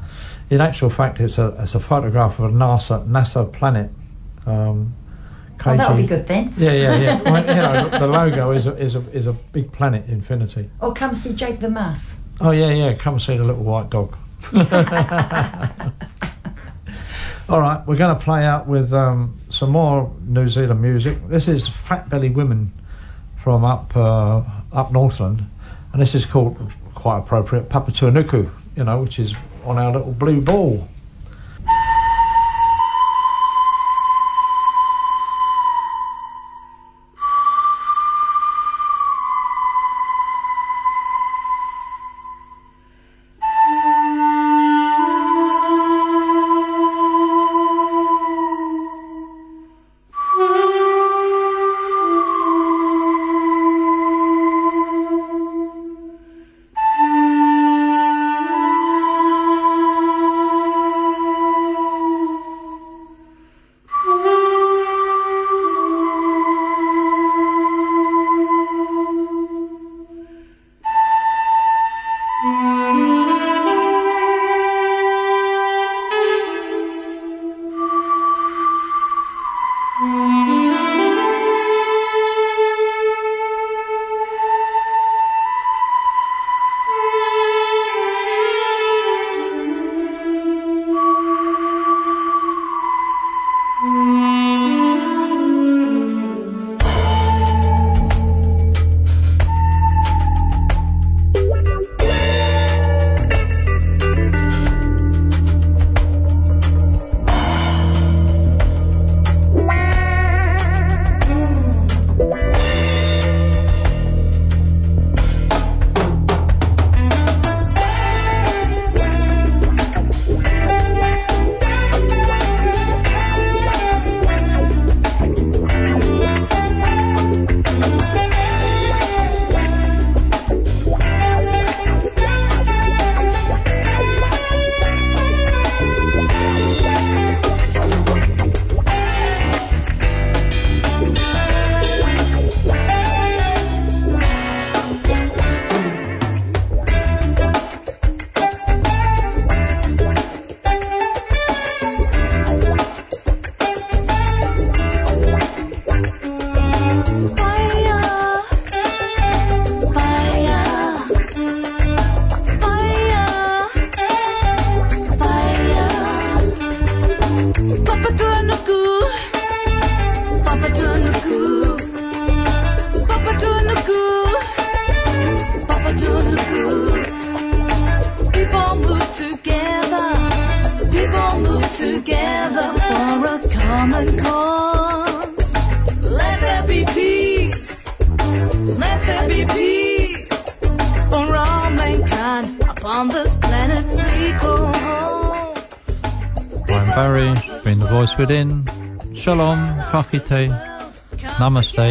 In 0.50 0.60
actual 0.60 0.90
fact, 0.90 1.18
it's 1.18 1.38
a 1.38 1.48
it's 1.60 1.74
a 1.74 1.80
photograph 1.80 2.38
of 2.38 2.46
a 2.46 2.54
NASA 2.54 3.06
NASA 3.09 3.50
planet. 3.52 3.90
Um, 4.44 4.94
Well, 5.64 5.76
that'll 5.76 5.96
be 5.96 6.04
KG 6.04 6.08
good 6.08 6.26
then. 6.26 6.54
Yeah, 6.56 6.72
yeah, 6.72 6.96
yeah. 6.96 7.22
well, 7.30 7.40
you 7.46 7.54
know, 7.54 7.98
the 7.98 8.06
logo 8.06 8.50
is 8.52 8.66
a, 8.66 8.76
is 8.76 8.94
a 8.94 9.00
is 9.10 9.26
a 9.26 9.32
big 9.32 9.72
planet, 9.72 10.08
Infinity. 10.08 10.70
Or 10.80 10.92
come 10.92 11.14
see 11.14 11.32
Jake 11.34 11.60
the 11.60 11.70
Muss. 11.70 12.16
Oh 12.40 12.50
yeah, 12.50 12.70
yeah. 12.70 12.94
Come 12.94 13.20
see 13.20 13.36
the 13.36 13.44
little 13.44 13.62
white 13.62 13.90
dog. 13.90 14.16
All 17.48 17.60
right, 17.60 17.86
we're 17.86 17.96
going 17.96 18.16
to 18.16 18.22
play 18.22 18.44
out 18.44 18.66
with 18.66 18.92
um, 18.92 19.38
some 19.50 19.70
more 19.70 20.10
New 20.26 20.48
Zealand 20.48 20.80
music. 20.80 21.18
This 21.28 21.48
is 21.48 21.68
Fat 21.68 22.08
Belly 22.08 22.30
Women 22.30 22.72
from 23.42 23.64
up 23.64 23.94
uh, 23.96 24.42
up 24.72 24.92
Northland, 24.92 25.44
and 25.92 26.00
this 26.00 26.14
is 26.14 26.24
called 26.24 26.72
quite 26.94 27.18
appropriate 27.18 27.68
Papatuanuku. 27.68 28.50
You 28.76 28.84
know, 28.84 29.02
which 29.02 29.18
is 29.18 29.34
on 29.64 29.78
our 29.78 29.92
little 29.92 30.12
blue 30.12 30.40
ball. 30.40 30.88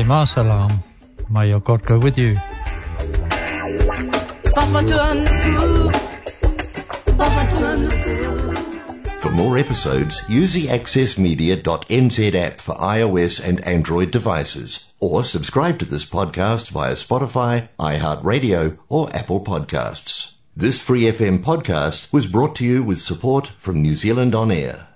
Masalam. 0.03 0.83
May 1.29 1.49
your 1.49 1.59
God 1.61 1.85
go 1.85 1.97
with 1.97 2.17
you. 2.17 2.35
For 9.21 9.31
more 9.31 9.57
episodes, 9.57 10.21
use 10.27 10.53
the 10.53 10.67
accessmedia.nz 10.67 12.35
app 12.35 12.59
for 12.59 12.75
iOS 12.75 13.39
and 13.43 13.63
Android 13.65 14.11
devices, 14.11 14.91
or 14.99 15.23
subscribe 15.23 15.79
to 15.79 15.85
this 15.85 16.05
podcast 16.05 16.69
via 16.71 16.93
Spotify, 16.93 17.69
iHeartRadio, 17.79 18.77
or 18.89 19.15
Apple 19.15 19.41
Podcasts. 19.43 20.33
This 20.55 20.81
Free 20.81 21.03
FM 21.03 21.43
podcast 21.43 22.11
was 22.11 22.27
brought 22.27 22.55
to 22.55 22.65
you 22.65 22.83
with 22.83 22.99
support 22.99 23.47
from 23.47 23.81
New 23.81 23.95
Zealand 23.95 24.35
On 24.35 24.51
Air. 24.51 24.90